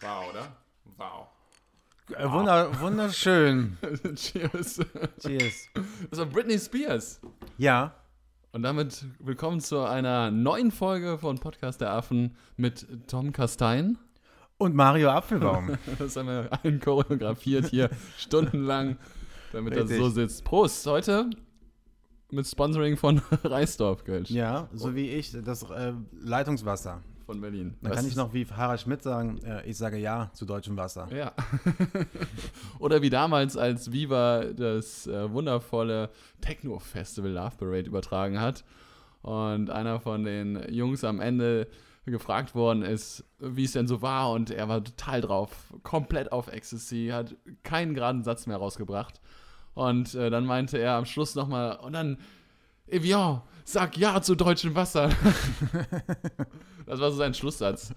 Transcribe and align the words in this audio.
Wow, 0.00 0.30
oder? 0.30 0.56
Wow. 0.96 1.26
Äh, 2.16 2.30
wunder, 2.30 2.80
wunderschön. 2.80 3.76
Cheers. 4.14 4.80
Cheers. 5.20 5.68
Das 6.10 6.18
war 6.18 6.26
Britney 6.26 6.58
Spears. 6.58 7.20
Ja, 7.56 7.94
Und 8.52 8.62
damit 8.62 9.04
willkommen 9.18 9.60
zu 9.60 9.80
einer 9.80 10.30
neuen 10.30 10.70
Folge 10.70 11.18
von 11.18 11.38
Podcast 11.38 11.80
der 11.80 11.92
Affen 11.92 12.36
mit 12.56 12.86
Tom 13.08 13.32
Kastein. 13.32 13.98
und 14.58 14.74
Mario 14.74 15.10
Apfelbaum. 15.10 15.76
Das 15.98 16.16
haben 16.16 16.28
wir 16.28 16.48
allen 16.52 16.80
choreografiert 16.80 17.66
hier 17.66 17.90
stundenlang, 18.18 18.98
damit 19.52 19.74
das 19.74 19.84
Richtig. 19.84 19.98
so 19.98 20.08
sitzt. 20.10 20.44
Prost, 20.44 20.86
heute 20.86 21.30
mit 22.30 22.46
Sponsoring 22.46 22.96
von 22.96 23.22
Reisdorf 23.44 24.04
Kölsch 24.04 24.30
ja, 24.30 24.68
so 24.72 24.94
wie 24.94 25.10
ich, 25.10 25.32
das 25.44 25.62
äh, 25.70 25.92
Leitungswasser. 26.12 27.00
Von 27.24 27.40
Berlin. 27.40 27.74
Dann 27.80 27.90
Was 27.90 27.98
kann 27.98 28.08
ich 28.08 28.16
noch 28.16 28.32
wie 28.32 28.46
Harald 28.46 28.80
Schmidt 28.80 29.02
sagen, 29.02 29.38
äh, 29.44 29.64
ich 29.64 29.76
sage 29.76 29.98
ja 29.98 30.30
zu 30.32 30.44
deutschem 30.44 30.76
Wasser. 30.76 31.08
Ja. 31.14 31.32
Oder 32.78 33.02
wie 33.02 33.10
damals, 33.10 33.56
als 33.56 33.92
Viva 33.92 34.44
das 34.44 35.06
äh, 35.06 35.32
wundervolle 35.32 36.10
Techno-Festival 36.40 37.30
Love 37.30 37.56
Parade 37.58 37.88
übertragen 37.88 38.40
hat 38.40 38.64
und 39.22 39.70
einer 39.70 40.00
von 40.00 40.24
den 40.24 40.62
Jungs 40.72 41.04
am 41.04 41.20
Ende 41.20 41.68
gefragt 42.06 42.54
worden 42.54 42.82
ist, 42.82 43.24
wie 43.38 43.64
es 43.64 43.72
denn 43.72 43.86
so 43.86 44.02
war 44.02 44.30
und 44.32 44.50
er 44.50 44.68
war 44.68 44.84
total 44.84 45.22
drauf, 45.22 45.72
komplett 45.82 46.32
auf 46.32 46.48
Ecstasy, 46.48 47.08
hat 47.10 47.34
keinen 47.62 47.94
geraden 47.94 48.22
Satz 48.22 48.46
mehr 48.46 48.58
rausgebracht 48.58 49.20
und 49.74 50.14
äh, 50.14 50.30
dann 50.30 50.46
meinte 50.46 50.78
er 50.78 50.94
am 50.94 51.04
Schluss 51.04 51.34
nochmal, 51.34 51.76
und 51.78 51.92
dann, 51.92 52.18
Evian, 52.86 53.40
sag 53.64 53.96
ja 53.96 54.20
zu 54.20 54.34
deutschem 54.34 54.74
Wasser. 54.74 55.08
das 56.86 57.00
war 57.00 57.10
so 57.10 57.16
sein 57.16 57.34
Schlusssatz. 57.34 57.94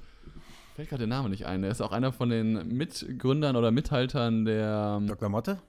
Fällt 0.75 0.89
gerade 0.89 1.07
der 1.07 1.07
Name 1.07 1.29
nicht 1.29 1.45
ein. 1.45 1.61
Der 1.61 1.71
ist 1.71 1.81
auch 1.81 1.91
einer 1.91 2.13
von 2.13 2.29
den 2.29 2.67
Mitgründern 2.69 3.55
oder 3.55 3.71
Mithaltern 3.71 4.45
der. 4.45 5.01
Dr. 5.05 5.29
Motte? 5.29 5.59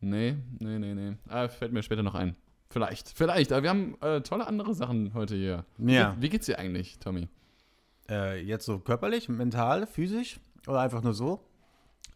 Nee, 0.00 0.36
nee, 0.58 0.78
nee, 0.78 0.94
nee. 0.94 1.16
Ah, 1.28 1.48
fällt 1.48 1.72
mir 1.72 1.82
später 1.82 2.02
noch 2.02 2.14
ein. 2.14 2.36
Vielleicht, 2.70 3.08
vielleicht. 3.08 3.52
Aber 3.52 3.62
wir 3.62 3.70
haben 3.70 3.96
äh, 4.00 4.20
tolle 4.20 4.46
andere 4.46 4.74
Sachen 4.74 5.12
heute 5.14 5.34
hier. 5.34 5.64
Ja. 5.78 6.14
Wie, 6.16 6.22
wie 6.22 6.28
geht's 6.28 6.46
dir 6.46 6.58
eigentlich, 6.58 6.98
Tommy? 6.98 7.28
Äh, 8.08 8.42
jetzt 8.42 8.64
so 8.64 8.78
körperlich, 8.78 9.28
mental, 9.28 9.86
physisch 9.86 10.40
oder 10.66 10.80
einfach 10.80 11.02
nur 11.02 11.14
so? 11.14 11.40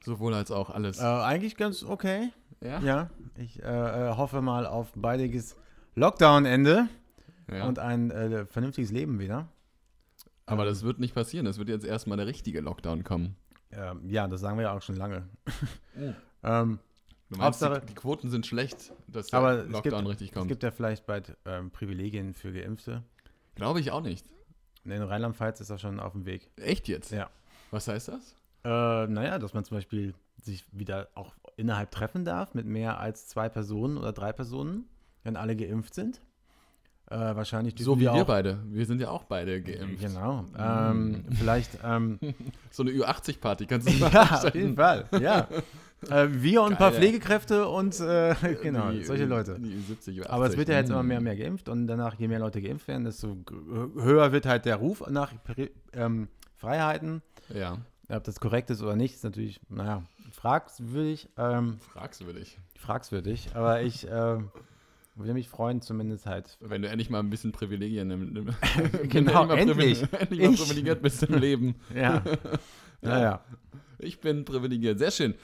Sowohl 0.05 0.34
als 0.34 0.50
auch 0.50 0.70
alles. 0.70 1.00
Äh, 1.00 1.05
eigentlich 1.05 1.56
ganz 1.56 1.83
okay. 1.83 2.30
ja? 2.62 2.80
Ja, 2.80 3.11
ich 3.36 3.62
äh, 3.62 3.67
äh, 3.67 4.17
hoffe 4.17 4.41
mal 4.41 4.67
auf 4.67 4.92
baldiges 4.94 5.56
Lockdown-Ende 5.97 6.89
ja. 7.50 7.66
und 7.66 7.78
ein 7.78 8.11
äh, 8.11 8.47
vernünftiges 8.47 8.92
Leben 8.92 9.19
wieder. 9.19 9.48
Aber 10.44 10.64
das 10.64 10.83
wird 10.84 11.00
nicht 11.00 11.14
passieren. 11.14 11.47
Es 11.47 11.58
wird 11.58 11.69
jetzt 11.69 11.84
erstmal 11.84 12.16
der 12.16 12.27
richtige 12.27 12.61
Lockdown 12.61 13.02
kommen. 13.02 13.34
Ähm, 13.72 14.08
ja, 14.08 14.28
das 14.28 14.41
sagen 14.41 14.58
wir 14.58 14.64
ja 14.64 14.77
auch 14.77 14.83
schon 14.83 14.97
lange. 14.97 15.28
Oh. 15.98 16.12
ähm, 16.44 16.78
Du 17.28 17.39
meinst, 17.39 17.61
Hauptsache- 17.61 17.80
die, 17.80 17.86
die 17.86 17.94
Quoten 17.94 18.30
sind 18.30 18.47
schlecht, 18.47 18.92
dass 19.08 19.27
der 19.28 19.39
aber 19.41 19.64
es 19.64 19.69
Lockdown 19.69 19.98
gibt, 20.00 20.11
richtig 20.11 20.28
es 20.28 20.34
kommt. 20.34 20.48
gibt 20.48 20.62
ja 20.62 20.70
vielleicht 20.70 21.06
bald 21.06 21.36
ähm, 21.44 21.72
Privilegien 21.72 22.34
für 22.34 22.52
Geimpfte. 22.52 23.02
Glaube 23.56 23.80
ich 23.80 23.91
auch 23.91 24.02
nicht. 24.02 24.24
In 24.84 25.02
Rheinland-Pfalz 25.02 25.61
ist 25.61 25.70
das 25.70 25.80
schon 25.80 25.98
auf 25.98 26.12
dem 26.12 26.24
Weg. 26.24 26.48
Echt 26.55 26.86
jetzt? 26.86 27.11
Ja. 27.11 27.28
Was 27.72 27.89
heißt 27.89 28.08
das? 28.08 28.36
Äh, 28.62 29.08
naja, 29.08 29.41
dass 29.41 29.55
man 29.55 29.64
zum 29.64 29.77
Beispiel 29.78 30.14
sich 30.41 30.64
wieder 30.70 31.08
auch 31.17 31.34
innerhalb 31.56 31.91
treffen 31.91 32.24
darf 32.24 32.55
mit 32.55 32.67
mehr 32.67 33.00
als 33.00 33.27
zwei 33.27 33.48
Personen 33.48 33.97
oder 33.98 34.12
drei 34.12 34.33
Personen, 34.33 34.89
wenn 35.27 35.37
alle 35.37 35.57
geimpft 35.57 35.95
sind. 35.95 36.20
Äh, 37.09 37.17
wahrscheinlich 37.37 37.75
So 37.79 37.97
wie 37.98 38.03
wir 38.03 38.13
auch, 38.13 38.25
beide. 38.27 38.59
Wir 38.69 38.85
sind 38.87 39.01
ja 39.01 39.11
auch 39.11 39.25
beide 39.25 39.61
geimpft. 39.63 40.01
Genau. 40.01 40.45
Ähm, 40.59 41.25
vielleicht. 41.39 41.79
Ähm, 41.85 42.19
So 42.70 42.83
eine 42.83 42.92
Ü80-Party 42.92 43.67
kannst 43.67 43.89
du 43.89 43.92
ja, 44.13 44.41
auf 44.45 44.55
jeden 44.55 44.75
Fall. 44.77 45.07
Ja. 45.20 45.47
Äh, 46.11 46.29
wir 46.31 46.63
und 46.63 46.73
ein 46.73 46.79
paar. 46.79 46.92
Pflegekräfte 46.92 47.67
und 47.69 47.98
äh, 48.01 48.35
genau, 48.63 48.91
Die- 48.91 49.05
solche 49.05 49.25
Leute. 49.25 49.57
Die 49.59 49.79
70, 49.81 50.20
Ü80. 50.20 50.29
Aber 50.29 50.47
es 50.47 50.57
wird 50.57 50.69
ja 50.69 50.77
jetzt 50.79 50.91
immer 50.91 51.03
Mm. 51.03 51.07
mehr 51.07 51.19
und 51.19 51.25
mehr 51.25 51.37
geimpft 51.37 51.69
und 51.69 51.87
danach, 51.87 52.14
je 52.19 52.29
mehr 52.29 52.39
Leute 52.41 52.61
geimpft 52.61 52.87
werden, 52.89 53.05
desto 53.05 53.37
höher 53.97 54.33
wird 54.33 54.47
halt 54.47 54.64
der 54.64 54.77
Ruf 54.77 55.03
nach 55.08 55.33
ähm, 55.93 56.29
Freiheiten. 56.57 57.23
Ja, 57.55 57.79
Ob 58.08 58.25
das 58.25 58.41
korrekt 58.41 58.69
ist 58.70 58.83
oder 58.83 58.97
nicht, 58.97 59.14
ist 59.14 59.25
natürlich, 59.25 59.61
naja, 59.69 60.03
fragwürdig. 60.33 61.29
Ähm, 61.39 61.79
fragwürdig. 61.93 62.58
fragwürdig, 62.79 63.48
aber 63.55 63.83
ich 63.83 64.07
ähm, 64.11 64.51
würde 65.16 65.34
mich 65.34 65.48
freuen, 65.48 65.80
zumindest 65.80 66.27
halt. 66.27 66.56
Wenn 66.60 66.82
du 66.82 66.88
endlich 66.88 67.10
mal 67.10 67.20
ein 67.20 67.30
bisschen 67.30 67.52
Privilegien 67.52 68.08
nimm, 68.08 68.32
nimm, 68.32 68.54
Genau, 69.08 69.48
endlich. 69.50 70.02
Mal, 70.12 70.18
endlich 70.20 70.40
mal 70.40 70.52
Ich. 70.52 70.60
privilegiert 70.60 71.02
bist 71.02 71.22
im 71.22 71.34
Leben. 71.38 71.74
Ja. 71.94 72.22
naja. 73.00 73.44
Ich 73.98 74.20
bin 74.20 74.44
privilegiert. 74.44 74.98
Sehr 74.98 75.10
schön. 75.10 75.34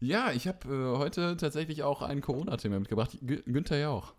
Ja, 0.00 0.32
ich 0.32 0.48
habe 0.48 0.68
äh, 0.68 0.98
heute 0.98 1.36
tatsächlich 1.36 1.82
auch 1.82 2.02
ein 2.02 2.20
Corona-Thema 2.20 2.78
mitgebracht. 2.80 3.18
Gü 3.20 3.42
Günther 3.42 3.78
Jauch. 3.78 4.14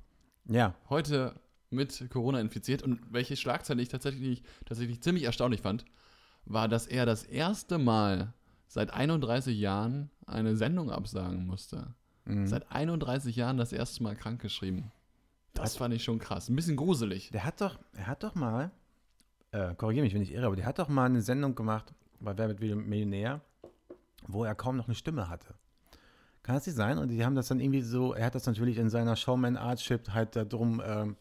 Ja. 0.45 0.75
Heute 0.89 1.33
mit 1.69 2.09
Corona 2.09 2.39
infiziert. 2.39 2.83
Und 2.83 2.99
welche 3.11 3.35
Schlagzeile 3.35 3.81
ich 3.81 3.89
tatsächlich, 3.89 4.43
tatsächlich 4.65 5.01
ziemlich 5.01 5.23
erstaunlich 5.25 5.61
fand, 5.61 5.85
war, 6.45 6.67
dass 6.67 6.87
er 6.87 7.05
das 7.05 7.23
erste 7.23 7.77
Mal 7.77 8.33
seit 8.67 8.93
31 8.93 9.57
Jahren 9.59 10.09
eine 10.25 10.55
Sendung 10.55 10.91
absagen 10.91 11.45
musste. 11.45 11.93
Mhm. 12.25 12.47
Seit 12.47 12.71
31 12.71 13.35
Jahren 13.35 13.57
das 13.57 13.73
erste 13.73 14.03
Mal 14.03 14.15
krankgeschrieben. 14.15 14.91
Das 15.53 15.75
fand 15.75 15.93
ich 15.93 16.03
schon 16.03 16.19
krass. 16.19 16.49
Ein 16.49 16.55
bisschen 16.55 16.75
gruselig. 16.75 17.29
Der 17.31 17.43
hat 17.43 17.61
doch, 17.61 17.77
er 17.93 18.07
hat 18.07 18.23
doch 18.23 18.35
mal, 18.35 18.71
äh, 19.51 19.75
korrigiere 19.75 20.05
mich, 20.05 20.13
wenn 20.13 20.21
ich 20.21 20.31
irre, 20.31 20.45
aber 20.45 20.55
der 20.55 20.65
hat 20.65 20.79
doch 20.79 20.87
mal 20.87 21.05
eine 21.05 21.21
Sendung 21.21 21.55
gemacht 21.55 21.93
bei 22.21 22.37
Wer 22.37 22.47
wird 22.47 22.59
Millionär, 22.59 23.41
wo 24.27 24.43
er 24.43 24.55
kaum 24.55 24.77
noch 24.77 24.87
eine 24.87 24.95
Stimme 24.95 25.29
hatte. 25.29 25.55
Kann 26.43 26.55
das 26.55 26.65
nicht 26.65 26.75
sein? 26.75 26.97
Und 26.97 27.09
die 27.09 27.23
haben 27.23 27.35
das 27.35 27.47
dann 27.47 27.59
irgendwie 27.59 27.81
so, 27.81 28.13
er 28.13 28.25
hat 28.25 28.35
das 28.35 28.45
natürlich 28.45 28.77
in 28.77 28.89
seiner 28.89 29.15
Showman-Artship 29.15 30.09
halt 30.13 30.35
da 30.35 30.43
drum, 30.43 30.81
ähm, 30.83 31.15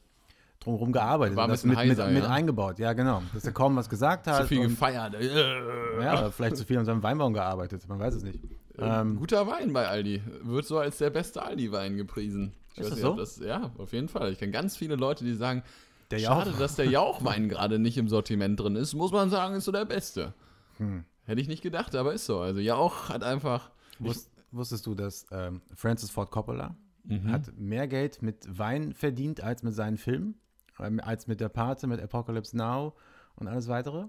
drumherum 0.61 0.93
gearbeitet. 0.93 1.37
War 1.37 1.45
ein 1.45 1.51
bisschen 1.51 1.71
mit, 1.71 1.79
heiser, 1.79 2.07
mit, 2.07 2.15
mit 2.15 2.23
ja? 2.25 2.31
eingebaut, 2.31 2.79
ja 2.79 2.93
genau. 2.93 3.23
Dass 3.35 3.45
er 3.45 3.53
kaum 3.53 3.77
was 3.77 3.89
gesagt 3.89 4.27
hat. 4.27 4.43
Zu 4.43 4.49
viel 4.49 4.61
und, 4.61 4.69
gefeiert. 4.69 5.15
ja, 5.15 6.19
oder 6.19 6.33
vielleicht 6.33 6.57
zu 6.57 6.65
viel 6.65 6.79
an 6.79 6.85
seinem 6.85 7.03
Weinbaum 7.03 7.35
gearbeitet, 7.35 7.87
man 7.89 7.99
weiß 7.99 8.15
es 8.15 8.23
nicht. 8.23 8.41
Ähm, 8.79 9.17
Guter 9.17 9.47
Wein 9.47 9.73
bei 9.73 9.87
Aldi. 9.87 10.23
Wird 10.43 10.65
so 10.65 10.79
als 10.79 10.99
der 10.99 11.11
beste 11.11 11.43
Aldi-Wein 11.43 11.97
gepriesen. 11.97 12.55
Ich 12.81 12.87
Ist 12.87 12.93
weiß 12.93 12.99
das 12.99 12.99
nicht, 12.99 13.07
ob 13.07 13.17
so? 13.17 13.21
Das, 13.21 13.39
ja, 13.47 13.71
auf 13.79 13.93
jeden 13.93 14.09
Fall. 14.09 14.33
Ich 14.33 14.39
kenne 14.39 14.53
ganz 14.53 14.77
viele 14.77 14.97
Leute, 14.97 15.25
die 15.25 15.35
sagen, 15.35 15.63
Der 16.11 16.19
schade, 16.19 16.53
dass 16.59 16.77
der 16.77 16.87
Jauchwein 16.87 17.49
gerade 17.49 17.79
nicht 17.79 17.97
im 17.99 18.09
Sortiment 18.09 18.59
drin 18.59 18.77
ist. 18.77 18.95
Muss 18.95 19.13
man 19.13 19.31
sagen, 19.31 19.55
ist 19.55 19.65
so 19.65 19.73
der 19.73 19.85
beste. 19.85 20.35
Hm. 20.79 21.05
Hätte 21.25 21.41
ich 21.41 21.49
nicht 21.49 21.63
gedacht, 21.63 21.95
aber 21.95 22.13
ist 22.15 22.27
so. 22.27 22.41
Also 22.41 22.61
Jauch 22.61 23.09
hat 23.09 23.23
einfach... 23.23 23.71
Wus 23.99 24.29
wusstest 24.53 24.85
du, 24.87 24.95
dass 24.97 25.27
ähm, 25.31 25.61
Francis 25.75 26.11
Ford 26.11 26.31
Coppola 26.31 26.75
Mhm. 27.05 27.33
hat 27.33 27.59
mehr 27.59 27.89
Geld 27.89 28.21
mit 28.21 28.47
Wein 28.59 28.93
verdient 28.93 29.43
als 29.43 29.63
mit 29.63 29.75
seinen 29.75 29.97
Filmen, 29.97 30.35
ähm, 30.79 31.01
als 31.01 31.27
mit 31.27 31.41
der 31.41 31.49
Pate, 31.49 31.87
mit 31.87 32.01
Apocalypse 32.01 32.57
Now 32.57 32.95
und 33.37 33.49
alles 33.49 33.69
weitere? 33.69 34.07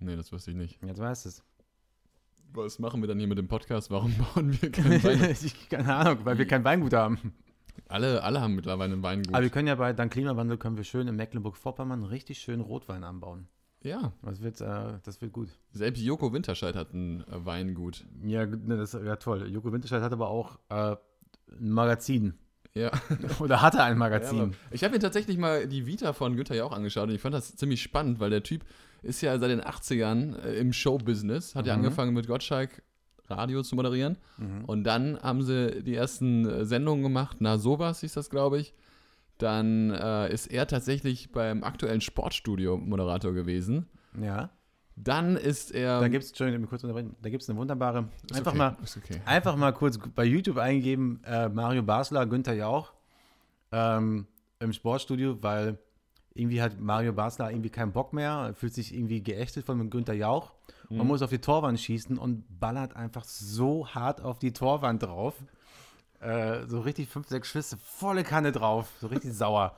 Nee, 0.00 0.16
das 0.16 0.32
wusste 0.32 0.50
ich 0.50 0.56
nicht. 0.56 0.78
Jetzt 0.84 1.00
weißt 1.00 1.24
du 1.24 1.28
es. 1.30 1.42
Was 2.52 2.78
machen 2.78 3.00
wir 3.00 3.08
dann 3.08 3.18
hier 3.18 3.26
mit 3.26 3.38
dem 3.38 3.48
Podcast? 3.48 3.90
Warum 3.90 4.14
bauen 4.34 4.60
wir 4.60 4.70
keinen 4.70 5.02
Wein? 5.02 5.30
ich, 5.42 5.68
keine 5.68 5.94
Ahnung, 5.94 6.24
weil 6.24 6.38
wir 6.38 6.46
kein 6.46 6.62
Weingut 6.64 6.92
haben. 6.92 7.32
Alle, 7.88 8.22
alle 8.22 8.40
haben 8.40 8.54
mittlerweile 8.54 8.92
ein 8.94 9.02
Weingut. 9.02 9.34
Aber 9.34 9.42
wir 9.42 9.50
können 9.50 9.68
ja 9.68 9.74
bei 9.74 9.92
dank 9.92 10.12
Klimawandel 10.12 10.56
können 10.58 10.76
wir 10.76 10.84
schön 10.84 11.08
in 11.08 11.16
Mecklenburg-Vorpommern 11.16 12.04
richtig 12.04 12.38
schön 12.38 12.60
Rotwein 12.60 13.04
anbauen. 13.04 13.48
ja, 13.82 14.12
Das 14.22 14.42
wird, 14.42 14.60
äh, 14.60 14.98
das 15.04 15.20
wird 15.22 15.32
gut. 15.32 15.48
selbst 15.72 16.02
Joko 16.02 16.32
Winterscheid 16.32 16.74
hat 16.74 16.92
ein 16.94 17.20
äh, 17.22 17.44
Weingut. 17.44 18.04
Ja, 18.24 18.44
ne, 18.46 18.76
das 18.76 18.94
ist 18.94 19.04
ja 19.04 19.16
toll. 19.16 19.48
Joko 19.48 19.72
Winterscheid 19.72 20.02
hat 20.02 20.12
aber 20.12 20.28
auch 20.28 20.58
äh, 20.70 20.96
ein 21.52 21.70
Magazin. 21.70 22.34
Ja. 22.74 22.90
Oder 23.38 23.62
hatte 23.62 23.82
ein 23.82 23.92
Ja, 23.94 23.98
Magazin. 23.98 24.40
aber 24.40 24.50
ich 24.70 24.84
habe 24.84 24.92
mir 24.94 25.00
tatsächlich 25.00 25.38
mal 25.38 25.66
die 25.66 25.86
Vita 25.86 26.12
von 26.12 26.36
Günther 26.36 26.56
Jauch 26.56 26.72
angeschaut 26.72 27.08
und 27.08 27.14
ich 27.14 27.20
fand 27.22 27.34
das 27.34 27.56
ziemlich 27.56 27.80
spannend, 27.82 28.20
weil 28.20 28.28
der 28.30 28.42
Typ 28.42 28.64
ist 29.02 29.20
ja 29.22 29.38
seit 29.38 29.50
den 29.50 29.62
80ern 29.62 30.36
äh, 30.42 30.58
im 30.58 30.72
Showbusiness, 30.72 31.54
hat 31.54 31.66
ja 31.66 31.74
Mhm. 31.76 31.84
angefangen 31.84 32.12
mit 32.12 32.26
Gottschalk 32.26 32.82
Radio 33.30 33.62
zu 33.62 33.76
moderieren 33.76 34.16
Mhm. 34.38 34.64
und 34.66 34.84
dann 34.84 35.18
haben 35.20 35.42
sie 35.42 35.82
die 35.82 35.94
ersten 35.94 36.46
äh, 36.48 36.64
Sendungen 36.64 37.02
gemacht, 37.02 37.38
na 37.40 37.58
sowas 37.58 38.00
hieß 38.00 38.14
das, 38.14 38.30
glaube 38.30 38.58
ich. 38.58 38.74
Dann 39.38 39.90
äh, 39.90 40.32
ist 40.32 40.46
er 40.46 40.66
tatsächlich 40.66 41.30
beim 41.30 41.62
aktuellen 41.62 42.00
Sportstudio 42.00 42.78
Moderator 42.78 43.32
gewesen. 43.34 43.86
Ja. 44.20 44.50
Dann 44.98 45.36
ist 45.36 45.72
er. 45.72 46.00
Da 46.00 46.08
gibt 46.08 46.24
es, 46.24 46.30
Entschuldigung, 46.30 46.66
kurz 46.66 46.82
unterbrechen, 46.82 47.14
da 47.20 47.28
gibt 47.28 47.42
es 47.42 47.50
eine 47.50 47.58
wunderbare, 47.58 48.08
einfach 48.32 48.52
okay, 48.52 48.58
mal, 48.58 48.76
okay. 48.96 49.20
einfach 49.26 49.54
mal 49.56 49.72
kurz 49.72 49.98
bei 49.98 50.24
YouTube 50.24 50.56
eingeben, 50.56 51.20
äh, 51.26 51.50
Mario 51.50 51.82
Basler, 51.82 52.24
Günther 52.24 52.54
Jauch 52.54 52.92
ähm, 53.72 54.26
im 54.58 54.72
Sportstudio, 54.72 55.36
weil 55.42 55.78
irgendwie 56.32 56.62
hat 56.62 56.80
Mario 56.80 57.12
Basler 57.12 57.50
irgendwie 57.50 57.68
keinen 57.68 57.92
Bock 57.92 58.14
mehr, 58.14 58.54
fühlt 58.54 58.72
sich 58.72 58.94
irgendwie 58.94 59.22
geächtet 59.22 59.66
von 59.66 59.90
Günther 59.90 60.14
Jauch. 60.14 60.52
Mhm. 60.88 60.98
Man 60.98 61.06
muss 61.06 61.22
auf 61.22 61.30
die 61.30 61.40
Torwand 61.40 61.78
schießen 61.80 62.18
und 62.18 62.44
ballert 62.60 62.94
einfach 62.96 63.24
so 63.24 63.86
hart 63.88 64.20
auf 64.22 64.38
die 64.38 64.52
Torwand 64.52 65.02
drauf. 65.02 65.34
Äh, 66.20 66.66
so 66.66 66.80
richtig 66.80 67.08
fünf, 67.08 67.28
sechs 67.28 67.48
Schüsse, 67.48 67.76
volle 67.76 68.24
Kanne 68.24 68.50
drauf, 68.52 68.88
so 69.00 69.06
richtig 69.08 69.32
sauer. 69.36 69.76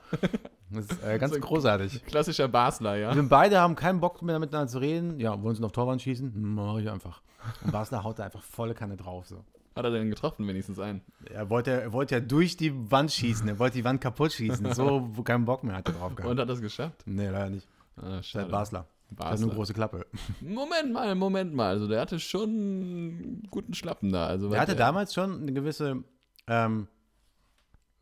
Das 0.70 0.84
ist 0.86 1.02
äh, 1.02 1.18
ganz 1.18 1.34
So 1.34 1.40
großartig. 1.40 2.04
Klassischer 2.06 2.46
Basler, 2.46 2.96
ja. 2.96 3.14
Wir 3.14 3.28
beide 3.28 3.58
haben 3.58 3.74
keinen 3.74 4.00
Bock 4.00 4.22
mehr 4.22 4.38
miteinander 4.38 4.68
zu 4.68 4.78
reden. 4.78 5.18
Ja, 5.18 5.42
wollen 5.42 5.56
sie 5.56 5.62
noch 5.62 5.72
Torwand 5.72 6.00
schießen? 6.02 6.32
Mach 6.54 6.78
ich 6.78 6.88
einfach. 6.88 7.22
Und 7.64 7.72
Basler 7.72 8.04
haut 8.04 8.18
da 8.18 8.24
einfach 8.24 8.42
volle 8.42 8.74
Kanne 8.74 8.96
drauf. 8.96 9.26
So. 9.26 9.44
Hat 9.74 9.84
er 9.84 9.90
denn 9.90 10.10
getroffen, 10.10 10.46
wenigstens 10.46 10.78
einen? 10.78 11.02
Er 11.32 11.50
wollte, 11.50 11.70
er 11.70 11.92
wollte 11.92 12.14
ja 12.16 12.20
durch 12.20 12.56
die 12.56 12.72
Wand 12.90 13.10
schießen. 13.12 13.48
Er 13.48 13.58
wollte 13.58 13.78
die 13.78 13.84
Wand 13.84 14.00
kaputt 14.00 14.32
schießen. 14.32 14.72
So, 14.74 15.08
wo 15.12 15.22
keinen 15.22 15.44
Bock 15.44 15.64
mehr 15.64 15.76
hatte 15.76 15.92
drauf 15.92 16.14
gehabt. 16.14 16.30
Und 16.30 16.38
hat 16.40 16.48
das 16.48 16.60
geschafft? 16.60 17.02
Nee, 17.06 17.28
leider 17.28 17.50
nicht. 17.50 17.66
Ah, 17.96 18.16
Der 18.16 18.22
schade. 18.22 18.48
Basler. 18.50 18.86
Der 19.10 19.24
hat 19.24 19.30
Basler. 19.32 19.46
nur 19.46 19.54
große 19.54 19.72
Klappe. 19.74 20.06
Moment 20.40 20.92
mal, 20.92 21.14
Moment 21.14 21.54
mal. 21.54 21.68
Also 21.70 21.88
der 21.88 22.00
hatte 22.00 22.20
schon 22.20 22.48
einen 22.50 23.42
guten 23.50 23.74
Schlappen 23.74 24.12
da. 24.12 24.26
Also 24.26 24.46
Er 24.48 24.52
was 24.52 24.58
hatte 24.60 24.76
der- 24.76 24.86
damals 24.86 25.14
schon 25.14 25.42
eine 25.42 25.52
gewisse 25.52 26.04
ähm, 26.46 26.88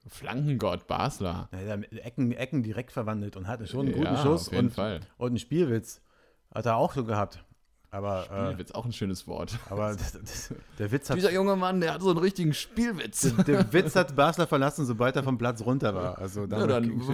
Flankengott 0.08 0.86
Basler. 0.86 1.48
ja, 1.52 1.74
Ecken, 1.98 2.32
Ecken 2.32 2.62
direkt 2.62 2.92
verwandelt 2.92 3.36
und 3.36 3.48
hatte 3.48 3.66
schon 3.66 3.86
einen 3.86 3.92
guten 3.94 4.04
ja, 4.14 4.22
Schuss 4.22 4.48
auf 4.48 4.52
jeden 4.54 4.66
und, 4.68 4.72
Fall. 4.74 5.00
und 5.18 5.28
einen 5.28 5.38
Spielwitz. 5.38 6.00
Hat 6.54 6.66
er 6.66 6.76
auch 6.76 6.92
so 6.94 7.04
gehabt. 7.04 7.44
Aber, 7.90 8.24
Spielwitz, 8.24 8.72
auch 8.72 8.84
ein 8.84 8.92
schönes 8.92 9.26
Wort. 9.26 9.52
äh, 9.54 9.72
aber 9.72 9.90
das, 9.96 10.12
das, 10.12 10.54
der 10.78 10.92
Witz 10.92 11.08
hat 11.08 11.16
Dieser 11.16 11.32
junge 11.32 11.56
Mann, 11.56 11.80
der 11.80 11.94
hat 11.94 12.02
so 12.02 12.10
einen 12.10 12.18
richtigen 12.18 12.52
Spielwitz. 12.52 13.32
der 13.46 13.72
Witz 13.72 13.96
hat 13.96 14.14
Basler 14.14 14.46
verlassen, 14.46 14.84
sobald 14.84 15.16
er 15.16 15.22
vom 15.22 15.38
Platz 15.38 15.62
runter 15.64 15.94
war. 15.94 16.18
Also 16.18 16.42
Ja, 16.42 16.66
dann, 16.66 16.68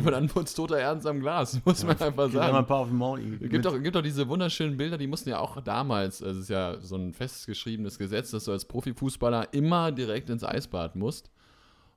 dann 0.05 0.35
wurde 0.35 0.45
es 0.45 0.55
toter 0.55 0.79
Ernst 0.79 1.07
am 1.07 1.21
Glas, 1.21 1.61
muss 1.65 1.85
man 1.85 1.93
einfach 1.93 2.07
er 2.07 2.13
mal 2.13 2.25
ein 2.25 2.33
sagen. 2.33 2.67
paar 2.67 2.79
auf 2.79 2.89
den 2.89 2.99
Maul. 2.99 3.21
Es 3.41 3.51
gibt 3.51 3.65
doch, 3.65 3.81
gibt 3.81 3.95
doch 3.95 4.03
diese 4.03 4.29
wunderschönen 4.29 4.77
Bilder, 4.77 4.99
die 4.99 5.07
mussten 5.07 5.29
ja 5.31 5.39
auch 5.39 5.61
damals, 5.61 6.21
es 6.21 6.37
ist 6.37 6.49
ja 6.49 6.81
so 6.81 6.97
ein 6.97 7.13
festgeschriebenes 7.13 7.99
Gesetz, 7.99 8.31
dass 8.31 8.45
du 8.45 8.53
als 8.53 8.65
Profifußballer 8.65 9.53
immer 9.53 9.93
direkt 9.93 10.31
ins 10.31 10.45
Eisbad 10.45 10.97
musst. 10.97 11.31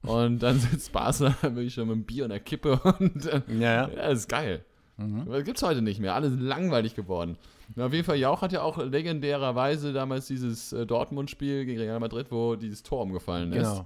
Und 0.01 0.43
dann 0.43 0.59
sitzt 0.59 0.91
Basler 0.91 1.35
wirklich 1.41 1.73
schon 1.73 1.87
mit 1.87 1.95
einem 1.95 2.03
Bier 2.05 2.25
und 2.25 2.31
einer 2.31 2.39
Kippe 2.39 2.79
und 2.99 3.25
äh, 3.25 3.41
ja, 3.47 3.59
ja. 3.59 3.89
ja, 3.89 4.09
das 4.09 4.19
ist 4.19 4.29
geil. 4.29 4.63
Aber 4.97 5.37
Das 5.37 5.43
gibt's 5.43 5.63
heute 5.63 5.81
nicht 5.81 5.99
mehr. 5.99 6.15
Alle 6.15 6.29
sind 6.29 6.41
langweilig 6.41 6.95
geworden. 6.95 7.37
Na, 7.75 7.85
auf 7.87 7.93
jeden 7.93 8.05
Fall, 8.05 8.17
Jauch 8.17 8.41
hat 8.41 8.51
ja 8.51 8.61
auch 8.61 8.77
legendärerweise 8.77 9.93
damals 9.93 10.27
dieses 10.27 10.73
äh, 10.73 10.85
Dortmund-Spiel 10.85 11.65
gegen 11.65 11.79
Real 11.79 11.99
Madrid, 11.99 12.31
wo 12.31 12.55
dieses 12.55 12.83
Tor 12.83 13.01
umgefallen 13.01 13.51
ist. 13.53 13.85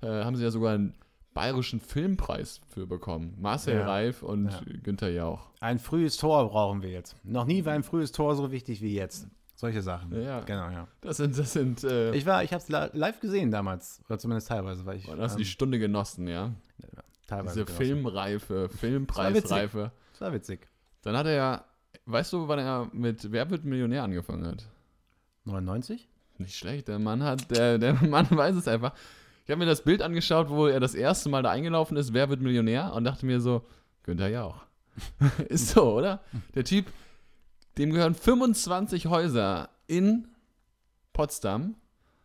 Genau. 0.00 0.18
Äh, 0.20 0.24
haben 0.24 0.36
sie 0.36 0.44
ja 0.44 0.50
sogar 0.50 0.74
einen 0.74 0.94
bayerischen 1.34 1.80
Filmpreis 1.80 2.60
für 2.68 2.86
bekommen. 2.86 3.36
Marcel 3.38 3.76
Ja. 3.76 3.86
Reif 3.86 4.22
und 4.22 4.50
Ja. 4.50 4.60
Günther 4.82 5.10
Jauch. 5.10 5.50
Ein 5.60 5.78
frühes 5.78 6.16
Tor 6.16 6.48
brauchen 6.48 6.82
wir 6.82 6.90
jetzt. 6.90 7.16
Noch 7.24 7.44
nie 7.44 7.64
war 7.64 7.72
ein 7.74 7.82
frühes 7.82 8.12
Tor 8.12 8.34
so 8.36 8.50
wichtig 8.52 8.80
wie 8.80 8.94
jetzt. 8.94 9.28
Solche 9.54 9.82
Sachen. 9.82 10.12
Ja. 10.22 10.40
Genau, 10.40 10.68
ja. 10.70 10.86
Das 11.00 11.16
sind, 11.16 11.38
das 11.38 11.52
sind, 11.52 11.82
äh, 11.84 12.14
Ich 12.14 12.26
war, 12.26 12.44
ich 12.44 12.52
habe 12.52 12.62
es 12.62 12.68
live 12.94 13.20
gesehen 13.20 13.50
damals. 13.50 14.02
Oder 14.08 14.18
zumindest 14.18 14.48
teilweise, 14.48 14.84
weil 14.84 14.98
ich. 14.98 15.08
und 15.08 15.18
hast 15.20 15.32
ähm, 15.32 15.38
die 15.38 15.44
Stunde 15.46 15.78
genossen, 15.78 16.28
ja? 16.28 16.52
teilweise 17.26 17.54
Diese 17.54 17.64
genossen. 17.64 17.84
Filmreife, 17.84 18.64
witzig. 18.64 18.80
Filmpreisreife. 18.80 19.92
Das 20.12 20.20
war 20.20 20.32
witzig. 20.32 20.68
Dann 21.02 21.16
hat 21.16 21.26
er 21.26 21.32
ja, 21.32 21.64
weißt 22.06 22.32
du, 22.32 22.48
wann 22.48 22.58
er 22.58 22.88
mit 22.92 23.30
Wer 23.30 23.50
wird 23.50 23.64
Millionär 23.64 24.02
angefangen 24.02 24.46
hat? 24.46 24.66
99? 25.44 26.08
Nicht 26.38 26.56
schlecht, 26.56 26.88
der 26.88 26.98
Mann 26.98 27.22
hat, 27.22 27.50
der, 27.50 27.78
der 27.78 27.94
Mann 28.02 28.26
weiß 28.30 28.56
es 28.56 28.68
einfach. 28.68 28.92
Ich 29.44 29.50
habe 29.50 29.58
mir 29.58 29.66
das 29.66 29.84
Bild 29.84 30.02
angeschaut, 30.02 30.48
wo 30.48 30.66
er 30.66 30.80
das 30.80 30.94
erste 30.94 31.28
Mal 31.28 31.42
da 31.42 31.50
eingelaufen 31.50 31.96
ist, 31.96 32.12
wer 32.12 32.28
wird 32.28 32.40
Millionär? 32.40 32.92
Und 32.94 33.04
dachte 33.04 33.26
mir 33.26 33.40
so, 33.40 33.64
Günther 34.02 34.28
Jauch. 34.28 34.62
ist 35.48 35.68
so, 35.68 35.94
oder? 35.94 36.20
Der 36.54 36.64
Typ, 36.64 36.86
dem 37.78 37.92
gehören 37.92 38.14
25 38.14 39.06
Häuser 39.06 39.68
in 39.86 40.28
Potsdam, 41.12 41.76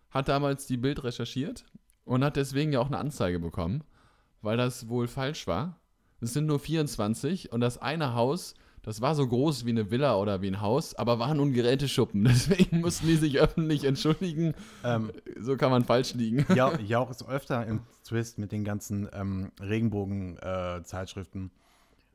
hat 0.10 0.28
damals 0.28 0.66
die 0.66 0.78
Bild 0.78 1.04
recherchiert 1.04 1.66
und 2.06 2.24
hat 2.24 2.36
deswegen 2.36 2.74
ja 2.74 2.80
auch 2.80 2.88
eine 2.88 2.98
Anzeige 2.98 3.40
bekommen, 3.40 3.84
weil 4.42 4.58
das 4.58 4.90
wohl 4.90 5.08
falsch 5.08 5.48
war. 5.48 5.80
Es 6.22 6.34
sind 6.34 6.46
nur 6.46 6.60
24 6.60 7.52
und 7.52 7.62
das 7.62 7.78
eine 7.78 8.14
Haus, 8.14 8.56
das 8.84 9.00
war 9.02 9.14
so 9.16 9.28
groß 9.28 9.66
wie 9.66 9.70
eine 9.70 9.92
Villa 9.92 10.16
oder 10.18 10.42
wie 10.42 10.48
ein 10.48 10.60
Haus, 10.62 10.96
aber 10.96 11.20
war 11.20 11.34
nun 11.34 11.54
Geräteschuppen. 11.54 12.24
Deswegen 12.26 12.82
mussten 12.82 13.08
die 13.08 13.16
sich 13.16 13.40
öffentlich 13.40 13.84
entschuldigen. 13.84 14.54
Ähm, 14.84 15.12
So 15.40 15.56
kann 15.58 15.70
man 15.72 15.84
falsch 15.86 16.14
liegen. 16.16 16.46
Jauch, 16.56 16.80
Jauch 16.86 17.10
ist 17.12 17.28
öfter 17.28 17.66
im 17.68 17.82
Twist 18.04 18.40
mit 18.40 18.52
den 18.52 18.64
ganzen 18.64 19.08
ähm, 19.14 19.52
Regenbogen-Zeitschriften. 19.62 21.52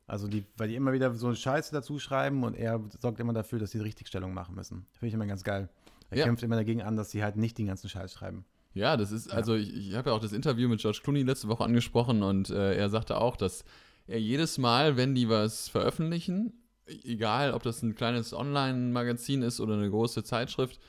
also 0.07 0.27
die, 0.27 0.45
weil 0.57 0.69
die 0.69 0.75
immer 0.75 0.93
wieder 0.93 1.13
so 1.13 1.33
Scheiße 1.33 1.71
dazu 1.73 1.99
schreiben 1.99 2.43
und 2.43 2.55
er 2.55 2.79
sorgt 2.99 3.19
immer 3.19 3.33
dafür, 3.33 3.59
dass 3.59 3.71
sie 3.71 3.77
die 3.79 3.83
Richtigstellung 3.83 4.33
machen 4.33 4.55
müssen. 4.55 4.85
Finde 4.93 5.07
ich 5.07 5.13
immer 5.13 5.25
ganz 5.27 5.43
geil. 5.43 5.69
Er 6.09 6.19
Ja. 6.19 6.23
kämpft 6.25 6.43
immer 6.43 6.55
dagegen 6.55 6.81
an, 6.81 6.95
dass 6.95 7.11
sie 7.11 7.23
halt 7.23 7.35
nicht 7.35 7.57
den 7.57 7.67
ganzen 7.67 7.89
Scheiß 7.89 8.13
schreiben. 8.13 8.45
Ja, 8.73 8.95
das 8.95 9.11
ist, 9.11 9.31
also 9.33 9.55
ich, 9.55 9.75
ich 9.75 9.95
habe 9.95 10.09
ja 10.11 10.15
auch 10.15 10.19
das 10.21 10.33
Interview 10.33 10.69
mit 10.69 10.79
George 10.81 10.99
Clooney 11.03 11.23
letzte 11.23 11.47
Woche 11.47 11.63
angesprochen 11.63 12.21
und 12.23 12.49
äh, 12.49 12.75
er 12.75 12.89
sagte 12.89 13.17
auch, 13.19 13.35
dass 13.35 13.65
er 14.07 14.19
jedes 14.19 14.57
Mal, 14.57 14.97
wenn 14.97 15.15
die 15.15 15.29
was 15.29 15.69
veröffentlichen, 15.69 16.53
e- 16.87 17.13
egal 17.13 17.53
ob 17.53 17.63
das 17.63 17.83
ein 17.83 17.95
kleines 17.95 18.33
Online-Magazin 18.33 19.41
ist 19.41 19.59
oder 19.59 19.75
eine 19.75 19.89
große 19.89 20.23
Zeitschrift 20.23 20.79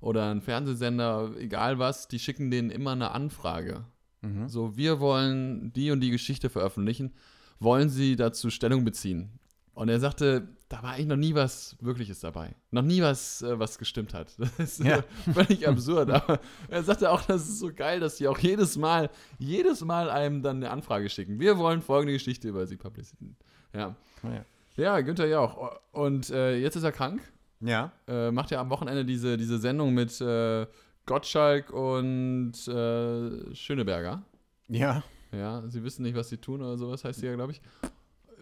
oder 0.00 0.30
ein 0.30 0.40
Fernsehsender, 0.40 1.32
egal 1.38 1.78
was, 1.78 2.08
die 2.08 2.18
schicken 2.18 2.50
denen 2.50 2.70
immer 2.70 2.92
eine 2.92 3.12
Anfrage. 3.12 3.84
Mhm. 4.22 4.48
So, 4.48 4.76
wir 4.76 5.00
wollen 5.00 5.72
die 5.72 5.90
und 5.90 6.00
die 6.00 6.10
Geschichte 6.10 6.50
veröffentlichen. 6.50 7.14
Wollen 7.60 7.88
Sie 7.88 8.16
dazu 8.16 8.50
Stellung 8.50 8.84
beziehen? 8.84 9.38
Und 9.74 9.88
er 9.88 9.98
sagte, 9.98 10.48
da 10.68 10.82
war 10.82 10.92
eigentlich 10.92 11.06
noch 11.08 11.16
nie 11.16 11.34
was 11.34 11.76
Wirkliches 11.80 12.20
dabei. 12.20 12.54
Noch 12.70 12.82
nie 12.82 13.02
was, 13.02 13.42
äh, 13.42 13.58
was 13.58 13.76
gestimmt 13.78 14.14
hat. 14.14 14.32
Das 14.38 14.58
ist 14.58 14.78
Ja. 14.84 15.02
völlig 15.32 15.66
absurd. 15.66 16.10
Aber 16.10 16.40
er 16.68 16.82
sagte 16.82 17.10
auch, 17.10 17.22
das 17.22 17.48
ist 17.48 17.58
so 17.58 17.72
geil, 17.74 18.00
dass 18.00 18.16
die 18.16 18.28
auch 18.28 18.38
jedes 18.38 18.76
Mal, 18.76 19.10
jedes 19.38 19.84
Mal 19.84 20.10
einem 20.10 20.42
dann 20.42 20.56
eine 20.58 20.70
Anfrage 20.70 21.08
schicken. 21.10 21.40
Wir 21.40 21.58
wollen 21.58 21.82
folgende 21.82 22.12
Geschichte 22.12 22.48
über 22.48 22.66
Sie 22.66 22.76
publizieren. 22.76 23.36
Ja. 23.72 23.94
Ja. 24.22 24.44
Ja, 24.76 25.00
Günther 25.00 25.26
Jauch. 25.26 25.78
Und 25.92 26.30
äh, 26.30 26.56
jetzt 26.56 26.76
ist 26.76 26.82
er 26.84 26.92
krank. 26.92 27.20
Ja. 27.60 27.92
Äh, 28.08 28.30
macht 28.30 28.50
ja 28.50 28.60
am 28.60 28.70
Wochenende 28.70 29.04
diese, 29.04 29.36
diese 29.36 29.58
Sendung 29.58 29.94
mit 29.94 30.20
äh, 30.20 30.66
Gottschalk 31.06 31.70
und 31.72 32.52
äh, 32.68 33.54
Schöneberger. 33.54 34.22
Ja. 34.68 35.02
Ja, 35.32 35.62
sie 35.68 35.82
wissen 35.82 36.02
nicht, 36.02 36.16
was 36.16 36.28
sie 36.28 36.36
tun 36.38 36.62
oder 36.62 36.76
sowas 36.78 37.04
heißt 37.04 37.20
sie 37.20 37.26
ja, 37.26 37.34
glaube 37.34 37.52
ich. 37.52 37.60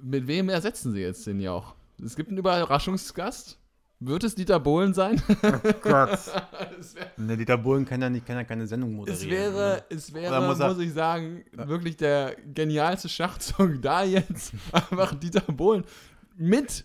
Mit 0.01 0.27
wem 0.27 0.49
ersetzen 0.49 0.93
sie 0.93 1.01
jetzt 1.01 1.27
den 1.27 1.41
Jauch? 1.41 1.75
Es 2.05 2.17
gibt 2.17 2.31
einen 2.31 2.39
Überraschungsgast. 2.39 3.59
Wird 4.05 4.25
es 4.25 4.35
Dieter 4.35 4.59
Bohlen 4.59 4.95
sein? 4.95 5.23
Gott. 5.81 6.11
es 6.81 6.97
wär, 6.97 7.13
Ne, 7.17 7.37
Dieter 7.37 7.57
Bohlen 7.57 7.85
kann 7.85 8.03
ja, 8.03 8.11
nicht, 8.11 8.27
kann 8.27 8.35
ja 8.35 8.43
keine 8.43 8.67
Sendung 8.67 8.91
es 8.91 8.97
moderieren. 8.97 9.31
wäre, 9.55 9.77
ne? 9.77 9.85
es 9.97 10.13
Oder 10.13 10.23
wäre 10.23 10.41
muss 10.41 10.59
muss, 10.59 10.77
er- 10.77 10.79
ich 10.81 10.93
sagen, 10.93 11.45
wirklich 11.53 11.97
der 11.99 12.35
genialste 12.53 13.09
Schachzug 13.09 13.81
da 13.81 14.03
jetzt. 14.03 14.55
Einfach 14.73 15.15
Dieter 15.15 15.43
Bohlen 15.53 15.85
mit 16.37 16.85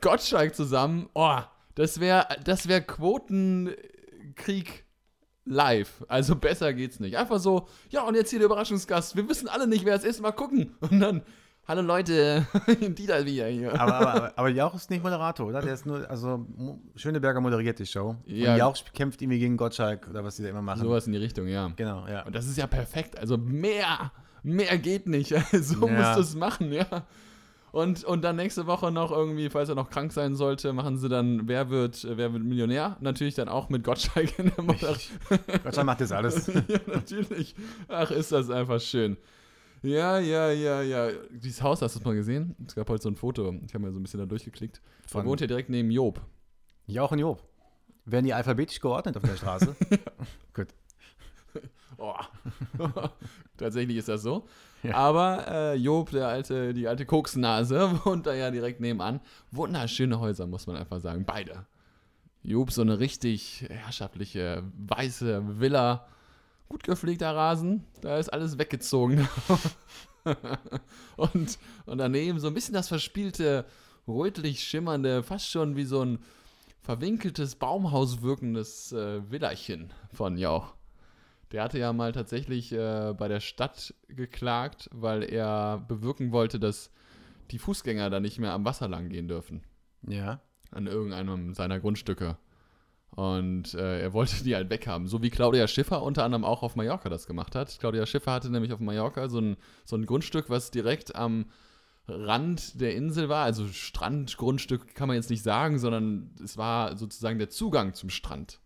Gottschalk 0.00 0.54
zusammen. 0.54 1.10
Oh, 1.12 1.38
das 1.74 2.00
wäre 2.00 2.26
das 2.44 2.66
wär 2.66 2.80
Quotenkrieg 2.80 4.84
live. 5.44 6.02
Also 6.08 6.34
besser 6.36 6.72
geht's 6.72 6.98
nicht. 7.00 7.16
Einfach 7.18 7.40
so, 7.40 7.68
ja, 7.90 8.02
und 8.04 8.14
jetzt 8.14 8.30
hier 8.30 8.38
der 8.38 8.46
Überraschungsgast. 8.46 9.16
Wir 9.16 9.28
wissen 9.28 9.48
alle 9.48 9.66
nicht, 9.66 9.84
wer 9.84 9.96
es 9.96 10.04
ist. 10.04 10.22
Mal 10.22 10.32
gucken. 10.32 10.74
Und 10.80 11.00
dann, 11.00 11.22
hallo 11.66 11.82
Leute, 11.82 12.46
Dieter 12.80 13.24
wieder 13.24 13.46
hier. 13.46 13.80
Aber, 13.80 13.94
aber, 13.94 14.32
aber, 14.36 14.48
Jauch 14.48 14.74
ist 14.74 14.90
nicht 14.90 15.02
Moderator, 15.02 15.46
oder? 15.46 15.62
Der 15.62 15.74
ist 15.74 15.86
nur, 15.86 16.08
also 16.08 16.46
Schöneberger 16.96 17.40
moderiert 17.40 17.78
die 17.78 17.86
Show. 17.86 18.16
Ja. 18.26 18.52
Und 18.52 18.58
Jauch 18.58 18.76
kämpft 18.92 19.22
irgendwie 19.22 19.38
gegen 19.38 19.56
Gottschalk 19.56 20.08
oder 20.08 20.24
was 20.24 20.36
die 20.36 20.42
da 20.42 20.48
immer 20.48 20.62
machen. 20.62 20.80
Sowas 20.80 21.06
in 21.06 21.12
die 21.12 21.18
Richtung, 21.18 21.46
ja. 21.48 21.70
Genau, 21.76 22.06
ja. 22.06 22.24
Und 22.24 22.34
das 22.34 22.46
ist 22.46 22.58
ja 22.58 22.66
perfekt. 22.66 23.18
Also 23.18 23.36
mehr, 23.36 24.12
mehr 24.42 24.78
geht 24.78 25.06
nicht. 25.06 25.28
so 25.52 25.88
Ja. 25.88 25.92
musst 25.92 26.16
du 26.16 26.20
es 26.20 26.34
machen, 26.34 26.72
ja. 26.72 26.86
Und, 27.72 28.04
und 28.04 28.22
dann 28.22 28.36
nächste 28.36 28.68
Woche 28.68 28.92
noch 28.92 29.10
irgendwie, 29.10 29.50
falls 29.50 29.68
er 29.68 29.74
noch 29.74 29.90
krank 29.90 30.12
sein 30.12 30.36
sollte, 30.36 30.72
machen 30.72 30.96
sie 30.96 31.08
dann, 31.08 31.48
wer 31.48 31.70
wird, 31.70 32.06
wer 32.08 32.32
wird 32.32 32.44
Millionär? 32.44 32.96
Natürlich 33.00 33.34
dann 33.34 33.48
auch 33.48 33.68
mit 33.68 33.82
Gottschalk 33.82 34.38
in 34.38 34.52
der 34.54 34.62
Moderation. 34.64 35.18
Gottschalk 35.64 35.84
macht 35.84 36.00
das 36.00 36.12
alles. 36.12 36.46
ja, 36.68 36.78
natürlich. 36.86 37.56
Ach, 37.88 38.12
ist 38.12 38.30
das 38.30 38.48
einfach 38.48 38.80
schön. 38.80 39.16
Ja, 39.84 40.18
ja, 40.18 40.50
ja, 40.50 40.80
ja. 40.82 41.08
Dieses 41.30 41.62
Haus, 41.62 41.82
hast 41.82 41.94
du 41.94 41.98
es 41.98 42.04
mal 42.04 42.14
gesehen? 42.14 42.56
Es 42.66 42.74
gab 42.74 42.88
heute 42.88 43.02
so 43.02 43.10
ein 43.10 43.16
Foto. 43.16 43.54
Ich 43.66 43.74
habe 43.74 43.84
mir 43.84 43.92
so 43.92 44.00
ein 44.00 44.02
bisschen 44.02 44.20
da 44.20 44.26
durchgeklickt. 44.26 44.80
Von- 45.06 45.26
wohnt 45.26 45.40
hier 45.40 45.48
direkt 45.48 45.68
neben 45.68 45.90
Job. 45.90 46.20
Jauch 46.86 47.12
und 47.12 47.18
Job. 47.18 47.42
Werden 48.06 48.24
die 48.24 48.32
alphabetisch 48.34 48.80
geordnet 48.80 49.16
auf 49.16 49.22
der 49.22 49.36
Straße? 49.36 49.74
Gut. 50.54 50.68
Oh. 51.96 52.12
Tatsächlich 53.56 53.96
ist 53.98 54.08
das 54.08 54.22
so. 54.22 54.48
Ja. 54.82 54.96
Aber 54.96 55.46
äh, 55.46 55.74
Job, 55.76 56.10
der 56.10 56.26
alte, 56.26 56.74
die 56.74 56.88
alte 56.88 57.06
Koksnase, 57.06 58.00
wohnt 58.04 58.26
da 58.26 58.34
ja 58.34 58.50
direkt 58.50 58.80
nebenan. 58.80 59.20
Wunderschöne 59.52 60.18
Häuser, 60.18 60.48
muss 60.48 60.66
man 60.66 60.74
einfach 60.74 60.98
sagen. 60.98 61.24
Beide. 61.24 61.66
Job, 62.42 62.72
so 62.72 62.82
eine 62.82 62.98
richtig 62.98 63.64
herrschaftliche, 63.70 64.64
weiße 64.76 65.60
Villa. 65.60 66.08
Gut 66.68 66.82
gepflegter 66.82 67.34
Rasen. 67.34 67.84
Da 68.00 68.18
ist 68.18 68.32
alles 68.32 68.58
weggezogen. 68.58 69.28
und, 71.16 71.58
und 71.86 71.98
daneben 71.98 72.38
so 72.40 72.48
ein 72.48 72.54
bisschen 72.54 72.74
das 72.74 72.88
verspielte, 72.88 73.66
rötlich 74.08 74.64
schimmernde, 74.64 75.22
fast 75.22 75.48
schon 75.48 75.76
wie 75.76 75.84
so 75.84 76.02
ein 76.02 76.18
verwinkeltes 76.80 77.56
Baumhaus 77.56 78.22
wirkendes 78.22 78.92
äh, 78.92 79.22
Villerchen 79.22 79.92
von 80.12 80.36
Jauch. 80.36 80.74
Der 81.52 81.62
hatte 81.62 81.78
ja 81.78 81.92
mal 81.92 82.12
tatsächlich 82.12 82.72
äh, 82.72 83.14
bei 83.16 83.28
der 83.28 83.40
Stadt 83.40 83.94
geklagt, 84.08 84.90
weil 84.92 85.22
er 85.22 85.78
bewirken 85.78 86.32
wollte, 86.32 86.58
dass 86.58 86.90
die 87.50 87.58
Fußgänger 87.58 88.10
da 88.10 88.20
nicht 88.20 88.38
mehr 88.38 88.52
am 88.52 88.64
Wasser 88.64 88.88
lang 88.88 89.08
gehen 89.08 89.28
dürfen. 89.28 89.62
Ja. 90.06 90.40
An 90.70 90.86
irgendeinem 90.86 91.54
seiner 91.54 91.78
Grundstücke. 91.78 92.36
Und 93.16 93.74
äh, 93.74 94.00
er 94.00 94.12
wollte 94.12 94.42
die 94.42 94.56
halt 94.56 94.70
weghaben. 94.70 95.06
So 95.06 95.22
wie 95.22 95.30
Claudia 95.30 95.68
Schiffer 95.68 96.02
unter 96.02 96.24
anderem 96.24 96.44
auch 96.44 96.62
auf 96.62 96.74
Mallorca 96.74 97.08
das 97.08 97.26
gemacht 97.26 97.54
hat. 97.54 97.78
Claudia 97.78 98.06
Schiffer 98.06 98.32
hatte 98.32 98.50
nämlich 98.50 98.72
auf 98.72 98.80
Mallorca 98.80 99.28
so 99.28 99.40
ein, 99.40 99.56
so 99.84 99.96
ein 99.96 100.04
Grundstück, 100.04 100.50
was 100.50 100.72
direkt 100.72 101.14
am 101.14 101.46
Rand 102.08 102.80
der 102.80 102.96
Insel 102.96 103.28
war. 103.28 103.44
Also 103.44 103.68
Strandgrundstück 103.68 104.94
kann 104.94 105.08
man 105.08 105.16
jetzt 105.16 105.30
nicht 105.30 105.42
sagen, 105.42 105.78
sondern 105.78 106.34
es 106.42 106.58
war 106.58 106.96
sozusagen 106.96 107.38
der 107.38 107.50
Zugang 107.50 107.94
zum 107.94 108.10
Strand. 108.10 108.60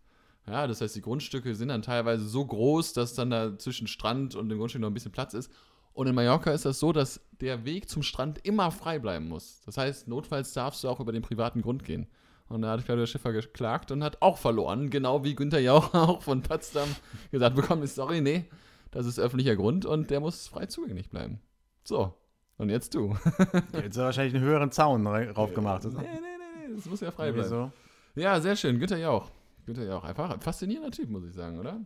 Ja, 0.46 0.66
das 0.66 0.80
heißt, 0.80 0.96
die 0.96 1.02
Grundstücke 1.02 1.54
sind 1.54 1.68
dann 1.68 1.82
teilweise 1.82 2.26
so 2.26 2.44
groß, 2.44 2.94
dass 2.94 3.14
dann 3.14 3.28
da 3.28 3.58
zwischen 3.58 3.86
Strand 3.86 4.34
und 4.34 4.48
dem 4.48 4.56
Grundstück 4.56 4.80
noch 4.80 4.88
ein 4.88 4.94
bisschen 4.94 5.12
Platz 5.12 5.34
ist. 5.34 5.52
Und 5.92 6.06
in 6.06 6.14
Mallorca 6.14 6.52
ist 6.52 6.64
das 6.64 6.78
so, 6.78 6.92
dass 6.92 7.20
der 7.40 7.66
Weg 7.66 7.90
zum 7.90 8.02
Strand 8.02 8.38
immer 8.44 8.70
frei 8.70 8.98
bleiben 8.98 9.28
muss. 9.28 9.60
Das 9.66 9.76
heißt, 9.76 10.08
notfalls 10.08 10.52
darfst 10.54 10.82
du 10.84 10.88
auch 10.88 11.00
über 11.00 11.12
den 11.12 11.22
privaten 11.22 11.60
Grund 11.60 11.84
gehen. 11.84 12.06
Und 12.48 12.62
da 12.62 12.70
hat 12.70 12.84
Claudia 12.84 13.06
Schiffer 13.06 13.32
geklagt 13.32 13.90
und 13.90 14.02
hat 14.02 14.22
auch 14.22 14.38
verloren, 14.38 14.88
genau 14.90 15.22
wie 15.24 15.34
Günther 15.34 15.60
Jauch 15.60 15.92
auch 15.94 16.22
von 16.22 16.42
Potsdam 16.42 16.88
gesagt 17.30 17.56
bekommen 17.56 17.82
ist, 17.82 17.94
sorry, 17.94 18.20
nee, 18.20 18.46
das 18.90 19.06
ist 19.06 19.18
öffentlicher 19.18 19.56
Grund 19.56 19.84
und 19.84 20.10
der 20.10 20.20
muss 20.20 20.48
frei 20.48 20.66
zugänglich 20.66 21.10
bleiben. 21.10 21.40
So, 21.84 22.14
und 22.56 22.70
jetzt 22.70 22.94
du. 22.94 23.16
Jetzt 23.72 23.96
hat 23.96 24.04
wahrscheinlich 24.04 24.34
einen 24.34 24.44
höheren 24.44 24.72
Zaun 24.72 25.04
drauf 25.04 25.54
gemacht. 25.54 25.84
Nee, 25.84 25.90
nee, 25.90 26.02
nee, 26.02 26.68
nee, 26.68 26.74
das 26.74 26.86
muss 26.86 27.00
ja 27.00 27.10
frei 27.10 27.28
Irgendwie 27.28 27.48
bleiben. 27.48 27.72
so. 28.14 28.20
Ja, 28.20 28.40
sehr 28.40 28.56
schön, 28.56 28.78
Günther 28.78 28.98
Jauch. 28.98 29.30
Günther 29.64 29.84
Jauch, 29.84 30.04
einfach 30.04 30.30
ein 30.30 30.40
faszinierender 30.40 30.90
Typ, 30.90 31.08
muss 31.08 31.24
ich 31.24 31.34
sagen, 31.34 31.58
oder? 31.58 31.80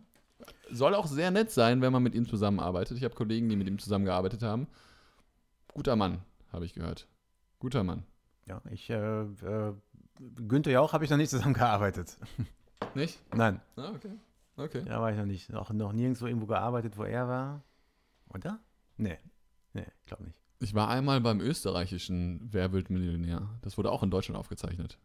Soll 0.71 0.95
auch 0.95 1.05
sehr 1.07 1.31
nett 1.31 1.51
sein, 1.51 1.81
wenn 1.81 1.93
man 1.93 2.01
mit 2.01 2.15
ihm 2.15 2.27
zusammenarbeitet. 2.27 2.97
Ich 2.97 3.03
habe 3.03 3.13
Kollegen, 3.13 3.49
die 3.49 3.55
mit 3.55 3.67
ihm 3.67 3.77
zusammengearbeitet 3.77 4.41
haben. 4.41 4.67
Guter 5.73 5.95
Mann, 5.95 6.19
habe 6.51 6.65
ich 6.65 6.73
gehört. 6.73 7.07
Guter 7.59 7.83
Mann. 7.83 8.03
Ja, 8.47 8.61
ich, 8.71 8.89
äh, 8.89 9.21
äh, 9.21 9.73
Günther 10.47 10.71
Jauch 10.71 10.93
habe 10.93 11.03
ich 11.05 11.09
noch 11.09 11.17
nicht 11.17 11.29
zusammengearbeitet. 11.29 12.17
Nicht? 12.95 13.19
Nein, 13.33 13.59
Ah, 13.75 13.91
okay. 13.95 14.11
Okay. 14.55 14.83
da 14.85 15.01
war 15.01 15.11
ich 15.11 15.17
noch 15.17 15.25
nicht. 15.25 15.49
Noch, 15.49 15.71
noch 15.71 15.93
nirgendwo 15.93 16.27
irgendwo 16.27 16.45
gearbeitet, 16.45 16.95
wo 16.97 17.03
er 17.03 17.27
war. 17.27 17.63
Oder? 18.29 18.59
Nee. 18.97 19.17
Nee, 19.73 19.85
ich 20.01 20.05
glaube 20.05 20.25
nicht. 20.25 20.37
Ich 20.59 20.75
war 20.75 20.89
einmal 20.89 21.19
beim 21.21 21.39
österreichischen 21.41 22.39
Wer 22.51 22.71
wird 22.71 22.91
Millionär. 22.91 23.49
Das 23.63 23.77
wurde 23.79 23.89
auch 23.91 24.03
in 24.03 24.11
Deutschland 24.11 24.37
aufgezeichnet. 24.37 24.99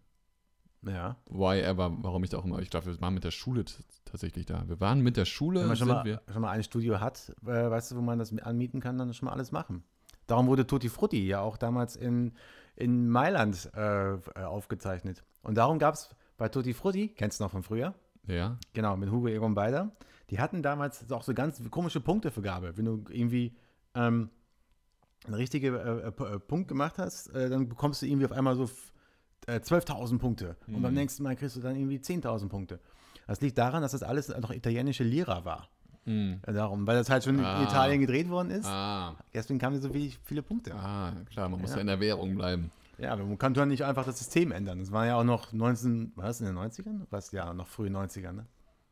Ja. 0.83 1.17
Why 1.31 1.61
ever, 1.63 1.91
warum 2.03 2.23
ich 2.25 2.31
da 2.31 2.39
auch 2.39 2.45
immer, 2.45 2.59
ich 2.61 2.69
glaube, 2.69 2.87
wir 2.87 3.01
waren 3.01 3.15
mit 3.15 3.25
der 3.25 3.31
Schule 3.31 3.65
tatsächlich 4.05 4.45
da. 4.45 4.69
Wir 4.69 4.81
waren 4.81 5.01
mit 5.01 5.17
der 5.17 5.25
Schule, 5.25 5.61
Wenn 5.61 5.69
man 5.69 5.77
schon 5.77 5.89
mal, 5.89 6.05
wir. 6.05 6.21
schon 6.31 6.43
mal 6.43 6.51
ein 6.51 6.63
Studio 6.63 7.01
hat, 7.01 7.33
äh, 7.43 7.47
weißt 7.71 7.93
du, 7.93 7.97
wo 7.97 8.01
man 8.03 8.19
das 8.19 8.37
anmieten 8.39 8.81
kann, 8.81 8.99
dann 8.99 9.15
schon 9.15 9.27
mal 9.27 9.33
alles 9.33 9.51
machen. 9.51 9.83
Darum 10.27 10.47
wurde 10.47 10.67
Tutti 10.67 10.91
Frutti 10.91 11.27
ja 11.27 11.41
auch 11.41 11.57
damals 11.57 11.97
in, 11.97 12.35
in 12.79 13.09
Mailand 13.09 13.71
äh, 13.75 14.15
äh, 14.15 14.19
aufgezeichnet. 14.45 15.25
Und 15.43 15.57
darum 15.57 15.79
gab 15.79 15.95
es 15.95 16.11
bei 16.37 16.49
Tutti 16.49 16.73
Frutti, 16.75 17.09
kennst 17.09 17.41
du 17.41 17.45
noch 17.45 17.51
von 17.51 17.63
früher? 17.63 17.95
Ja. 18.27 18.59
Genau, 18.73 18.97
mit 18.97 19.11
Hugo 19.11 19.29
Egon 19.29 19.55
Beider. 19.55 19.91
Die 20.31 20.39
hatten 20.39 20.63
damals 20.63 21.11
auch 21.11 21.23
so 21.23 21.35
ganz 21.35 21.61
komische 21.71 22.01
Punktevergabe. 22.01 22.77
Wenn 22.77 22.85
du 22.85 23.05
irgendwie 23.09 23.57
ähm, 23.95 24.31
einen 25.25 25.35
richtigen 25.35 25.75
äh, 25.75 25.79
äh, 25.79 26.07
äh, 26.09 26.39
Punkt 26.39 26.69
gemacht 26.69 26.99
hast, 26.99 27.35
dann 27.35 27.69
bekommst 27.69 28.03
du 28.03 28.07
irgendwie 28.07 28.27
auf 28.27 28.33
einmal 28.33 28.55
so 28.55 28.65
f- 28.65 28.93
äh, 29.47 29.57
12.000 29.61 30.19
Punkte. 30.19 30.57
Und 30.67 30.83
beim 30.83 30.93
Mhm. 30.93 30.99
nächsten 30.99 31.23
Mal 31.23 31.35
kriegst 31.37 31.57
du 31.57 31.61
dann 31.61 31.75
irgendwie 31.77 31.99
10.000 31.99 32.49
Punkte. 32.49 32.79
Das 33.27 33.41
liegt 33.41 33.59
daran, 33.59 33.83
dass 33.83 33.93
das 33.93 34.03
alles 34.03 34.29
noch 34.29 34.51
italienische 34.51 35.05
Lira 35.05 35.45
war. 35.45 35.69
Hm. 36.09 36.41
Äh, 36.47 36.53
Darum, 36.53 36.87
weil 36.87 36.97
das 36.97 37.11
halt 37.11 37.23
schon 37.25 37.39
Ah. 37.45 37.59
in 37.59 37.65
Italien 37.65 38.01
gedreht 38.01 38.29
worden 38.31 38.51
ist. 38.51 38.67
Ah, 38.67 39.15
Deswegen 39.35 39.59
kamen 39.59 39.81
so 39.81 39.93
wenig, 39.93 40.19
viele 40.25 40.43
Punkte. 40.43 40.75
ah, 40.75 41.13
klar, 41.31 41.49
man 41.49 41.61
muss 41.61 41.73
Ja. 41.75 41.79
in 41.81 41.87
der 41.87 42.01
Währung 42.01 42.35
bleiben. 42.35 42.71
Ja, 42.99 43.13
aber 43.13 43.25
man 43.25 43.39
kann 43.39 43.55
doch 43.55 43.65
nicht 43.67 43.85
einfach 43.85 44.05
das 44.05 44.19
System 44.19 44.51
ändern. 44.51 44.81
Das 44.81 44.91
war 44.91 45.07
ja 45.07 45.17
auch 45.17 45.25
noch 45.25 45.53
19, 45.53 46.13
was 46.17 46.41
in 46.41 46.47
den 46.47 46.57
90ern? 46.57 47.07
Was 47.11 47.31
ja, 47.33 47.53
noch 47.55 47.69
frühe 47.69 47.91
90ern, 47.91 48.33
ne? 48.33 48.47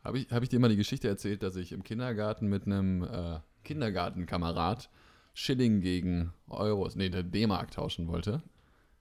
Habe 0.04 0.18
ich, 0.18 0.30
hab 0.30 0.42
ich 0.44 0.48
dir 0.48 0.60
mal 0.60 0.68
die 0.68 0.76
Geschichte 0.76 1.08
erzählt, 1.08 1.42
dass 1.42 1.56
ich 1.56 1.72
im 1.72 1.82
Kindergarten 1.82 2.46
mit 2.48 2.66
einem 2.66 3.02
äh, 3.02 3.40
Kindergartenkamerad 3.64 4.88
Schilling 5.34 5.80
gegen 5.80 6.32
Euros, 6.48 6.96
nee, 6.96 7.08
der 7.08 7.22
D-Mark 7.22 7.70
tauschen 7.72 8.06
wollte? 8.06 8.42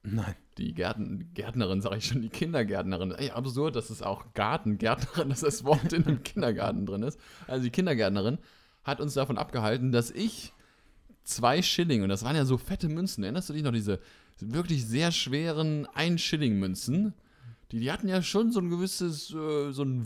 Nein. 0.06 0.36
Die 0.58 0.74
Gärten, 0.74 1.32
Gärtnerin, 1.34 1.82
sage 1.82 1.98
ich 1.98 2.06
schon, 2.06 2.22
die 2.22 2.30
Kindergärtnerin. 2.30 3.12
Ey, 3.12 3.32
absurd, 3.32 3.76
dass 3.76 3.90
es 3.90 4.02
auch 4.02 4.34
Gartengärtnerin, 4.34 5.30
dass 5.30 5.42
das 5.42 5.66
Wort 5.66 5.92
in 5.92 6.06
einem 6.06 6.24
Kindergarten 6.24 6.86
drin 6.86 7.04
ist. 7.04 7.20
Also 7.48 7.64
die 7.64 7.72
Kindergärtnerin 7.72 8.38
hat 8.84 9.02
uns 9.02 9.16
davon 9.16 9.38
abgehalten, 9.38 9.92
dass 9.92 10.12
ich 10.12 10.54
zwei 11.24 11.62
Schilling, 11.62 12.04
und 12.04 12.10
das 12.10 12.24
waren 12.24 12.36
ja 12.36 12.46
so 12.46 12.58
fette 12.58 12.88
Münzen, 12.88 13.24
erinnerst 13.24 13.50
du 13.50 13.54
dich 13.54 13.64
noch, 13.64 13.74
diese 13.74 14.00
wirklich 14.40 14.86
sehr 14.86 15.12
schweren 15.12 15.88
Ein-Schilling-Münzen? 15.94 17.14
Die, 17.72 17.80
die 17.80 17.92
hatten 17.92 18.08
ja 18.08 18.22
schon 18.22 18.52
so 18.52 18.60
ein 18.60 18.70
gewisses, 18.70 19.34
äh, 19.34 19.72
so 19.72 19.84
ein, 19.84 20.06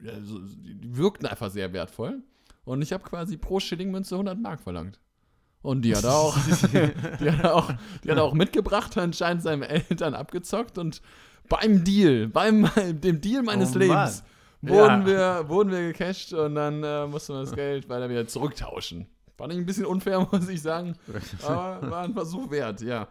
die 0.00 0.96
wirkten 0.96 1.26
einfach 1.26 1.50
sehr 1.50 1.72
wertvoll. 1.72 2.22
Und 2.64 2.82
ich 2.82 2.92
habe 2.92 3.04
quasi 3.04 3.36
pro 3.36 3.60
Schillingmünze 3.60 4.14
100 4.14 4.40
Mark 4.40 4.60
verlangt. 4.60 4.98
Und 5.64 5.80
die 5.82 5.96
hat 5.96 6.04
er 6.04 6.14
auch, 6.14 6.36
die 7.20 7.30
hat 7.30 7.42
er 7.42 7.54
auch, 7.54 7.72
die 8.04 8.10
hat 8.10 8.18
er 8.18 8.22
auch 8.24 8.34
mitgebracht, 8.34 8.96
anscheinend 8.98 9.42
seinen 9.42 9.62
Eltern 9.62 10.14
abgezockt 10.14 10.76
und 10.76 11.00
beim 11.48 11.82
Deal, 11.84 12.28
beim 12.28 12.68
dem 12.76 13.20
Deal 13.20 13.42
meines 13.42 13.74
Oh 13.74 13.78
Lebens, 13.78 14.22
wurden, 14.60 15.00
Ja. 15.00 15.06
wir, 15.42 15.48
wurden 15.48 15.70
wir 15.72 15.80
gecasht 15.92 16.32
und 16.34 16.54
dann 16.54 16.84
äh, 16.84 17.06
mussten 17.06 17.32
wir 17.32 17.40
das 17.40 17.54
Geld 17.54 17.88
weiter 17.88 18.08
wieder 18.10 18.26
zurücktauschen. 18.26 19.06
Fand 19.38 19.52
ich 19.54 19.58
ein 19.58 19.64
bisschen 19.66 19.86
unfair, 19.86 20.20
muss 20.32 20.48
ich 20.48 20.60
sagen. 20.60 20.96
Aber 21.42 21.90
war 21.90 22.02
ein 22.04 22.12
Versuch 22.12 22.50
wert, 22.50 22.82
ja. 22.82 23.08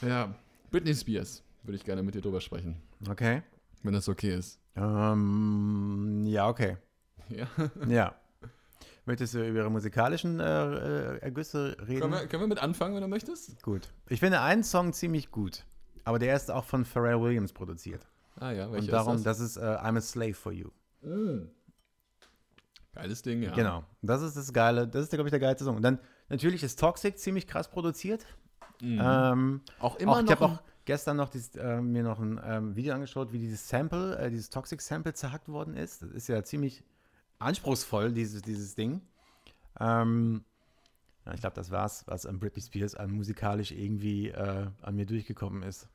Ja, 0.00 0.32
Britney 0.70 0.94
Spears 0.94 1.42
würde 1.64 1.76
ich 1.76 1.84
gerne 1.84 2.02
mit 2.04 2.14
dir 2.14 2.20
drüber 2.20 2.40
sprechen, 2.40 2.76
Okay. 3.08 3.42
wenn 3.82 3.92
das 3.92 4.08
okay 4.08 4.34
ist. 4.36 4.60
Ähm, 4.76 6.22
ja, 6.26 6.48
okay. 6.48 6.76
Ja. 7.28 7.46
Ja. 7.88 8.14
Möchtest 9.04 9.34
du 9.34 9.44
über 9.44 9.60
ihre 9.60 9.70
musikalischen 9.70 10.38
äh, 10.38 10.44
äh, 10.44 11.18
Ergüsse 11.18 11.76
reden? 11.80 12.00
Können, 12.00 12.12
wir, 12.12 12.26
können 12.28 12.42
wir 12.44 12.48
mit 12.48 12.60
anfangen, 12.60 12.94
wenn 12.94 13.02
du 13.02 13.08
möchtest? 13.08 13.60
Gut. 13.62 13.88
Ich 14.08 14.20
finde 14.20 14.40
einen 14.40 14.62
Song 14.62 14.92
ziemlich 14.92 15.30
gut. 15.30 15.64
Aber 16.04 16.18
der 16.18 16.36
ist 16.36 16.50
auch 16.50 16.64
von 16.64 16.84
Pharrell 16.84 17.20
Williams 17.20 17.52
produziert. 17.52 18.06
Ah 18.36 18.50
ja, 18.50 18.70
welcher 18.70 18.84
Und 18.84 18.92
darum, 18.92 19.16
ist 19.16 19.26
das? 19.26 19.38
das 19.38 19.50
ist 19.50 19.56
äh, 19.56 19.60
I'm 19.60 19.96
a 19.96 20.00
Slave 20.00 20.34
for 20.34 20.52
You. 20.52 20.68
Geiles 22.92 23.22
Ding, 23.22 23.42
ja. 23.42 23.52
Genau. 23.52 23.84
Das 24.02 24.22
ist 24.22 24.36
das 24.36 24.52
Geile. 24.52 24.86
Das 24.86 25.04
ist, 25.04 25.10
glaube 25.10 25.28
ich, 25.28 25.30
der 25.30 25.40
geilste 25.40 25.64
Song. 25.64 25.76
Und 25.76 25.82
dann 25.82 25.98
natürlich 26.28 26.62
ist 26.62 26.78
Toxic 26.78 27.18
ziemlich 27.18 27.46
krass 27.46 27.68
produziert. 27.68 28.24
Mhm. 28.80 29.00
Ähm, 29.02 29.60
auch 29.80 29.96
immer 29.96 30.12
auch, 30.12 30.20
ich 30.20 30.24
noch. 30.26 30.30
habe 30.32 30.44
auch 30.44 30.62
gestern 30.84 31.16
noch 31.16 31.28
dieses, 31.28 31.56
äh, 31.56 31.80
mir 31.80 32.02
noch 32.02 32.20
ein 32.20 32.40
ähm, 32.44 32.76
Video 32.76 32.94
angeschaut, 32.94 33.32
wie 33.32 33.38
dieses 33.38 33.68
Sample, 33.68 34.18
äh, 34.18 34.30
dieses 34.30 34.50
Toxic 34.50 34.80
Sample 34.80 35.14
zerhackt 35.14 35.48
worden 35.48 35.74
ist. 35.74 36.02
Das 36.02 36.10
ist 36.10 36.28
ja 36.28 36.42
ziemlich 36.44 36.84
anspruchsvoll, 37.42 38.12
dieses, 38.12 38.42
dieses 38.42 38.74
Ding. 38.74 39.00
Ähm, 39.80 40.44
ja, 41.26 41.34
ich 41.34 41.40
glaube, 41.40 41.54
das 41.54 41.70
war's, 41.70 42.04
was 42.06 42.26
an 42.26 42.38
Britney 42.38 42.62
Spears 42.62 42.94
an 42.94 43.12
musikalisch 43.12 43.72
irgendwie 43.72 44.28
äh, 44.28 44.66
an 44.80 44.96
mir 44.96 45.06
durchgekommen 45.06 45.62
ist. 45.62 45.88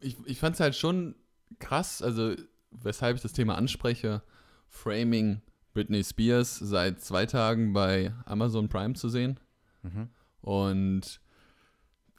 ich, 0.00 0.16
ich 0.26 0.38
fand 0.38 0.54
es 0.54 0.60
halt 0.60 0.74
schon 0.74 1.14
krass, 1.58 2.02
also 2.02 2.34
weshalb 2.70 3.16
ich 3.16 3.22
das 3.22 3.32
Thema 3.32 3.56
anspreche, 3.56 4.22
Framing 4.68 5.40
Britney 5.74 6.02
Spears 6.02 6.58
seit 6.58 7.00
zwei 7.00 7.26
Tagen 7.26 7.72
bei 7.72 8.12
Amazon 8.24 8.68
Prime 8.68 8.94
zu 8.94 9.08
sehen. 9.08 9.38
Mhm. 9.82 10.08
Und 10.40 11.20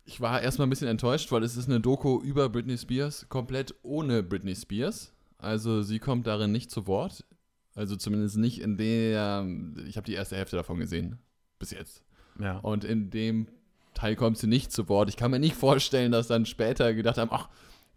ich 0.06 0.22
war 0.22 0.42
erstmal 0.42 0.68
ein 0.68 0.70
bisschen 0.70 0.88
enttäuscht, 0.88 1.32
weil 1.32 1.44
es 1.44 1.58
ist 1.58 1.68
eine 1.68 1.82
Doku 1.82 2.22
über 2.22 2.50
Britney 2.50 2.78
Spears, 2.78 3.28
komplett 3.30 3.76
ohne 3.84 4.24
Britney 4.24 4.56
Spears. 4.56 5.14
Also 5.38 5.82
sie 5.82 6.00
kommt 6.00 6.28
darin 6.28 6.52
nicht 6.52 6.72
zu 6.72 6.88
Wort. 6.88 7.26
Also 7.78 7.96
zumindest 7.96 8.38
nicht 8.38 8.60
in 8.60 8.76
der, 8.76 9.46
ich 9.88 9.98
habe 9.98 10.06
die 10.06 10.16
erste 10.16 10.36
Hälfte 10.36 10.56
davon 10.56 10.80
gesehen, 10.80 11.20
bis 11.60 11.70
jetzt. 11.70 12.04
Ja. 12.40 12.58
Und 12.58 12.84
in 12.84 13.12
dem 13.12 13.48
Teil 13.94 14.16
kommt 14.16 14.40
sie 14.40 14.48
nicht 14.48 14.72
zu 14.72 14.90
Wort. 14.90 15.10
Ich 15.10 15.16
kann 15.16 15.30
mir 15.30 15.38
nicht 15.38 15.56
vorstellen, 15.56 16.12
dass 16.12 16.26
dann 16.26 16.48
später 16.48 16.96
gedacht 16.96 17.20
haben, 17.20 17.30
ach, 17.32 17.50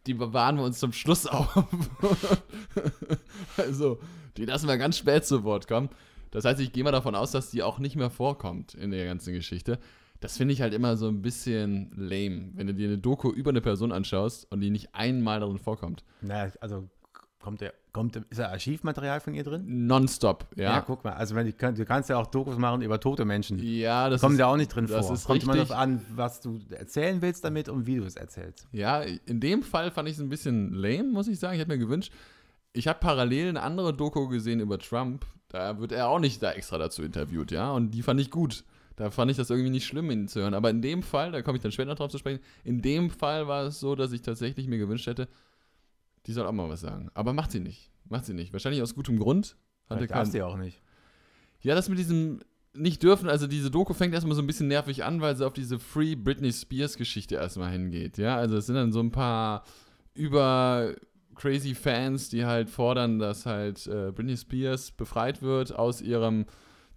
die 0.07 0.13
bewahren 0.13 0.57
wir 0.57 0.65
uns 0.65 0.79
zum 0.79 0.93
Schluss 0.93 1.27
auf. 1.27 1.65
also, 3.57 3.99
die 4.37 4.45
lassen 4.45 4.69
wir 4.69 4.77
ganz 4.77 4.99
spät 4.99 5.25
zu 5.25 5.45
Wort 5.45 5.67
kommen. 5.67 5.89
Das 6.31 6.45
heißt, 6.45 6.61
ich 6.61 6.73
gehe 6.73 6.85
mal 6.85 6.93
davon 6.93 7.15
aus, 7.15 7.31
dass 7.31 7.51
die 7.51 7.63
auch 7.63 7.79
nicht 7.79 7.97
mehr 7.97 8.11
vorkommt 8.11 8.75
in 8.75 8.91
der 8.91 9.07
ganzen 9.07 9.33
Geschichte. 9.33 9.79
Das 10.21 10.37
finde 10.37 10.53
ich 10.53 10.61
halt 10.61 10.75
immer 10.75 10.99
so 10.99 11.09
ein 11.09 11.23
bisschen 11.23 11.91
lame, 11.97 12.51
wenn 12.53 12.67
du 12.67 12.75
dir 12.75 12.89
eine 12.89 12.99
Doku 12.99 13.31
über 13.31 13.49
eine 13.49 13.63
Person 13.63 13.93
anschaust 13.93 14.47
und 14.53 14.61
die 14.61 14.69
nicht 14.69 14.95
einmal 14.95 15.41
darin 15.41 15.59
vorkommt. 15.59 16.05
Na, 16.21 16.53
also 16.61 16.91
kommt 17.41 17.61
der, 17.63 17.73
kommt, 17.93 18.17
ist 18.17 18.39
da 18.39 18.49
Archivmaterial 18.51 19.21
von 19.21 19.35
ihr 19.35 19.43
drin? 19.43 19.87
Nonstop, 19.87 20.47
Ja, 20.57 20.63
ja. 20.77 20.81
guck 20.83 21.03
mal. 21.05 21.15
Also 21.15 21.35
wenn 21.35 21.57
könnt- 21.57 21.79
du 21.79 21.85
kannst 21.85 22.09
ja 22.11 22.19
auch 22.19 22.27
Dokus 22.27 22.57
machen 22.59 22.83
über 22.83 23.01
tote 23.01 23.25
Menschen. 23.25 23.59
Ja, 23.63 24.09
das 24.09 24.21
Kommt 24.21 24.39
ja 24.39 24.47
auch 24.47 24.57
nicht 24.57 24.69
drin 24.75 24.87
das 24.87 25.07
vor. 25.07 25.15
ist 25.15 25.25
Kommt 25.25 25.43
immer 25.43 25.55
richtig. 25.55 25.69
darauf 25.71 25.83
an, 25.83 26.05
was 26.15 26.41
du 26.41 26.61
erzählen 26.71 27.21
willst 27.23 27.45
damit 27.45 27.69
und 27.69 27.87
wie 27.87 27.97
du 27.97 28.05
es 28.05 28.17
erzählst. 28.17 28.69
Ja, 28.73 29.01
in 29.03 29.41
dem 29.41 29.63
Fall 29.63 29.91
fand 29.91 30.09
ich 30.09 30.15
es 30.15 30.21
ein 30.21 30.29
bisschen 30.29 30.73
lame, 30.75 31.05
muss 31.05 31.27
ich 31.29 31.39
sagen. 31.39 31.55
Ich 31.55 31.61
hätte 31.61 31.71
mir 31.71 31.79
gewünscht, 31.79 32.13
ich 32.73 32.87
habe 32.87 32.99
parallel 33.01 33.49
eine 33.49 33.63
andere 33.63 33.93
Doku 33.95 34.29
gesehen 34.29 34.61
über 34.61 34.79
Trump. 34.79 35.25
Da 35.49 35.81
wird 35.81 35.91
er 35.93 36.09
auch 36.09 36.21
nicht 36.21 36.41
da 36.43 36.53
extra 36.53 36.79
dazu 36.79 37.03
interviewt, 37.03 37.51
ja. 37.51 37.73
Und 37.73 37.91
die 37.91 38.03
fand 38.03 38.21
ich 38.21 38.31
gut. 38.31 38.63
Da 38.97 39.11
fand 39.11 39.31
ich 39.31 39.37
das 39.39 39.49
irgendwie 39.49 39.71
nicht 39.71 39.87
schlimm, 39.87 40.11
ihn 40.11 40.29
zu 40.29 40.41
hören. 40.41 40.53
Aber 40.55 40.69
in 40.69 40.83
dem 40.83 41.03
Fall, 41.03 41.33
da 41.33 41.41
komme 41.43 41.57
ich 41.57 41.63
dann 41.63 41.73
später 41.73 41.89
noch 41.89 41.97
drauf 41.97 42.11
zu 42.11 42.19
sprechen, 42.19 42.41
in 42.65 42.83
dem 42.83 43.09
Fall 43.11 43.49
war 43.49 43.65
es 43.65 43.81
so, 43.81 43.95
dass 43.97 44.13
ich 44.13 44.21
tatsächlich 44.23 44.69
mir 44.69 44.77
gewünscht 44.79 45.07
hätte, 45.07 45.27
die 46.27 46.33
soll 46.33 46.47
auch 46.47 46.53
mal 46.53 46.69
was 46.69 46.81
sagen. 46.81 47.11
Aber 47.15 47.33
macht 47.33 47.53
sie 47.53 47.61
nicht. 47.61 47.91
Macht 48.09 48.25
sie 48.27 48.35
nicht. 48.35 48.53
Wahrscheinlich 48.53 48.83
aus 48.83 48.95
gutem 48.95 49.19
Grund. 49.19 49.57
Hatte 49.89 49.99
Vielleicht 49.99 50.13
keinen, 50.13 50.19
darfst 50.19 50.35
du 50.35 50.39
ja 50.39 50.47
auch 50.47 50.57
nicht. 50.57 50.83
ja, 51.63 51.75
das 51.75 51.89
mit 51.89 51.99
diesem 51.99 52.41
nicht 52.73 53.03
dürfen, 53.03 53.29
also 53.29 53.47
diese 53.47 53.71
Doku 53.71 53.95
fängt 53.95 54.15
erstmal 54.15 54.37
so 54.37 54.43
ein 54.43 54.47
bisschen 54.47 54.69
nervig 54.69 55.03
an, 55.05 55.21
weil 55.21 55.37
sie 55.37 55.45
auf 55.45 55.53
diese 55.53 55.79
Free 55.79 56.15
Britney 56.15 56.53
Spears 56.53 56.97
Geschichte 56.97 57.35
erstmal 57.35 57.73
hingeht. 57.73 58.17
Ja, 58.17 58.37
also 58.37 58.57
es 58.57 58.67
sind 58.67 58.77
dann 58.77 58.93
so 58.93 59.01
ein 59.01 59.11
paar 59.11 59.65
über 60.15 60.95
crazy 61.35 61.75
Fans, 61.75 62.29
die 62.29 62.45
halt 62.45 62.71
fordern, 62.71 63.19
dass 63.19 63.47
halt 63.47 63.87
äh, 63.87 64.13
Britney 64.13 64.37
Spears 64.37 64.93
befreit 64.93 65.43
wird 65.43 65.75
aus 65.75 66.01
ihrem 66.01 66.47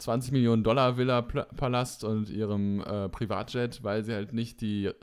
20 0.03 0.31
Millionen 0.31 0.63
Dollar 0.63 0.97
Villa 0.97 1.21
Pla- 1.21 1.47
Palast 1.55 2.03
und 2.03 2.29
ihrem 2.29 2.81
äh, 2.81 3.09
Privatjet, 3.09 3.83
weil 3.83 4.03
sie 4.03 4.13
halt 4.13 4.33
nicht 4.33 4.61
die 4.61 4.85
äh, 4.85 4.93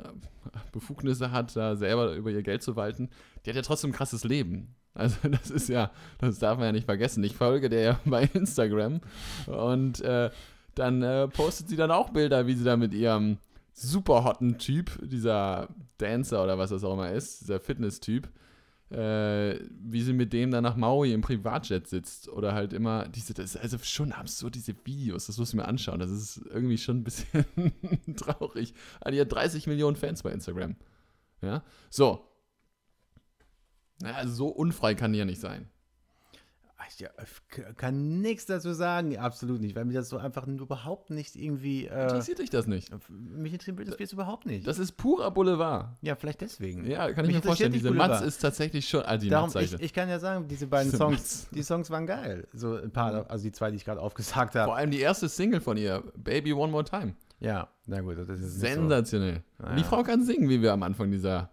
Befugnisse 0.73 1.31
hat, 1.31 1.57
da 1.57 1.77
selber 1.77 2.15
über 2.15 2.31
ihr 2.31 2.43
Geld 2.43 2.63
zu 2.63 2.77
walten. 2.77 3.09
Die 3.45 3.51
hat 3.51 3.57
ja 3.57 3.63
trotzdem 3.63 3.91
ein 3.91 3.95
krasses 3.95 4.25
Leben. 4.25 4.75
Also 4.95 5.17
das 5.29 5.51
ist 5.51 5.69
ja, 5.69 5.91
das 6.19 6.39
darf 6.39 6.59
man 6.59 6.67
ja 6.67 6.73
nicht 6.73 6.85
vergessen. 6.85 7.25
Ich 7.25 7.35
folge 7.35 7.69
der 7.69 7.81
ja 7.81 8.01
bei 8.05 8.29
Instagram 8.35 9.01
und 9.47 10.01
äh, 10.03 10.31
dann 10.75 11.03
äh, 11.03 11.29
postet 11.29 11.69
sie 11.69 11.77
dann 11.77 11.91
auch 11.91 12.11
Bilder, 12.11 12.47
wie 12.47 12.55
sie 12.55 12.65
da 12.65 12.77
mit 12.77 12.95
ihrem 12.95 13.39
super 13.73 14.25
hotten 14.25 14.59
Typ, 14.59 14.91
dieser 15.03 15.69
Dancer 15.99 16.43
oder 16.43 16.59
was 16.59 16.71
das 16.71 16.85
auch 16.85 16.95
immer 16.95 17.11
ist, 17.11 17.41
dieser 17.41 17.61
Fitness-Typ, 17.61 18.29
äh, 18.91 19.61
wie 19.71 20.03
sie 20.03 20.13
mit 20.13 20.33
dem 20.33 20.51
dann 20.51 20.65
nach 20.65 20.77
Maui 20.77 21.13
im 21.13 21.21
Privatjet 21.21 21.87
sitzt 21.87 22.29
oder 22.29 22.55
halt 22.55 22.73
immer 22.73 23.09
diese, 23.09 23.35
das 23.35 23.55
ist 23.55 23.61
also 23.61 23.79
schon 23.79 24.13
absurd, 24.13 24.57
diese 24.57 24.75
Videos, 24.85 25.27
das 25.27 25.39
musst 25.39 25.53
du 25.53 25.59
mir 25.59 25.67
anschauen, 25.67 26.01
das 26.01 26.11
ist 26.11 26.41
irgendwie 26.47 26.79
schon 26.79 26.99
ein 26.99 27.05
bisschen 27.05 27.45
traurig. 28.17 28.75
Also 29.01 29.15
die 29.15 29.21
hat 29.21 29.33
30 29.33 29.67
Millionen 29.69 29.97
Fans 29.97 30.23
bei 30.23 30.33
Instagram. 30.33 30.77
Ja, 31.41 31.63
so. 31.89 32.27
Na, 34.03 34.13
also 34.15 34.35
so 34.35 34.49
unfrei 34.49 34.95
kann 34.95 35.13
die 35.13 35.19
ja 35.19 35.25
nicht 35.25 35.41
sein. 35.41 35.69
Ich 36.89 36.99
ja, 37.01 37.11
ich 37.23 37.77
kann 37.77 38.21
nichts 38.21 38.47
dazu 38.47 38.73
sagen, 38.73 39.17
absolut 39.19 39.61
nicht, 39.61 39.77
weil 39.77 39.85
mir 39.85 39.93
das 39.95 40.09
so 40.09 40.17
einfach 40.19 40.47
überhaupt 40.47 41.11
nicht 41.11 41.37
irgendwie. 41.37 41.87
Äh, 41.87 42.03
Interessiert 42.05 42.39
dich 42.39 42.51
das 42.51 42.67
nicht? 42.67 42.91
mich 43.11 43.53
interessiert 43.53 43.89
das 43.89 43.99
jetzt 43.99 44.13
überhaupt 44.13 44.47
nicht. 44.47 44.67
Das 44.67 44.79
ist 44.79 44.93
purer 44.93 45.31
Boulevard. 45.31 45.91
ja, 46.03 46.17
vielleicht 46.17 46.41
deswegen. 46.41 46.85
Ja, 46.87 47.13
kann 47.13 47.25
ich 47.25 47.29
Mich 47.29 47.37
mir 47.37 47.43
vorstellen. 47.43 47.73
Diese 47.73 47.89
nicht 47.89 47.97
Matz 47.99 48.09
Boulevard. 48.09 48.27
ist 48.27 48.39
tatsächlich 48.39 48.89
schon. 48.89 49.03
Also 49.03 49.25
die 49.25 49.31
Darum, 49.31 49.51
ich, 49.57 49.75
ich. 49.75 49.81
ich 49.81 49.93
kann 49.93 50.09
ja 50.09 50.19
sagen, 50.19 50.49
diese 50.49 50.67
beiden 50.67 50.87
Diese 50.91 50.97
Songs, 50.97 51.13
Matz. 51.19 51.49
die 51.55 51.63
Songs 51.63 51.91
waren 51.91 52.07
geil. 52.07 52.49
So 52.53 52.77
ein 52.77 52.91
paar, 52.91 53.31
also 53.31 53.43
die 53.45 53.53
zwei, 53.53 53.71
die 53.71 53.77
ich 53.77 53.85
gerade 53.85 54.01
aufgesagt 54.01 54.55
habe. 54.55 54.67
Vor 54.67 54.77
allem 54.77 54.91
die 54.91 55.01
erste 55.01 55.29
Single 55.29 55.61
von 55.61 55.77
ihr, 55.77 56.03
Baby 56.17 56.53
One 56.53 56.73
More 56.73 56.85
Time. 56.85 57.15
Ja, 57.41 57.69
na 57.87 58.01
gut, 58.01 58.19
das 58.19 58.29
ist 58.29 58.61
Sensationell. 58.61 59.43
Und 59.59 59.77
die 59.77 59.81
Ja. 59.83 59.87
Frau 59.87 60.03
kann 60.03 60.25
singen, 60.25 60.49
wie 60.49 60.61
wir 60.61 60.73
am 60.73 60.83
Anfang 60.83 61.11
dieser 61.11 61.51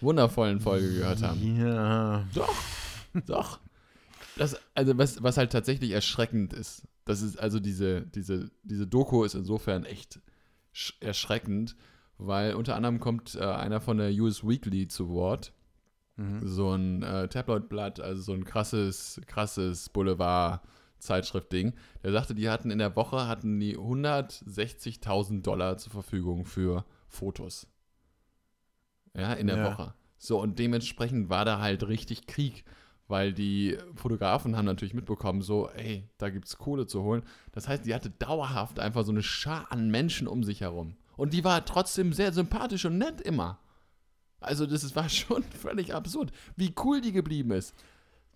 wundervollen 0.00 0.60
Folge 0.60 0.92
gehört 0.92 1.18
so. 1.18 1.26
haben. 1.28 1.56
Ja. 1.60 2.24
Doch, 2.34 2.54
doch. 3.26 3.60
Das, 4.36 4.56
also 4.74 4.96
was, 4.98 5.22
was 5.22 5.36
halt 5.36 5.50
tatsächlich 5.52 5.90
erschreckend 5.92 6.52
ist, 6.52 6.86
das 7.04 7.22
ist 7.22 7.38
also 7.38 7.58
diese, 7.60 8.02
diese, 8.02 8.50
diese 8.62 8.86
Doku 8.86 9.24
ist 9.24 9.34
insofern 9.34 9.84
echt 9.84 10.20
sch- 10.74 10.94
erschreckend, 11.00 11.76
weil 12.18 12.54
unter 12.54 12.76
anderem 12.76 13.00
kommt 13.00 13.34
äh, 13.34 13.40
einer 13.44 13.80
von 13.80 13.98
der 13.98 14.10
US 14.12 14.46
Weekly 14.46 14.88
zu 14.88 15.08
Wort, 15.08 15.52
Mhm. 16.18 16.48
so 16.48 16.72
ein 16.72 17.02
äh, 17.02 17.28
Tabloidblatt, 17.28 18.00
also 18.00 18.22
so 18.22 18.32
ein 18.32 18.44
krasses, 18.44 19.20
krasses 19.26 19.90
Boulevard-Zeitschrift-Ding. 19.90 21.74
Der 22.02 22.12
sagte, 22.12 22.34
die 22.34 22.48
hatten 22.48 22.70
in 22.70 22.78
der 22.78 22.96
Woche 22.96 23.28
hatten 23.28 23.60
die 23.60 23.76
160.000 23.76 25.42
Dollar 25.42 25.76
zur 25.76 25.92
Verfügung 25.92 26.46
für 26.46 26.86
Fotos. 27.08 27.66
Ja, 29.14 29.34
in 29.34 29.46
der 29.46 29.58
Ja. 29.58 29.64
Woche. 29.70 29.94
So, 30.18 30.40
und 30.40 30.58
dementsprechend 30.58 31.28
war 31.28 31.44
da 31.44 31.60
halt 31.60 31.86
richtig 31.86 32.26
Krieg, 32.26 32.64
weil 33.08 33.32
die 33.32 33.78
Fotografen 33.94 34.56
haben 34.56 34.64
natürlich 34.64 34.94
mitbekommen, 34.94 35.42
so, 35.42 35.68
ey, 35.70 36.08
da 36.18 36.30
gibt's 36.30 36.58
Kohle 36.58 36.86
zu 36.86 37.02
holen. 37.02 37.22
Das 37.52 37.68
heißt, 37.68 37.86
die 37.86 37.94
hatte 37.94 38.10
dauerhaft 38.10 38.78
einfach 38.78 39.04
so 39.04 39.12
eine 39.12 39.22
Schar 39.22 39.70
an 39.70 39.90
Menschen 39.90 40.26
um 40.26 40.42
sich 40.42 40.60
herum. 40.60 40.96
Und 41.16 41.32
die 41.32 41.44
war 41.44 41.64
trotzdem 41.64 42.12
sehr 42.12 42.32
sympathisch 42.32 42.84
und 42.84 42.98
nett 42.98 43.20
immer. 43.20 43.58
Also, 44.40 44.66
das 44.66 44.94
war 44.96 45.08
schon 45.08 45.42
völlig 45.42 45.94
absurd, 45.94 46.32
wie 46.56 46.74
cool 46.84 47.00
die 47.00 47.12
geblieben 47.12 47.52
ist. 47.52 47.74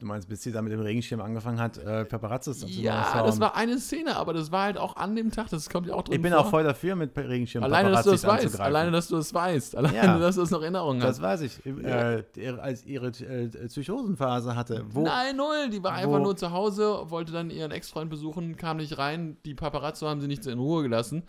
Du 0.01 0.07
meinst, 0.07 0.31
bis 0.31 0.43
sie 0.43 0.51
da 0.51 0.63
mit 0.63 0.73
dem 0.73 0.81
Regenschirm 0.81 1.21
angefangen 1.21 1.61
hat, 1.61 1.77
äh, 1.77 2.07
Paparazzis 2.07 2.65
Ja, 2.69 3.23
das 3.23 3.39
war 3.39 3.55
eine 3.55 3.79
Szene, 3.79 4.17
aber 4.17 4.33
das 4.33 4.51
war 4.51 4.63
halt 4.65 4.79
auch 4.79 4.97
an 4.97 5.15
dem 5.15 5.31
Tag, 5.31 5.51
das 5.51 5.69
kommt 5.69 5.87
ja 5.89 5.95
auch 5.95 6.03
drin 6.03 6.15
Ich 6.17 6.23
bin 6.23 6.33
vor. 6.33 6.41
auch 6.41 6.49
voll 6.49 6.65
dafür, 6.65 6.97
mit 6.97 7.15
Regenschirm 7.15 7.63
Alleine, 7.63 7.91
dass 7.91 8.05
du 8.07 8.13
das 8.13 8.25
weißt. 8.27 8.59
Alleine, 8.61 8.91
dass 8.93 9.09
du 9.09 9.17
das 9.17 9.35
weißt. 9.35 9.77
Alleine, 9.77 9.97
Ja. 9.97 10.19
dass 10.19 10.37
du 10.37 10.43
es 10.43 10.51
noch 10.51 10.61
in 10.61 10.65
Erinnerung 10.75 11.03
hast. 11.03 11.19
Das 11.19 11.23
weiß 11.23 11.43
ich. 11.43 11.61
Äh, 11.67 12.23
als 12.63 12.87
ihre 12.87 13.09
äh, 13.09 13.49
Psychosenphase 13.69 14.57
hatte. 14.57 14.87
Wo, 14.89 15.03
Nein, 15.03 15.37
null. 15.37 15.69
Die 15.71 15.83
war 15.83 15.93
einfach 15.93 16.19
nur 16.21 16.35
zu 16.35 16.51
Hause, 16.51 17.03
wollte 17.11 17.33
dann 17.33 17.51
ihren 17.51 17.71
Ex-Freund 17.71 18.09
besuchen, 18.09 18.57
kam 18.57 18.79
nicht 18.79 18.97
rein. 18.97 19.37
Die 19.45 19.55
Paparazzo 19.55 20.09
haben 20.09 20.21
sie 20.23 20.29
nicht 20.29 20.47
in 20.47 20.59
Ruhe 20.59 20.83
gelassen. 20.83 21.25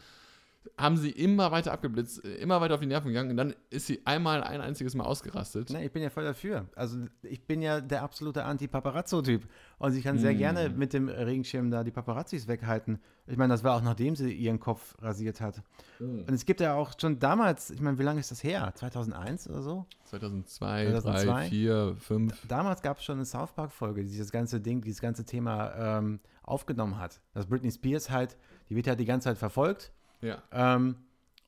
Haben 0.77 0.95
sie 0.97 1.09
immer 1.09 1.51
weiter 1.51 1.71
abgeblitzt, 1.73 2.23
äh, 2.23 2.35
immer 2.35 2.61
weiter 2.61 2.75
auf 2.75 2.79
die 2.79 2.85
Nerven 2.85 3.07
gegangen. 3.07 3.31
Und 3.31 3.37
dann 3.37 3.55
ist 3.71 3.87
sie 3.87 4.01
einmal 4.05 4.43
ein 4.43 4.61
einziges 4.61 4.93
Mal 4.95 5.05
ausgerastet. 5.05 5.69
Ne, 5.71 5.83
ich 5.85 5.91
bin 5.91 6.03
ja 6.03 6.09
voll 6.09 6.23
dafür. 6.23 6.67
Also 6.75 6.99
ich 7.23 7.45
bin 7.47 7.61
ja 7.63 7.81
der 7.81 8.03
absolute 8.03 8.43
Anti-Paparazzo-Typ. 8.45 9.47
Und 9.79 9.95
ich 9.95 10.03
kann 10.03 10.19
sehr 10.19 10.33
Mm. 10.33 10.37
gerne 10.37 10.69
mit 10.69 10.93
dem 10.93 11.09
Regenschirm 11.09 11.71
da 11.71 11.83
die 11.83 11.91
Paparazzis 11.91 12.47
weghalten. 12.47 12.99
Ich 13.27 13.37
meine, 13.37 13.53
das 13.53 13.63
war 13.63 13.75
auch 13.77 13.81
nachdem 13.81 14.15
sie 14.15 14.31
ihren 14.33 14.59
Kopf 14.59 14.95
rasiert 15.01 15.41
hat. 15.41 15.61
Und 15.99 16.29
es 16.31 16.45
gibt 16.45 16.59
ja 16.61 16.75
auch 16.75 16.91
schon 16.99 17.17
damals, 17.19 17.71
ich 17.71 17.81
meine, 17.81 17.97
wie 17.97 18.03
lange 18.03 18.19
ist 18.19 18.29
das 18.31 18.43
her? 18.43 18.71
2001 18.75 19.49
oder 19.49 19.61
so? 19.61 19.85
2002, 20.05 20.91
2002? 20.91 21.25
3, 21.25 21.49
4, 21.49 21.95
5. 21.97 22.47
Damals 22.47 22.81
gab 22.81 22.97
es 22.99 23.03
schon 23.03 23.15
eine 23.15 23.25
South 23.25 23.53
Park-Folge, 23.53 24.03
die 24.03 24.09
dieses 24.09 24.31
ganze 24.31 24.59
Ding, 24.61 24.81
dieses 24.81 25.01
ganze 25.01 25.25
Thema 25.25 25.97
ähm, 25.99 26.19
aufgenommen 26.43 26.99
hat. 26.99 27.19
Dass 27.33 27.45
Britney 27.47 27.71
Spears 27.71 28.09
halt, 28.09 28.37
die 28.69 28.75
wird 28.75 28.87
halt 28.87 28.99
die 28.99 29.05
ganze 29.05 29.25
Zeit 29.29 29.37
verfolgt. 29.37 29.91
Ja. 30.21 30.41
Ähm, 30.51 30.95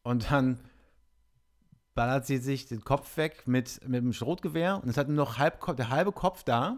und 0.04 0.32
dann 0.32 0.60
ballert 1.96 2.26
sie 2.26 2.38
sich 2.38 2.66
den 2.68 2.84
Kopf 2.84 3.18
weg 3.18 3.48
mit, 3.48 3.88
mit 3.88 4.04
dem 4.04 4.14
Schrotgewehr 4.14 4.82
und 4.82 4.90
es 4.90 4.98
hat 4.98 5.08
nur 5.08 5.18
noch 5.18 5.38
halb, 5.38 5.60
der 5.78 5.90
halbe 5.90 6.12
Kopf 6.12 6.44
da. 6.44 6.78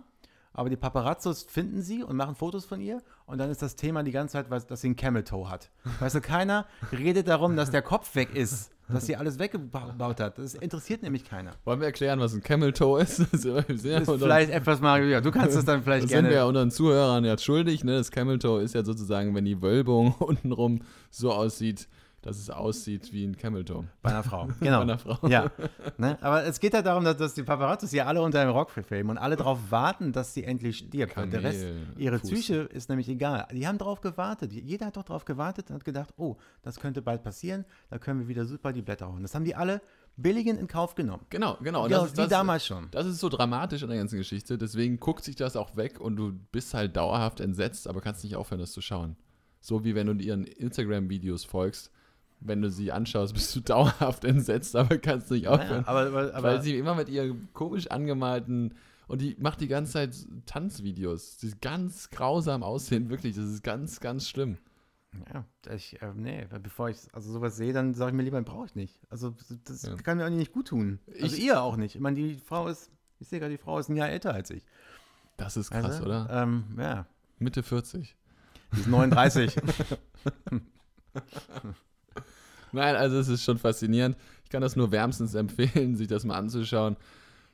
Aber 0.56 0.70
die 0.70 0.76
Paparazzos 0.78 1.44
finden 1.44 1.82
sie 1.82 2.02
und 2.04 2.16
machen 2.16 2.34
Fotos 2.36 2.66
von 2.66 2.82
ihr. 2.82 3.02
Und 3.28 3.38
dann 3.38 3.52
ist 3.52 3.62
das 3.62 3.76
Thema 3.76 4.02
die 4.04 4.12
ganze 4.12 4.34
Zeit, 4.34 4.50
was- 4.50 4.66
dass 4.66 4.82
sie 4.82 4.88
einen 4.88 4.96
Camel 4.96 5.24
Toe 5.24 5.50
hat. 5.50 5.70
Weißt 6.00 6.16
du, 6.16 6.22
keiner 6.22 6.66
redet 6.92 7.28
darum, 7.28 7.56
dass 7.56 7.70
der 7.72 7.82
Kopf 7.82 8.16
weg 8.16 8.34
ist. 8.34 8.72
Dass 8.88 9.08
sie 9.08 9.16
alles 9.16 9.40
weggebaut 9.40 10.20
hat. 10.20 10.38
Das 10.38 10.54
interessiert 10.54 11.02
nämlich 11.02 11.26
keiner. 11.26 11.54
Wollen 11.64 11.80
wir 11.80 11.88
erklären, 11.88 12.20
was 12.20 12.34
ein 12.36 12.42
Camel 12.44 12.72
Toe 12.72 13.02
ist? 13.02 13.18
Das 13.32 13.44
ist 13.44 13.84
Das 13.86 14.08
vielleicht 14.08 14.52
etwas 14.52 14.80
mal, 14.80 15.04
ja, 15.06 15.22
du 15.22 15.32
kannst 15.32 15.58
es 15.58 15.66
dann 15.66 15.82
vielleicht 15.84 16.04
das 16.04 16.12
sind 16.12 16.18
gerne. 16.20 16.30
wir 16.30 16.36
ja 16.38 16.46
unseren 16.46 16.70
Zuhörern 16.70 17.26
jetzt 17.26 17.44
schuldig. 17.44 17.84
Ne? 17.84 17.98
Das 17.98 18.12
Camel 18.12 18.38
Toe 18.38 18.62
ist 18.62 18.76
ja 18.76 18.84
sozusagen, 18.86 19.34
wenn 19.34 19.44
die 19.46 19.60
Wölbung 19.62 20.14
untenrum 20.20 20.82
so 21.10 21.32
aussieht, 21.34 21.88
dass 22.26 22.40
es 22.40 22.50
aussieht 22.50 23.14
wie 23.14 23.24
ein 23.24 23.38
Camel 23.38 23.64
Toe. 23.64 23.86
Bei 24.02 24.10
einer 24.10 24.24
Frau. 24.24 24.50
Genau. 24.60 24.78
Bei 24.78 24.82
einer 24.82 24.98
Frau. 24.98 25.28
Ja, 25.28 25.52
ne? 25.98 26.18
aber 26.22 26.44
es 26.44 26.60
geht 26.60 26.74
halt 26.74 26.88
darum, 26.88 27.04
dass, 27.04 27.18
dass 27.18 27.36
die 27.36 27.44
Paparazzos 27.44 27.92
hier 27.92 28.08
alle 28.08 28.22
unter 28.22 28.42
einem 28.42 28.52
Rock 28.52 28.72
filmen 28.72 29.12
und 29.12 29.18
alle 29.20 29.36
darauf 29.36 29.60
warten, 29.70 30.12
dass 30.12 30.34
sie 30.34 30.44
endlich 30.44 30.80
stirbt. 30.80 31.16
Und 31.18 31.32
der 31.32 31.44
Rest, 31.44 31.64
ihre 31.98 32.18
Fuß. 32.18 32.32
Psyche 32.32 32.56
ist 32.56 32.90
nämlich 32.90 33.08
egal. 33.10 33.48
Die 33.52 33.68
haben 33.68 33.78
darauf 33.78 34.02
gewartet. 34.02 34.52
Jeder 34.52 34.88
hat 34.88 34.98
doch 34.98 35.04
darauf 35.04 35.24
gewartet 35.24 35.70
und 35.70 35.76
hat 35.76 35.86
gedacht, 35.86 36.14
oh, 36.18 36.38
das 36.64 36.80
könnte 36.80 37.04
bald 37.04 37.22
passieren, 37.22 37.64
da 37.92 38.00
können 38.00 38.22
wir 38.22 38.28
wieder 38.28 38.46
super 38.46 38.74
die 38.74 38.82
Blätter 38.82 39.08
holen. 39.12 39.22
Das 39.22 39.36
haben 39.36 39.46
die 39.46 39.56
alle 39.56 39.82
billigend 40.18 40.60
in 40.60 40.68
Kauf 40.68 40.96
genommen. 40.96 41.26
Genau, 41.30 41.58
genau. 41.62 41.84
Ja, 41.88 42.00
das 42.00 42.08
ist 42.08 42.18
wie 42.18 42.22
das, 42.22 42.30
damals 42.30 42.66
schon. 42.66 42.88
Das 42.90 43.06
ist 43.06 43.20
so 43.20 43.30
dramatisch 43.30 43.84
an 43.84 43.90
der 43.90 44.00
ganzen 44.00 44.18
Geschichte. 44.18 44.58
Deswegen 44.58 45.00
guckt 45.00 45.24
sich 45.24 45.36
das 45.36 45.56
auch 45.56 45.76
weg 45.76 46.00
und 46.00 46.16
du 46.16 46.32
bist 46.52 46.74
halt 46.74 46.96
dauerhaft 46.96 47.40
entsetzt, 47.40 47.88
aber 47.88 48.02
kannst 48.02 48.24
nicht 48.24 48.36
aufhören, 48.36 48.62
das 48.62 48.72
zu 48.72 48.82
schauen. 48.82 49.16
So 49.60 49.84
wie 49.84 49.94
wenn 49.94 50.08
du 50.08 50.14
ihren 50.24 50.46
Instagram-Videos 50.46 51.46
folgst. 51.46 51.92
Wenn 52.42 52.62
du 52.62 52.70
sie 52.70 52.92
anschaust, 52.92 53.34
bist 53.34 53.56
du 53.56 53.60
dauerhaft 53.62 54.24
entsetzt, 54.26 54.76
aber 54.76 54.98
kannst 54.98 55.32
nicht 55.32 55.48
aufhören. 55.48 55.84
Naja, 55.84 55.88
aber, 55.88 56.34
aber, 56.34 56.44
weil 56.44 56.62
sie 56.62 56.78
immer 56.78 56.96
mit 56.96 57.10
ihren 57.10 57.48
komisch 57.54 57.88
angemalten 57.92 58.74
und 59.08 59.22
die 59.22 59.36
macht 59.40 59.62
die 59.62 59.68
ganze 59.68 59.94
Zeit 59.94 60.16
Tanzvideos, 60.46 61.38
die 61.38 61.52
ganz 61.62 62.10
grausam 62.10 62.64
aussehen, 62.64 63.10
wirklich. 63.10 63.36
Das 63.36 63.46
ist 63.46 63.64
ganz, 63.64 64.00
ganz 64.00 64.28
schlimm. 64.28 64.58
ja, 65.34 65.46
ich, 65.74 66.02
äh, 66.02 66.12
nee, 66.16 66.46
bevor 66.62 66.90
ich 66.90 66.98
also 67.14 67.32
sowas 67.32 67.56
sehe, 67.56 67.72
dann 67.72 67.94
sage 67.94 68.12
ich 68.12 68.16
mir 68.18 68.24
lieber, 68.24 68.42
brauche 68.42 68.66
ich 68.66 68.76
nicht. 68.76 69.00
Also 69.10 69.34
das 69.64 69.84
Ja. 69.84 69.96
kann 69.96 70.18
mir 70.18 70.26
auch 70.26 70.30
nicht 70.30 70.52
gut 70.52 70.68
tun. 70.68 71.00
Also 71.22 71.36
Ich- 71.38 71.44
ihr 71.44 71.62
auch 71.62 71.78
nicht. 71.78 71.96
Ich 71.96 72.02
meine, 72.02 72.16
die 72.18 72.36
Frau 72.36 72.68
ist, 72.68 72.92
ich 73.20 73.28
sehe 73.30 73.40
gerade, 73.40 73.52
die 73.54 73.58
Frau 73.64 73.80
ist 73.80 73.90
ein 73.90 73.96
Jahr 73.96 74.10
älter 74.10 74.34
als 74.34 74.50
ich. 74.50 74.66
Das 75.38 75.56
ist 75.58 75.72
krass, 75.72 76.00
du? 76.00 76.06
oder? 76.06 76.28
Ähm, 76.30 76.64
ja, 76.78 77.06
Mitte 77.40 77.64
40. 77.64 78.16
die 78.74 78.80
ist 78.82 78.88
39. 78.88 79.56
Nein, 82.76 82.96
also 82.96 83.18
es 83.18 83.28
ist 83.28 83.44
schon 83.44 83.58
faszinierend. 83.58 84.18
Ich 84.44 84.50
kann 84.50 84.62
das 84.62 84.76
nur 84.76 84.92
wärmstens 84.92 85.34
empfehlen, 85.34 85.96
sich 85.98 86.08
das 86.08 86.24
mal 86.26 86.36
anzuschauen. 86.36 86.98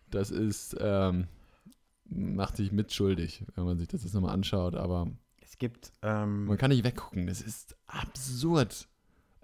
Das 0.09 0.29
ist, 0.29 0.75
ähm, 0.79 1.27
macht 2.05 2.57
sich 2.57 2.71
mitschuldig, 2.71 3.45
wenn 3.55 3.63
man 3.63 3.77
sich 3.77 3.87
das 3.87 4.03
jetzt 4.03 4.13
nochmal 4.13 4.33
anschaut, 4.33 4.75
aber 4.75 5.07
es 5.41 5.57
gibt, 5.57 5.91
ähm, 6.01 6.45
man 6.45 6.57
kann 6.57 6.69
nicht 6.69 6.83
weggucken. 6.83 7.27
Das 7.27 7.41
ist 7.41 7.75
absurd. 7.87 8.87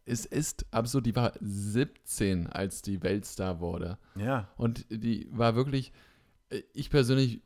es 0.06 0.26
ist 0.26 0.66
absurd. 0.72 1.06
Die 1.06 1.16
war 1.16 1.34
17, 1.40 2.48
als 2.48 2.82
die 2.82 3.04
Weltstar 3.04 3.60
wurde. 3.60 3.98
Ja. 4.16 4.50
Und 4.58 4.86
die 4.90 5.28
war 5.32 5.56
wirklich, 5.56 5.92
äh, 6.50 6.62
ich 6.74 6.90
persönlich, 6.90 7.42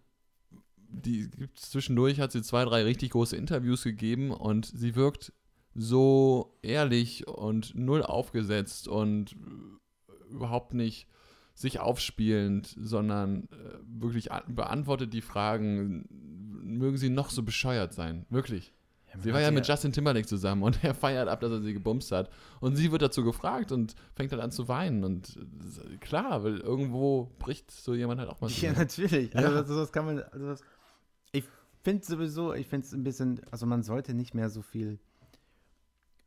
die 0.89 1.29
zwischendurch 1.55 2.19
hat 2.19 2.31
sie 2.31 2.41
zwei, 2.41 2.65
drei 2.65 2.83
richtig 2.83 3.11
große 3.11 3.35
Interviews 3.35 3.83
gegeben 3.83 4.31
und 4.31 4.65
sie 4.65 4.95
wirkt 4.95 5.33
so 5.75 6.57
ehrlich 6.61 7.27
und 7.27 7.75
null 7.75 8.03
aufgesetzt 8.03 8.87
und 8.87 9.33
äh, 9.33 10.33
überhaupt 10.33 10.73
nicht 10.73 11.07
sich 11.53 11.79
aufspielend, 11.79 12.75
sondern 12.79 13.43
äh, 13.45 13.47
wirklich 13.85 14.31
an- 14.31 14.43
beantwortet 14.55 15.13
die 15.13 15.21
Fragen, 15.21 16.05
mögen 16.63 16.97
sie 16.97 17.09
noch 17.09 17.29
so 17.29 17.43
bescheuert 17.43 17.93
sein. 17.93 18.25
Wirklich. 18.29 18.73
Sie 19.19 19.33
war 19.33 19.41
ja 19.41 19.51
mit 19.51 19.67
Justin 19.67 19.91
Timberlake 19.91 20.25
zusammen 20.25 20.63
und 20.63 20.81
er 20.85 20.93
feiert 20.95 21.27
ab, 21.27 21.41
dass 21.41 21.51
er 21.51 21.61
sie 21.61 21.73
gebumst 21.73 22.13
hat. 22.13 22.29
Und 22.61 22.77
sie 22.77 22.91
wird 22.93 23.01
dazu 23.01 23.25
gefragt 23.25 23.73
und 23.73 23.93
fängt 24.15 24.31
dann 24.31 24.39
an 24.39 24.51
zu 24.51 24.69
weinen. 24.69 25.03
Und 25.03 25.37
äh, 25.37 25.97
klar, 25.97 26.43
weil 26.45 26.57
irgendwo 26.59 27.29
bricht 27.37 27.69
so 27.71 27.93
jemand 27.93 28.21
halt 28.21 28.29
auch 28.29 28.39
mal. 28.39 28.49
Ja, 28.49 28.71
natürlich. 28.71 29.33
Ja. 29.33 29.41
Also 29.41 29.55
das, 29.63 29.67
das 29.67 29.91
kann 29.91 30.05
man. 30.05 30.19
Also 30.23 30.45
das, 30.47 30.61
ich 31.33 31.43
finde 31.83 32.05
sowieso, 32.05 32.53
ich 32.53 32.67
finde 32.67 32.87
es 32.87 32.93
ein 32.93 33.03
bisschen, 33.03 33.41
also 33.51 33.65
man 33.65 33.83
sollte 33.83 34.13
nicht 34.13 34.33
mehr 34.33 34.49
so 34.49 34.61
viel. 34.61 34.97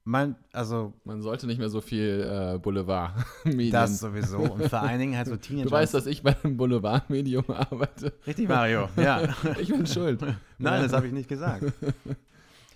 Man, 0.06 0.36
also 0.52 0.92
Man 1.04 1.22
sollte 1.22 1.46
nicht 1.46 1.58
mehr 1.58 1.70
so 1.70 1.80
viel 1.80 2.54
äh, 2.54 2.58
Boulevard-Medien. 2.58 3.72
das 3.72 4.00
sowieso. 4.00 4.38
Und 4.38 4.68
vor 4.68 4.80
allen 4.80 4.98
Dingen 5.00 5.16
halt 5.16 5.28
so 5.28 5.36
Teenager. 5.36 5.64
Du 5.68 5.70
weißt, 5.70 5.94
dass 5.94 6.04
ich 6.04 6.22
bei 6.22 6.36
einem 6.44 6.58
Boulevard-Medium 6.58 7.48
arbeite. 7.48 8.12
Richtig, 8.26 8.46
Mario. 8.46 8.88
Ja. 8.96 9.22
Ich 9.58 9.68
bin 9.68 9.86
schuld. 9.86 10.20
Nein, 10.58 10.82
das 10.82 10.92
habe 10.92 11.06
ich 11.06 11.12
nicht 11.12 11.28
gesagt. 11.28 11.64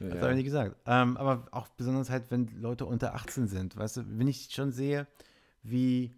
Ja, 0.01 0.11
Das 0.11 0.21
habe 0.21 0.31
ich 0.31 0.37
nicht 0.37 0.45
gesagt. 0.45 0.77
Ähm, 0.87 1.17
aber 1.17 1.49
auch 1.51 1.67
besonders 1.71 2.09
halt, 2.09 2.31
wenn 2.31 2.47
Leute 2.61 2.87
unter 2.87 3.17
18 3.17 3.49
sind. 3.49 3.77
Weißt 3.77 3.97
du, 3.97 4.03
wenn 4.07 4.29
ich 4.29 4.49
schon 4.53 4.71
sehe, 4.71 5.09
wie 5.64 6.14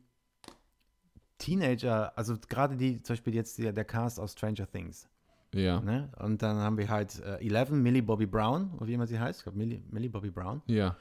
Teenager, 1.39 2.13
also 2.17 2.37
gerade 2.51 2.77
die, 2.77 3.03
zum 3.03 3.15
Beispiel 3.15 3.35
jetzt 3.35 3.57
der, 3.59 3.73
der 3.73 3.87
Cast 3.87 4.21
aus 4.21 4.33
Stranger 4.33 4.71
Things. 4.71 5.09
Ja. 5.55 5.81
Ne? 5.81 6.11
Und 6.19 6.43
dann 6.43 6.57
haben 6.57 6.79
wir 6.79 6.89
halt 6.89 7.21
äh, 7.21 7.37
Eleven, 7.37 7.83
Millie 7.83 8.03
Bobby 8.03 8.27
Brown, 8.27 8.73
oder 8.75 8.87
wie 8.87 8.95
immer 8.95 9.07
sie 9.07 9.19
heißt. 9.19 9.41
Ich 9.41 9.43
glaube, 9.45 9.59
Millie, 9.59 9.83
Millie 9.91 10.11
Bobby 10.11 10.31
Brown. 10.31 10.63
ja. 10.67 10.97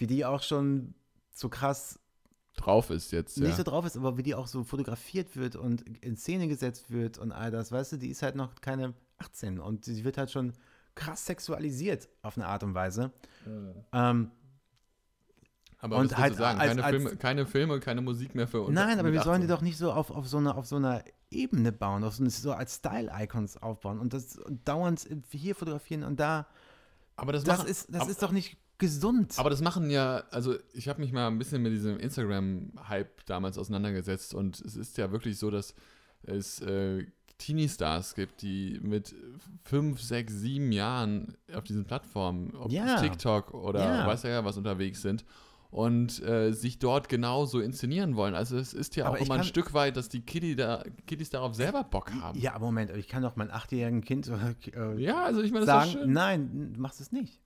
Wie 0.00 0.06
die 0.06 0.24
auch 0.24 0.42
schon 0.42 0.94
so 1.32 1.48
krass 1.48 1.98
Drauf 2.58 2.90
ist 2.90 3.12
jetzt, 3.12 3.36
ja. 3.36 3.46
nicht 3.46 3.56
so 3.56 3.62
drauf 3.62 3.84
ist, 3.86 3.96
aber 3.96 4.16
wie 4.16 4.22
die 4.22 4.34
auch 4.34 4.48
so 4.48 4.64
fotografiert 4.64 5.36
wird 5.36 5.56
und 5.56 5.82
in 6.04 6.16
Szene 6.16 6.48
gesetzt 6.48 6.90
wird 6.90 7.18
und 7.18 7.30
all 7.32 7.50
das, 7.50 7.70
weißt 7.70 7.92
du, 7.92 7.96
die 7.96 8.08
ist 8.08 8.22
halt 8.22 8.34
noch 8.34 8.60
keine 8.60 8.94
18 9.18 9.60
und 9.60 9.84
sie 9.84 10.04
wird 10.04 10.18
halt 10.18 10.30
schon 10.30 10.52
krass 10.96 11.26
sexualisiert 11.26 12.08
auf 12.22 12.36
eine 12.36 12.46
Art 12.46 12.64
und 12.64 12.74
Weise. 12.74 13.12
Ähm, 13.92 14.30
aber 15.78 15.96
und 15.96 16.16
halt 16.16 16.34
sagen? 16.36 16.60
als- 16.60 16.70
Keine, 16.70 16.84
als- 16.84 16.96
Filme, 16.96 17.16
keine 17.16 17.46
Filme, 17.46 17.80
keine 17.80 18.00
Musik 18.00 18.34
mehr 18.34 18.48
für 18.48 18.62
uns. 18.62 18.74
nein, 18.74 18.98
aber 18.98 19.12
wir 19.12 19.22
sollen 19.22 19.40
die 19.40 19.46
18. 19.46 19.56
doch 19.56 19.62
nicht 19.62 19.76
so 19.78 19.92
auf, 19.92 20.10
auf, 20.10 20.26
so 20.28 20.38
eine, 20.38 20.54
auf 20.56 20.66
so 20.66 20.76
einer 20.76 21.02
Ebene 21.30 21.72
bauen, 21.72 22.04
auf 22.04 22.14
so, 22.14 22.22
eine, 22.22 22.30
so 22.30 22.52
als 22.52 22.76
Style-Icons 22.76 23.58
aufbauen 23.62 23.98
und 24.00 24.12
das 24.12 24.36
und 24.38 24.66
dauernd 24.66 25.06
hier 25.30 25.54
fotografieren 25.54 26.02
und 26.02 26.18
da. 26.18 26.46
Aber 27.16 27.32
das, 27.32 27.44
Das, 27.44 27.58
machen, 27.58 27.68
ist, 27.70 27.88
das 27.94 28.02
aber, 28.02 28.10
ist 28.10 28.22
doch 28.22 28.32
nicht 28.32 28.56
gesund. 28.78 29.34
Aber 29.38 29.50
das 29.50 29.60
machen 29.60 29.90
ja, 29.90 30.22
also 30.30 30.56
ich 30.72 30.88
habe 30.88 31.00
mich 31.00 31.12
mal 31.12 31.26
ein 31.26 31.38
bisschen 31.38 31.62
mit 31.62 31.72
diesem 31.72 31.98
Instagram-Hype 31.98 33.26
damals 33.26 33.58
auseinandergesetzt 33.58 34.34
und 34.34 34.60
es 34.60 34.76
ist 34.76 34.96
ja 34.98 35.10
wirklich 35.10 35.38
so, 35.38 35.50
dass 35.50 35.74
es 36.22 36.60
äh, 36.60 37.04
Teenie-Stars 37.38 38.14
gibt, 38.14 38.42
die 38.42 38.80
mit 38.82 39.14
fünf, 39.64 40.00
sechs, 40.00 40.32
sieben 40.34 40.72
Jahren 40.72 41.36
auf 41.54 41.64
diesen 41.64 41.84
Plattformen, 41.84 42.54
ob 42.56 42.70
Ja. 42.72 43.00
TikTok 43.00 43.54
oder 43.54 43.80
Ja. 43.84 44.06
weiß 44.06 44.24
ja 44.24 44.44
was 44.44 44.56
unterwegs 44.56 45.02
sind 45.02 45.24
und 45.70 46.22
äh, 46.22 46.52
sich 46.52 46.78
dort 46.78 47.08
genauso 47.08 47.60
inszenieren 47.60 48.16
wollen. 48.16 48.34
Also 48.34 48.56
es 48.56 48.72
ist 48.72 48.96
ja 48.96 49.04
Aber 49.06 49.16
auch 49.16 49.20
immer 49.20 49.34
ein 49.34 49.40
kann- 49.40 49.46
Stück 49.46 49.74
weit, 49.74 49.96
dass 49.96 50.08
die 50.08 50.20
Kitty 50.22 50.56
da, 50.56 50.82
Kiddies 51.06 51.30
darauf 51.30 51.54
selber 51.54 51.84
Bock 51.84 52.12
haben. 52.14 52.38
ja, 52.38 52.54
aber 52.54 52.66
Moment, 52.66 52.90
ich 52.96 53.06
kann 53.08 53.22
doch 53.22 53.36
meinem 53.36 53.50
achtjährigen 53.50 54.02
Kind 54.02 54.28
äh, 54.28 54.94
Ja, 54.98 55.24
also 55.24 55.42
ich 55.42 55.52
meine, 55.52 55.66
das 55.66 55.86
ist 55.88 55.92
sagen, 55.92 56.12
nein, 56.12 56.72
du 56.74 56.80
machst 56.80 57.00
es 57.00 57.12
nicht. 57.12 57.38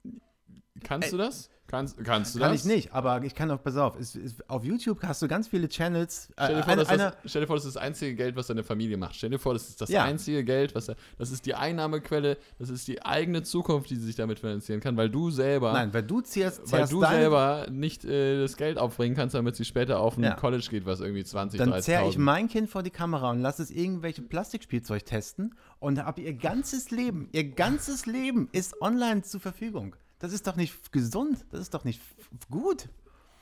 Kannst 0.84 1.06
Ey. 1.06 1.10
du 1.12 1.18
das? 1.18 1.48
Kannst, 1.68 2.04
kannst 2.04 2.34
du 2.34 2.40
Kann 2.40 2.52
das? 2.52 2.66
ich 2.66 2.66
nicht, 2.70 2.92
aber 2.92 3.22
ich 3.24 3.34
kann 3.34 3.48
doch, 3.48 3.62
pass 3.62 3.76
auf, 3.78 3.98
es, 3.98 4.14
es, 4.14 4.34
auf 4.46 4.62
YouTube 4.62 4.98
hast 5.04 5.22
du 5.22 5.28
ganz 5.28 5.48
viele 5.48 5.68
Channels. 5.70 6.28
äh, 6.36 6.44
Stell 6.44 6.56
dir, 6.56 6.62
vor, 6.64 6.72
eine- 6.72 6.76
dass 6.82 6.88
das, 6.88 7.00
eine- 7.00 7.16
stell 7.24 7.40
dir 7.40 7.46
vor, 7.46 7.56
das 7.56 7.64
ist 7.64 7.76
das 7.76 7.82
einzige 7.82 8.14
Geld, 8.14 8.36
was 8.36 8.48
deine 8.48 8.62
Familie 8.62 8.98
macht. 8.98 9.14
Stell 9.14 9.30
dir 9.30 9.38
vor, 9.38 9.54
das 9.54 9.70
ist 9.70 9.80
das 9.80 9.88
Ja. 9.88 10.04
einzige 10.04 10.44
Geld, 10.44 10.74
was 10.74 10.90
das 11.16 11.30
ist 11.30 11.46
die 11.46 11.54
Einnahmequelle, 11.54 12.36
das 12.58 12.68
ist 12.68 12.88
die 12.88 13.02
eigene 13.02 13.42
Zukunft, 13.42 13.88
die 13.88 13.96
sie 13.96 14.04
sich 14.04 14.16
damit 14.16 14.40
finanzieren 14.40 14.80
kann, 14.80 14.98
weil 14.98 15.08
du 15.08 15.30
selber, 15.30 15.72
nein, 15.72 15.94
weil 15.94 16.02
du 16.02 16.20
zehrst, 16.20 16.70
weil 16.70 16.86
du 16.88 17.00
selber 17.00 17.66
nicht 17.70 18.04
äh, 18.04 18.38
das 18.42 18.58
Geld 18.58 18.76
aufbringen 18.76 19.16
kannst, 19.16 19.34
damit 19.34 19.56
sie 19.56 19.64
später 19.64 20.00
auf 20.00 20.18
ein 20.18 20.24
Ja. 20.24 20.34
College 20.34 20.66
geht, 20.68 20.84
was 20.84 21.00
irgendwie 21.00 21.24
20, 21.24 21.58
dann 21.58 21.70
30.000. 21.70 21.80
zerre 21.84 22.08
ich 22.10 22.18
mein 22.18 22.48
Kind 22.48 22.68
vor 22.68 22.82
die 22.82 22.90
Kamera 22.90 23.30
und 23.30 23.40
lasse 23.40 23.62
es 23.62 23.70
irgendwelche 23.70 24.20
Plastikspielzeug 24.20 25.06
testen 25.06 25.54
und 25.78 26.04
habe 26.04 26.20
ihr 26.20 26.34
ganzes 26.34 26.90
Leben, 26.90 27.30
ihr 27.32 27.44
ganzes 27.48 28.04
Leben 28.04 28.50
ist 28.52 28.78
online 28.82 29.22
zur 29.22 29.40
Verfügung. 29.40 29.96
Das 30.22 30.32
ist 30.32 30.46
doch 30.46 30.54
nicht 30.54 30.92
gesund, 30.92 31.44
das 31.50 31.60
ist 31.62 31.74
doch 31.74 31.82
nicht 31.82 32.00
gut. 32.48 32.88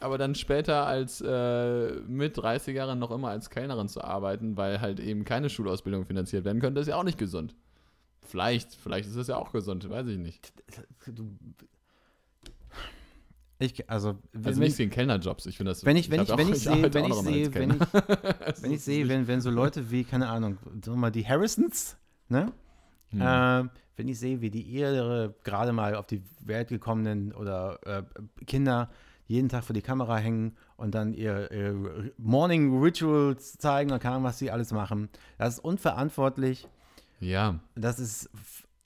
Aber 0.01 0.17
dann 0.17 0.35
später 0.35 0.87
als 0.87 1.21
äh, 1.21 1.93
mit 2.09 2.39
30 2.39 2.75
Jahren 2.75 2.99
noch 2.99 3.11
immer 3.11 3.29
als 3.29 3.51
Kellnerin 3.51 3.87
zu 3.87 4.03
arbeiten, 4.03 4.57
weil 4.57 4.81
halt 4.81 4.99
eben 4.99 5.27
keine 5.27 5.51
Schulausbildung 5.51 6.07
finanziert 6.07 6.47
werden 6.47 6.59
könnte, 6.59 6.81
ist 6.81 6.87
ja 6.87 6.97
auch 6.97 7.05
nicht 7.05 7.19
gesund. 7.19 7.55
Vielleicht, 8.23 8.75
vielleicht 8.75 9.07
ist 9.11 9.19
das 9.19 9.27
ja 9.27 9.37
auch 9.37 9.53
gesund, 9.53 9.91
weiß 9.91 10.07
ich 10.07 10.17
nicht. 10.17 10.55
Du, 11.07 11.37
ich, 13.59 13.91
also, 13.91 14.17
wenn, 14.33 14.47
Also 14.47 14.61
nichts 14.61 14.79
gegen 14.79 14.91
Kellnerjobs, 14.91 15.45
ich 15.45 15.59
finde 15.59 15.73
das. 15.73 15.85
wenn 15.85 15.99
ich, 15.99 16.11
wenn 16.11 16.23
ich, 16.23 16.29
wenn 16.35 16.49
ich 16.49 16.61
sehe, 16.61 16.95
wenn 16.95 17.05
ich 17.05 17.15
sehe, 17.15 17.55
wenn 17.55 17.71
ich, 17.73 17.81
wenn 18.63 18.73
ich 18.73 18.81
sehe, 18.81 19.07
wenn, 19.07 19.29
wenn 19.29 19.43
so 19.43 19.51
Leute 19.51 19.91
wie, 19.91 20.05
keine 20.05 20.31
Ahnung, 20.31 20.57
sagen 20.65 20.97
wir 20.97 20.97
mal, 20.97 21.11
die 21.11 21.29
Harrisons, 21.29 21.99
ne? 22.31 22.51
Hm. 23.11 23.21
Äh, 23.21 23.69
wenn 24.01 24.09
ich 24.09 24.19
sehe, 24.19 24.41
wie 24.41 24.51
die 24.51 24.63
ihre 24.63 25.35
gerade 25.45 25.73
mal 25.73 25.95
auf 25.95 26.07
die 26.07 26.23
Welt 26.41 26.69
gekommenen 26.69 27.33
oder 27.33 27.79
äh, 27.85 28.03
Kinder 28.47 28.89
jeden 29.27 29.51
Tag 29.51 29.63
vor 29.63 29.75
die 29.75 29.83
Kamera 29.83 30.17
hängen 30.17 30.57
und 30.77 30.95
dann 30.95 31.13
ihr, 31.13 31.53
ihr 31.53 32.13
Morning 32.17 32.83
Rituals 32.83 33.59
zeigen 33.59 33.93
und 33.93 34.01
keine 34.01 34.15
Ahnung, 34.17 34.25
was 34.25 34.39
sie 34.39 34.51
alles 34.51 34.73
machen. 34.73 35.11
Das 35.37 35.55
ist 35.55 35.61
unverantwortlich. 35.61 36.67
ja. 37.21 37.61
Das 37.75 37.99
ist 37.99 38.31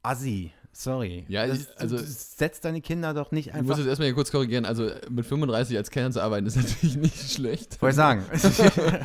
assi. 0.02 0.50
Sorry. 0.76 1.24
Ja, 1.28 1.46
das, 1.46 1.70
also- 1.76 1.96
setzt 1.98 2.64
deine 2.64 2.80
Kinder 2.80 3.14
doch 3.14 3.30
nicht 3.30 3.46
Ich 3.48 3.52
muss 3.54 3.60
einfach. 3.62 3.78
jetzt 3.78 3.86
erstmal 3.86 4.06
hier 4.08 4.14
kurz 4.16 4.32
korrigieren. 4.32 4.64
Also 4.64 4.90
mit 5.08 5.24
35 5.24 5.76
als 5.76 5.88
Kellner 5.90 6.10
zu 6.10 6.20
arbeiten 6.20 6.46
ist 6.46 6.56
natürlich 6.62 6.96
nicht 6.96 7.30
schlecht. 7.32 7.80
Wollte 7.80 7.92
ich 7.92 7.96
sagen. 7.96 8.24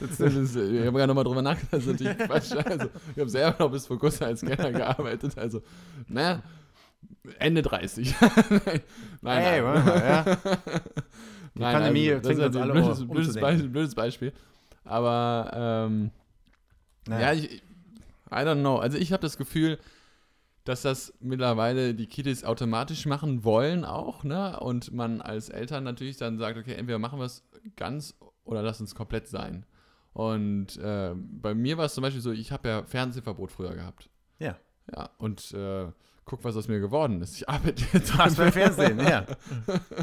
Das 0.00 0.20
ist, 0.20 0.54
ich 0.56 0.80
habe 0.86 0.92
gerade 0.92 1.08
nochmal 1.08 1.24
drüber 1.24 1.42
nachgedacht, 1.42 1.72
das 1.72 1.86
ist 1.86 2.00
natürlich 2.00 2.18
Quatsch. 2.18 2.52
Also, 2.52 2.88
ich 3.14 3.18
habe 3.20 3.28
selber 3.30 3.56
noch 3.64 3.70
bis 3.72 3.86
vor 3.86 3.98
kurzem 3.98 4.28
als 4.28 4.40
Kellner 4.40 4.70
gearbeitet. 4.78 5.36
Also, 5.36 5.62
naja, 6.08 6.42
Ende 7.38 7.62
30. 7.62 8.14
nein, 8.20 8.30
nein. 9.22 9.42
Hey, 9.42 9.62
nein. 9.62 9.84
mal, 9.84 9.98
ja. 9.98 10.22
Die 11.54 11.58
Nein, 11.58 11.72
Pandemie 11.74 12.12
also, 12.12 12.20
das 12.20 12.26
zwingt 12.26 12.38
ist 12.40 12.46
uns 12.46 12.56
ein 12.56 12.62
alle 12.62 12.72
blödes, 12.72 13.08
blödes. 13.08 13.34
Beispiel, 13.40 13.68
blödes 13.68 13.94
Beispiel. 13.96 14.32
Aber, 14.84 15.50
ähm, 15.88 16.10
Naja. 17.08 17.32
ja, 17.32 17.38
ich, 17.38 17.50
I 18.30 18.44
don't 18.46 18.60
know. 18.60 18.76
Also 18.78 18.96
ich 18.98 19.12
habe 19.12 19.22
das 19.22 19.36
Gefühl, 19.36 19.78
dass 20.70 20.82
das 20.82 21.12
mittlerweile 21.18 21.94
die 21.94 22.06
Kiddies 22.06 22.44
automatisch 22.44 23.04
machen 23.04 23.42
wollen 23.42 23.84
auch, 23.84 24.22
ne? 24.22 24.58
Und 24.60 24.92
man 24.92 25.20
als 25.20 25.48
Eltern 25.48 25.82
natürlich 25.82 26.16
dann 26.16 26.38
sagt, 26.38 26.56
okay, 26.56 26.74
entweder 26.74 27.00
machen 27.00 27.18
wir 27.18 27.26
es 27.26 27.42
ganz 27.74 28.14
oder 28.44 28.62
lass 28.62 28.80
uns 28.80 28.94
komplett 28.94 29.26
sein. 29.26 29.66
Und 30.12 30.76
äh, 30.76 31.12
bei 31.16 31.54
mir 31.54 31.76
war 31.76 31.86
es 31.86 31.94
zum 31.94 32.02
Beispiel 32.02 32.22
so, 32.22 32.30
ich 32.30 32.52
habe 32.52 32.68
ja 32.68 32.84
Fernsehverbot 32.84 33.50
früher 33.50 33.74
gehabt. 33.74 34.10
Ja. 34.38 34.56
Ja, 34.94 35.10
und 35.18 35.52
äh, 35.52 35.88
guck, 36.24 36.44
was 36.44 36.56
aus 36.56 36.68
mir 36.68 36.78
geworden 36.78 37.20
ist. 37.20 37.34
Ich 37.34 37.48
arbeite 37.48 37.84
jetzt 37.92 38.16
Was 38.16 38.36
beim 38.36 38.52
Fernsehen, 38.52 39.00
ja. 39.00 39.26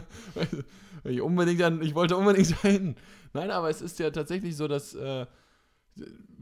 ich 1.06 1.22
unbedingt 1.22 1.62
dann, 1.62 1.82
ich 1.82 1.96
wollte 1.96 2.18
unbedingt 2.18 2.52
dahin. 2.64 2.96
Nein, 3.32 3.52
aber 3.52 3.70
es 3.70 3.82
ist 3.82 4.00
ja 4.00 4.10
tatsächlich 4.12 4.58
so, 4.58 4.68
dass 4.68 4.94
äh, 4.96 5.26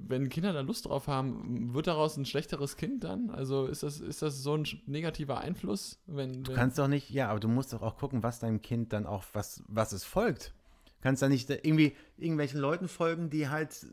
wenn 0.07 0.29
Kinder 0.29 0.53
da 0.53 0.61
Lust 0.61 0.85
drauf 0.85 1.07
haben, 1.07 1.73
wird 1.73 1.87
daraus 1.87 2.17
ein 2.17 2.25
schlechteres 2.25 2.77
Kind 2.77 3.03
dann? 3.03 3.29
Also 3.29 3.65
ist 3.65 3.83
das, 3.83 3.99
ist 3.99 4.21
das 4.21 4.43
so 4.43 4.55
ein 4.55 4.65
negativer 4.85 5.39
Einfluss? 5.39 5.99
Wenn, 6.05 6.43
Du 6.43 6.51
wenn, 6.51 6.57
kannst 6.57 6.77
doch 6.77 6.87
nicht, 6.87 7.09
ja, 7.09 7.29
aber 7.29 7.39
du 7.39 7.47
musst 7.47 7.73
doch 7.73 7.81
auch 7.81 7.97
gucken, 7.97 8.23
was 8.23 8.39
deinem 8.39 8.61
Kind 8.61 8.93
dann 8.93 9.05
auch, 9.05 9.23
was, 9.33 9.63
was 9.67 9.91
es 9.91 10.03
folgt. 10.03 10.53
Du 10.85 11.01
kannst 11.01 11.21
da 11.21 11.29
nicht 11.29 11.49
irgendwie 11.49 11.95
irgendwelchen 12.17 12.59
Leuten 12.59 12.87
folgen, 12.87 13.29
die 13.29 13.49
halt 13.49 13.85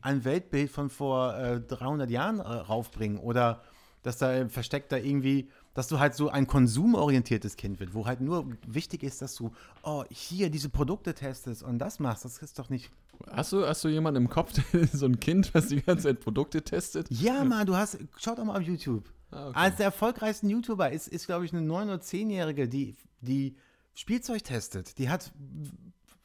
ein 0.00 0.24
Weltbild 0.24 0.70
von 0.70 0.90
vor 0.90 1.36
äh, 1.36 1.60
300 1.60 2.10
Jahren 2.10 2.38
äh, 2.38 2.42
raufbringen 2.42 3.18
oder 3.18 3.62
dass 4.02 4.18
da 4.18 4.48
versteckt 4.48 4.92
da 4.92 4.98
irgendwie, 4.98 5.48
dass 5.74 5.88
du 5.88 5.98
halt 5.98 6.14
so 6.14 6.28
ein 6.28 6.46
konsumorientiertes 6.46 7.56
Kind 7.56 7.80
wird, 7.80 7.94
wo 7.94 8.06
halt 8.06 8.20
nur 8.20 8.46
wichtig 8.66 9.02
ist, 9.02 9.20
dass 9.20 9.34
du, 9.34 9.52
oh, 9.82 10.04
hier 10.10 10.48
diese 10.50 10.68
Produkte 10.68 11.14
testest 11.14 11.62
und 11.62 11.78
das 11.78 11.98
machst. 11.98 12.24
Das 12.24 12.38
ist 12.38 12.58
doch 12.58 12.70
nicht. 12.70 12.90
hast, 13.30 13.52
du, 13.52 13.66
hast 13.66 13.82
du 13.84 13.88
jemanden 13.88 14.22
im 14.22 14.30
Kopf, 14.30 14.52
so 14.92 15.06
ein 15.06 15.18
Kind, 15.20 15.52
was 15.54 15.68
die 15.68 15.82
ganze 15.82 16.04
Zeit 16.04 16.20
Produkte 16.20 16.62
testet? 16.62 17.10
Ja, 17.10 17.44
Mann, 17.44 17.66
du 17.66 17.76
hast, 17.76 17.98
schaut 18.18 18.38
doch 18.38 18.44
mal 18.44 18.56
auf 18.56 18.62
YouTube. 18.62 19.04
Ah, 19.30 19.48
okay. 19.48 19.58
Eines 19.58 19.76
der 19.76 19.86
erfolgreichsten 19.86 20.48
YouTuber 20.48 20.90
ist, 20.92 21.08
ist 21.08 21.26
glaube 21.26 21.44
ich, 21.44 21.52
eine 21.52 21.66
9- 21.68 21.84
oder 21.84 21.96
10-Jährige, 21.96 22.68
die, 22.68 22.94
die 23.20 23.56
Spielzeug 23.94 24.44
testet. 24.44 24.96
Die 24.98 25.08
hat, 25.08 25.32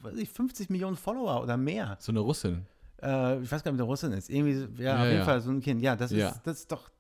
weiß 0.02 0.16
ich, 0.18 0.30
50 0.30 0.70
Millionen 0.70 0.96
Follower 0.96 1.42
oder 1.42 1.58
mehr. 1.58 1.98
So 2.00 2.12
eine 2.12 2.20
Russin. 2.20 2.68
Äh, 3.02 3.42
ich 3.42 3.52
weiß 3.52 3.64
gar 3.64 3.72
nicht, 3.72 3.78
wie 3.78 3.84
der 3.84 3.86
Russin 3.86 4.12
ist. 4.12 4.30
Irgendwie, 4.30 4.84
ja, 4.84 4.96
Ja, 4.96 5.00
auf 5.00 5.06
jeden 5.06 5.18
ja. 5.20 5.26
Fall 5.26 5.42
so 5.42 5.50
ein 5.50 5.62
Kind. 5.62 5.82
Ja, 5.82 5.96
das, 5.96 6.12
Ja. 6.12 6.30
Ist, 6.30 6.42
das 6.44 6.60
ist 6.60 6.72
doch. 6.72 6.92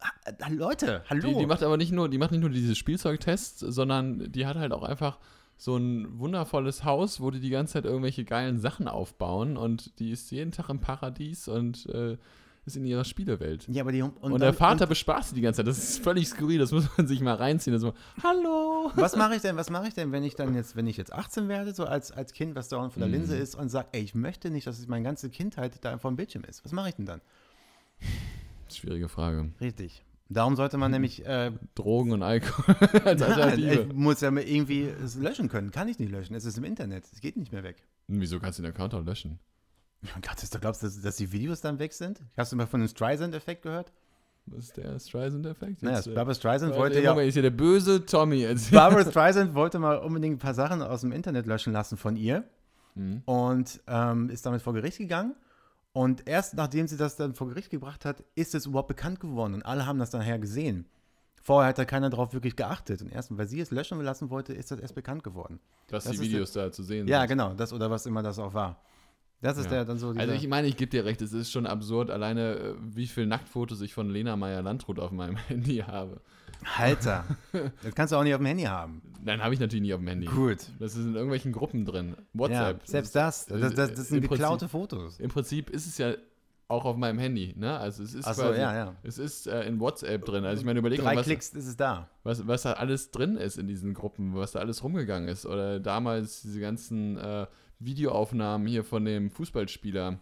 Ah, 0.00 0.48
Leute, 0.50 1.02
hallo. 1.08 1.28
Die, 1.28 1.38
die 1.38 1.46
macht 1.46 1.62
aber 1.62 1.76
nicht 1.76 1.92
nur, 1.92 2.08
die 2.08 2.18
macht 2.18 2.32
nicht 2.32 2.40
nur 2.40 2.50
diese 2.50 2.74
Spielzeugtests, 2.74 3.60
sondern 3.60 4.30
die 4.32 4.46
hat 4.46 4.56
halt 4.56 4.72
auch 4.72 4.82
einfach 4.82 5.18
so 5.56 5.76
ein 5.76 6.18
wundervolles 6.18 6.84
Haus, 6.84 7.20
wo 7.20 7.30
die 7.30 7.38
die 7.38 7.50
ganze 7.50 7.74
Zeit 7.74 7.84
irgendwelche 7.84 8.24
geilen 8.24 8.58
Sachen 8.58 8.88
aufbauen 8.88 9.56
und 9.56 9.98
die 10.00 10.10
ist 10.10 10.30
jeden 10.32 10.50
Tag 10.50 10.68
im 10.70 10.80
Paradies 10.80 11.46
und 11.46 11.86
äh, 11.86 12.16
ist 12.64 12.76
in 12.76 12.84
ihrer 12.84 13.04
Spielewelt. 13.04 13.66
ja, 13.68 13.82
aber 13.82 13.90
die, 13.92 14.02
und, 14.02 14.16
Und, 14.20 14.40
der 14.40 14.52
Vater 14.52 14.86
bespaßt 14.86 15.30
sie 15.30 15.34
die 15.36 15.40
ganze 15.40 15.58
Zeit. 15.58 15.66
Das 15.66 15.78
ist 15.78 15.98
völlig 16.02 16.28
skurril. 16.28 16.58
Das 16.60 16.70
muss 16.72 16.88
man 16.96 17.08
sich 17.08 17.20
mal 17.20 17.34
reinziehen. 17.34 17.74
Das 17.74 17.82
ist 17.82 17.88
so, 17.88 17.94
Hallo. 18.22 18.90
Was 18.94 19.16
mache 19.16 19.34
ich 19.36 19.42
denn, 19.42 19.56
was 19.56 19.68
mache 19.70 19.88
ich 19.88 19.94
denn, 19.94 20.10
wenn 20.12 20.22
ich 20.24 20.34
dann 20.36 20.54
jetzt, 20.54 20.74
wenn 20.76 20.86
ich 20.86 20.96
jetzt 20.96 21.12
18 21.12 21.48
werde, 21.48 21.74
so 21.74 21.84
als, 21.86 22.10
als 22.12 22.32
Kind, 22.32 22.54
was 22.54 22.68
dauernd 22.68 22.92
vor 22.92 23.00
der 23.00 23.08
Mhm. 23.08 23.14
Linse 23.14 23.36
ist 23.36 23.54
und 23.56 23.68
sage, 23.68 23.88
ey, 23.92 24.02
ich 24.02 24.14
möchte 24.14 24.50
nicht, 24.50 24.66
dass 24.66 24.84
meine 24.86 25.04
ganze 25.04 25.28
Kindheit 25.30 25.84
da 25.84 25.98
vor 25.98 26.10
dem 26.12 26.16
Bildschirm 26.16 26.44
ist. 26.44 26.64
Was 26.64 26.70
mache 26.72 26.88
ich 26.90 26.94
denn 26.94 27.06
dann? 27.06 27.20
Schwierige 28.76 29.08
Frage. 29.08 29.52
Richtig. 29.60 30.04
Darum 30.28 30.56
sollte 30.56 30.78
man 30.78 30.90
nämlich 30.90 31.24
äh, 31.26 31.52
Drogen 31.74 32.12
und 32.12 32.22
Alkohol 32.22 32.74
als 33.04 33.22
Alternative. 33.22 33.86
ich 33.88 33.92
muss 33.92 34.20
ja 34.20 34.30
irgendwie 34.30 34.82
es 34.84 35.16
löschen 35.16 35.48
können. 35.48 35.70
Kann 35.70 35.88
ich 35.88 35.98
nicht 35.98 36.10
löschen. 36.10 36.34
Es 36.34 36.44
ist 36.44 36.58
im 36.58 36.64
Internet. 36.64 37.04
Es 37.12 37.20
geht 37.20 37.36
nicht 37.36 37.52
mehr 37.52 37.62
weg. 37.62 37.82
Wieso 38.08 38.40
kannst 38.40 38.58
du 38.58 38.62
den 38.62 38.72
Account 38.72 38.94
auch 38.94 39.04
löschen? 39.04 39.38
Oh 40.04 40.20
Gott, 40.20 40.36
du 40.52 40.58
glaubst, 40.58 40.82
dass, 40.82 41.00
dass 41.00 41.16
die 41.16 41.30
Videos 41.30 41.60
dann 41.60 41.78
weg 41.78 41.92
sind? 41.92 42.20
Hast 42.36 42.50
du 42.52 42.56
mal 42.56 42.66
von 42.66 42.80
dem 42.80 42.88
Streisand-Effekt 42.88 43.62
gehört? 43.62 43.92
Was 44.46 44.64
ist 44.64 44.76
der 44.76 44.98
Streisand-Effekt? 44.98 45.82
Naja, 45.84 46.00
äh, 46.00 46.14
Barbara 46.14 46.34
Streisand 46.34 46.74
wollte 46.74 47.00
ja. 47.00 47.10
Moment, 47.12 47.28
ist 47.28 47.34
hier 47.34 47.42
der 47.42 47.50
böse 47.50 48.04
Tommy. 48.04 48.38
Jetzt. 48.40 48.72
Barbara 48.72 49.04
Streisand 49.10 49.54
wollte 49.54 49.78
mal 49.78 49.98
unbedingt 49.98 50.36
ein 50.36 50.38
paar 50.40 50.54
Sachen 50.54 50.82
aus 50.82 51.02
dem 51.02 51.12
Internet 51.12 51.46
löschen 51.46 51.72
lassen 51.72 51.96
von 51.96 52.16
ihr 52.16 52.44
Hm. 52.94 53.22
und 53.24 53.80
ähm, 53.86 54.28
ist 54.28 54.44
damit 54.44 54.60
vor 54.60 54.74
Gericht 54.74 54.98
gegangen. 54.98 55.34
Und 55.92 56.26
erst 56.26 56.54
nachdem 56.54 56.88
sie 56.88 56.96
das 56.96 57.16
dann 57.16 57.34
vor 57.34 57.48
Gericht 57.48 57.70
gebracht 57.70 58.04
hat, 58.04 58.22
ist 58.34 58.54
es 58.54 58.66
überhaupt 58.66 58.88
bekannt 58.88 59.20
geworden 59.20 59.54
und 59.54 59.62
alle 59.66 59.86
haben 59.86 59.98
das 59.98 60.12
nachher 60.12 60.38
gesehen. 60.38 60.86
Vorher 61.42 61.70
hat 61.70 61.78
da 61.78 61.84
keiner 61.84 62.08
drauf 62.08 62.32
wirklich 62.32 62.54
geachtet. 62.54 63.02
Und 63.02 63.12
erst, 63.12 63.36
weil 63.36 63.48
sie 63.48 63.60
es 63.60 63.70
löschen 63.72 64.00
lassen 64.00 64.30
wollte, 64.30 64.52
ist 64.54 64.70
das 64.70 64.78
erst 64.78 64.94
bekannt 64.94 65.24
geworden. 65.24 65.58
Dass 65.88 66.04
Das 66.04 66.12
die 66.12 66.18
ist 66.18 66.22
Videos 66.22 66.52
da 66.52 66.70
zu 66.70 66.82
sehen 66.84 67.08
Ja, 67.08 67.20
sind. 67.20 67.30
genau, 67.30 67.52
das 67.54 67.72
oder 67.72 67.90
was 67.90 68.06
immer 68.06 68.22
das 68.22 68.38
auch 68.38 68.54
war. 68.54 68.80
Das 69.42 69.58
ist 69.58 69.64
Ja. 69.66 69.70
der 69.70 69.84
dann 69.84 69.98
so. 69.98 70.10
Also 70.16 70.32
ich 70.32 70.46
meine, 70.48 70.68
ich 70.68 70.76
gebe 70.76 70.90
dir 70.90 71.04
recht, 71.04 71.20
es 71.20 71.32
ist 71.32 71.50
schon 71.52 71.66
absurd, 71.66 72.10
alleine 72.10 72.54
äh, 72.56 72.74
wie 72.94 73.06
viele 73.06 73.26
Nacktfotos 73.26 73.80
ich 73.82 73.92
von 73.92 74.08
Lena 74.08 74.36
Meyer-Landrut 74.36 74.98
auf 74.98 75.10
meinem 75.10 75.36
Handy 75.48 75.78
habe. 75.78 76.20
Alter, 76.78 77.24
das 77.82 77.94
kannst 77.94 78.12
du 78.12 78.16
auch 78.16 78.22
nicht 78.22 78.34
auf 78.34 78.40
dem 78.40 78.46
Handy 78.46 78.62
haben. 78.64 79.02
Nein, 79.24 79.42
habe 79.42 79.52
ich 79.52 79.58
natürlich 79.60 79.82
nicht 79.82 79.94
auf 79.94 80.00
dem 80.00 80.06
Handy. 80.08 80.26
Gut. 80.26 80.58
Das 80.78 80.94
ist 80.96 81.04
in 81.04 81.14
irgendwelchen 81.14 81.52
Gruppen 81.52 81.84
drin. 81.84 82.14
Ja, 82.16 82.24
WhatsApp. 82.34 82.80
selbst 82.86 83.16
das, 83.16 83.46
das, 83.46 83.74
das, 83.74 83.94
das 83.94 84.08
sind 84.08 84.20
geklaute 84.22 84.68
Fotos. 84.68 85.18
Im 85.18 85.28
Prinzip 85.28 85.70
ist 85.70 85.86
es 85.86 85.98
ja 85.98 86.14
auch 86.68 86.84
auf 86.84 86.96
meinem 86.96 87.18
Handy, 87.18 87.52
ne? 87.56 87.76
Also 87.78 88.02
es 88.02 88.14
ist 88.14 88.26
Achso, 88.26 88.42
quasi, 88.42 88.60
ja, 88.60 88.74
ja. 88.74 88.94
es 89.02 89.18
ist 89.18 89.46
äh, 89.46 89.64
in 89.64 89.78
WhatsApp 89.80 90.24
drin. 90.24 90.44
Also 90.44 90.60
ich 90.60 90.64
meine, 90.64 90.78
überleg 90.78 91.00
Drei 91.00 91.14
mal, 91.14 91.16
was, 91.16 91.26
Klicks 91.26 91.50
ist 91.50 91.66
es 91.66 91.76
da. 91.76 92.08
was, 92.22 92.46
was 92.46 92.62
da 92.62 92.74
alles 92.74 93.10
drin 93.10 93.36
ist 93.36 93.58
in 93.58 93.66
diesen 93.66 93.92
Gruppen, 93.92 94.34
was 94.34 94.52
da 94.52 94.60
alles 94.60 94.82
rumgegangen 94.84 95.28
ist. 95.28 95.44
Oder 95.44 95.80
damals 95.80 96.42
diese 96.42 96.60
ganzen 96.60 97.18
äh, 97.18 97.46
Videoaufnahmen 97.84 98.66
hier 98.66 98.84
von 98.84 99.04
dem 99.04 99.30
Fußballspieler. 99.30 100.18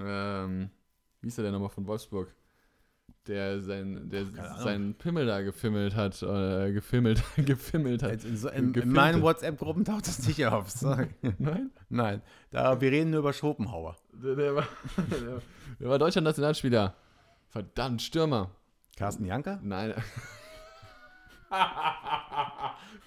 Ähm, 0.00 0.70
wie 1.20 1.28
ist 1.28 1.38
der 1.38 1.44
denn 1.44 1.52
nochmal 1.52 1.70
von 1.70 1.86
Wolfsburg? 1.86 2.34
Der, 3.26 3.60
sein, 3.60 4.08
der 4.08 4.26
seinen 4.58 4.94
Pimmel 4.94 5.26
da 5.26 5.42
gefimmelt 5.42 5.96
hat, 5.96 6.22
äh, 6.22 6.72
gefilmelt, 6.72 7.22
gefimmelt 7.36 8.02
hat. 8.04 8.24
In, 8.24 8.36
so, 8.36 8.48
in, 8.48 8.72
in 8.74 8.92
meinen 8.92 9.20
WhatsApp-Gruppen 9.20 9.84
taucht 9.84 10.06
das 10.06 10.24
nicht 10.26 10.46
auf. 10.46 10.70
Sorry. 10.70 11.08
Nein? 11.38 11.70
Nein, 11.88 12.22
da, 12.50 12.80
wir 12.80 12.92
reden 12.92 13.10
nur 13.10 13.20
über 13.20 13.32
Schopenhauer. 13.32 13.96
Der, 14.12 14.36
der, 14.36 14.54
war, 14.54 14.68
der, 15.10 15.42
der 15.80 15.88
war 15.88 15.98
deutscher 15.98 16.20
Nationalspieler. 16.20 16.94
Verdammt, 17.48 18.02
Stürmer. 18.02 18.50
Carsten 18.96 19.24
Janker? 19.24 19.58
Nein. 19.62 19.94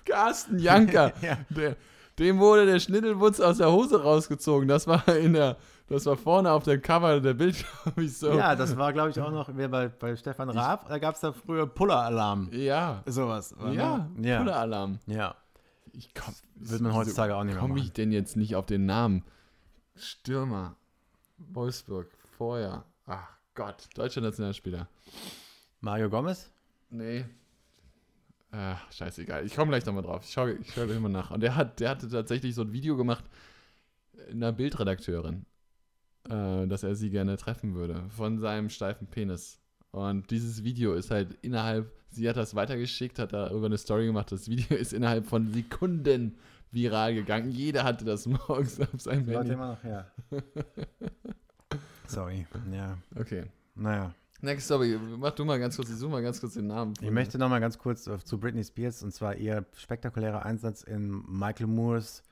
Carsten 0.05 0.59
Janker. 0.59 1.13
Ja. 1.21 1.37
Der, 1.49 1.77
dem 2.19 2.39
wurde 2.39 2.65
der 2.65 2.79
Schnittelwutz 2.79 3.39
aus 3.39 3.57
der 3.57 3.71
Hose 3.71 4.01
rausgezogen. 4.03 4.67
Das 4.67 4.87
war 4.87 5.07
in 5.15 5.33
der, 5.33 5.57
das 5.87 6.05
war 6.05 6.17
vorne 6.17 6.51
auf 6.51 6.63
der 6.63 6.79
Cover 6.79 7.19
der 7.19 7.33
Bild, 7.33 7.65
glaube 7.83 8.03
ich 8.03 8.17
so. 8.17 8.31
Ja, 8.33 8.55
das 8.55 8.77
war, 8.77 8.93
glaube 8.93 9.09
ich, 9.11 9.19
auch 9.19 9.31
noch 9.31 9.49
bei, 9.51 9.87
bei 9.87 10.15
Stefan 10.15 10.49
Raab. 10.49 10.87
Da 10.89 10.99
gab 10.99 11.15
es 11.15 11.21
da 11.21 11.31
früher 11.31 11.65
Puller-Alarm. 11.67 12.49
Ja. 12.51 13.03
Sowas. 13.05 13.55
oder? 13.57 13.71
Ja, 13.71 14.09
ja. 14.21 14.37
Puller-Alarm. 14.39 14.99
ja. 15.07 15.35
Ich 15.91 16.13
komm, 16.13 16.35
Wird 16.55 16.81
man 16.81 16.93
heutzutage 16.93 17.35
auch 17.35 17.43
nicht 17.43 17.53
mehr 17.55 17.61
Komme 17.61 17.79
ich 17.79 17.91
denn 17.91 18.11
jetzt 18.11 18.37
nicht 18.37 18.55
auf 18.55 18.67
den 18.67 18.85
Namen? 18.85 19.23
Stürmer. 19.95 20.75
Wolfsburg. 21.37 22.07
Vorher. 22.37 22.85
Ach 23.07 23.27
Gott. 23.55 23.89
Deutscher 23.95 24.21
Nationalspieler. 24.21 24.87
Mario 25.81 26.09
Gomez? 26.09 26.51
Nee. 26.91 27.25
Ach, 28.51 28.91
scheißegal. 28.91 29.45
Ich 29.45 29.55
komme 29.55 29.69
gleich 29.69 29.85
nochmal 29.85 30.03
drauf. 30.03 30.23
Ich 30.23 30.31
schaue 30.31 30.53
ich 30.53 30.73
schau 30.73 30.85
gleich 30.85 30.99
mal 30.99 31.09
nach. 31.09 31.31
Und 31.31 31.41
der, 31.41 31.55
hat, 31.55 31.79
der 31.79 31.89
hatte 31.89 32.09
tatsächlich 32.09 32.55
so 32.55 32.63
ein 32.63 32.73
Video 32.73 32.97
gemacht, 32.97 33.23
einer 34.31 34.51
Bildredakteurin, 34.51 35.45
äh, 36.29 36.67
dass 36.67 36.83
er 36.83 36.95
sie 36.95 37.09
gerne 37.09 37.37
treffen 37.37 37.75
würde, 37.75 38.03
von 38.09 38.39
seinem 38.39 38.69
steifen 38.69 39.07
Penis. 39.07 39.59
Und 39.91 40.29
dieses 40.31 40.63
Video 40.63 40.93
ist 40.93 41.11
halt 41.11 41.37
innerhalb, 41.41 41.91
sie 42.09 42.27
hat 42.29 42.37
das 42.37 42.55
weitergeschickt, 42.55 43.19
hat 43.19 43.33
darüber 43.33 43.67
eine 43.67 43.77
Story 43.77 44.05
gemacht. 44.05 44.31
Das 44.31 44.47
Video 44.49 44.77
ist 44.77 44.93
innerhalb 44.93 45.25
von 45.25 45.51
Sekunden 45.51 46.37
viral 46.71 47.13
gegangen. 47.15 47.51
Jeder 47.51 47.83
hatte 47.83 48.05
das 48.05 48.25
morgens 48.47 48.79
auf 48.79 48.99
seinem 48.99 49.27
Handy. 49.27 49.53
immer 49.53 49.71
noch 49.73 49.83
her. 49.83 50.11
Sorry. 52.07 52.47
Ja. 52.71 52.97
Okay. 53.15 53.45
Naja. 53.75 54.13
Next 54.41 54.65
Story. 54.65 54.97
Mach 55.17 55.31
du 55.31 55.43
mal 55.43 55.59
ganz 55.59 55.75
kurz, 55.75 55.89
ich 55.89 56.07
mal 56.07 56.21
ganz 56.21 56.39
kurz 56.39 56.53
den 56.53 56.67
Namen. 56.67 56.93
Ich 57.01 57.11
möchte 57.11 57.37
noch 57.37 57.49
mal 57.49 57.59
ganz 57.59 57.77
kurz 57.77 58.07
äh, 58.07 58.17
zu 58.23 58.39
Britney 58.39 58.63
Spears 58.63 59.03
und 59.03 59.13
zwar 59.13 59.35
ihr 59.35 59.65
spektakulärer 59.75 60.45
Einsatz 60.45 60.83
in 60.83 61.23
Michael 61.27 61.67
Moores 61.67 62.23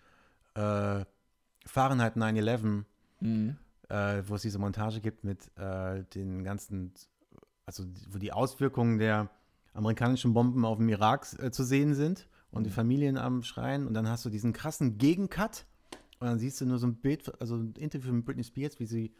äh, 0.56 1.04
Fahrenheit 1.66 2.16
9-11, 2.16 2.84
Mhm. 3.20 3.58
äh, 3.90 4.22
wo 4.28 4.36
es 4.36 4.44
diese 4.44 4.60
Montage 4.60 5.02
gibt 5.02 5.24
mit 5.24 5.50
äh, 5.58 6.04
den 6.14 6.44
ganzen, 6.44 6.94
also 7.66 7.84
die- 7.84 8.06
wo 8.14 8.18
die 8.20 8.32
Auswirkungen 8.32 9.00
der 9.00 9.30
amerikanischen 9.74 10.34
Bomben 10.34 10.64
auf 10.66 10.78
dem 10.78 10.88
Irak 10.90 11.28
äh, 11.40 11.52
zu 11.52 11.64
sehen 11.64 11.94
sind 11.94 12.28
und 12.52 12.64
die 12.64 12.70
Mhm. 12.70 12.74
Familien 12.76 13.18
am 13.18 13.44
Schreien 13.44 13.86
und 13.86 13.94
dann 13.96 14.08
hast 14.08 14.24
du 14.24 14.30
diesen 14.30 14.54
krassen 14.54 14.98
Gegencut 14.98 15.66
und 16.20 16.28
dann 16.28 16.40
siehst 16.40 16.62
du 16.62 16.66
nur 16.66 16.78
so 16.78 16.88
ein 16.88 16.96
Bild, 16.96 17.42
also 17.42 17.56
ein 17.58 17.74
Interview 17.74 18.14
mit 18.14 18.24
Britney 18.26 18.44
Spears, 18.44 18.80
wie 18.80 18.86
sie 18.86 19.14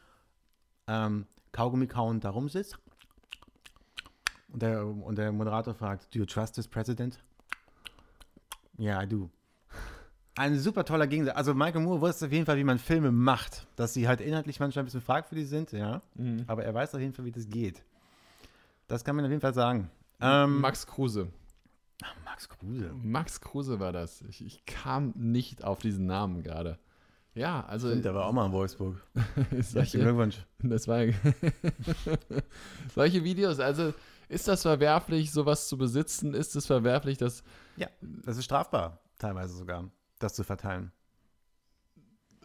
ähm, 0.88 1.26
Kaugummi 1.52 1.88
kauend 1.88 2.24
da 2.24 2.30
rumsitzt 2.30 2.78
und 4.50 4.62
der, 4.62 4.86
und 4.86 5.18
der 5.18 5.32
Moderator 5.32 5.74
fragt, 5.74 6.14
do 6.14 6.20
you 6.20 6.26
trust 6.26 6.56
this 6.56 6.68
president? 6.68 7.20
Yeah, 8.80 9.02
I 9.02 9.08
do. 9.08 9.30
Ein 10.36 10.60
super 10.60 10.86
toller 10.86 11.08
Gegensatz. 11.08 11.36
Also 11.36 11.56
Michael 11.56 11.82
Moore 11.82 12.02
wusste 12.02 12.28
auf 12.28 12.32
jeden 12.32 12.46
Fall, 12.46 12.58
wie 12.58 12.64
man 12.64 12.78
Filme 12.78 13.12
macht. 13.12 13.66
Dass 13.76 13.94
sie 13.96 14.08
halt 14.08 14.22
inhaltlich 14.22 14.60
manchmal 14.60 14.84
ein 14.84 14.86
bisschen 14.86 15.02
fragwürdig 15.02 15.50
sind, 15.50 15.72
ja. 15.72 16.02
Mhm. 16.14 16.44
Aber 16.46 16.64
er 16.64 16.74
weiß 16.74 16.94
auf 16.94 17.02
jeden 17.02 17.14
Fall, 17.14 17.26
wie 17.26 17.32
das 17.32 17.50
geht. 17.50 17.84
Das 18.88 19.04
kann 19.04 19.16
man 19.16 19.26
auf 19.26 19.32
jeden 19.32 19.42
Fall 19.42 19.56
sagen. 19.56 19.90
Ähm, 20.22 20.62
Max 20.62 20.86
Kruse. 20.86 21.30
Max 22.24 22.48
Kruse. 22.48 22.92
Max 23.02 23.42
Kruse 23.42 23.80
war 23.80 23.92
das. 23.92 24.22
Ich, 24.30 24.46
ich 24.46 24.66
kam 24.66 25.12
nicht 25.16 25.64
auf 25.64 25.80
diesen 25.80 26.06
Namen 26.06 26.44
gerade. 26.44 26.78
Ja, 27.38 27.64
also 27.68 27.90
Stimmt, 27.90 28.06
der 28.06 28.16
war 28.16 28.26
auch 28.26 28.34
mal 28.34 28.48
in 28.48 28.52
Wolfsburg. 28.52 28.96
Solche, 29.62 30.00
Glückwunsch. 30.00 30.44
das 30.60 30.88
war, 30.88 31.06
solche 32.96 33.24
Videos, 33.24 33.60
also 33.60 33.94
ist 34.28 34.48
das 34.48 34.64
verwerflich, 34.64 35.32
sowas 35.32 35.68
zu 35.68 35.78
besitzen? 35.78 36.34
Ist 36.34 36.56
es 36.56 36.66
verwerflich, 36.66 37.20
dass 37.20 37.44
Ja, 37.76 37.88
das 38.02 38.38
ist 38.38 38.46
strafbar, 38.46 39.00
teilweise 39.20 39.56
sogar, 39.56 39.90
das 40.18 40.34
zu 40.34 40.44
verteilen. 40.44 40.92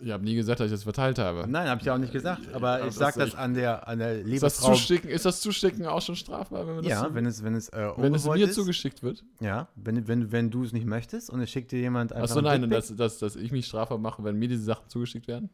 Ich 0.01 0.11
habe 0.11 0.25
nie 0.25 0.35
gesagt, 0.35 0.59
dass 0.61 0.67
ich 0.67 0.73
das 0.73 0.83
verteilt 0.83 1.19
habe. 1.19 1.47
Nein, 1.49 1.69
habe 1.69 1.81
ich 1.81 1.87
ja 1.87 1.95
auch 1.95 1.99
nicht 1.99 2.13
gesagt, 2.13 2.53
aber 2.53 2.81
Ja, 2.81 2.87
ich 2.87 2.95
sage 2.95 3.19
das- 3.21 3.31
das 3.33 3.39
an 3.39 3.55
der, 3.55 3.87
an 3.87 3.99
der 4.01 4.21
Ist 4.23 4.43
das. 4.43 4.59
Zusticken, 4.59 5.09
ist 5.11 5.25
das 5.25 5.41
Zusticken 5.41 5.87
auch 5.87 6.03
schon 6.03 6.17
strafbar, 6.17 6.67
wenn 6.67 6.75
man 6.77 6.85
das 6.85 6.91
Ja, 6.91 7.01
so- 7.09 7.15
wenn 7.15 7.27
es, 7.27 7.45
wenn 7.45 7.55
es, 7.55 7.69
äh, 7.69 7.91
wenn 7.97 8.15
es 8.15 8.25
mir 8.27 8.47
ist. 8.49 8.55
zugeschickt 8.55 9.03
wird? 9.03 9.25
Ja, 9.41 9.69
wenn, 9.77 10.09
wenn, 10.09 10.33
wenn 10.33 10.51
du 10.51 10.65
es 10.65 10.73
nicht 10.73 10.87
möchtest 10.87 11.31
und 11.31 11.41
es 11.41 11.51
schickt 11.51 11.71
dir 11.73 11.79
jemand 11.81 12.13
einfach 12.13 12.25
Achso, 12.25 12.39
ein 12.39 12.61
nein, 12.61 12.71
dass, 12.71 12.95
dass, 12.97 13.19
dass 13.19 13.37
ich 13.37 13.53
mich 13.53 13.67
strafbar 13.67 13.99
mache, 13.99 14.25
wenn 14.25 14.37
mir 14.39 14.49
diese 14.49 14.65
Sachen 14.65 14.89
zugeschickt 14.89 15.29
werden? 15.29 15.51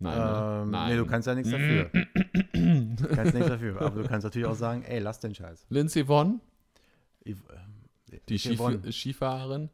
Nein, 0.00 0.16
ne? 0.16 0.60
Ähm, 0.62 0.70
nein. 0.70 0.90
Nee, 0.92 0.96
du 0.98 1.06
kannst 1.06 1.26
ja 1.26 1.34
nichts 1.34 1.50
dafür. 1.50 1.90
du 2.52 3.08
kannst 3.14 3.34
nichts 3.34 3.48
dafür. 3.48 3.80
Aber 3.80 4.02
du 4.02 4.08
kannst 4.08 4.22
natürlich 4.24 4.46
auch 4.46 4.54
sagen, 4.54 4.82
ey, 4.82 5.00
lass 5.00 5.18
den 5.18 5.34
Scheiß. 5.34 5.66
Lindsay 5.70 6.06
Vonn, 6.06 6.40
Ich, 7.24 7.34
äh, 8.12 8.20
die 8.28 8.34
ich. 8.36 8.44
Skifahrerin, 8.92 9.70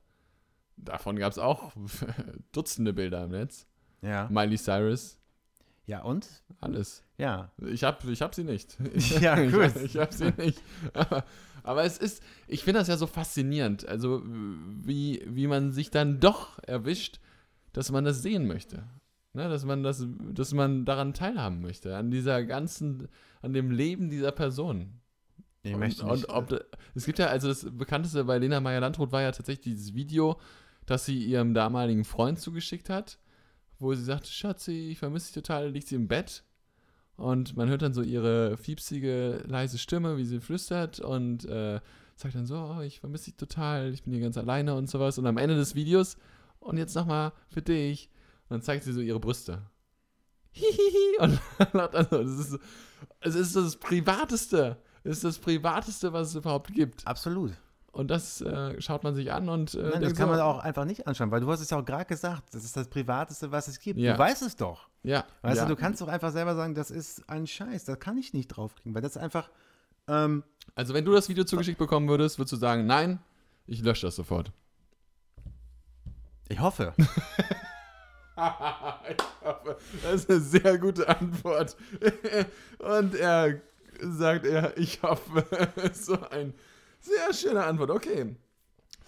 davon 0.77 1.17
gab 1.17 1.33
es 1.33 1.39
auch 1.39 1.73
Dutzende 2.53 2.93
Bilder 2.93 3.25
im 3.25 3.31
Netz. 3.31 3.67
Ja. 4.03 4.29
Miley 4.31 4.59
Cyrus, 4.59 5.19
Ja, 5.87 6.03
und? 6.03 6.29
alles. 6.61 7.03
Ja. 7.19 7.53
Ich 7.67 7.85
habe 7.85 8.11
ich 8.11 8.23
hab 8.23 8.35
sie 8.35 8.45
nicht. 8.45 8.77
Ja, 9.21 9.39
ich, 9.41 9.53
gut. 9.53 9.77
ich 9.83 9.97
habe 9.97 10.13
sie 10.13 10.33
nicht. 10.37 10.61
Aber, 10.93 11.25
aber 11.63 11.85
es 11.85 11.99
ist, 11.99 12.23
ich 12.47 12.65
finde 12.65 12.81
das 12.81 12.89
ja 12.89 12.97
so 12.97 13.07
faszinierend, 13.07 13.87
also 13.87 14.23
wie, 14.25 15.23
wie 15.27 15.47
man 15.47 15.73
sich 15.73 15.91
dann 15.91 16.21
doch 16.21 16.59
erwischt, 16.65 17.21
dass 17.73 17.91
man 17.91 18.05
das 18.05 18.23
sehen 18.23 18.47
möchte. 18.47 18.85
Ne, 19.37 19.49
dass 19.49 19.65
man 19.65 19.83
das, 19.83 20.07
dass 20.33 20.53
man 20.55 20.85
daran 20.85 21.13
teilhaben 21.13 21.61
möchte, 21.61 21.97
an 21.97 22.13
dieser 22.13 22.45
ganzen, 22.45 23.09
an 23.43 23.53
dem 23.53 23.73
Leben 23.73 24.09
dieser 24.09 24.31
Person. 24.31 25.01
Ich 25.65 25.75
und, 25.75 25.81
möchte 25.81 26.05
nicht. 26.05 26.27
und 26.27 26.29
ob 26.29 26.49
da, 26.51 26.61
es 26.95 27.05
gibt 27.05 27.19
ja, 27.19 27.27
also 27.27 27.49
das 27.49 27.67
bekannteste 27.69 28.23
bei 28.25 28.39
Lena 28.39 28.61
Meyer-Landrut 28.61 29.11
war 29.11 29.23
ja 29.23 29.33
tatsächlich 29.33 29.75
dieses 29.75 29.93
Video, 29.95 30.39
das 30.87 31.05
sie 31.07 31.23
ihrem 31.25 31.55
damaligen 31.55 32.05
Freund 32.05 32.39
zugeschickt 32.39 32.91
hat, 32.91 33.19
wo 33.79 33.95
sie 33.95 34.05
sagt, 34.05 34.27
Schatzi, 34.27 34.89
ich 34.91 34.99
vermisse 34.99 35.27
dich 35.27 35.35
total, 35.43 35.71
liegt 35.71 35.89
sie 35.89 35.97
im 35.97 36.09
Bett 36.09 36.45
und 37.17 37.57
man 37.57 37.69
hört 37.69 37.83
dann 37.83 37.95
so 37.95 38.03
ihre 38.03 38.57
fiepsige, 38.57 39.43
leise 39.47 39.79
Stimme, 39.79 40.17
wie 40.17 40.25
sie 40.25 40.41
flüstert 40.41 41.01
und 41.01 41.45
äh, 41.47 41.81
sagt 42.17 42.35
dann 42.35 42.47
so, 42.47 42.57
oh, 42.57 42.81
ich 42.81 43.01
vermisse 43.01 43.27
dich 43.27 43.37
total, 43.37 43.93
ich 43.93 44.03
bin 44.05 44.13
hier 44.13 44.23
ganz 44.23 44.37
alleine 44.37 44.75
und 44.75 44.89
sowas 44.89 45.19
und 45.19 45.27
am 45.27 45.37
Ende 45.39 45.57
des 45.57 45.75
Videos 45.75 46.17
und 46.61 46.77
jetzt 46.77 46.95
nochmal 46.95 47.33
für 47.49 47.63
dich 47.63 48.11
und 48.45 48.51
dann 48.57 48.63
zeigt 48.63 48.85
sie 48.85 48.93
so 48.93 49.01
ihre 49.01 49.21
Brüste. 49.21 49.63
Hihihi 50.53 51.19
und 51.19 51.41
lacht 51.73 51.95
also, 51.95 52.23
das 52.23 52.39
ist, 52.39 52.51
so- 52.51 52.59
es 53.21 53.35
ist 53.35 53.57
das 53.57 53.77
Privateste, 53.77 54.77
es 55.03 55.17
ist 55.17 55.25
das 55.25 55.39
Privateste, 55.39 56.13
was 56.13 56.29
es 56.29 56.35
überhaupt 56.37 56.73
gibt. 56.73 57.07
Absolut. 57.07 57.53
Und 57.95 58.11
das 58.11 58.41
äh, 58.41 58.81
schaut 58.81 59.05
man 59.05 59.15
sich 59.15 59.33
an 59.33 59.49
und 59.49 59.75
äh, 59.75 59.83
Nein, 59.83 60.03
das 60.03 60.15
kann 60.15 60.27
so, 60.27 60.33
man 60.33 60.41
auch 60.41 60.59
einfach 60.59 60.85
nicht 60.85 61.07
anschauen, 61.07 61.31
weil 61.31 61.41
du 61.41 61.51
hast 61.51 61.61
es 61.61 61.71
ja 61.71 61.79
auch 61.79 61.85
gerade 61.85 62.05
gesagt, 62.07 62.53
das 62.53 62.65
ist 62.65 62.77
das 62.77 62.89
Privateste, 62.89 63.53
was 63.53 63.69
es 63.69 63.79
gibt. 63.79 64.01
Ja. 64.01 64.15
Du 64.15 64.19
weißt 64.19 64.43
es 64.43 64.57
doch. 64.57 64.89
Ja, 65.05 65.25
Weißt 65.43 65.59
ja. 65.59 65.67
du, 65.67 65.75
du 65.75 65.81
kannst 65.81 66.01
doch 66.01 66.09
einfach 66.09 66.33
selber 66.33 66.57
sagen, 66.57 66.75
das 66.75 66.91
ist 66.91 67.29
ein 67.29 67.47
Scheiß, 67.47 67.85
da 67.85 67.95
kann 67.95 68.17
ich 68.19 68.33
nicht 68.33 68.49
draufkriegen, 68.49 68.95
weil 68.95 69.03
das 69.03 69.13
ist 69.17 69.23
einfach, 69.23 69.49
ähm, 70.09 70.43
Also 70.75 70.93
wenn 70.93 71.05
du 71.05 71.13
das 71.13 71.29
Video 71.29 71.45
zugeschickt 71.45 71.79
bekommen 71.79 72.09
würdest, 72.09 72.39
würdest 72.39 72.55
du 72.55 72.57
sagen, 72.57 72.87
nein, 72.87 73.21
ich 73.67 73.81
lösche 73.83 74.07
das 74.07 74.17
sofort. 74.17 74.51
ich 76.49 76.59
hoffe. 76.59 76.95
ich 76.99 77.07
hoffe, 79.45 79.77
das 80.03 80.15
ist 80.15 80.31
eine 80.31 80.41
sehr 80.41 80.79
gute 80.79 81.09
Antwort. 81.09 81.77
Und 82.79 83.15
er 83.15 83.61
sagt 84.01 84.47
er, 84.47 84.77
ich 84.77 85.01
hoffe, 85.03 85.45
so 85.93 86.19
ein 86.31 86.55
sehr 87.05 87.33
schöne 87.35 87.65
Antwort. 87.65 87.91
Okay. 87.91 88.37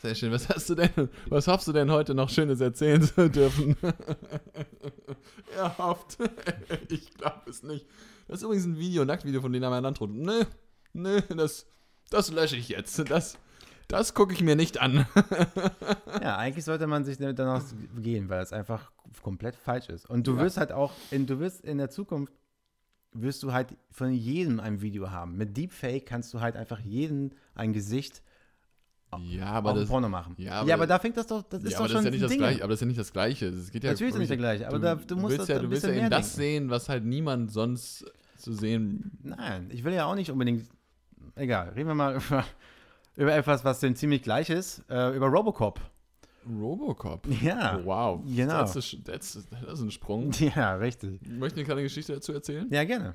Sehr 0.02 0.14
schön. 0.14 0.30
Was 0.32 0.48
hast 0.48 0.68
du 0.68 0.74
denn, 0.74 0.90
was 1.28 1.48
hoffst 1.48 1.66
du 1.68 1.72
denn 1.72 1.90
heute 1.90 2.14
noch 2.14 2.28
Schönes 2.28 2.60
erzählen 2.60 3.00
zu 3.02 3.30
dürfen? 3.30 3.76
er 5.56 5.78
hofft. 5.78 6.18
ich 6.90 7.14
glaube 7.14 7.48
es 7.48 7.62
nicht. 7.62 7.86
Das 8.28 8.38
ist 8.38 8.42
übrigens 8.44 8.66
ein 8.66 8.78
Video, 8.78 9.02
ein 9.02 9.08
Nacktvideo 9.08 9.40
von 9.40 9.52
Lena 9.52 9.70
Meyer-Landrut. 9.70 10.10
Nö, 10.10 10.44
nö, 10.92 11.20
das, 11.36 11.66
das 12.10 12.30
lösche 12.30 12.56
ich 12.56 12.68
jetzt. 12.68 12.98
Das, 13.10 13.38
das 13.88 14.14
gucke 14.14 14.32
ich 14.34 14.42
mir 14.42 14.56
nicht 14.56 14.78
an. 14.80 15.06
Ja, 16.22 16.36
eigentlich 16.38 16.64
sollte 16.64 16.86
man 16.86 17.04
sich 17.04 17.18
danach 17.18 17.62
gehen, 17.98 18.28
weil 18.28 18.42
es 18.42 18.52
einfach 18.52 18.90
komplett 19.22 19.54
falsch 19.54 19.88
ist. 19.90 20.08
Und 20.10 20.26
du 20.26 20.34
Ja. 20.36 20.42
wirst 20.42 20.56
halt 20.56 20.72
auch, 20.72 20.92
in, 21.10 21.26
du 21.26 21.38
wirst 21.38 21.60
in 21.64 21.78
der 21.78 21.90
Zukunft, 21.90 22.32
wirst 23.22 23.42
du 23.42 23.52
halt 23.52 23.68
von 23.90 24.12
jedem 24.12 24.60
ein 24.60 24.80
Video 24.82 25.10
haben. 25.10 25.36
Mit 25.36 25.56
Deepfake 25.56 26.06
kannst 26.06 26.32
du 26.34 26.40
halt 26.40 26.56
einfach 26.56 26.80
jedem 26.80 27.30
ein 27.54 27.72
Gesicht 27.72 28.22
Ja, 29.30 29.46
aber 29.46 29.74
das, 29.74 29.88
Porno 29.88 30.08
machen. 30.08 30.34
ja, 30.38 30.44
Ja, 30.44 30.60
aber- 30.60 30.72
aber, 30.74 30.86
da 30.86 30.98
fängt 30.98 31.16
das 31.16 31.26
doch, 31.26 31.42
das 31.42 31.62
ist 31.64 31.72
ja, 31.72 31.78
doch 31.78 31.84
aber 31.84 31.88
das 31.88 31.92
schon 31.92 31.98
ist 32.00 32.04
ja 32.04 32.10
nicht 32.10 32.22
ein 32.22 32.28
das 32.28 32.36
gleiche. 32.38 32.62
Aber 32.62 32.68
das 32.70 32.76
ist 32.76 32.80
ja 32.82 32.86
nicht 32.88 33.00
das 33.00 33.12
Gleiche. 33.12 33.46
Es 33.46 33.70
geht 33.70 33.84
ja 33.84 33.90
Natürlich 33.92 34.14
ist 34.14 34.18
nicht 34.18 34.30
der 34.30 34.36
gleiche, 34.36 34.68
aber 34.68 34.78
da- 34.78 34.94
du 34.96 35.16
musst 35.16 35.28
willst 35.38 35.40
das 35.40 35.48
ja, 35.48 35.58
du 35.60 35.70
willst 35.70 35.84
ja 35.86 35.92
eben 35.92 36.10
das 36.10 36.34
sehen, 36.34 36.70
was 36.70 36.88
halt 36.88 37.04
niemand 37.04 37.50
sonst 37.52 38.04
zu 38.36 38.52
sehen. 38.52 39.12
Nein, 39.22 39.70
ich 39.72 39.82
will 39.84 39.94
ja 39.94 40.04
auch 40.06 40.14
nicht 40.14 40.30
unbedingt. 40.30 40.66
Egal, 41.36 41.70
reden 41.70 41.88
wir 41.88 41.94
mal 41.94 42.16
über, 42.28 42.44
über 43.16 43.34
etwas, 43.34 43.64
was 43.64 43.80
denn 43.80 43.96
ziemlich 43.96 44.22
gleich 44.22 44.50
ist. 44.50 44.84
Äh, 44.90 45.16
über 45.16 45.26
Robocop. 45.28 45.80
Robocop. 46.48 47.26
Ja. 47.42 47.80
Wow. 47.84 48.22
Genau. 48.24 48.60
Das 48.60 48.76
ist, 48.76 48.96
das, 49.04 49.36
ist, 49.36 49.48
das 49.52 49.72
ist 49.74 49.80
ein 49.80 49.90
Sprung. 49.90 50.30
Ja, 50.54 50.76
richtig. 50.76 51.20
Ich 51.22 51.30
möchte 51.30 51.56
eine 51.56 51.64
kleine 51.64 51.82
Geschichte 51.82 52.14
dazu 52.14 52.32
erzählen. 52.32 52.66
Ja, 52.70 52.84
gerne. 52.84 53.14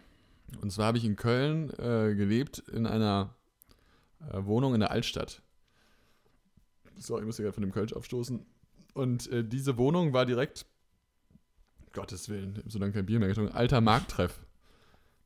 Und 0.61 0.71
zwar 0.71 0.87
habe 0.87 0.97
ich 0.97 1.05
in 1.05 1.15
Köln 1.15 1.69
äh, 1.71 2.13
gelebt, 2.15 2.59
in 2.59 2.85
einer 2.85 3.35
äh, 4.31 4.43
Wohnung 4.43 4.73
in 4.73 4.81
der 4.81 4.91
Altstadt. 4.91 5.41
So, 6.97 7.17
ich 7.19 7.25
muss 7.25 7.37
hier 7.37 7.43
gerade 7.43 7.53
von 7.55 7.63
dem 7.63 7.71
Kölsch 7.71 7.93
aufstoßen. 7.93 8.45
Und 8.93 9.31
äh, 9.31 9.43
diese 9.43 9.77
Wohnung 9.77 10.13
war 10.13 10.25
direkt, 10.25 10.65
Gottes 11.93 12.29
Willen, 12.29 12.61
so 12.67 12.79
lange 12.79 12.93
kein 12.93 13.05
Bier 13.05 13.19
mehr 13.19 13.29
getrunken, 13.29 13.53
Alter 13.53 13.81
Markttreff. 13.81 14.45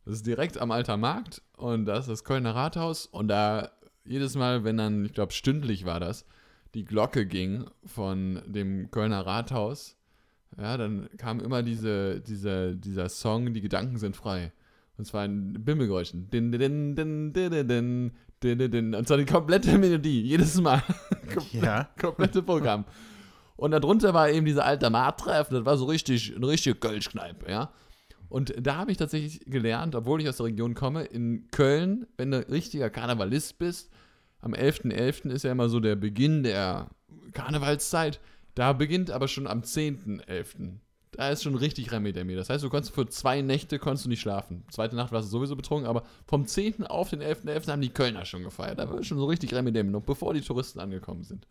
Das 0.06 0.16
ist 0.16 0.28
direkt 0.28 0.60
am 0.60 0.72
Alter 0.72 0.98
Markt 0.98 1.42
und 1.58 1.86
da 1.86 1.98
ist 1.98 2.08
das 2.08 2.24
Kölner 2.24 2.54
Rathaus 2.54 3.08
und 3.08 3.28
da 3.28 3.72
jedes 4.04 4.36
Mal, 4.36 4.64
wenn 4.64 4.78
dann, 4.78 5.06
ich 5.06 5.14
glaube 5.14 5.34
stündlich 5.34 5.86
war 5.86 6.00
das, 6.00 6.26
die 6.76 6.86
Glocke 6.86 7.26
ging 7.26 7.66
von 7.86 8.42
dem 8.46 8.92
Kölner 8.92 9.26
Rathaus, 9.26 9.98
ja, 10.58 10.78
dann 10.78 11.10
kam 11.18 11.40
immer 11.40 11.64
diese, 11.64 12.22
diese, 12.22 12.76
dieser 12.76 13.10
Song, 13.10 13.54
die 13.54 13.62
Gedanken 13.62 13.98
sind 13.98 14.16
frei. 14.16 14.52
Und 14.98 15.06
zwar 15.06 15.24
ein 15.24 15.54
Bimmelgeräuschen. 15.66 16.30
Din, 16.30 16.52
din, 16.52 16.96
din, 16.96 17.34
din, 17.34 18.12
din, 18.42 18.72
din, 18.72 18.96
Und 18.96 19.08
zwar 19.08 19.18
die 19.18 19.26
komplette 19.26 19.78
Melodie, 19.78 20.22
jedes 20.22 20.60
Mal. 20.62 20.82
Komple 21.34 21.60
ja. 21.62 21.90
Komplette 22.00 22.42
Programm. 22.44 22.86
Und 23.58 23.72
darunter 23.72 24.14
war 24.14 24.30
eben 24.30 24.46
dieser 24.46 24.66
alte 24.66 24.90
Martreff, 24.90 25.50
das 25.50 25.66
war 25.66 25.78
so 25.78 25.86
richtig, 25.86 26.36
ein 26.36 26.44
richtiger 26.44 26.76
Kölschkneipe, 26.76 27.50
ja. 27.50 27.72
Und 28.28 28.54
da 28.60 28.76
habe 28.76 28.92
ich 28.92 28.98
tatsächlich 28.98 29.42
gelernt, 29.46 29.96
obwohl 29.96 30.22
ich 30.22 30.28
aus 30.28 30.38
der 30.38 30.48
Region 30.48 30.74
komme, 30.74 31.04
in 31.04 31.48
Köln, 31.52 32.06
wenn 32.18 32.32
du 32.32 32.40
richtiger 32.50 32.90
Karnevalist 32.90 33.58
bist, 33.60 33.92
am 34.46 34.54
11.11. 34.54 35.32
ist 35.32 35.44
ja 35.44 35.52
immer 35.52 35.70
so 35.70 35.80
der 35.80 35.96
Beginn 35.96 36.44
der 36.44 36.90
Karnevalszeit, 37.34 38.20
da 38.54 38.74
beginnt 38.74 39.12
aber 39.12 39.28
schon 39.28 39.48
am 39.48 39.62
10.11. 39.62 40.78
Da 41.12 41.30
ist 41.30 41.44
schon 41.44 41.56
richtig 41.56 41.92
Remi-Demi. 41.92 42.36
Das 42.36 42.50
heißt, 42.50 42.64
du 42.64 42.70
konntest 42.70 42.94
für 42.94 43.08
zwei 43.08 43.42
Nächte 43.42 43.80
konntest 43.80 44.06
du 44.06 44.10
nicht 44.10 44.22
schlafen. 44.22 44.66
Zweite 44.70 44.96
Nacht 44.96 45.12
warst 45.12 45.28
du 45.28 45.32
sowieso 45.32 45.56
betrunken, 45.56 45.88
aber 45.88 46.04
vom 46.28 46.46
10. 46.46 46.86
auf 46.86 47.10
den 47.10 47.22
11.11. 47.22 47.72
haben 47.72 47.82
die 47.82 47.90
Kölner 47.90 48.26
schon 48.26 48.44
gefeiert. 48.44 48.78
Da 48.80 48.90
war 48.90 49.02
schon 49.04 49.18
so 49.18 49.26
richtig 49.26 49.54
Remi-Demi, 49.54 49.90
noch 49.90 50.04
bevor 50.04 50.34
die 50.34 50.42
Touristen 50.42 50.80
angekommen 50.80 51.24
sind. 51.24 51.48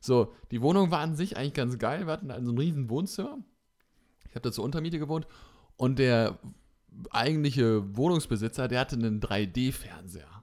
So, 0.00 0.32
die 0.50 0.62
Wohnung 0.62 0.90
war 0.90 1.00
an 1.00 1.14
sich 1.14 1.36
eigentlich 1.36 1.54
ganz 1.54 1.78
geil. 1.78 2.06
Wir 2.06 2.12
hatten 2.12 2.30
also 2.30 2.50
ein 2.50 2.58
riesen 2.58 2.88
Wohnzimmer. 2.88 3.38
Ich 4.28 4.34
habe 4.34 4.40
da 4.40 4.52
zur 4.52 4.64
Untermiete 4.64 4.98
gewohnt. 4.98 5.26
Und 5.76 5.98
der 5.98 6.38
eigentliche 7.10 7.96
Wohnungsbesitzer, 7.96 8.68
der 8.68 8.80
hatte 8.80 8.96
einen 8.96 9.20
3D-Fernseher. 9.20 10.41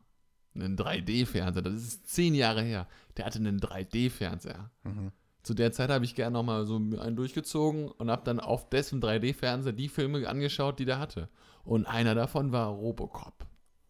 Einen 0.56 0.76
3D-Fernseher. 0.78 1.62
Das 1.62 1.74
ist 1.76 2.08
zehn 2.08 2.34
Jahre 2.36 2.62
her. 2.62 2.88
Der 3.18 3.26
hatte 3.26 3.40
einen 3.40 3.60
3D-Fernseher. 3.60 4.70
Mhm. 4.84 5.12
Zu 5.44 5.54
der 5.54 5.72
Zeit 5.72 5.90
habe 5.90 6.04
ich 6.06 6.16
gerne 6.16 6.34
nochmal 6.34 6.66
so 6.66 6.76
einen 6.76 7.16
durchgezogen 7.16 7.90
und 7.90 8.12
habe 8.12 8.24
dann 8.26 8.40
auf 8.40 8.70
dessen 8.70 9.02
3D-Fernseher 9.02 9.72
die 9.74 9.88
Filme 9.90 10.28
angeschaut, 10.28 10.80
die 10.80 10.86
der 10.86 11.00
hatte. 11.00 11.30
Und 11.64 11.86
einer 11.86 12.14
davon 12.16 12.52
war 12.52 12.68
Robocop. 12.70 13.46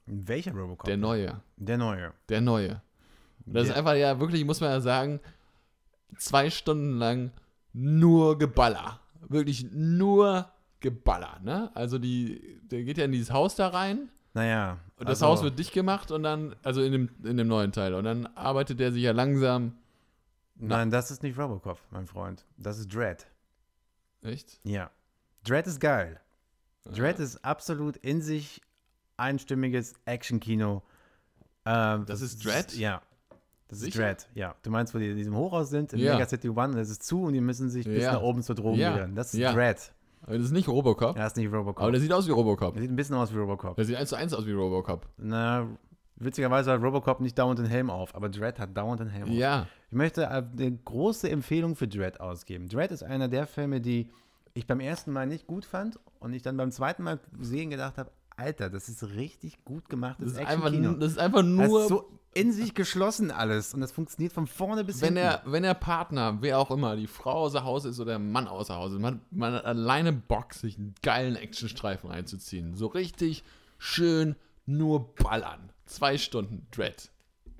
Welcher 0.06 0.54
Robocop? 0.54 0.86
Der 0.86 0.98
neue. 0.98 1.41
Der 1.58 1.78
neue. 1.78 2.13
Der 2.30 2.41
neue. 2.41 2.82
Und 3.45 3.56
das 3.56 3.63
ist 3.63 3.69
Der- 3.69 3.78
einfach 3.78 3.95
ja 3.95 4.19
wirklich, 4.19 4.43
muss 4.45 4.62
man 4.62 4.69
ja 4.72 4.82
sagen, 4.82 5.19
zwei 6.17 6.50
Stunden 6.50 6.98
lang 6.98 7.32
nur 7.74 8.38
Geballer. 8.38 9.00
Wirklich 9.28 9.65
nur 9.72 10.50
Geballer, 10.80 11.39
ne? 11.43 11.72
Also 11.76 12.00
die, 12.00 12.60
der 12.63 12.84
geht 12.84 12.98
ja 12.98 13.06
in 13.06 13.12
dieses 13.12 13.32
Haus 13.32 13.56
da 13.56 13.67
rein 13.67 14.10
Naja. 14.34 14.78
Und 15.00 15.08
das 15.10 15.22
also, 15.24 15.28
Haus 15.28 15.44
wird 15.44 15.58
dicht 15.58 15.74
gemacht 15.74 16.12
und 16.12 16.24
dann, 16.24 16.56
also 16.64 16.82
in 16.82 16.92
dem, 16.92 17.10
in 17.24 17.38
dem 17.38 17.48
neuen 17.48 17.72
Teil. 17.72 17.94
Und 17.94 18.04
dann 18.04 18.28
arbeitet 18.36 18.80
der 18.80 18.92
sich 18.92 19.04
ja 19.04 19.12
langsam. 19.12 19.74
Nein, 20.56 20.92
das 20.92 21.10
ist 21.10 21.24
nicht 21.24 21.38
Robocop, 21.38 21.80
mein 21.92 22.06
Freund. 22.06 22.46
Das 22.58 22.78
ist 22.80 22.94
Dread. 22.94 23.26
Echt? 24.22 24.60
Ja. 24.64 24.92
Dread 25.46 25.65
ist 25.67 25.80
geil. 25.80 26.19
Dread 26.84 27.19
ist 27.19 27.44
absolut 27.46 27.96
in 27.98 28.21
sich 28.21 28.62
einstimmiges 29.17 29.94
Action-Kino. 30.06 30.84
Ähm, 31.65 32.06
Das 32.06 32.21
ist 32.21 32.44
Dread? 32.46 32.73
Ja. 32.76 33.02
Das 33.67 33.80
ist 33.80 33.86
Sicher? 33.86 34.00
Dread, 34.00 34.28
ja. 34.34 34.56
Du 34.63 34.71
meinst, 34.71 34.94
wo 34.96 34.98
die 34.98 35.10
in 35.12 35.15
diesem 35.17 35.36
Hochhaus 35.36 35.69
sind, 35.69 35.94
in 35.94 36.00
Ja. 36.00 36.13
Mega 36.15 36.28
City 36.28 36.50
One, 36.50 36.73
und 36.73 36.78
es 36.80 36.90
ist 36.90 37.04
zu 37.04 37.23
und 37.23 37.34
die 37.34 37.42
müssen 37.42 37.69
sich 37.69 37.86
bis 37.86 38.04
Ja. 38.04 38.13
nach 38.13 38.21
oben 38.21 38.42
zur 38.42 38.56
Drogen 38.56 38.80
Ja. 38.80 38.94
gehören. 38.94 39.15
Das 39.15 39.34
ist 39.34 39.40
Ja. 39.40 39.54
Dread. 39.54 39.94
Aber 40.22 40.38
das 40.38 40.48
ist 40.48 40.52
nicht 40.52 40.67
Robocop. 40.67 41.15
Ja, 41.15 41.24
das 41.24 41.34
ist 41.34 41.38
nicht 41.38 41.52
Robocop. 41.52 41.82
Aber 41.82 41.92
der 41.92 42.02
sieht 42.02 42.13
aus 42.13 42.28
wie 42.28 42.32
Robocop. 42.32 42.74
der 42.74 42.82
sieht 42.82 42.92
ein 42.92 42.96
bisschen 42.96 43.15
aus 43.15 43.34
wie 43.34 43.38
Robocop. 43.38 43.76
Der 43.76 43.86
sieht 43.86 43.96
eins 43.96 44.10
zu 44.10 44.15
eins 44.15 44.34
aus 44.34 44.46
wie 44.46 44.52
Robocop. 44.52 45.08
Na, 45.17 45.67
witzigerweise 46.17 46.72
hat 46.72 46.82
Robocop 46.82 47.20
nicht 47.22 47.38
dauernd 47.38 47.60
den 47.60 47.65
Helm 47.65 47.90
auf, 47.90 48.13
aber 48.15 48.30
Dread 48.30 48.60
hat 48.60 48.76
dauernd 48.76 49.00
den 49.00 49.10
Helm 49.10 49.30
auf. 49.30 49.30
Ja. 49.30 49.67
Ich 49.90 49.96
möchte 49.96 50.24
äh, 50.24 50.28
eine 50.28 50.72
große 50.86 51.30
Empfehlung 51.30 51.76
für 51.76 51.88
Dread 51.88 52.20
ausgeben. 52.20 52.67
Dread 52.67 52.92
ist 52.92 53.04
einer 53.04 53.28
der 53.28 53.48
Filme, 53.48 53.82
die 53.82 54.10
ich 54.54 54.67
beim 54.67 54.80
ersten 54.80 55.12
Mal 55.12 55.28
nicht 55.28 55.48
gut 55.48 55.65
fand 55.65 56.00
und 56.20 56.34
ich 56.34 56.42
dann 56.42 56.58
beim 56.58 56.72
zweiten 56.72 57.04
Mal 57.04 57.20
sehen 57.40 57.70
gedacht 57.70 57.98
habe, 57.98 58.12
Alter, 58.40 58.69
das 58.69 58.90
ist 58.90 59.04
richtig 59.15 59.63
gut 59.65 59.83
Das 59.83 59.90
gemachtes 59.90 60.31
ist, 60.31 60.37
einfach, 60.40 60.71
das 61.00 61.12
ist 61.12 61.17
einfach 61.19 61.42
Das 61.42 61.46
nur 61.50 61.81
ist 61.81 61.90
so 61.90 62.10
in 62.33 62.52
sich 62.54 62.75
geschlossen 62.75 63.31
alles 63.31 63.73
und 63.73 63.81
das 63.81 63.92
funktioniert 63.92 64.31
von 64.31 64.46
vorne 64.48 64.83
bis 64.83 65.02
Wenn 65.02 65.15
hinten. 65.15 65.42
der, 65.42 65.42
wenn 65.46 65.63
der 65.63 65.73
Partner, 65.73 66.37
wer 66.42 66.60
auch 66.60 66.71
immer, 66.71 66.96
die 66.96 67.08
Frau 67.08 67.33
außer 67.46 67.63
Haus 67.63 67.85
ist 67.85 68.00
oder 68.00 68.12
der 68.12 68.19
Mann 68.19 68.48
außer 68.48 68.75
Haus 68.75 68.94
ist, 68.94 69.00
man, 69.00 69.21
man 69.31 69.54
hat 69.54 69.65
alleine 69.65 70.13
Bock, 70.13 70.54
sich 70.54 70.77
einen 70.77 70.94
geilen 71.02 71.35
Actionstreifen 71.35 72.10
reinzuziehen. 72.10 72.75
So 72.75 72.87
richtig 72.87 73.44
schön 73.79 74.35
nur 74.65 75.15
ballern. 75.15 75.71
Zwei 75.85 76.17
Stunden 76.17 76.67
Dread. 76.71 77.10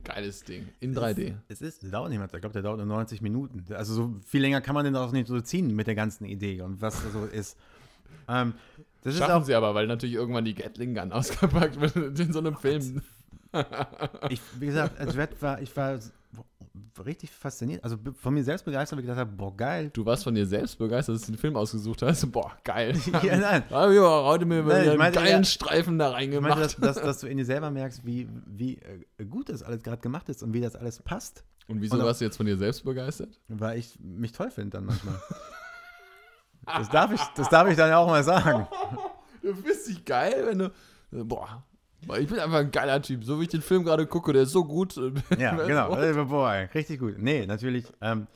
Geiles 0.04 0.44
Ding. 0.44 0.70
In 0.80 0.96
3D. 0.96 1.36
Es 1.50 1.62
ist, 1.62 1.84
der 1.84 1.90
dauert 1.90 2.10
nicht 2.10 2.20
mehr, 2.20 2.30
ich 2.32 2.40
glaube, 2.40 2.54
der 2.54 2.62
dauert 2.62 2.78
nur 2.78 2.86
90 2.86 3.22
Minuten. 3.22 3.66
Also 3.74 3.94
so 3.94 4.16
viel 4.26 4.42
länger 4.42 4.62
kann 4.62 4.76
man 4.76 4.86
den 4.86 4.96
auch 4.96 5.12
nicht 5.12 5.28
so 5.28 5.42
ziehen 5.42 5.76
mit 5.76 5.88
der 5.88 5.96
ganzen 5.96 6.26
Idee 6.26 6.62
und 6.62 6.82
was 6.82 7.02
so 7.12 7.26
ist. 7.26 7.58
Ähm, 8.30 8.54
das 9.02 9.14
ist 9.16 9.20
Schaffen 9.20 9.34
auch, 9.42 9.44
sie 9.46 9.56
aber, 9.56 9.74
weil 9.76 9.88
natürlich 9.88 10.16
irgendwann 10.16 10.46
die 10.46 10.54
Gatling 10.56 10.94
Gun 10.94 11.12
ausgepackt 11.14 11.80
wird 11.82 11.96
in 12.20 12.32
so 12.34 12.40
einem 12.40 12.56
Film. 12.56 13.02
ich, 14.30 14.42
wie 14.60 14.66
gesagt, 14.68 15.00
als 15.00 15.18
Red 15.18 15.42
war, 15.42 15.62
ich 15.62 15.76
war 15.76 16.00
richtig 17.06 17.32
fasziniert. 17.32 17.84
Also 17.84 17.98
von 18.22 18.34
mir 18.34 18.44
selbst 18.44 18.66
begeistert, 18.66 18.98
weil 18.98 19.04
ich 19.04 19.08
gedacht 19.10 19.20
habe, 19.22 19.32
boah, 19.32 19.56
geil. 19.56 19.90
Du 19.94 20.06
warst 20.06 20.24
von 20.26 20.36
dir 20.36 20.46
selbst 20.46 20.78
begeistert, 20.78 21.16
dass 21.16 21.26
du 21.26 21.32
den 21.32 21.38
Film 21.38 21.56
ausgesucht 21.56 22.02
hast. 22.02 22.26
Boah, 22.32 22.52
geil. 22.66 22.94
Ja, 23.24 23.38
nein. 23.38 23.64
Da 23.70 23.82
hab 23.84 23.92
ich 23.92 23.98
aber 24.00 24.26
heute 24.26 24.46
mir 24.46 24.64
Nein, 24.64 24.84
ich 24.84 24.90
einen 24.90 24.98
meinte 24.98 25.20
geilen 25.20 25.40
eher- 25.40 25.44
Streifen 25.46 25.98
da 25.98 26.10
Ich 26.10 26.16
reingemacht. 26.16 26.50
meine, 26.50 26.62
dass, 26.64 26.76
dass, 26.76 26.96
dass 27.02 27.20
du 27.22 27.28
in 27.28 27.38
dir 27.38 27.46
selber 27.46 27.72
merkst, 27.72 28.06
wie, 28.06 28.28
wie 28.46 28.80
äh, 29.18 29.26
gut 29.26 29.48
das 29.50 29.64
alles 29.64 29.82
gerade 29.82 30.02
gemacht 30.02 30.28
ist 30.30 30.44
und 30.44 30.54
wie 30.54 30.60
das 30.62 30.76
alles 30.76 31.02
passt, 31.02 31.44
Und 31.68 31.82
wieso 31.82 31.96
Und- 31.96 32.04
warst 32.04 32.20
du 32.22 32.26
jetzt 32.26 32.36
von 32.38 32.46
dir 32.46 32.58
selbst 32.58 32.84
begeistert? 32.84 33.40
weil 33.48 33.80
ich 33.80 33.98
mich 34.02 34.34
toll 34.34 34.52
finde 34.52 34.72
dann 34.72 34.86
manchmal. 34.86 35.16
Das 36.78 36.90
darf, 36.90 37.12
ich, 37.12 37.22
das 37.36 37.50
darf 37.50 37.68
ich 37.70 37.76
dann 37.78 37.90
ja 37.90 37.98
auch 37.98 38.08
mal 38.08 38.24
sagen. 38.24 38.68
Du 39.42 39.54
findest 39.56 39.88
dich 39.88 40.04
geil, 40.04 40.44
wenn 40.48 40.60
du. 40.60 40.72
Boah. 41.26 41.64
Ich 42.20 42.28
bin 42.28 42.40
einfach 42.40 42.58
ein 42.60 42.72
geiler 42.72 43.02
Typ. 43.02 43.24
So 43.24 43.40
wie 43.40 43.44
ich 43.44 43.50
den 43.50 43.62
Film 43.62 43.86
gerade 43.86 44.06
gucke, 44.06 44.34
der 44.34 44.42
ist 44.44 44.52
so 44.52 44.66
gut. 44.66 44.98
Ja, 45.38 45.56
genau. 45.66 45.96
Äh, 45.96 46.14
Boah, 46.26 46.68
richtig 46.76 47.00
gut. 47.00 47.16
Nee, 47.18 47.46
natürlich. 47.46 47.86
Ähm, 48.02 48.28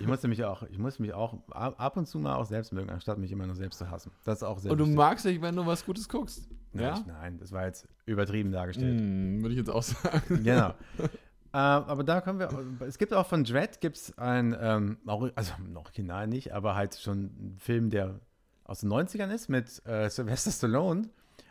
ich 0.00 0.06
musste 0.06 0.28
mich 0.28 0.42
auch, 0.44 0.62
ich 0.64 0.78
muss 0.78 0.98
mich 0.98 1.12
auch 1.12 1.34
ab 1.52 1.96
und 1.98 2.06
zu 2.06 2.18
mal 2.18 2.34
auch 2.36 2.46
selbst 2.46 2.72
mögen, 2.72 2.88
anstatt 2.88 3.18
mich 3.18 3.30
immer 3.30 3.46
nur 3.46 3.56
selbst 3.56 3.76
zu 3.78 3.90
hassen. 3.90 4.10
Das 4.24 4.38
ist 4.38 4.42
auch 4.42 4.58
sehr 4.58 4.72
Und 4.72 4.78
du 4.78 4.84
wichtig. 4.84 4.96
magst 4.96 5.24
dich, 5.26 5.42
wenn 5.42 5.54
du 5.54 5.66
was 5.66 5.84
Gutes 5.84 6.08
guckst. 6.08 6.48
Nein, 6.72 6.84
Ja? 6.86 6.94
ich- 6.98 7.06
Nein, 7.06 7.38
das 7.38 7.52
war 7.52 7.66
jetzt 7.66 7.86
übertrieben 8.06 8.52
dargestellt. 8.52 9.00
Hm, 9.00 9.42
würde 9.42 9.52
ich 9.52 9.58
jetzt 9.58 9.70
auch 9.70 9.82
sagen. 9.82 10.42
Genau. 10.44 10.72
äh, 11.52 11.56
aber 11.56 12.04
da 12.04 12.20
können 12.20 12.38
wir, 12.38 12.48
es 12.86 12.98
gibt 12.98 13.12
auch 13.14 13.26
von 13.26 13.44
Dread, 13.44 13.80
gibt 13.80 13.96
es 13.96 14.18
ein, 14.18 14.56
ähm, 14.60 14.98
also 15.34 15.52
noch 15.68 15.84
original 15.86 16.26
nicht, 16.26 16.52
aber 16.52 16.74
halt 16.74 16.94
schon 16.96 17.16
einen 17.38 17.56
Film, 17.58 17.90
der 17.90 18.20
aus 18.64 18.80
den 18.80 18.90
90ern 18.92 19.30
ist, 19.32 19.48
mit 19.48 19.84
äh, 19.86 20.08
Sylvester 20.08 20.50
Stallone 20.50 21.08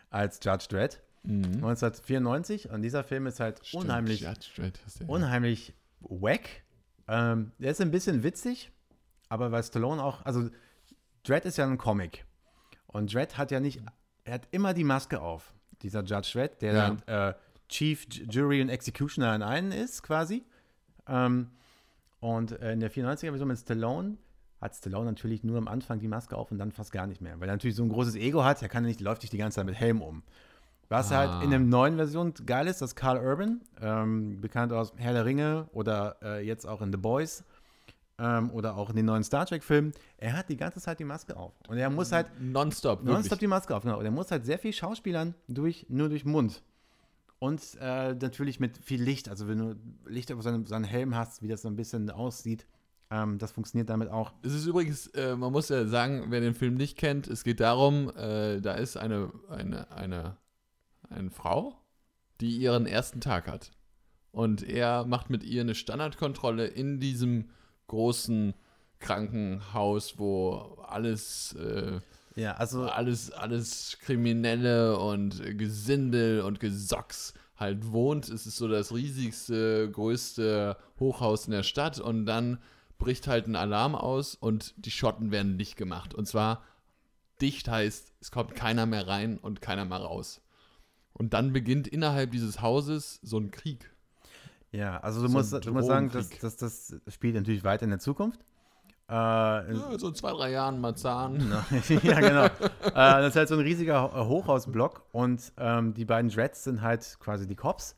als 0.09 0.39
Judge 0.43 0.65
Dredd, 0.69 1.01
Mhm. 1.23 1.63
1994. 1.63 2.69
Und 2.71 2.81
dieser 2.81 3.03
Film 3.03 3.27
ist 3.27 3.39
halt 3.39 3.63
Stimmt, 3.65 3.83
unheimlich, 3.85 4.21
Judge 4.21 4.47
Dredd 4.55 4.79
ist 4.87 5.01
der. 5.01 5.09
unheimlich 5.09 5.73
wack. 5.99 6.49
Ähm, 7.07 7.51
der 7.59 7.71
ist 7.71 7.79
ein 7.81 7.91
bisschen 7.91 8.23
witzig, 8.23 8.71
aber 9.29 9.51
weil 9.51 9.61
Stallone 9.63 10.01
auch, 10.03 10.25
also 10.25 10.49
Dredd 11.23 11.45
ist 11.45 11.57
ja 11.57 11.65
ein 11.67 11.77
Comic. 11.77 12.25
Und 12.87 13.13
Dredd 13.13 13.37
hat 13.37 13.51
ja 13.51 13.59
nicht, 13.59 13.83
er 14.23 14.33
hat 14.33 14.47
immer 14.49 14.73
die 14.73 14.83
Maske 14.83 15.21
auf, 15.21 15.53
dieser 15.83 16.03
Judge 16.03 16.31
Dredd, 16.33 16.61
der 16.63 16.73
Ja. 16.73 16.89
dann 16.89 17.29
äh, 17.29 17.33
Chief, 17.71 18.05
Jury 18.29 18.61
und 18.61 18.69
Executioner 18.69 19.33
in 19.35 19.41
einen 19.41 19.71
ist, 19.71 20.03
quasi. 20.03 20.43
Ähm, 21.07 21.49
und 22.19 22.51
äh, 22.61 22.73
in 22.73 22.79
der 22.79 22.91
94er-Version 22.91 23.47
mit 23.47 23.57
Stallone 23.57 24.17
hat 24.61 24.75
Stallone 24.75 25.05
natürlich 25.05 25.43
nur 25.43 25.57
am 25.57 25.67
Anfang 25.67 25.99
die 25.99 26.07
Maske 26.07 26.37
auf 26.37 26.51
und 26.51 26.59
dann 26.59 26.71
fast 26.71 26.91
gar 26.91 27.07
nicht 27.07 27.19
mehr. 27.21 27.39
Weil 27.39 27.49
er 27.49 27.53
natürlich 27.55 27.75
so 27.75 27.83
ein 27.83 27.89
großes 27.89 28.15
Ego 28.15 28.43
hat, 28.43 28.61
er 28.61 28.69
kann 28.69 28.83
nicht, 28.83 29.01
läuft 29.01 29.23
nicht 29.23 29.33
die 29.33 29.37
ganze 29.39 29.55
Zeit 29.55 29.65
mit 29.65 29.73
Helm 29.75 30.01
um. 30.03 30.21
Was 30.89 31.11
Ah. 31.11 31.15
halt 31.17 31.43
in 31.43 31.49
der 31.49 31.59
neuen 31.59 31.95
Version 31.95 32.33
geil 32.45 32.67
ist, 32.67 32.81
dass 32.81 32.95
Carl 32.95 33.17
Urban, 33.25 33.61
ähm, 33.81 34.39
bekannt 34.41 34.71
aus 34.73 34.93
Herr 34.97 35.13
der 35.13 35.25
Ringe 35.25 35.67
oder 35.71 36.17
äh, 36.21 36.45
jetzt 36.45 36.67
auch 36.67 36.81
in 36.81 36.91
The 36.91 36.97
Boys 36.97 37.43
ähm, 38.19 38.51
oder 38.51 38.75
auch 38.75 38.89
in 38.91 38.97
den 38.97 39.05
neuen 39.05 39.23
Star 39.23 39.45
Trek-Filmen, 39.45 39.93
er 40.17 40.33
hat 40.33 40.49
die 40.49 40.57
ganze 40.57 40.79
Zeit 40.81 40.99
die 40.99 41.05
Maske 41.05 41.35
auf. 41.37 41.53
Und 41.69 41.77
er 41.77 41.89
muss 41.89 42.11
halt 42.11 42.27
Nonstop, 42.39 43.03
nonstop 43.03 43.23
wirklich. 43.23 43.39
die 43.39 43.47
Maske 43.47 43.75
auf, 43.75 43.81
genau. 43.83 43.97
Und 43.97 44.05
er 44.05 44.11
muss 44.11 44.29
halt 44.29 44.45
sehr 44.45 44.59
viel 44.59 44.73
Schauspielern 44.73 45.33
durch, 45.47 45.85
nur 45.89 46.09
durch 46.09 46.25
Mund. 46.25 46.61
Und 47.41 47.75
äh, 47.81 48.13
natürlich 48.13 48.59
mit 48.59 48.77
viel 48.77 49.01
Licht. 49.01 49.27
Also 49.27 49.47
wenn 49.47 49.57
du 49.57 49.75
Licht 50.05 50.31
auf 50.31 50.43
seinem, 50.43 50.67
seinen 50.67 50.83
Helm 50.83 51.15
hast, 51.15 51.41
wie 51.41 51.47
das 51.47 51.63
so 51.63 51.69
ein 51.69 51.75
bisschen 51.75 52.11
aussieht, 52.11 52.67
ähm, 53.09 53.39
das 53.39 53.51
funktioniert 53.51 53.89
damit 53.89 54.09
auch. 54.09 54.31
Es 54.43 54.53
ist 54.53 54.67
übrigens, 54.67 55.07
äh, 55.07 55.35
man 55.35 55.51
muss 55.51 55.69
ja 55.69 55.87
sagen, 55.87 56.25
wer 56.29 56.39
den 56.39 56.53
Film 56.53 56.75
nicht 56.75 56.99
kennt, 56.99 57.27
es 57.27 57.43
geht 57.43 57.59
darum, 57.59 58.15
äh, 58.15 58.61
da 58.61 58.75
ist 58.75 58.95
eine, 58.95 59.31
eine, 59.49 59.89
eine, 59.89 60.37
eine 61.09 61.31
Frau, 61.31 61.73
die 62.41 62.57
ihren 62.57 62.85
ersten 62.85 63.21
Tag 63.21 63.47
hat. 63.47 63.71
Und 64.29 64.61
er 64.61 65.05
macht 65.05 65.31
mit 65.31 65.43
ihr 65.43 65.61
eine 65.61 65.73
Standardkontrolle 65.73 66.67
in 66.67 66.99
diesem 66.99 67.49
großen 67.87 68.53
Krankenhaus, 68.99 70.19
wo 70.19 70.77
alles, 70.87 71.53
äh, 71.53 72.01
Ja, 72.35 72.53
also 72.53 72.83
alles, 72.83 73.31
alles 73.31 73.97
Kriminelle 74.01 74.97
und 74.97 75.41
Gesindel 75.57 76.41
und 76.41 76.59
Gesocks 76.59 77.33
halt 77.57 77.91
wohnt. 77.91 78.29
Es 78.29 78.47
ist 78.47 78.57
so 78.57 78.67
das 78.67 78.93
riesigste, 78.93 79.89
größte 79.91 80.77
Hochhaus 80.99 81.45
in 81.45 81.51
der 81.51 81.63
Stadt 81.63 81.99
und 81.99 82.25
dann 82.25 82.59
bricht 82.97 83.27
halt 83.27 83.47
ein 83.47 83.55
Alarm 83.55 83.95
aus 83.95 84.35
und 84.35 84.73
die 84.77 84.91
Schotten 84.91 85.31
werden 85.31 85.57
dicht 85.57 85.75
gemacht. 85.75 86.13
Und 86.13 86.27
zwar 86.27 86.63
dicht 87.41 87.67
heißt, 87.67 88.13
es 88.19 88.31
kommt 88.31 88.55
keiner 88.55 88.85
mehr 88.85 89.07
rein 89.07 89.37
und 89.37 89.61
keiner 89.61 89.85
mehr 89.85 89.99
raus. 89.99 90.41
Und 91.13 91.33
dann 91.33 91.51
beginnt 91.51 91.87
innerhalb 91.87 92.31
dieses 92.31 92.61
Hauses 92.61 93.19
so 93.21 93.37
ein 93.37 93.51
Krieg. 93.51 93.91
Ja, 94.71 94.99
also 94.99 95.21
du, 95.21 95.27
So 95.27 95.33
musst, 95.33 95.65
du 95.65 95.73
musst 95.73 95.87
sagen, 95.87 96.09
dass, 96.11 96.29
dass 96.29 96.55
das 96.55 96.95
spielt 97.07 97.35
natürlich 97.35 97.63
weiter 97.63 97.83
in 97.83 97.89
der 97.89 97.99
Zukunft. 97.99 98.39
Äh, 99.11 99.13
Ja, 99.13 99.97
so 99.99 100.07
in 100.07 100.15
zwei, 100.15 100.31
drei 100.31 100.51
Jahren 100.51 100.79
Marzahn. 100.79 101.35
ja, 102.03 102.19
genau. 102.19 102.45
äh, 102.45 102.49
das 102.93 103.29
ist 103.29 103.35
halt 103.35 103.49
so 103.49 103.55
ein 103.55 103.61
riesiger 103.61 104.01
Ho- 104.03 104.27
Hochhausblock 104.27 105.03
und 105.11 105.51
ähm, 105.57 105.93
die 105.93 106.05
beiden 106.05 106.31
Dreads 106.31 106.63
sind 106.63 106.81
halt 106.81 107.17
quasi 107.19 107.45
die 107.45 107.55
Cops. 107.55 107.95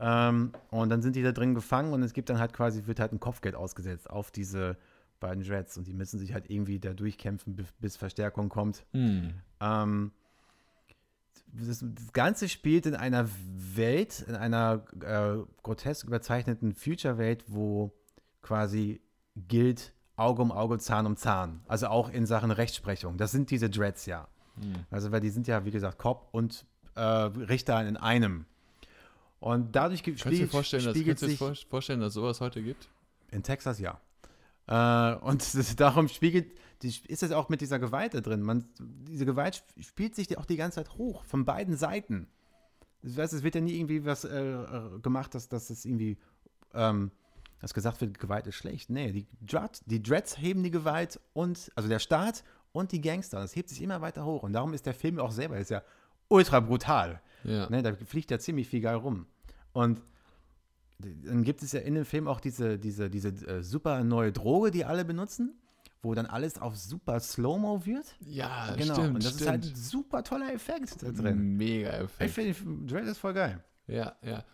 Ähm, 0.00 0.50
und 0.70 0.88
dann 0.90 1.00
sind 1.00 1.14
die 1.14 1.22
da 1.22 1.30
drin 1.30 1.54
gefangen 1.54 1.92
und 1.92 2.02
es 2.02 2.12
gibt 2.12 2.28
dann 2.28 2.40
halt 2.40 2.52
quasi, 2.52 2.86
wird 2.86 2.98
halt 2.98 3.12
ein 3.12 3.20
Kopfgeld 3.20 3.54
ausgesetzt 3.54 4.10
auf 4.10 4.32
diese 4.32 4.76
beiden 5.20 5.44
Dreads 5.44 5.78
und 5.78 5.86
die 5.86 5.92
müssen 5.92 6.18
sich 6.18 6.34
halt 6.34 6.50
irgendwie 6.50 6.80
da 6.80 6.92
durchkämpfen, 6.92 7.54
bis, 7.54 7.66
bis 7.78 7.96
Verstärkung 7.96 8.48
kommt. 8.48 8.84
Hm. 8.92 9.34
Ähm, 9.60 10.10
das, 11.54 11.84
das 11.86 12.12
Ganze 12.12 12.48
spielt 12.48 12.86
in 12.86 12.94
einer 12.96 13.28
Welt, 13.76 14.24
in 14.26 14.34
einer 14.34 14.82
äh, 15.02 15.36
grotesk 15.62 16.06
überzeichneten 16.06 16.74
Future-Welt, 16.74 17.44
wo 17.46 17.92
quasi 18.40 19.00
gilt 19.36 19.92
Auge 20.16 20.42
um 20.42 20.52
Auge, 20.52 20.78
Zahn 20.78 21.06
um 21.06 21.16
Zahn. 21.16 21.60
Also 21.66 21.86
auch 21.88 22.10
in 22.10 22.26
Sachen 22.26 22.50
Rechtsprechung. 22.50 23.16
Das 23.16 23.32
sind 23.32 23.50
diese 23.50 23.70
Dreads 23.70 24.06
ja. 24.06 24.28
Hm. 24.60 24.74
Also 24.90 25.10
weil 25.12 25.20
die 25.20 25.30
sind 25.30 25.46
ja, 25.46 25.64
wie 25.64 25.70
gesagt, 25.70 25.98
Cop 25.98 26.28
und 26.32 26.64
äh, 26.94 27.00
Richter 27.02 27.86
in 27.86 27.96
einem. 27.96 28.44
Und 29.40 29.74
dadurch 29.74 30.02
Kannst 30.02 30.24
du 30.24 30.28
dir 30.28 30.34
spiegelt, 30.36 30.50
vorstellen, 30.50 30.84
dass, 30.84 30.94
spiegelt 30.94 31.18
kannst 31.18 31.22
du 31.22 31.26
dir 31.26 31.30
sich 31.30 31.38
vor- 31.38 31.70
vorstellen, 31.70 32.00
dass 32.00 32.12
sowas 32.14 32.40
heute 32.40 32.62
gibt? 32.62 32.88
in 33.30 33.42
Texas 33.42 33.78
ja. 33.80 33.98
Äh, 34.66 35.16
und 35.16 35.40
das, 35.54 35.74
darum 35.76 36.06
spiegelt, 36.08 36.52
die, 36.82 36.94
ist 37.08 37.22
es 37.22 37.32
auch 37.32 37.48
mit 37.48 37.60
dieser 37.62 37.78
Gewalt 37.78 38.12
da 38.14 38.20
drin. 38.20 38.42
Man, 38.42 38.66
diese 38.78 39.24
Gewalt 39.24 39.54
sp- 39.64 39.80
spielt 39.82 40.14
sich 40.14 40.36
auch 40.36 40.44
die 40.44 40.56
ganze 40.56 40.76
Zeit 40.84 40.94
hoch, 40.98 41.24
von 41.24 41.44
beiden 41.46 41.76
Seiten. 41.76 42.28
Das 43.02 43.16
heißt, 43.16 43.32
es 43.32 43.42
wird 43.42 43.54
ja 43.56 43.60
nie 43.62 43.74
irgendwie 43.78 44.04
was 44.04 44.24
äh, 44.24 44.38
äh, 44.38 44.98
gemacht, 45.00 45.34
dass, 45.34 45.48
dass 45.48 45.70
es 45.70 45.84
irgendwie, 45.86 46.18
ähm, 46.74 47.10
dass 47.62 47.72
gesagt 47.72 48.00
wird, 48.00 48.18
Gewalt 48.18 48.46
ist 48.48 48.56
schlecht. 48.56 48.90
Nee, 48.90 49.12
die, 49.12 49.26
Dread, 49.40 49.80
die 49.86 50.02
Dreads 50.02 50.36
heben 50.36 50.62
die 50.64 50.70
Gewalt 50.70 51.18
und, 51.32 51.70
also 51.76 51.88
der 51.88 52.00
Staat 52.00 52.42
und 52.72 52.90
die 52.90 53.00
Gangster. 53.00 53.38
Das 53.38 53.54
hebt 53.54 53.68
sich 53.68 53.80
immer 53.80 54.00
weiter 54.00 54.24
hoch. 54.26 54.42
Und 54.42 54.52
darum 54.52 54.74
ist 54.74 54.84
der 54.84 54.94
Film 54.94 55.18
auch 55.20 55.30
selber, 55.30 55.56
ist 55.58 55.70
ja 55.70 55.82
ultra 56.28 56.58
brutal. 56.60 57.22
Ja. 57.44 57.70
Ne, 57.70 57.82
da 57.82 57.94
fliegt 57.94 58.30
ja 58.32 58.38
ziemlich 58.38 58.68
viel 58.68 58.80
geil 58.80 58.96
rum. 58.96 59.26
Und 59.72 60.02
dann 60.98 61.44
gibt 61.44 61.62
es 61.62 61.72
ja 61.72 61.80
in 61.80 61.94
dem 61.94 62.04
Film 62.04 62.26
auch 62.26 62.40
diese, 62.40 62.78
diese, 62.78 63.08
diese 63.08 63.28
äh, 63.28 63.62
super 63.62 64.02
neue 64.02 64.32
Droge, 64.32 64.72
die 64.72 64.84
alle 64.84 65.04
benutzen, 65.04 65.54
wo 66.02 66.14
dann 66.14 66.26
alles 66.26 66.60
auf 66.60 66.76
super 66.76 67.20
Slow-Mo 67.20 67.86
wird. 67.86 68.16
Ja, 68.26 68.74
genau. 68.76 68.94
stimmt, 68.94 69.14
und 69.14 69.24
das 69.24 69.34
stimmt. 69.34 69.40
ist 69.40 69.48
halt 69.48 69.64
ein 69.66 69.76
super 69.76 70.24
toller 70.24 70.52
Effekt 70.52 71.00
da 71.00 71.12
drin. 71.12 71.56
Mega 71.56 71.90
Ich 71.98 72.20
Effekt. 72.20 72.56
finde, 72.56 72.86
Dread 72.92 73.04
ist 73.06 73.18
voll 73.18 73.34
geil. 73.34 73.62
Ja, 73.86 74.16
ja. 74.22 74.44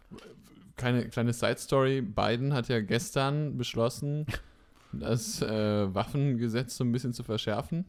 Keine 0.78 1.08
kleine 1.08 1.32
Side-Story. 1.32 2.00
Biden 2.00 2.54
hat 2.54 2.68
ja 2.68 2.80
gestern 2.80 3.58
beschlossen, 3.58 4.26
das 4.92 5.42
äh, 5.42 5.94
Waffengesetz 5.94 6.76
so 6.76 6.84
ein 6.84 6.92
bisschen 6.92 7.12
zu 7.12 7.24
verschärfen. 7.24 7.84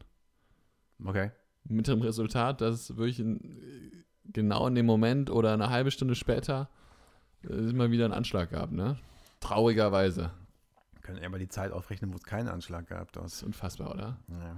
Okay. 1.04 1.30
Mit 1.64 1.88
dem 1.88 2.02
Resultat, 2.02 2.60
dass 2.60 2.96
wirklich 2.96 3.20
in, 3.20 4.04
genau 4.24 4.66
in 4.66 4.74
dem 4.74 4.86
Moment 4.86 5.30
oder 5.30 5.54
eine 5.54 5.70
halbe 5.70 5.90
Stunde 5.90 6.14
später 6.14 6.68
äh, 7.44 7.52
es 7.52 7.70
immer 7.70 7.90
wieder 7.90 8.04
einen 8.04 8.14
Anschlag 8.14 8.50
gab, 8.50 8.72
ne? 8.72 8.98
Traurigerweise. 9.38 10.32
Wir 10.92 11.00
können 11.00 11.22
ja 11.22 11.28
mal 11.28 11.38
die 11.38 11.48
Zeit 11.48 11.72
aufrechnen, 11.72 12.12
wo 12.12 12.16
es 12.16 12.24
keinen 12.24 12.48
Anschlag 12.48 12.88
gab. 12.88 13.12
Das 13.12 13.34
ist 13.34 13.42
unfassbar, 13.44 13.94
oder? 13.94 14.18
ja. 14.28 14.56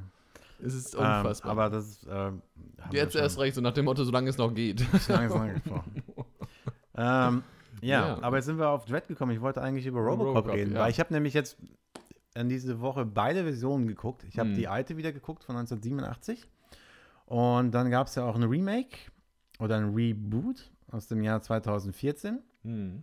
Es 0.65 0.75
ist 0.75 0.95
ähm, 0.95 1.01
unfassbar. 1.01 1.51
aber 1.51 1.71
das 1.71 2.05
ähm, 2.05 2.43
haben 2.81 2.93
wir 2.93 3.01
Jetzt 3.01 3.17
erst 3.17 3.39
recht, 3.39 3.57
so 3.57 3.61
nach 3.61 3.75
dem 3.75 3.85
Motto, 3.85 4.05
solange 4.05 4.31
es 4.31 4.39
noch 4.39 4.55
geht. 4.55 4.81
schon 5.07 5.29
lange 5.29 5.55
gesprochen. 5.55 6.03
ähm, 6.95 7.43
Ja, 7.83 8.09
Ja. 8.17 8.23
aber 8.23 8.37
jetzt 8.37 8.47
sind 8.47 8.59
wir 8.59 8.69
auf 8.71 8.85
Dread 8.87 9.07
gekommen. 9.09 9.33
Ich 9.33 9.41
wollte 9.41 9.61
eigentlich 9.61 9.87
über 9.87 10.01
Robocop, 10.01 10.37
Robocop, 10.37 10.55
reden, 10.55 10.75
ja. 10.75 10.81
weil 10.81 10.91
ich 10.91 10.99
habe 11.01 11.13
nämlich 11.13 11.35
jetzt 11.35 11.59
in 12.35 12.49
diese 12.49 12.81
Woche 12.81 13.05
beide 13.05 13.43
Versionen 13.43 13.87
geguckt. 13.87 14.25
Ich 14.25 14.39
habe 14.39 14.49
Hm. 14.51 14.57
die 14.57 14.69
alte 14.69 14.97
wieder 14.97 15.13
geguckt 15.13 15.45
von 15.45 15.57
1987 15.57 16.49
und 17.27 17.73
dann 17.73 17.91
gab 17.91 18.07
es 18.07 18.15
ja 18.15 18.25
auch 18.25 18.37
ein 18.37 18.43
Remake 18.45 18.97
oder 19.59 19.77
ein 19.77 19.93
Reboot 19.95 20.71
aus 20.91 21.09
dem 21.09 21.23
Jahr 21.23 21.43
2014. 21.43 22.39
Hm. 22.63 23.03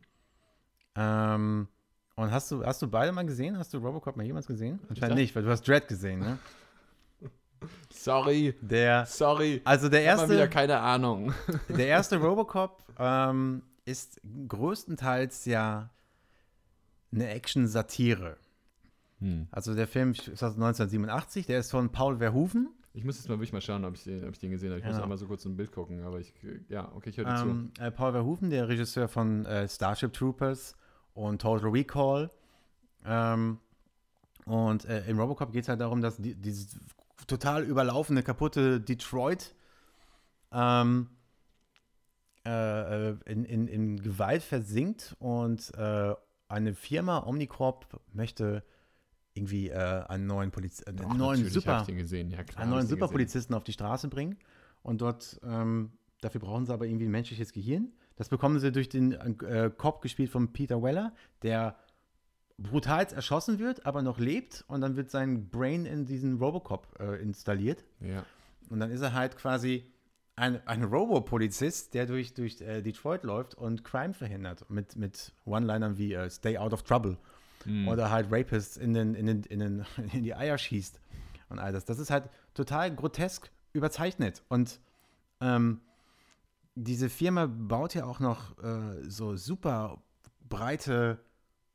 Ähm, 0.95 1.67
und 2.15 2.31
hast 2.31 2.51
du, 2.51 2.65
hast 2.65 2.81
du 2.81 2.87
beide 2.87 3.11
mal 3.11 3.25
gesehen? 3.25 3.57
Hast 3.57 3.73
du 3.73 3.77
Robocop 3.77 4.17
mal 4.17 4.25
jemals 4.25 4.47
gesehen? 4.47 4.79
Anscheinend 4.89 5.17
nicht, 5.17 5.35
weil 5.35 5.43
du 5.43 5.49
hast 5.49 5.67
Dread 5.67 5.87
gesehen, 5.87 6.19
ne? 6.19 6.37
Sorry, 7.93 8.55
Der, 8.61 9.05
sorry. 9.05 9.61
also 9.65 9.89
der 9.89 10.01
Ich 10.03 10.09
hab 10.09 10.17
mal 10.17 10.29
wieder 10.29 10.39
erste, 10.39 10.49
keine 10.53 10.79
Ahnung. 10.79 11.33
der 11.67 11.87
erste 11.87 12.17
Robocop 12.17 12.83
ähm, 12.97 13.61
ist 13.89 14.21
größtenteils 14.47 15.45
ja 15.45 15.89
eine 17.11 17.29
Action-Satire. 17.29 18.37
Hm. 19.19 19.47
Also 19.51 19.75
der 19.75 19.87
Film 19.87 20.11
ist 20.11 20.29
aus 20.29 20.53
1987, 20.53 21.45
der 21.45 21.59
ist 21.59 21.71
von 21.71 21.91
Paul 21.91 22.17
Verhoeven. 22.17 22.69
Ich 22.93 23.03
muss 23.03 23.17
jetzt 23.17 23.27
mal 23.27 23.35
wirklich 23.35 23.53
mal 23.53 23.61
schauen, 23.61 23.85
ob 23.85 23.95
ich 23.95 24.03
den, 24.03 24.23
ob 24.25 24.31
ich 24.31 24.39
den 24.39 24.51
gesehen 24.51 24.69
habe. 24.69 24.79
Ich 24.79 24.85
muss 24.85 24.93
Genau. 24.93 25.03
einmal 25.03 25.17
so 25.17 25.27
kurz 25.27 25.45
ein 25.45 25.55
Bild 25.55 25.71
gucken, 25.71 26.03
aber 26.03 26.19
ich, 26.19 26.33
ja, 26.69 26.91
okay, 26.95 27.09
ich 27.09 27.17
höre 27.17 27.25
dir 27.25 27.35
zu. 27.35 27.47
Ähm, 27.47 27.71
äh, 27.79 27.91
Paul 27.91 28.11
Verhoeven, 28.11 28.49
der 28.49 28.67
Regisseur 28.67 29.07
von 29.07 29.45
äh, 29.45 29.67
Starship 29.67 30.13
Troopers 30.13 30.75
und 31.13 31.41
Total 31.41 31.69
Recall. 31.69 32.29
Ähm, 33.05 33.59
und 34.45 34.85
äh, 34.85 35.05
in 35.07 35.19
Robocop 35.19 35.51
geht 35.51 35.63
es 35.63 35.69
halt 35.69 35.81
darum, 35.81 36.01
dass 36.01 36.17
die, 36.17 36.35
dieses 36.35 36.79
total 37.27 37.63
überlaufene, 37.63 38.23
kaputte 38.23 38.81
Detroit 38.81 39.53
ähm, 40.51 41.09
äh, 42.49 43.09
äh, 43.09 43.15
in, 43.25 43.45
in, 43.45 43.67
in 43.67 44.01
Gewalt 44.01 44.41
versinkt 44.41 45.15
und 45.19 45.71
äh, 45.77 46.15
eine 46.47 46.73
Firma, 46.73 47.27
Omnicorp, 47.27 48.01
möchte 48.11 48.63
irgendwie 49.35 49.69
äh, 49.69 50.03
einen 50.07 50.25
neuen, 50.25 50.49
Poliz 50.49 50.81
einen 50.83 50.97
Doch, 50.97 51.13
neuen 51.13 51.47
Super 51.47 51.85
gesehen, 51.85 52.31
ja 52.31 52.43
klar. 52.43 52.63
einen 52.63 52.71
neuen. 52.71 52.87
Superpolizisten 52.87 53.55
auf 53.55 53.63
die 53.63 53.73
Straße 53.73 54.07
bringen. 54.07 54.37
Und 54.81 55.01
dort, 55.01 55.39
ähm, 55.43 55.91
dafür 56.21 56.41
brauchen 56.41 56.65
sie 56.65 56.73
aber 56.73 56.87
irgendwie 56.87 57.05
ein 57.05 57.11
menschliches 57.11 57.53
Gehirn. 57.53 57.93
Das 58.15 58.29
bekommen 58.29 58.59
sie 58.59 58.71
durch 58.71 58.89
den 58.89 59.11
äh, 59.11 59.69
Cop 59.77 60.01
gespielt 60.01 60.31
von 60.31 60.51
Peter 60.51 60.81
Weller, 60.81 61.13
der 61.43 61.77
brutal 62.57 63.05
erschossen 63.13 63.59
wird, 63.59 63.85
aber 63.85 64.01
noch 64.01 64.17
lebt. 64.17 64.65
Und 64.67 64.81
dann 64.81 64.95
wird 64.95 65.11
sein 65.11 65.49
Brain 65.49 65.85
in 65.85 66.05
diesen 66.05 66.39
Robocop 66.39 66.99
äh, 66.99 67.21
installiert. 67.21 67.85
Ja. 67.99 68.25
Und 68.69 68.79
dann 68.79 68.89
ist 68.89 69.01
er 69.01 69.13
halt 69.13 69.37
quasi 69.37 69.85
ein, 70.39 70.65
ein 70.67 70.83
Robo-Polizist, 70.83 71.93
der 71.93 72.05
durch, 72.05 72.33
durch 72.33 72.61
äh, 72.61 72.81
Detroit 72.81 73.23
läuft 73.23 73.55
und 73.55 73.83
Crime 73.83 74.13
verhindert. 74.13 74.69
Mit, 74.69 74.95
mit 74.95 75.33
One-Linern 75.45 75.97
wie 75.97 76.13
äh, 76.13 76.29
Stay 76.29 76.57
out 76.57 76.73
of 76.73 76.83
trouble. 76.83 77.17
Hm. 77.65 77.87
Oder 77.87 78.09
halt 78.09 78.27
Rapists 78.31 78.77
in, 78.77 78.93
den, 78.93 79.15
in, 79.15 79.25
den, 79.25 79.43
in, 79.43 79.59
den, 79.59 79.85
in 80.13 80.23
die 80.23 80.33
Eier 80.33 80.57
schießt. 80.57 80.99
Und 81.49 81.59
all 81.59 81.73
das. 81.73 81.85
Das 81.85 81.99
ist 81.99 82.09
halt 82.09 82.29
total 82.53 82.95
grotesk 82.95 83.51
überzeichnet. 83.73 84.41
Und 84.47 84.79
ähm, 85.41 85.81
diese 86.75 87.09
Firma 87.09 87.45
baut 87.45 87.93
ja 87.93 88.05
auch 88.05 88.19
noch 88.19 88.57
äh, 88.63 89.03
so 89.09 89.35
super 89.35 90.01
breite 90.47 91.19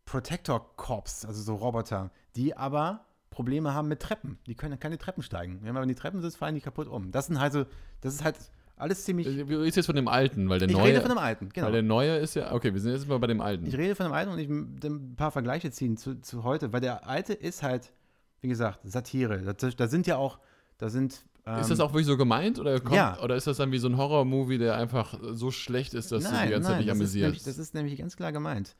Protector-Corps, 0.07 1.27
also 1.27 1.43
so 1.43 1.55
Roboter, 1.57 2.11
die 2.37 2.57
aber 2.57 3.05
Probleme 3.35 3.74
haben 3.74 3.89
mit 3.89 4.01
Treppen. 4.01 4.39
Die 4.47 4.55
können 4.55 4.78
keine 4.78 4.97
Treppen 4.97 5.22
steigen. 5.22 5.59
Wenn 5.62 5.74
man 5.74 5.82
in 5.82 5.89
die 5.89 5.95
Treppen 5.95 6.22
sitzt, 6.22 6.37
fallen 6.37 6.55
die 6.55 6.61
kaputt 6.61 6.87
um. 6.87 7.11
Das 7.11 7.26
sind 7.26 7.41
halt 7.41 7.53
so, 7.53 7.66
das 8.01 8.14
ist 8.14 8.24
halt 8.24 8.37
alles 8.76 9.05
ziemlich. 9.05 9.26
Du 9.26 9.61
redest 9.61 9.76
jetzt 9.76 9.87
von 9.87 9.97
dem 9.97 10.09
alten, 10.09 10.49
weil 10.49 10.59
der 10.59 10.68
ich 10.68 10.74
neue. 10.74 10.89
rede 10.89 11.01
von 11.01 11.11
dem 11.11 11.18
Alten, 11.18 11.49
genau. 11.53 11.66
Weil 11.66 11.72
der 11.72 11.82
neue 11.82 12.16
ist 12.16 12.35
ja. 12.35 12.53
Okay, 12.53 12.72
wir 12.72 12.80
sind 12.80 12.93
jetzt 12.93 13.09
mal 13.09 13.18
bei 13.18 13.26
dem 13.26 13.41
alten. 13.41 13.66
Ich 13.66 13.76
rede 13.76 13.95
von 13.95 14.07
dem 14.07 14.12
Alten 14.12 14.32
und 14.32 14.39
ich 14.39 14.49
ein 14.49 15.14
paar 15.16 15.30
Vergleiche 15.30 15.70
ziehen 15.70 15.97
zu, 15.97 16.20
zu 16.20 16.45
heute, 16.45 16.72
weil 16.72 16.80
der 16.80 17.07
Alte 17.09 17.35
ist 17.35 17.62
halt, 17.62 17.93
wie 18.41 18.49
gesagt, 18.49 18.80
Satire. 18.85 19.55
Da, 19.55 19.68
da 19.70 19.89
sind 19.89 20.07
ja 20.07 20.16
auch, 20.16 20.39
da 20.78 20.89
sind. 20.89 21.24
Ähm, 21.47 21.61
ist 21.61 21.70
das 21.70 21.80
auch 21.80 21.93
wirklich 21.93 22.07
so 22.07 22.16
gemeint 22.16 22.59
oder, 22.59 22.80
kommt, 22.80 22.97
ja. 22.97 23.18
oder 23.20 23.37
ist 23.37 23.47
das 23.47 23.59
dann 23.59 23.70
wie 23.70 23.78
so 23.78 23.89
ein 23.89 23.97
Horror-Movie, 23.97 24.59
der 24.59 24.76
einfach 24.76 25.18
so 25.32 25.51
schlecht 25.51 25.93
ist, 25.93 26.11
dass 26.11 26.24
du 26.24 26.30
die 26.30 26.51
ganze 26.51 26.68
Zeit 26.68 26.78
nicht 26.78 26.87
ist, 26.87 26.93
amüsierst? 26.93 27.22
nämlich, 27.22 27.43
das 27.43 27.59
ist 27.59 27.74
nämlich 27.74 27.99
ganz 27.99 28.16
klar 28.16 28.32
gemeint. 28.32 28.74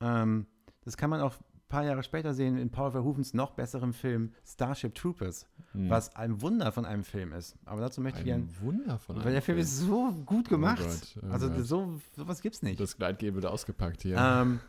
Ähm, 0.00 0.46
das 0.84 0.96
kann 0.96 1.10
man 1.10 1.20
auch 1.20 1.34
paar 1.72 1.84
Jahre 1.84 2.02
später 2.02 2.34
sehen 2.34 2.58
in 2.58 2.70
Paul 2.70 2.90
Verhoevens 2.92 3.32
noch 3.32 3.52
besseren 3.52 3.92
Film 3.94 4.32
Starship 4.46 4.94
Troopers, 4.94 5.46
Hm. 5.72 5.88
was 5.88 6.14
ein 6.14 6.42
Wunder 6.42 6.70
von 6.70 6.84
einem 6.84 7.02
Film 7.02 7.32
ist. 7.32 7.56
Aber 7.64 7.80
dazu 7.80 8.02
möchte 8.02 8.18
ich 8.20 8.26
gerne. 8.26 8.44
Ein 8.44 8.60
Wunder 8.60 8.98
von 8.98 9.16
Weil 9.16 9.22
einem 9.22 9.32
der 9.32 9.42
Film 9.42 9.56
ist 9.58 9.78
so 9.78 10.12
gut 10.26 10.50
gemacht. 10.50 10.82
Gott, 10.82 11.22
oh 11.22 11.32
also 11.32 11.48
Gott. 11.48 11.64
so 11.64 12.00
sowas 12.14 12.42
gibt's 12.42 12.60
nicht. 12.62 12.78
Das 12.78 12.96
Gleitgel 12.98 13.34
wird 13.34 13.46
ausgepackt 13.46 14.02
hier. 14.02 14.18
Ähm, 14.18 14.60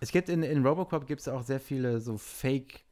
es 0.00 0.10
gibt 0.10 0.30
in, 0.30 0.42
in 0.42 0.64
Robocop 0.64 1.06
gibt 1.06 1.20
es 1.20 1.28
auch 1.28 1.42
sehr 1.42 1.60
viele 1.60 2.00
so 2.00 2.16
Fake, 2.16 2.84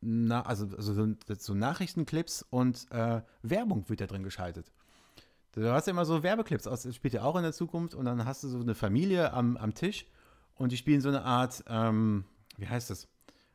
na, 0.00 0.42
also, 0.42 0.66
also 0.76 0.92
so, 0.92 1.14
so 1.36 1.54
Nachrichtenclips 1.54 2.46
und 2.48 2.86
äh, 2.92 3.22
Werbung 3.42 3.88
wird 3.88 4.00
da 4.00 4.06
drin 4.06 4.22
geschaltet. 4.22 4.70
Du 5.52 5.68
hast 5.72 5.86
ja 5.86 5.92
immer 5.92 6.04
so 6.04 6.22
Werbeclips, 6.22 6.66
aus, 6.68 6.82
das 6.82 6.94
spielt 6.94 7.14
ja 7.14 7.22
auch 7.22 7.34
in 7.36 7.42
der 7.42 7.52
Zukunft 7.52 7.94
und 7.94 8.04
dann 8.04 8.24
hast 8.24 8.44
du 8.44 8.48
so 8.48 8.60
eine 8.60 8.74
Familie 8.76 9.32
am, 9.32 9.56
am 9.56 9.74
Tisch 9.74 10.06
und 10.54 10.70
die 10.70 10.76
spielen 10.76 11.00
so 11.00 11.08
eine 11.08 11.24
Art, 11.24 11.64
ähm, 11.68 12.24
wie 12.56 12.68
heißt 12.68 12.90
das? 12.90 13.08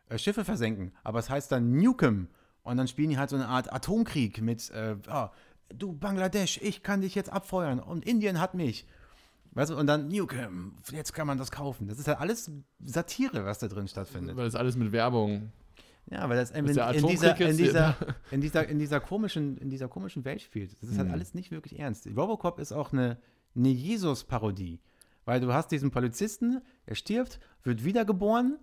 Äh, 0.09 0.17
Schiffe 0.17 0.43
versenken, 0.43 0.91
aber 1.03 1.19
es 1.19 1.29
heißt 1.29 1.51
dann 1.51 1.71
Nukem 1.75 2.27
und 2.63 2.77
dann 2.77 2.87
spielen 2.87 3.09
die 3.09 3.17
halt 3.17 3.29
so 3.29 3.35
eine 3.35 3.47
Art 3.47 3.71
Atomkrieg 3.71 4.41
mit, 4.41 4.69
äh, 4.71 4.95
ah, 5.07 5.31
du 5.69 5.93
Bangladesch, 5.93 6.59
ich 6.61 6.83
kann 6.83 7.01
dich 7.01 7.15
jetzt 7.15 7.31
abfeuern 7.31 7.79
und 7.79 8.05
Indien 8.05 8.39
hat 8.39 8.53
mich. 8.55 8.85
Weißt 9.51 9.71
du, 9.71 9.77
und 9.77 9.87
dann 9.87 10.07
Nukem, 10.09 10.73
jetzt 10.91 11.13
kann 11.13 11.25
man 11.27 11.37
das 11.37 11.51
kaufen. 11.51 11.87
Das 11.87 11.97
ist 11.97 12.07
halt 12.07 12.19
alles 12.19 12.51
Satire, 12.83 13.45
was 13.45 13.59
da 13.59 13.67
drin 13.67 13.87
stattfindet. 13.87 14.35
weil 14.35 14.45
das 14.45 14.55
alles 14.55 14.75
mit 14.75 14.91
Werbung. 14.91 15.51
Ja, 16.11 16.27
weil 16.27 16.37
das 16.37 16.51
in, 16.51 16.57
in, 16.57 16.65
dieser, 16.67 16.87
Atomkrieg 16.87 17.39
in, 17.39 17.47
jetzt 17.47 17.59
dieser, 17.59 17.95
in, 18.31 18.41
dieser, 18.41 18.67
in, 18.67 18.79
dieser 18.79 18.99
komischen, 18.99 19.57
in 19.57 19.69
dieser 19.69 19.87
komischen 19.87 20.25
Welt 20.25 20.41
spielt. 20.41 20.75
Das 20.81 20.89
ist 20.89 20.97
halt 20.97 21.07
Hm. 21.07 21.13
alles 21.13 21.33
nicht 21.33 21.51
wirklich 21.51 21.79
ernst. 21.79 22.07
Robocop 22.07 22.59
ist 22.59 22.71
auch 22.71 22.93
eine, 22.93 23.17
eine 23.55 23.69
Jesus-Parodie. 23.69 24.79
Weil 25.25 25.39
du 25.39 25.53
hast 25.53 25.71
diesen 25.71 25.91
Polizisten, 25.91 26.61
er 26.85 26.95
stirbt, 26.95 27.39
wird 27.63 27.83
wiedergeboren 27.83 28.57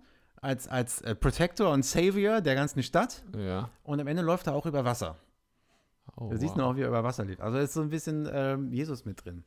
als, 0.47 0.67
als 0.69 1.01
äh, 1.01 1.13
Protector 1.13 1.71
und 1.73 1.83
Savior 1.83 2.39
der 2.39 2.55
ganzen 2.55 2.81
Stadt 2.81 3.21
Ja. 3.37 3.69
und 3.83 3.99
am 3.99 4.07
Ende 4.07 4.23
läuft 4.23 4.47
er 4.47 4.53
auch 4.53 4.65
über 4.65 4.85
Wasser. 4.85 5.17
Oh, 6.15 6.29
Du 6.29 6.37
siehst 6.37 6.51
wow. 6.51 6.57
nur 6.57 6.65
auch, 6.67 6.75
wie 6.77 6.81
er 6.81 6.87
über 6.87 7.03
Wasser 7.03 7.25
lebt. 7.25 7.41
Also 7.41 7.57
ist 7.57 7.73
so 7.73 7.81
ein 7.81 7.89
bisschen 7.89 8.27
ähm, 8.31 8.71
Jesus 8.71 9.03
mit 9.03 9.23
drin. 9.25 9.43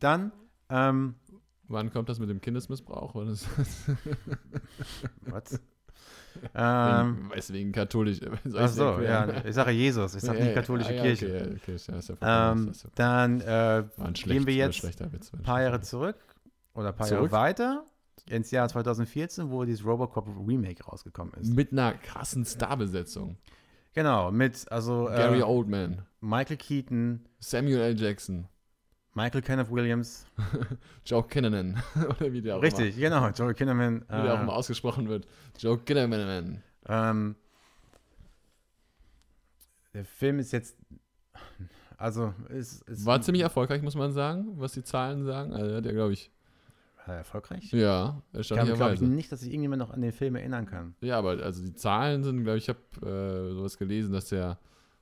Dann, 0.00 0.32
ähm, 0.70 1.14
Wann 1.68 1.92
kommt 1.92 2.08
das 2.08 2.18
mit 2.18 2.30
dem 2.30 2.40
Kindesmissbrauch? 2.40 3.14
Was? 3.14 3.46
ähm, 6.54 7.16
wegen, 7.16 7.30
weiß 7.30 7.52
wegen 7.52 7.72
katholisch. 7.72 8.20
soll 8.44 8.60
ach 8.62 8.68
so, 8.68 9.00
ja, 9.00 9.44
ich 9.44 9.54
sage 9.54 9.70
Jesus, 9.72 10.14
ich 10.14 10.22
sage 10.22 10.38
Ja, 10.38 10.44
nicht 10.46 10.54
katholische 10.54 10.90
ah, 10.90 10.94
ja, 10.94 11.02
Kirche. 11.02 11.26
Okay, 11.26 11.76
okay, 11.76 11.76
ja, 11.92 12.00
vollkommen 12.00 12.68
Ähm, 12.68 12.72
dann 12.94 13.40
äh, 13.40 13.84
gehen 14.24 14.46
wir 14.46 14.54
jetzt 14.54 14.84
ein 14.84 15.42
paar 15.42 15.62
Jahre 15.62 15.80
zurück 15.80 16.16
oder 16.74 16.88
ein 16.88 16.96
paar 16.96 17.06
Zurück? 17.06 17.30
Jahre 17.30 17.44
weiter 17.44 17.84
ins 18.28 18.50
Jahr 18.50 18.68
2014, 18.68 19.50
wo 19.50 19.64
dieses 19.64 19.84
Robocop 19.84 20.26
Remake 20.46 20.84
rausgekommen 20.84 21.34
ist. 21.34 21.54
Mit 21.54 21.72
einer 21.72 21.92
krassen 21.94 22.44
Starbesetzung. 22.44 23.36
Genau, 23.92 24.32
mit 24.32 24.70
also 24.72 25.04
Gary 25.06 25.40
äh, 25.40 25.42
Oldman, 25.44 26.02
Michael 26.20 26.56
Keaton, 26.56 27.28
Samuel 27.38 27.78
L. 27.80 28.00
Jackson, 28.00 28.48
Michael 29.14 29.42
Kenneth 29.42 29.70
Williams. 29.70 30.26
Joe 31.04 31.22
Kinnaman. 31.22 31.80
Oder 31.96 32.32
wie 32.32 32.42
der 32.42 32.56
auch 32.56 32.62
Richtig, 32.62 32.96
genau, 32.96 33.28
Joel 33.28 33.54
Kinnaman. 33.54 34.04
immer, 34.08 34.18
wie 34.18 34.22
der 34.22 34.34
auch 34.34 34.38
Äh, 34.38 34.42
immer 34.42 34.52
ausgesprochen 34.54 35.08
wird. 35.08 35.26
Joe 35.58 35.78
Kinnaman. 35.78 36.62
ähm, 36.88 37.36
der 39.92 40.04
Film 40.04 40.40
ist 40.40 40.50
jetzt, 40.52 40.76
also 41.96 42.34
ist, 42.48 42.82
ist 42.88 43.06
War 43.06 43.20
ziemlich 43.22 43.42
erfolgreich, 43.44 43.82
muss 43.82 43.94
man 43.94 44.12
sagen, 44.12 44.54
was 44.56 44.72
die 44.72 44.82
Zahlen 44.82 45.24
sagen. 45.24 45.52
Also, 45.52 45.80
der 45.80 45.92
glaube 45.92 46.12
ich. 46.14 46.32
Er 47.06 47.16
erfolgreich. 47.16 47.70
Ja, 47.72 48.22
Ich 48.32 48.48
glaube 48.48 48.62
glaub 48.62 48.64
ich 48.64 48.70
erstaunlicherweise. 48.70 49.04
nicht, 49.06 49.30
dass 49.30 49.40
sich 49.40 49.50
irgendjemand 49.50 49.80
noch 49.80 49.90
an 49.90 50.00
den 50.00 50.12
Film 50.12 50.36
erinnern 50.36 50.64
kann. 50.66 50.94
Ja, 51.00 51.18
aber 51.18 51.42
also 51.42 51.62
die 51.62 51.74
Zahlen 51.74 52.24
sind, 52.24 52.42
glaube 52.44 52.58
ich, 52.58 52.68
ich 52.68 52.74
habe 52.74 53.06
äh, 53.06 53.54
sowas 53.54 53.76
gelesen, 53.76 54.12
dass 54.12 54.28
der 54.30 54.58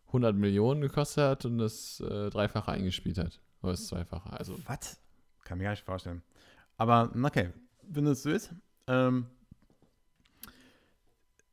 100 0.09 0.35
Millionen 0.37 0.81
gekostet 0.81 1.25
hat 1.25 1.45
und 1.45 1.59
das 1.59 2.01
äh, 2.01 2.29
Dreifache 2.31 2.73
eingespielt 2.73 3.19
hat. 3.19 3.41
Oder 3.63 3.73
das 3.73 3.87
Zweifache. 3.87 4.33
Also, 4.33 4.59
Was? 4.67 5.01
Kann 5.45 5.59
mir 5.59 5.65
gar 5.65 5.71
nicht 5.71 5.85
vorstellen. 5.85 6.23
Aber, 6.77 7.11
okay, 7.23 7.51
wenn 7.89 8.05
das 8.05 8.23
so 8.23 8.31
ist, 8.31 8.53
ähm, 8.89 9.27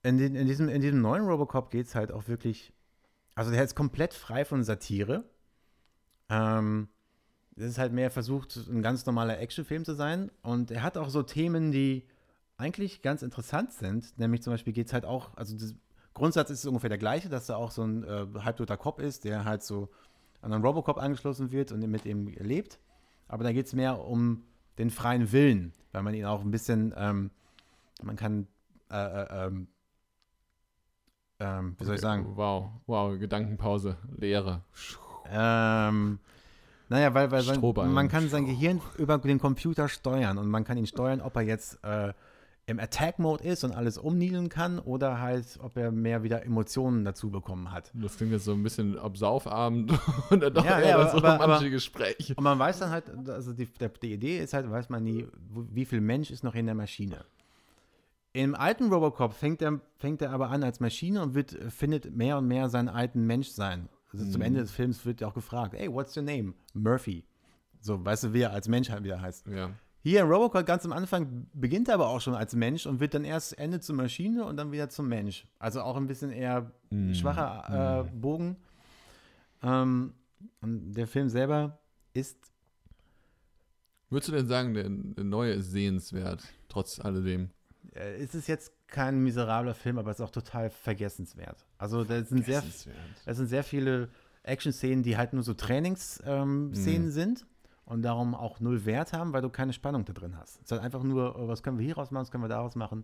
in, 0.04 0.18
den, 0.18 0.36
in, 0.36 0.48
diesem, 0.48 0.70
in 0.70 0.82
diesem 0.82 1.02
neuen 1.02 1.26
Robocop 1.26 1.70
geht 1.70 1.86
es 1.88 1.96
halt 1.96 2.12
auch 2.12 2.28
wirklich, 2.28 2.74
also 3.36 3.52
der 3.52 3.64
ist 3.64 3.76
komplett 3.76 4.14
frei 4.14 4.46
von 4.46 4.64
Satire. 4.64 5.24
Ähm, 6.30 6.88
es 7.60 7.72
ist 7.72 7.78
halt 7.78 7.92
mehr 7.92 8.10
versucht, 8.10 8.56
ein 8.56 8.82
ganz 8.82 9.06
normaler 9.06 9.40
Actionfilm 9.40 9.84
zu 9.84 9.94
sein. 9.94 10.32
Und 10.42 10.72
er 10.72 10.82
hat 10.82 10.98
auch 10.98 11.10
so 11.10 11.24
Themen, 11.24 11.72
die 11.72 12.06
eigentlich 12.58 13.02
ganz 13.02 13.22
interessant 13.22 13.74
sind. 13.74 14.18
Nämlich 14.18 14.42
zum 14.42 14.54
Beispiel 14.54 14.74
geht 14.74 14.88
es 14.88 14.94
halt 14.94 15.06
auch, 15.06 15.36
also 15.36 15.58
das 15.58 15.76
Grundsatz 16.14 16.50
ist 16.50 16.66
ungefähr 16.66 16.90
der 16.90 16.98
gleiche, 16.98 17.30
dass 17.30 17.50
er 17.50 17.58
auch 17.58 17.72
so 17.72 17.84
ein 17.84 18.04
äh, 18.04 18.26
halbtoter 18.40 18.78
Cop 18.78 19.00
ist, 19.00 19.26
der 19.26 19.46
halt 19.46 19.64
so 19.64 19.90
an 20.42 20.54
einen 20.54 20.64
Robocop 20.64 20.98
angeschlossen 20.98 21.52
wird 21.52 21.72
und 21.72 21.80
mit 21.88 22.06
ihm 22.06 22.28
lebt. 22.28 22.80
Aber 23.28 23.44
da 23.44 23.52
geht 23.52 23.66
es 23.66 23.74
mehr 23.74 24.06
um 24.06 24.44
den 24.78 24.90
freien 24.90 25.32
Willen, 25.32 25.74
weil 25.92 26.04
man 26.04 26.14
ihn 26.14 26.26
auch 26.26 26.42
ein 26.42 26.52
bisschen, 26.52 26.94
ähm, 26.96 27.30
man 28.02 28.16
kann, 28.16 28.48
äh, 28.90 28.96
äh, 28.96 29.46
ähm, 29.46 29.68
ähm, 31.42 31.76
wie 31.78 31.84
soll 31.84 31.96
ich 31.96 32.02
sagen? 32.02 32.36
Wow, 32.36 32.72
wow, 32.86 33.18
Gedankenpause, 33.20 33.98
Leere. 34.18 34.62
Ähm, 35.30 36.20
naja, 36.90 37.14
weil, 37.14 37.32
weil 37.32 37.42
sein, 37.44 37.62
man 37.94 38.08
kann 38.10 38.28
sein 38.30 38.46
Gehirn 38.46 38.82
über 38.98 39.18
den 39.20 39.40
Computer 39.40 39.88
steuern 39.88 40.38
und 40.38 40.48
man 40.48 40.64
kann 40.64 40.78
ihn 40.78 40.88
steuern, 40.88 41.22
ob 41.22 41.36
er 41.36 41.44
jetzt 41.44 41.84
äh, 41.84 42.14
im 42.66 42.80
Attack-Mode 42.80 43.44
ist 43.44 43.64
und 43.64 43.72
alles 43.72 43.98
umniedeln 43.98 44.50
kann 44.50 44.78
oder 44.78 45.20
halt, 45.20 45.58
ob 45.62 45.76
er 45.78 45.92
mehr 45.92 46.22
wieder 46.22 46.46
Emotionen 46.46 47.04
dazu 47.04 47.32
bekommen 47.32 47.72
hat. 47.72 47.92
Das 47.96 48.18
klingt 48.18 48.32
jetzt 48.32 48.46
so 48.46 48.54
ein 48.54 48.62
bisschen 48.62 48.98
ob 48.98 49.18
Saufabend 49.18 49.92
und 50.30 50.42
dann 50.44 50.54
doch 50.54 50.64
Ja, 50.66 50.80
eher 50.80 50.90
ja, 50.90 50.96
aber- 51.00 51.14
aber- 51.14 51.34
romantische 51.34 51.62
aber- 51.66 51.70
Gespräch. 51.70 52.34
Und 52.38 52.44
man 52.44 52.60
weiß 52.60 52.80
dann 52.80 52.92
halt, 52.92 53.06
also 53.30 53.54
die, 53.54 53.68
die 54.04 54.14
Idee 54.14 54.40
ist 54.40 54.54
halt, 54.54 54.70
weiß 54.70 54.90
man 54.90 55.04
nie, 55.04 55.26
wie 55.72 55.86
viel 55.86 56.02
Mensch 56.02 56.30
ist 56.30 56.44
noch 56.44 56.54
in 56.54 56.66
der 56.68 56.76
Maschine. 56.76 57.26
Im 58.34 58.54
alten 58.54 58.94
Robocop 58.94 59.34
fängt 59.34 59.62
er, 59.64 59.80
fängt 59.98 60.22
er 60.22 60.30
aber 60.32 60.52
an 60.52 60.64
als 60.64 60.80
Maschine 60.80 61.24
und 61.24 61.34
wird, 61.34 61.58
findet 61.70 62.16
mehr 62.16 62.38
und 62.38 62.48
mehr 62.48 62.70
seinen 62.70 62.88
alten 62.90 63.26
Menschsein. 63.26 63.90
Also 64.12 64.26
zum 64.26 64.40
Mhm. 64.40 64.46
Ende 64.48 64.60
des 64.62 64.72
Films 64.72 65.06
wird 65.06 65.24
auch 65.24 65.34
gefragt, 65.34 65.74
hey, 65.78 65.92
what's 65.92 66.16
your 66.18 66.24
name? 66.24 66.54
Murphy. 66.74 67.24
So, 67.82 68.04
weißt 68.04 68.26
du, 68.26 68.34
wie 68.34 68.42
er 68.42 68.52
als 68.52 68.68
Mensch 68.68 68.90
halt 68.90 69.04
wieder 69.04 69.22
heißt. 69.22 69.48
Ja. 69.48 69.72
Hier 70.02 70.22
in 70.22 70.28
Robocop 70.28 70.66
ganz 70.66 70.86
am 70.86 70.94
Anfang 70.94 71.48
beginnt 71.54 71.90
er 71.90 71.96
aber 71.96 72.08
auch 72.08 72.22
schon 72.22 72.34
als 72.34 72.56
Mensch 72.56 72.86
und 72.86 73.00
wird 73.00 73.14
dann 73.14 73.26
erst 73.26 73.58
Ende 73.58 73.80
zur 73.82 73.96
Maschine 73.96 74.46
und 74.46 74.56
dann 74.58 74.72
wieder 74.72 74.90
zum 74.90 75.08
Mensch. 75.10 75.46
Also 75.60 75.82
auch 75.82 75.96
ein 75.98 76.08
bisschen 76.08 76.32
eher 76.32 76.72
Mhm. 76.90 77.14
schwacher 77.14 78.06
äh, 78.08 78.12
Bogen. 78.16 78.56
Ähm, 79.62 80.14
und 80.62 80.94
der 80.94 81.06
Film 81.08 81.30
selber 81.30 81.80
ist 82.14 82.38
Würdest 84.10 84.30
du 84.30 84.32
denn 84.32 84.48
sagen, 84.48 84.74
der, 84.74 84.90
der 84.90 85.24
neue 85.24 85.54
ist 85.54 85.70
sehenswert, 85.72 86.44
trotz 86.68 87.00
alledem? 87.00 87.50
äh, 87.94 88.22
ist 88.24 88.34
es 88.36 88.48
jetzt 88.48 88.72
kein 88.90 89.20
miserabler 89.24 89.74
Film, 89.74 89.98
aber 90.00 90.12
es 90.12 90.20
ist 90.20 90.26
auch 90.26 90.32
total 90.32 90.70
vergessenswert. 90.70 91.66
Also 91.78 92.04
da 92.04 92.24
sind 92.24 92.46
sehr, 92.46 92.64
es 93.26 93.38
sind 93.38 93.48
sehr 93.48 93.64
viele 93.64 94.10
Action-Szenen, 94.44 95.04
die 95.04 95.18
halt 95.18 95.34
nur 95.34 95.44
so 95.44 95.54
Trainingsszenen 95.54 96.74
Szenen 96.74 97.06
Mhm. 97.08 97.12
sind 97.12 97.46
und 97.86 98.02
darum 98.02 98.36
auch 98.36 98.60
null 98.60 98.86
Wert 98.86 99.14
haben, 99.14 99.34
weil 99.34 99.42
du 99.42 99.50
keine 99.50 99.74
Spannung 99.74 100.06
da 100.06 100.14
drin 100.14 100.38
hast. 100.38 100.56
Es 100.58 100.64
ist 100.66 100.72
halt 100.72 100.82
einfach 100.82 101.04
nur, 101.04 101.36
äh, 101.36 101.48
was 101.48 101.64
können 101.64 101.78
wir 101.78 101.86
hieraus 101.86 102.12
machen, 102.12 102.22
was 102.24 102.32
können 102.32 102.44
wir 102.44 102.50
daraus 102.50 102.76
machen. 102.76 103.04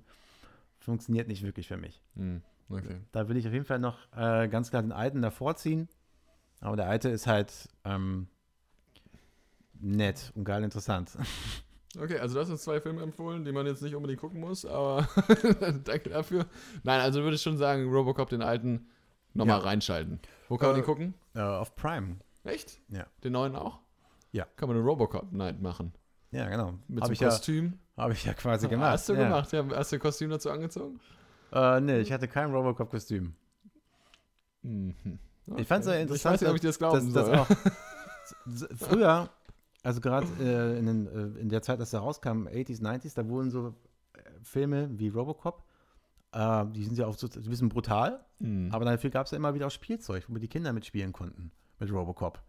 Funktioniert 0.79 1.27
nicht 1.27 1.43
wirklich 1.43 1.67
für 1.67 1.77
mich. 1.77 2.01
Hm, 2.15 2.41
okay. 2.69 3.01
Da 3.11 3.27
will 3.27 3.37
ich 3.37 3.47
auf 3.47 3.53
jeden 3.53 3.65
Fall 3.65 3.79
noch 3.79 3.97
äh, 4.15 4.47
ganz 4.47 4.69
klar 4.69 4.81
den 4.81 4.91
alten 4.91 5.21
davor 5.21 5.55
ziehen. 5.55 5.87
Aber 6.61 6.75
der 6.75 6.87
alte 6.87 7.09
ist 7.09 7.27
halt 7.27 7.51
ähm, 7.83 8.27
nett 9.79 10.31
und 10.35 10.45
geil 10.45 10.63
interessant. 10.63 11.17
Okay, 11.97 12.19
also 12.19 12.35
du 12.35 12.41
hast 12.41 12.49
uns 12.49 12.63
zwei 12.63 12.79
Filme 12.81 13.01
empfohlen, 13.01 13.45
die 13.45 13.51
man 13.51 13.65
jetzt 13.65 13.81
nicht 13.81 13.95
unbedingt 13.95 14.19
gucken 14.21 14.39
muss, 14.41 14.65
aber 14.65 15.07
danke 15.83 16.09
dafür. 16.09 16.45
Nein, 16.83 17.01
also 17.01 17.21
würde 17.23 17.35
ich 17.35 17.41
schon 17.41 17.57
sagen, 17.57 17.89
Robocop 17.91 18.29
den 18.29 18.41
alten 18.41 18.87
nochmal 19.33 19.59
Ja. 19.59 19.65
reinschalten. 19.65 20.19
Wo 20.49 20.57
kann 20.57 20.69
man 20.69 20.77
Äh, 20.77 20.81
den 20.81 20.85
gucken? 20.85 21.13
äh, 21.35 21.41
auf 21.41 21.75
Prime. 21.75 22.17
Echt? 22.43 22.79
Ja. 22.89 23.05
Den 23.23 23.33
neuen 23.33 23.55
auch? 23.55 23.79
Ja. 24.31 24.45
Kann 24.55 24.67
man 24.69 24.77
eine 24.77 24.85
Robocop 24.85 25.31
Night 25.31 25.61
machen. 25.61 25.93
Ja, 26.31 26.49
genau. 26.49 26.73
Mit 26.87 27.01
Habe 27.03 27.07
so 27.07 27.13
ich, 27.13 27.19
ja, 27.21 27.29
Kostüm. 27.29 27.79
hab 27.97 28.11
ich 28.11 28.25
ja 28.25 28.33
quasi 28.33 28.67
gemacht. 28.69 28.91
Hast 28.91 29.07
du 29.09 29.13
ja. 29.13 29.23
gemacht? 29.23 29.51
Ja, 29.53 29.65
hast 29.75 29.91
du 29.91 29.95
ein 29.95 29.99
Kostüm 30.01 30.29
dazu 30.29 30.51
angezogen? 30.51 30.99
Äh, 31.51 31.79
nee, 31.79 31.99
ich 31.99 32.11
hatte 32.11 32.27
kein 32.27 32.51
Robocop-Kostüm. 32.53 33.33
Mhm. 34.63 34.95
Ich 35.57 35.67
fand's 35.67 35.87
ja 35.87 35.93
Okay. 35.93 36.01
interessant, 36.01 36.15
Ich 36.17 36.25
weiß 36.25 36.41
nicht, 36.41 36.49
ob 36.49 36.55
ich 36.55 36.61
dir 36.61 36.67
das 36.67 36.77
glauben 36.79 37.13
dass, 37.13 37.25
soll. 37.25 37.35
dass 37.35 38.63
auch 38.69 38.77
früher, 38.89 39.29
also 39.85 40.01
gerade 40.01 40.27
äh, 40.39 40.77
in, 40.79 40.85
den, 40.85 41.07
äh, 41.07 41.39
in 41.39 41.49
der 41.49 41.61
Zeit, 41.61 41.79
dass 41.79 41.93
er 41.93 42.01
rauskam, 42.01 42.47
80s, 42.47 42.81
90s, 42.81 43.15
da 43.15 43.27
wurden 43.27 43.51
so 43.51 43.69
äh, 44.13 44.19
Filme 44.43 44.89
wie 44.99 45.07
Robocop, 45.09 45.63
äh, 46.33 46.65
die 46.73 46.83
sind 46.83 46.97
ja 46.97 47.05
auch 47.07 47.17
so 47.17 47.27
ein 47.27 47.43
bisschen 47.49 47.69
brutal, 47.69 48.19
Mhm. 48.39 48.69
aber 48.73 48.83
dafür 48.83 49.09
gab 49.11 49.25
es 49.27 49.31
ja 49.31 49.37
immer 49.37 49.53
wieder 49.53 49.67
auch 49.67 49.71
Spielzeug, 49.71 50.25
womit 50.27 50.43
die 50.43 50.49
Kinder 50.49 50.73
mitspielen 50.73 51.13
konnten 51.13 51.51
mit 51.79 51.89
Robocop. 51.91 52.41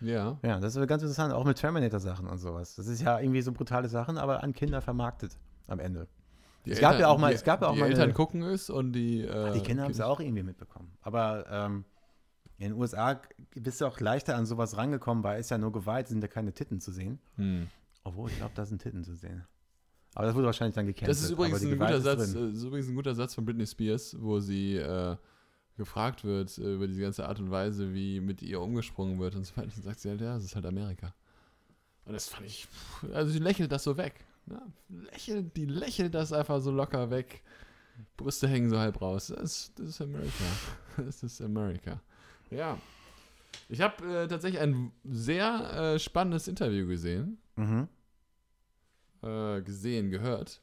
ja. 0.00 0.38
Ja, 0.42 0.60
das 0.60 0.76
ist 0.76 0.86
ganz 0.86 1.02
interessant, 1.02 1.32
auch 1.32 1.44
mit 1.44 1.56
Terminator-Sachen 1.58 2.28
und 2.28 2.38
sowas. 2.38 2.76
Das 2.76 2.86
ist 2.86 3.00
ja 3.02 3.18
irgendwie 3.18 3.42
so 3.42 3.50
brutale 3.52 3.88
Sachen, 3.88 4.16
aber 4.18 4.42
an 4.44 4.52
Kinder 4.52 4.80
vermarktet 4.80 5.36
am 5.66 5.80
Ende. 5.80 6.06
Die 6.66 6.70
Es 6.70 6.80
gab 6.80 6.98
ja 6.98 7.08
auch 7.08 7.18
mal- 7.18 7.28
die, 7.30 7.34
es 7.34 7.44
gab 7.44 7.60
ja 7.62 7.68
auch 7.68 7.74
die 7.74 7.80
mal 7.80 7.86
eine- 7.86 7.94
Eltern 7.94 8.14
gucken 8.14 8.42
es 8.42 8.70
und 8.70 8.92
die. 8.92 9.20
Äh, 9.22 9.52
Die 9.52 9.60
Kinder 9.60 9.82
haben 9.84 9.90
es 9.90 10.00
auch 10.00 10.18
irgendwie 10.20 10.42
mitbekommen. 10.42 10.92
Aber 11.02 11.44
ähm, 11.50 11.84
in 12.58 12.70
den 12.70 12.72
USA 12.74 13.20
bist 13.54 13.80
du 13.80 13.86
auch 13.86 14.00
leichter 14.00 14.36
an 14.36 14.46
sowas 14.46 14.76
rangekommen, 14.76 15.24
weil 15.24 15.40
es 15.40 15.50
ja 15.50 15.58
nur 15.58 15.72
Gewalt, 15.72 16.08
sind 16.08 16.22
ja 16.22 16.28
keine 16.28 16.52
Titten 16.52 16.80
zu 16.80 16.92
sehen. 16.92 17.18
Hm. 17.36 17.68
Obwohl, 18.04 18.30
ich 18.30 18.36
glaube, 18.36 18.52
da 18.54 18.64
sind 18.64 18.80
Titten 18.82 19.02
zu 19.02 19.14
sehen. 19.14 19.44
Aber 20.14 20.26
das 20.26 20.34
wurde 20.36 20.46
wahrscheinlich 20.46 20.74
dann 20.74 20.86
gecancelt. 20.86 21.10
Das 21.10 21.22
ist 21.22 21.30
übrigens 21.30 21.62
ein 21.62 21.78
guter 21.78 22.00
Satz. 22.00 22.34
äh, 22.34 22.50
ist 22.50 22.62
übrigens 22.62 22.88
ein 22.88 22.94
guter 22.94 23.14
Satz 23.14 23.34
von 23.34 23.44
Britney 23.44 23.66
Spears, 23.66 24.16
wo 24.20 24.38
sie 24.38 24.76
äh, 24.76 25.16
gefragt 25.76 26.22
wird 26.24 26.56
äh, 26.58 26.74
über 26.74 26.86
diese 26.86 27.00
ganze 27.00 27.26
Art 27.26 27.40
und 27.40 27.50
Weise, 27.50 27.92
wie 27.92 28.20
mit 28.20 28.40
ihr 28.40 28.60
umgesprungen 28.60 29.18
wird 29.18 29.34
und 29.34 29.44
so 29.44 29.56
weiter. 29.56 29.72
Und 29.74 29.82
sagt 29.82 29.98
sie 29.98 30.10
halt, 30.10 30.20
ja, 30.20 30.34
das 30.34 30.44
ist 30.44 30.54
halt 30.54 30.66
Amerika. 30.66 31.12
Und 32.04 32.12
das 32.12 32.28
fand 32.28 32.46
ich, 32.46 32.68
also 33.12 33.32
sie 33.32 33.38
lächelt 33.38 33.72
das 33.72 33.82
so 33.82 33.96
weg. 33.96 34.24
Ne? 34.46 34.60
Lächelt, 34.88 35.56
die 35.56 35.64
lächelt 35.64 36.14
das 36.14 36.32
einfach 36.32 36.60
so 36.60 36.70
locker 36.70 37.10
weg. 37.10 37.42
Brüste 38.16 38.46
hängen 38.46 38.70
so 38.70 38.78
halb 38.78 39.00
raus. 39.00 39.32
Das, 39.36 39.72
das 39.74 39.88
ist 39.88 40.00
Amerika. 40.00 40.44
Das 40.96 41.24
ist 41.24 41.40
Amerika. 41.40 42.00
Ja. 42.54 42.78
Ich 43.68 43.80
habe 43.80 44.04
äh, 44.22 44.28
tatsächlich 44.28 44.60
ein 44.60 44.92
sehr 45.04 45.94
äh, 45.94 45.98
spannendes 45.98 46.48
Interview 46.48 46.86
gesehen 46.86 47.38
Mhm. 47.56 47.88
äh, 49.22 49.62
gesehen, 49.62 50.10
gehört, 50.10 50.60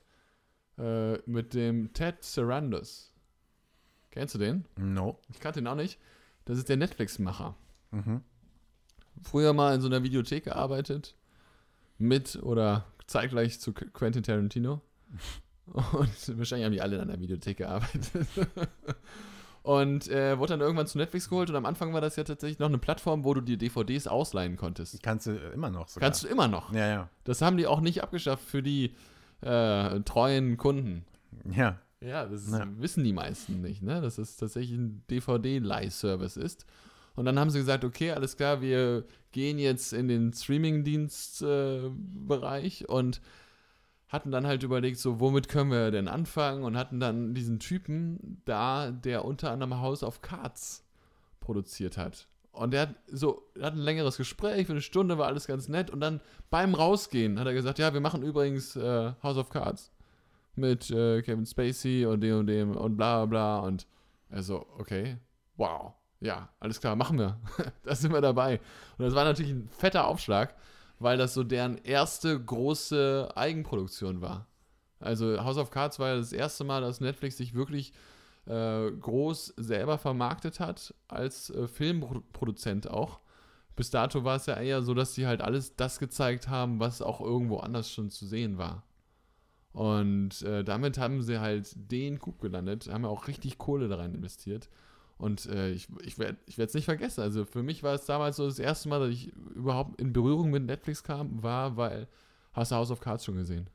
äh, 0.78 1.18
mit 1.30 1.54
dem 1.54 1.94
Ted 1.94 2.24
Sarandos. 2.24 3.12
Kennst 4.12 4.36
du 4.36 4.40
den? 4.40 4.66
No. 4.78 5.20
Ich 5.30 5.40
kannte 5.40 5.60
ihn 5.62 5.68
auch 5.68 5.76
nicht. 5.76 6.00
Das 6.46 6.58
ist 6.58 6.68
der 6.70 6.76
Netflix-Macher. 6.78 7.56
Mhm. 7.92 8.22
Früher 9.24 9.54
mal 9.54 9.74
in 9.76 9.82
so 9.82 9.88
einer 9.88 10.04
Videothek 10.04 10.44
gearbeitet. 10.46 11.16
Mit 11.98 12.36
oder 12.44 12.86
zeitgleich 13.08 13.60
zu 13.62 13.72
Qu- 13.72 13.90
Quentin 13.92 14.24
Tarantino. 14.24 14.82
Und 15.66 16.38
wahrscheinlich 16.38 16.66
haben 16.66 16.74
die 16.74 16.82
alle 16.82 16.98
in 16.98 17.02
einer 17.04 17.20
Videothek 17.22 17.58
gearbeitet. 17.58 18.28
Und 19.64 20.08
äh, 20.10 20.40
wurde 20.40 20.54
dann 20.54 20.62
irgendwann 20.62 20.88
zu 20.88 20.98
Netflix 20.98 21.30
geholt. 21.30 21.52
Und 21.52 21.56
am 21.56 21.68
Anfang 21.68 21.94
war 21.94 22.02
das 22.02 22.16
ja 22.16 22.24
tatsächlich 22.24 22.58
noch 22.58 22.68
eine 22.70 22.80
Plattform, 22.80 23.24
wo 23.24 23.36
du 23.36 23.42
dir 23.42 23.58
DVDs 23.58 24.08
ausleihen 24.08 24.58
konntest. 24.58 25.04
Kannst 25.04 25.28
du 25.28 25.34
immer 25.54 25.70
noch 25.70 25.88
sogar. 25.88 26.10
Kannst 26.10 26.24
du 26.24 26.28
immer 26.28 26.48
noch. 26.48 26.74
ja, 26.74 26.88
ja. 26.88 27.10
Das 27.26 27.44
haben 27.44 27.58
die 27.58 27.68
auch 27.68 27.80
nicht 27.82 28.02
abgeschafft 28.02 28.44
für 28.44 28.64
die 28.64 28.96
äh, 29.42 30.00
treuen 30.02 30.58
Kunden. 30.58 31.06
Ja. 31.54 31.78
Ja, 32.04 32.26
das 32.26 32.50
Ja. 32.52 32.68
wissen 32.78 33.04
die 33.04 33.14
meisten 33.14 33.62
nicht, 33.62 33.84
ne? 33.84 34.02
Dass 34.02 34.18
es 34.18 34.36
tatsächlich 34.36 34.76
ein 34.76 35.04
DVD-Leihservice 35.12 36.38
ist. 36.38 36.66
Und 37.16 37.26
dann 37.26 37.38
haben 37.38 37.52
sie 37.52 37.60
gesagt, 37.60 37.84
okay, 37.84 38.14
alles 38.14 38.38
klar, 38.38 38.62
wir 38.62 39.06
gehen 39.32 39.60
jetzt 39.60 39.94
in 39.94 40.08
den 40.08 40.34
Streaming-Dienst-Bereich 40.34 42.90
und 42.90 43.22
hatten 44.12 44.30
dann 44.30 44.46
halt 44.46 44.62
überlegt, 44.64 45.00
so, 45.00 45.22
womit 45.22 45.48
können 45.48 45.72
wir 45.72 45.90
denn 45.90 46.10
anfangen? 46.10 46.64
Und 46.64 46.78
hatten 46.78 47.00
dann 47.00 47.34
diesen 47.34 47.60
Typen 47.60 48.42
da, 48.44 48.92
der 48.92 49.24
unter 49.24 49.52
anderem 49.52 49.80
House 49.80 50.04
of 50.04 50.22
Cards 50.22 50.84
produziert 51.40 51.98
hat. 51.98 52.28
Und 52.52 52.72
der 52.72 52.82
hat 52.82 52.96
so, 53.08 53.50
er 53.56 53.68
hat 53.68 53.74
ein 53.74 53.80
längeres 53.80 54.18
Gespräch, 54.18 54.68
für 54.68 54.74
eine 54.74 54.82
Stunde 54.82 55.18
war 55.18 55.28
alles 55.28 55.48
ganz 55.48 55.70
nett. 55.70 55.90
Und 55.90 56.02
dann 56.02 56.20
beim 56.50 56.76
Rausgehen 56.76 57.40
hat 57.40 57.48
er 57.48 57.54
gesagt, 57.54 57.80
ja, 57.80 57.94
wir 57.94 58.02
machen 58.02 58.22
übrigens 58.22 58.76
äh, 58.76 59.14
House 59.24 59.38
of 59.38 59.50
Cards 59.50 59.94
mit 60.56 60.92
äh, 60.92 61.22
Kevin 61.22 61.46
Spacey 61.46 62.06
und 62.06 62.20
dem 62.20 62.40
und 62.40 62.48
dem 62.48 62.76
und 62.76 62.98
bla 62.98 63.26
bla 63.26 63.60
bla. 63.60 63.60
Und 63.60 63.88
er 64.30 64.44
so, 64.44 64.68
okay, 64.78 65.18
wow, 65.56 65.94
ja, 66.20 66.50
alles 66.60 66.82
klar, 66.82 66.98
machen 66.98 67.18
wir. 67.18 67.40
da 67.84 67.96
sind 67.96 68.12
wir 68.12 68.20
dabei. 68.20 68.60
Und 68.98 69.06
das 69.06 69.16
war 69.16 69.24
natürlich 69.24 69.54
ein 69.54 69.70
fetter 69.70 70.06
Aufschlag, 70.06 70.54
weil 71.02 71.18
das 71.18 71.34
so 71.34 71.44
deren 71.44 71.78
erste 71.80 72.40
große 72.40 73.30
Eigenproduktion 73.36 74.22
war. 74.22 74.48
Also 75.00 75.44
House 75.44 75.58
of 75.58 75.72
Cards 75.72 75.98
war 75.98 76.10
ja 76.10 76.18
das 76.18 76.32
erste 76.32 76.64
Mal, 76.64 76.82
dass 76.82 77.02
Netflix 77.02 77.38
sich 77.38 77.56
wirklich 77.56 77.92
äh, 78.46 78.92
groß 78.92 79.54
selber 79.58 79.98
vermarktet 79.98 80.60
hat, 80.60 80.94
als 81.08 81.50
äh, 81.50 81.68
Filmproduzent 81.68 82.90
auch. 82.90 83.20
Bis 83.76 83.90
dato 83.90 84.24
war 84.24 84.36
es 84.36 84.46
ja 84.46 84.60
eher 84.60 84.84
so, 84.84 84.94
dass 84.94 85.16
sie 85.16 85.26
halt 85.26 85.42
alles 85.42 85.76
das 85.76 85.98
gezeigt 85.98 86.50
haben, 86.50 86.80
was 86.80 87.02
auch 87.02 87.20
irgendwo 87.20 87.58
anders 87.58 87.92
schon 87.92 88.12
zu 88.12 88.28
sehen 88.28 88.58
war. 88.60 88.84
Und 89.74 90.42
äh, 90.44 90.64
damit 90.64 90.98
haben 90.98 91.24
sie 91.24 91.40
halt 91.40 91.72
den 91.76 92.20
Coup 92.20 92.40
gelandet, 92.40 92.90
haben 92.92 93.06
ja 93.06 93.10
auch 93.10 93.28
richtig 93.28 93.58
Kohle 93.58 93.88
da 93.88 93.96
rein 93.96 94.14
investiert. 94.14 94.70
Und 95.22 95.46
äh, 95.46 95.70
ich, 95.70 95.88
ich 96.02 96.18
werde 96.18 96.40
es 96.48 96.74
nicht 96.74 96.86
vergessen. 96.86 97.22
Also 97.22 97.46
für 97.46 97.62
mich 97.62 97.84
war 97.84 97.94
es 97.94 98.06
damals 98.06 98.38
so 98.38 98.48
das 98.48 98.58
erste 98.58 98.90
Mal, 98.90 99.02
dass 99.02 99.10
ich 99.12 99.32
überhaupt 99.54 100.02
in 100.02 100.14
Berührung 100.14 100.50
mit 100.50 100.64
Netflix 100.64 101.04
kam, 101.04 101.44
war, 101.44 101.78
weil 101.78 102.08
hast 102.54 102.72
du 102.72 102.76
House 102.76 102.90
of 102.90 103.02
Cards 103.02 103.24
schon 103.24 103.36
gesehen. 103.36 103.70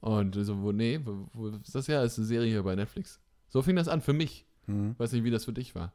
Und 0.00 0.34
so, 0.34 0.60
wo, 0.62 0.72
nee, 0.72 0.98
wo, 1.04 1.28
wo 1.34 1.48
ist 1.50 1.72
das 1.72 1.86
ja? 1.86 2.02
Das 2.02 2.14
ist 2.14 2.18
eine 2.18 2.26
Serie 2.26 2.50
hier 2.50 2.64
bei 2.64 2.74
Netflix. 2.74 3.20
So 3.48 3.62
fing 3.62 3.76
das 3.76 3.86
an 3.86 4.00
für 4.00 4.12
mich. 4.12 4.44
Mhm. 4.66 4.96
Weiß 4.98 5.12
nicht, 5.12 5.22
wie 5.22 5.30
das 5.30 5.44
für 5.44 5.52
dich 5.52 5.76
war. 5.76 5.92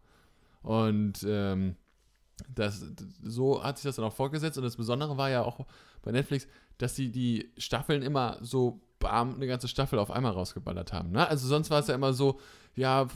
Und 0.61 1.21
ähm, 1.27 1.75
das, 2.55 2.85
so 3.23 3.61
hat 3.61 3.77
sich 3.77 3.83
das 3.83 3.97
dann 3.97 4.05
auch 4.05 4.13
fortgesetzt 4.13 4.57
und 4.57 4.63
das 4.63 4.77
Besondere 4.77 5.17
war 5.17 5.29
ja 5.29 5.43
auch 5.43 5.65
bei 6.01 6.13
Netflix, 6.13 6.47
dass 6.77 6.95
sie 6.95 7.11
die 7.11 7.51
Staffeln 7.57 8.03
immer 8.03 8.37
so 8.39 8.79
bam, 9.01 9.35
eine 9.35 9.47
ganze 9.47 9.67
Staffel 9.67 9.99
auf 9.99 10.09
einmal 10.11 10.31
rausgeballert 10.31 10.93
haben. 10.93 11.11
Ne? 11.11 11.27
Also 11.27 11.47
sonst 11.47 11.69
war 11.69 11.79
es 11.79 11.87
ja 11.87 11.95
immer 11.95 12.13
so, 12.13 12.39
ja, 12.75 13.07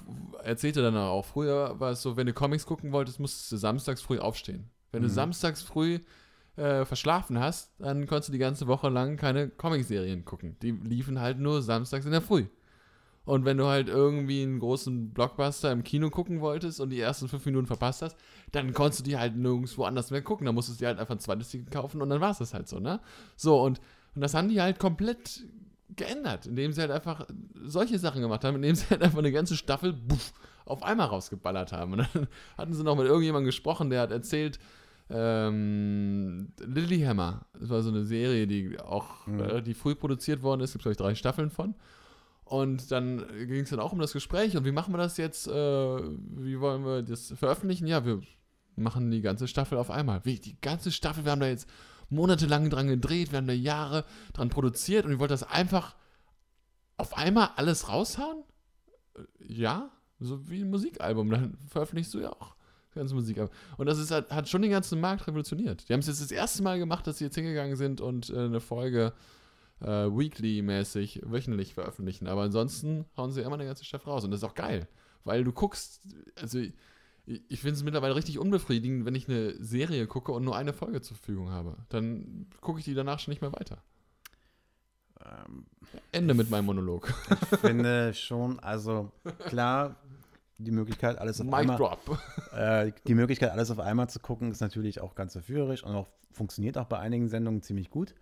erzählte 0.43 0.81
dann 0.81 0.97
auch, 0.97 1.23
früher 1.23 1.79
war 1.79 1.91
es 1.91 2.01
so, 2.01 2.17
wenn 2.17 2.27
du 2.27 2.33
Comics 2.33 2.65
gucken 2.65 2.91
wolltest, 2.91 3.19
musstest 3.21 3.51
du 3.51 3.57
samstags 3.57 4.01
früh 4.01 4.19
aufstehen. 4.19 4.69
Wenn 4.91 5.01
Mhm. 5.01 5.07
du 5.07 5.13
samstags 5.13 5.61
früh 5.61 5.99
äh, 6.57 6.85
verschlafen 6.85 7.39
hast, 7.39 7.71
dann 7.79 8.05
konntest 8.07 8.29
du 8.29 8.33
die 8.33 8.39
ganze 8.39 8.67
Woche 8.67 8.89
lang 8.89 9.17
keine 9.17 9.49
Comicserien 9.49 10.25
gucken. 10.25 10.57
Die 10.61 10.71
liefen 10.71 11.19
halt 11.19 11.39
nur 11.39 11.61
samstags 11.61 12.05
in 12.05 12.11
der 12.11 12.21
Früh. 12.21 12.45
Und 13.25 13.43
wenn 13.43 13.57
du 13.57 13.65
halt 13.65 13.89
irgendwie 13.89 14.43
einen 14.43 14.59
großen 14.59 15.11
Blockbuster 15.11 15.71
im 15.71 15.83
Kino 15.83 16.11
gucken 16.11 16.41
wolltest 16.41 16.79
und 16.79 16.91
die 16.91 16.99
ersten 16.99 17.27
fünf 17.27 17.43
Minuten 17.45 17.65
verpasst 17.65 18.03
hast, 18.03 18.15
dann 18.51 18.71
konntest 18.73 18.99
du 18.99 19.03
die 19.03 19.17
halt 19.17 19.35
nirgendwo 19.35 19.83
anders 19.83 20.11
mehr 20.11 20.21
gucken. 20.21 20.45
Dann 20.45 20.53
musstest 20.55 20.79
du 20.79 20.83
dir 20.83 20.89
halt 20.89 20.99
einfach 20.99 21.15
ein 21.15 21.19
zweites 21.19 21.49
Ticket 21.49 21.71
kaufen 21.71 22.01
und 22.03 22.09
dann 22.09 22.21
war 22.21 22.31
es 22.31 22.37
das 22.37 22.53
halt 22.53 22.67
so, 22.67 22.79
ne? 22.79 22.99
So, 23.35 23.61
und, 23.61 23.81
und 24.13 24.21
das 24.21 24.35
haben 24.35 24.47
die 24.47 24.61
halt 24.61 24.77
komplett 24.79 25.43
geändert, 25.95 26.45
indem 26.47 26.71
sie 26.73 26.81
halt 26.81 26.91
einfach 26.91 27.27
solche 27.63 27.99
Sachen 27.99 28.21
gemacht 28.21 28.43
haben, 28.43 28.55
indem 28.55 28.75
sie 28.75 28.85
halt 28.89 29.03
einfach 29.03 29.19
eine 29.19 29.31
ganze 29.31 29.55
Staffel 29.55 29.93
buff, 29.93 30.33
auf 30.65 30.83
einmal 30.83 31.07
rausgeballert 31.07 31.71
haben. 31.71 31.93
Und 31.93 31.97
dann 31.99 32.27
hatten 32.57 32.73
sie 32.73 32.83
noch 32.83 32.95
mit 32.95 33.05
irgendjemandem 33.05 33.45
gesprochen, 33.45 33.89
der 33.89 34.01
hat 34.01 34.11
erzählt, 34.11 34.59
ähm, 35.09 36.49
Lilyhammer, 36.59 37.45
das 37.59 37.69
war 37.69 37.81
so 37.83 37.89
eine 37.89 38.05
Serie, 38.05 38.47
die 38.47 38.79
auch 38.79 39.27
Mhm. 39.27 39.39
relativ 39.41 39.77
früh 39.79 39.95
produziert 39.95 40.41
worden 40.41 40.61
ist, 40.61 40.73
gibt 40.73 40.83
glaube 40.83 40.93
ich 40.93 40.97
drei 40.97 41.15
Staffeln 41.15 41.49
von. 41.49 41.75
Und 42.43 42.91
dann 42.91 43.25
ging 43.47 43.61
es 43.61 43.69
dann 43.71 43.79
auch 43.79 43.91
um 43.91 43.99
das 43.99 44.13
Gespräch 44.13 44.55
und 44.55 44.65
wie 44.65 44.71
machen 44.71 44.93
wir 44.93 44.99
das 44.99 45.17
jetzt, 45.17 45.47
äh, 45.47 45.51
wie 45.51 46.59
wollen 46.59 46.85
wir 46.85 47.01
das 47.01 47.33
veröffentlichen? 47.35 47.87
Ja, 47.87 48.05
wir 48.05 48.21
machen 48.75 49.09
die 49.09 49.21
ganze 49.21 49.47
Staffel 49.47 49.77
auf 49.79 49.89
einmal. 49.89 50.21
Wie, 50.25 50.39
die 50.39 50.59
ganze 50.61 50.91
Staffel, 50.91 51.25
wir 51.25 51.31
haben 51.31 51.39
da 51.39 51.47
jetzt 51.47 51.67
monatelang 52.09 52.69
dran 52.69 52.87
gedreht, 52.87 53.31
wir 53.31 53.37
haben 53.37 53.47
da 53.47 53.53
Jahre 53.53 54.05
dran 54.33 54.49
produziert 54.49 55.05
und 55.05 55.13
ich 55.13 55.19
wollte 55.19 55.33
das 55.33 55.43
einfach 55.43 55.95
auf 56.97 57.17
einmal 57.17 57.49
alles 57.55 57.89
raushauen? 57.89 58.43
Äh, 59.15 59.21
Ja, 59.53 59.91
so 60.19 60.49
wie 60.49 60.61
ein 60.61 60.69
Musikalbum, 60.69 61.29
dann 61.29 61.57
veröffentlichst 61.67 62.13
du 62.13 62.19
ja 62.19 62.31
auch 62.31 62.55
das 62.87 62.95
ganze 62.95 63.15
Musikalbum. 63.15 63.53
Und 63.77 63.85
das 63.87 63.99
ist, 63.99 64.11
halt- 64.11 64.31
hat 64.31 64.47
schon 64.47 64.61
den 64.61 64.71
ganzen 64.71 65.01
Markt 65.01 65.27
revolutioniert. 65.27 65.87
Die 65.89 65.93
haben 65.93 65.99
es 65.99 66.07
jetzt 66.07 66.21
das 66.21 66.31
erste 66.31 66.63
Mal 66.63 66.79
gemacht, 66.79 67.05
dass 67.07 67.17
sie 67.17 67.25
jetzt 67.25 67.35
hingegangen 67.35 67.75
sind 67.75 67.99
und 68.01 68.29
äh, 68.29 68.37
eine 68.45 68.61
Folge 68.61 69.13
äh, 69.81 69.85
weekly-mäßig, 70.07 71.21
wöchentlich 71.25 71.73
veröffentlichen. 71.73 72.27
Aber 72.27 72.43
ansonsten 72.43 73.05
hauen 73.17 73.31
sie 73.31 73.41
immer 73.41 73.55
eine 73.55 73.65
ganze 73.65 73.83
Staffel 73.83 74.09
raus. 74.09 74.23
Und 74.23 74.31
das 74.31 74.39
ist 74.39 74.43
auch 74.45 74.55
geil, 74.55 74.87
weil 75.25 75.43
du 75.43 75.51
guckst, 75.51 76.01
also 76.41 76.59
ich, 77.25 77.61
finde 77.61 77.75
es 77.75 77.83
mittlerweile 77.83 78.15
richtig 78.15 78.39
unbefriedigend, 78.39 79.05
wenn 79.05 79.15
ich 79.15 79.27
eine 79.27 79.55
Serie 79.63 80.07
gucke 80.07 80.31
und 80.31 80.43
nur 80.43 80.55
eine 80.55 80.73
Folge 80.73 81.01
zur 81.01 81.17
Verfügung 81.17 81.49
habe. 81.49 81.75
Dann 81.89 82.47
gucke 82.61 82.79
ich 82.79 82.85
die 82.85 82.93
danach 82.93 83.19
schon 83.19 83.31
nicht 83.31 83.41
mehr 83.41 83.53
weiter. 83.53 83.81
Ähm, 85.25 85.65
Ende 86.11 86.33
mit 86.33 86.49
meinem 86.49 86.65
Monolog. 86.65 87.11
ich 87.51 87.59
finde 87.59 88.13
schon, 88.13 88.59
also 88.59 89.11
klar, 89.47 89.95
die 90.57 90.71
Möglichkeit, 90.71 91.17
alles 91.17 91.41
auf 91.41 91.47
Mic 91.47 91.55
einmal, 91.55 91.77
drop. 91.77 92.19
äh, 92.53 92.91
die 93.07 93.15
Möglichkeit, 93.15 93.51
alles 93.51 93.71
auf 93.71 93.79
einmal 93.79 94.09
zu 94.09 94.19
gucken, 94.19 94.51
ist 94.51 94.61
natürlich 94.61 95.01
auch 95.01 95.15
ganz 95.15 95.33
verführerisch 95.33 95.83
und 95.83 95.95
auch 95.95 96.07
funktioniert 96.31 96.77
auch 96.77 96.85
bei 96.85 96.99
einigen 96.99 97.29
Sendungen 97.29 97.61
ziemlich 97.61 97.89
gut. 97.89 98.13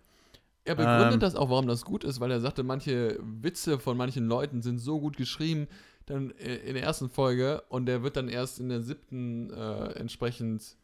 Er 0.64 0.76
begründet 0.76 1.14
Ähm. 1.14 1.20
das 1.20 1.34
auch, 1.34 1.50
warum 1.50 1.66
das 1.66 1.84
gut 1.84 2.04
ist, 2.04 2.20
weil 2.20 2.30
er 2.30 2.40
sagte, 2.40 2.62
manche 2.62 3.18
Witze 3.20 3.78
von 3.78 3.96
manchen 3.98 4.26
Leuten 4.26 4.62
sind 4.62 4.78
so 4.78 4.98
gut 4.98 5.16
geschrieben, 5.16 5.68
dann 6.06 6.30
äh, 6.32 6.56
in 6.56 6.74
der 6.74 6.82
ersten 6.82 7.08
Folge 7.08 7.62
und 7.68 7.86
der 7.86 8.02
wird 8.02 8.16
dann 8.16 8.28
erst 8.28 8.60
in 8.60 8.68
der 8.68 8.82
siebten 8.82 9.50
äh, 9.50 9.92
entsprechend 9.92 10.76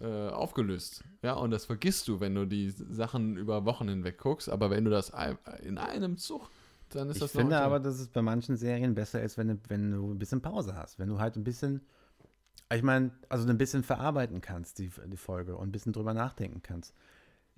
äh, 0.00 0.28
aufgelöst. 0.28 1.04
Ja, 1.22 1.34
und 1.34 1.50
das 1.50 1.64
vergisst 1.66 2.08
du, 2.08 2.20
wenn 2.20 2.34
du 2.34 2.44
die 2.46 2.70
Sachen 2.70 3.36
über 3.36 3.64
Wochen 3.64 3.88
hinweg 3.88 4.18
guckst, 4.18 4.48
aber 4.48 4.70
wenn 4.70 4.84
du 4.84 4.90
das 4.90 5.12
in 5.62 5.78
einem 5.78 6.18
Zug, 6.18 6.50
dann 6.90 7.08
ist 7.08 7.16
Ich 7.16 7.22
das 7.22 7.34
noch 7.34 7.40
finde 7.40 7.58
aber, 7.58 7.80
dass 7.80 7.98
es 7.98 8.08
bei 8.08 8.22
manchen 8.22 8.56
Serien 8.56 8.94
besser 8.94 9.22
ist, 9.22 9.38
wenn 9.38 9.48
du, 9.48 9.58
wenn 9.68 9.90
du 9.92 10.12
ein 10.12 10.18
bisschen 10.18 10.40
Pause 10.40 10.74
hast. 10.76 10.98
Wenn 10.98 11.08
du 11.08 11.18
halt 11.18 11.36
ein 11.36 11.44
bisschen, 11.44 11.80
ich 12.72 12.82
meine, 12.82 13.10
also 13.28 13.48
ein 13.48 13.58
bisschen 13.58 13.82
verarbeiten 13.82 14.40
kannst, 14.40 14.78
die, 14.78 14.90
die 15.06 15.16
Folge, 15.16 15.56
und 15.56 15.68
ein 15.68 15.72
bisschen 15.72 15.92
drüber 15.92 16.14
nachdenken 16.14 16.62
kannst. 16.62 16.94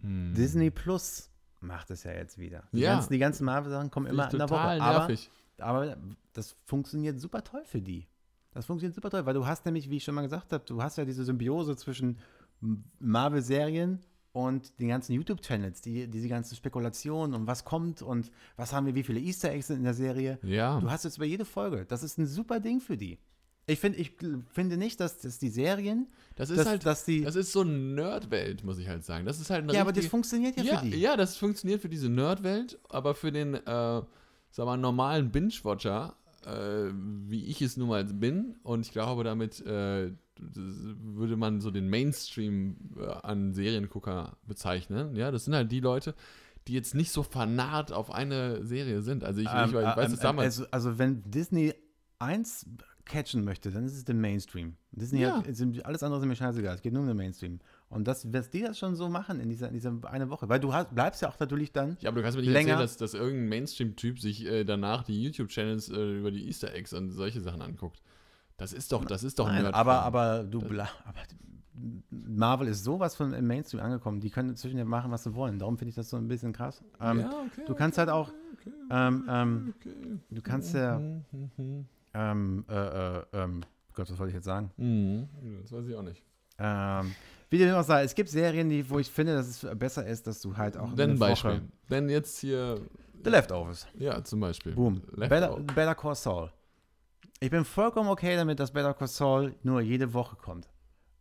Hm. 0.00 0.32
Disney 0.34 0.70
Plus 0.70 1.30
macht 1.61 1.90
es 1.90 2.04
ja 2.04 2.12
jetzt 2.12 2.38
wieder. 2.38 2.64
Die 2.72 2.80
Ja. 2.80 2.94
ganzen, 2.94 3.12
die 3.12 3.18
ganzen 3.18 3.44
Marvel-Sachen 3.44 3.90
kommen 3.90 4.06
immer 4.06 4.28
ich 4.28 4.32
in 4.32 4.38
der 4.38 4.48
Woche. 4.48 4.61
Aber, 4.61 4.98
nervig. 4.98 5.30
Aber 5.59 5.96
das 6.32 6.56
funktioniert 6.64 7.20
super 7.20 7.42
toll 7.44 7.62
für 7.64 7.80
die. 7.80 8.06
Das 8.52 8.66
funktioniert 8.66 8.94
super 8.94 9.11
toll, 9.11 9.26
weil 9.26 9.34
du 9.34 9.46
hast 9.46 9.64
nämlich, 9.66 9.90
wie 9.90 9.96
ich 9.98 10.04
schon 10.04 10.14
mal 10.14 10.22
gesagt 10.22 10.52
habe, 10.52 10.64
du 10.64 10.82
hast 10.82 10.98
ja 10.98 11.04
diese 11.04 11.24
Symbiose 11.24 11.76
zwischen 11.76 12.18
Marvel-Serien 12.98 14.00
und 14.32 14.78
den 14.80 14.88
ganzen 14.88 15.12
YouTube-Channels, 15.12 15.80
die, 15.80 16.09
diese 16.09 16.28
ganzen 16.28 16.56
Spekulationen 16.56 17.34
und 17.34 17.46
was 17.46 17.64
kommt 17.64 18.02
und 18.02 18.30
was 18.56 18.72
haben 18.72 18.86
wir, 18.86 18.94
wie 18.94 19.02
viele 19.02 19.20
Easter 19.20 19.50
Eggs 19.50 19.68
sind 19.68 19.78
in 19.78 19.84
der 19.84 19.94
Serie. 19.94 20.38
Ja. 20.42 20.80
Du 20.80 20.90
hast 20.90 21.04
jetzt 21.04 21.16
über 21.16 21.26
jede 21.26 21.44
Folge. 21.44 21.84
Das 21.86 22.02
ist 22.02 22.18
ein 22.18 22.26
super 22.26 22.61
Ding 22.61 22.80
für 22.80 22.96
die. 22.96 23.18
Ich, 23.66 23.80
find, 23.80 23.98
ich 23.98 24.12
finde 24.50 24.78
nicht, 24.78 24.98
dass, 24.98 25.18
dass 25.18 25.38
die 25.38 25.50
Serien, 25.50 26.06
Das 26.36 26.48
ist 26.48 26.59
dass, 26.59 26.66
halt, 26.66 26.86
dass 26.86 27.04
die. 27.04 27.22
das 27.22 27.36
ist 27.36 27.52
so 27.52 27.61
eine 27.61 27.72
Nerdwelt, 27.72 28.64
muss 28.64 28.78
ich 28.78 28.88
halt 28.88 29.04
sagen. 29.04 29.26
Das 29.26 29.38
ist 29.40 29.50
halt 29.50 29.64
eine 29.64 29.74
ja, 29.74 29.82
aber 29.82 29.92
das 29.92 30.06
funktioniert 30.06 30.56
ja, 30.56 30.62
ja, 30.62 30.78
für 30.78 30.86
die. 30.86 30.96
ja, 30.96 31.16
das 31.16 31.36
funktioniert 31.36 31.82
für 31.82 31.90
diese 31.90 32.09
Nerdwelt, 32.09 32.78
aber 32.88 33.14
für 33.14 33.30
den, 33.30 33.54
äh, 33.54 34.02
sag 34.51 34.66
mal, 34.66 34.76
normalen 34.76 35.30
Binge-Watcher, 35.30 36.14
äh, 36.44 36.92
wie 37.26 37.46
ich 37.46 37.62
es 37.62 37.76
nun 37.76 37.88
mal 37.88 38.05
bin, 38.05 38.57
und 38.62 38.86
ich 38.86 38.92
glaube, 38.92 39.24
damit 39.24 39.64
äh, 39.66 40.12
würde 40.40 41.36
man 41.36 41.61
so 41.61 41.70
den 41.70 41.88
Mainstream 41.88 42.76
äh, 42.96 43.07
an 43.22 43.53
Seriengucker 43.53 44.36
bezeichnen. 44.46 45.16
Ja, 45.16 45.30
das 45.30 45.44
sind 45.44 45.55
halt 45.55 45.72
die 45.72 45.80
Leute, 45.80 46.14
die 46.68 46.74
jetzt 46.74 46.94
nicht 46.94 47.11
so 47.11 47.22
fanat 47.22 47.92
auf 47.92 48.11
eine 48.11 48.64
Serie 48.64 49.03
sind. 49.03 49.24
Also 49.24 49.40
ich, 49.40 49.46
ich, 49.46 49.53
Ähm, 49.53 49.68
ich 49.68 49.74
weiß 49.74 50.09
ähm, 50.09 50.14
es 50.14 50.20
damals. 50.20 50.59
Also, 50.59 50.70
also 50.70 50.99
wenn 50.99 51.22
Disney 51.30 51.74
eins 52.18 52.66
catchen 53.05 53.42
möchte, 53.44 53.70
dann 53.70 53.84
ist 53.84 53.96
es 53.96 54.05
der 54.05 54.14
Mainstream. 54.14 54.76
Disney 54.92 55.22
Ja. 55.22 55.38
hat, 55.38 55.46
alles 55.84 56.03
andere 56.03 56.20
ist 56.20 56.26
mir 56.26 56.36
scheißegal. 56.36 56.74
Es 56.74 56.82
geht 56.82 56.92
nur 56.92 57.03
um 57.03 57.09
den 57.09 57.16
Mainstream. 57.16 57.59
Und 57.91 58.07
das, 58.07 58.26
dass 58.30 58.51
die 58.51 58.61
das 58.62 58.78
schon 58.78 58.97
so 58.97 59.09
machen 59.09 59.41
in 59.41 59.49
dieser, 59.49 59.68
in 59.68 59.74
dieser 59.74 59.93
eine 60.05 60.28
Woche. 60.28 60.49
Weil 60.49 60.61
du 60.61 60.74
hast, 60.74 60.95
bleibst 60.95 61.22
ja 61.22 61.28
auch 61.30 61.41
natürlich 61.41 61.72
dann. 61.72 61.97
ja, 62.01 62.11
aber 62.11 62.16
du 62.16 62.22
kannst 62.22 62.36
mir 62.36 62.43
nicht 62.43 62.53
länger- 62.53 62.72
erzählen, 62.72 62.80
dass, 62.80 62.97
dass 62.99 63.14
irgendein 63.14 63.49
Mainstream-Typ 63.49 64.20
sich 64.20 64.45
äh, 64.45 64.64
danach 64.64 65.05
die 65.05 65.22
YouTube-Channels 65.22 65.89
äh, 65.89 66.18
über 66.18 66.30
die 66.30 66.47
Easter 66.47 66.74
Eggs 66.74 66.93
und 66.93 67.11
solche 67.11 67.41
Sachen 67.41 67.62
anguckt. 67.62 68.03
Das 68.59 68.72
ist 68.72 68.93
doch, 68.93 69.05
das 69.05 69.22
ist 69.22 69.39
doch 69.39 69.47
Nein, 69.47 69.64
aber, 69.66 70.01
aber 70.03 70.43
du 70.45 70.59
bla, 70.61 70.89
aber 71.07 71.20
Marvel 72.11 72.68
ist 72.68 72.82
sowas 72.84 73.14
von 73.14 73.32
im 73.32 73.47
Mainstream 73.47 73.80
angekommen. 73.80 74.20
Die 74.20 74.30
können 74.30 74.51
inzwischen 74.51 74.78
ja 74.78 74.84
machen, 74.84 75.11
was 75.11 75.24
sie 75.24 75.34
wollen. 75.34 75.59
Darum 75.59 75.78
finde 75.78 75.91
ich 75.91 75.95
das 75.95 76.11
so 76.11 76.16
ein 76.16 76.26
bisschen 76.28 76.53
krass. 76.53 76.82
Ähm, 77.01 77.20
ja, 77.20 77.30
okay, 77.30 77.62
du 77.66 77.74
kannst 77.74 77.99
halt 77.99 78.09
auch, 78.11 78.32
okay, 78.55 78.72
ähm, 78.91 79.24
ähm, 79.28 79.74
okay. 79.78 79.95
du 80.30 80.43
kannst 80.43 80.74
ja, 80.74 80.99
Mhm, 80.99 81.24
mhm, 81.57 81.86
ähm, 82.14 82.64
äh, 82.68 82.74
äh, 83.18 83.22
ähm, 83.32 83.61
Gott, 83.95 84.11
was 84.11 84.18
wollte 84.18 84.30
ich 84.30 84.34
jetzt 84.34 84.45
sagen? 84.47 84.70
mhm. 84.76 85.28
Das 85.62 85.72
weiß 85.72 85.86
ich 85.86 85.95
auch 85.95 86.03
nicht. 86.03 86.22
Ähm, 86.59 87.14
wie 87.51 87.59
dem 87.59 87.74
auch 87.74 87.82
sei, 87.84 88.05
es 88.05 88.14
gibt 88.14 88.28
Serien, 88.28 88.68
die, 88.68 88.88
wo 88.90 88.99
ich 88.99 89.11
finde, 89.11 89.34
dass 89.34 89.46
es 89.49 89.78
besser 89.78 90.07
ist, 90.07 90.26
dass 90.26 90.40
du 90.40 90.57
halt 90.57 90.76
auch 90.76 90.94
Denn 90.94 91.18
Beispiel. 91.18 91.51
Woche- 91.53 91.62
Denn 91.90 92.09
jetzt 92.09 92.38
hier, 92.38 92.80
The 93.24 93.30
Leftovers. 93.30 93.86
ja, 93.99 94.22
zum 94.22 94.40
Beispiel. 94.40 94.72
Boom. 94.72 95.03
Better. 95.16 95.57
Better 95.61 95.94
Call 95.94 96.14
Saul. 96.14 96.53
Ich 97.40 97.51
bin 97.51 97.64
vollkommen 97.64 98.09
okay 98.11 98.36
damit, 98.36 98.59
dass 98.61 98.72
Better 98.72 98.94
Call 98.94 99.09
Saul 99.09 99.55
nur 99.62 99.80
jede 99.80 100.12
Woche 100.12 100.36
kommt. 100.36 100.68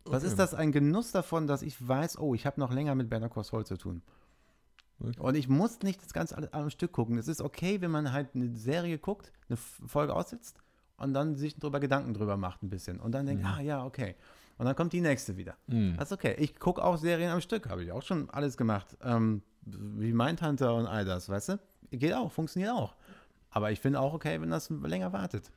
Was 0.06 0.24
Okay. 0.24 0.28
ist 0.28 0.40
das 0.40 0.54
ein 0.54 0.72
Genuss 0.72 1.12
davon, 1.12 1.48
dass 1.48 1.62
ich 1.62 1.86
weiß, 1.86 2.18
oh, 2.20 2.34
ich 2.34 2.46
habe 2.46 2.60
noch 2.60 2.72
länger 2.74 2.96
mit 2.96 3.10
Better 3.10 3.30
Call 3.30 3.44
Saul 3.44 3.66
zu 3.66 3.78
tun. 3.78 4.02
Okay. 5.00 5.20
Und 5.20 5.36
ich 5.36 5.48
muss 5.48 5.82
nicht 5.84 6.02
das 6.04 6.12
Ganze 6.14 6.36
alles 6.38 6.52
am 6.54 6.70
Stück 6.72 6.92
gucken. 6.92 7.18
Es 7.20 7.28
ist 7.28 7.42
okay, 7.42 7.82
wenn 7.82 7.92
man 7.92 8.12
halt 8.12 8.30
eine 8.34 8.56
Serie 8.56 8.98
guckt, 8.98 9.32
eine 9.48 9.58
Folge 9.58 10.16
aussitzt 10.16 10.58
und 10.98 11.14
dann 11.14 11.36
sich 11.36 11.56
drüber 11.60 11.80
Gedanken 11.80 12.14
drüber 12.16 12.36
macht 12.36 12.64
ein 12.64 12.70
bisschen. 12.70 13.00
Und 13.00 13.12
dann 13.12 13.28
denkt, 13.28 13.44
Mhm. 13.44 13.50
ah 13.50 13.62
ja, 13.62 13.86
okay. 13.86 14.16
Und 14.58 14.66
dann 14.66 14.76
kommt 14.76 14.94
die 14.94 15.02
nächste 15.02 15.38
wieder. 15.38 15.56
Mhm. 15.68 15.96
Das 15.98 16.12
ist 16.12 16.14
okay. 16.14 16.36
Ich 16.40 16.60
gucke 16.60 16.84
auch 16.84 16.98
Serien 16.98 17.32
am 17.32 17.42
Stück, 17.42 17.70
habe 17.70 17.84
ich 17.84 17.92
auch 17.92 18.02
schon 18.02 18.30
alles 18.30 18.58
gemacht. 18.58 18.98
Ähm, 19.04 19.42
wie 19.66 20.14
Mindhunter 20.14 20.76
und 20.76 20.88
all 20.88 21.06
das, 21.06 21.30
weißt 21.30 21.50
du? 21.50 21.60
Geht 21.92 22.14
auch, 22.14 22.32
funktioniert 22.32 22.72
auch. 22.72 22.96
Aber 23.52 23.72
ich 23.72 23.80
finde 23.80 24.00
auch 24.00 24.14
okay, 24.14 24.42
wenn 24.42 24.50
das 24.50 24.70
länger 24.70 25.14
wartet. 25.14 25.52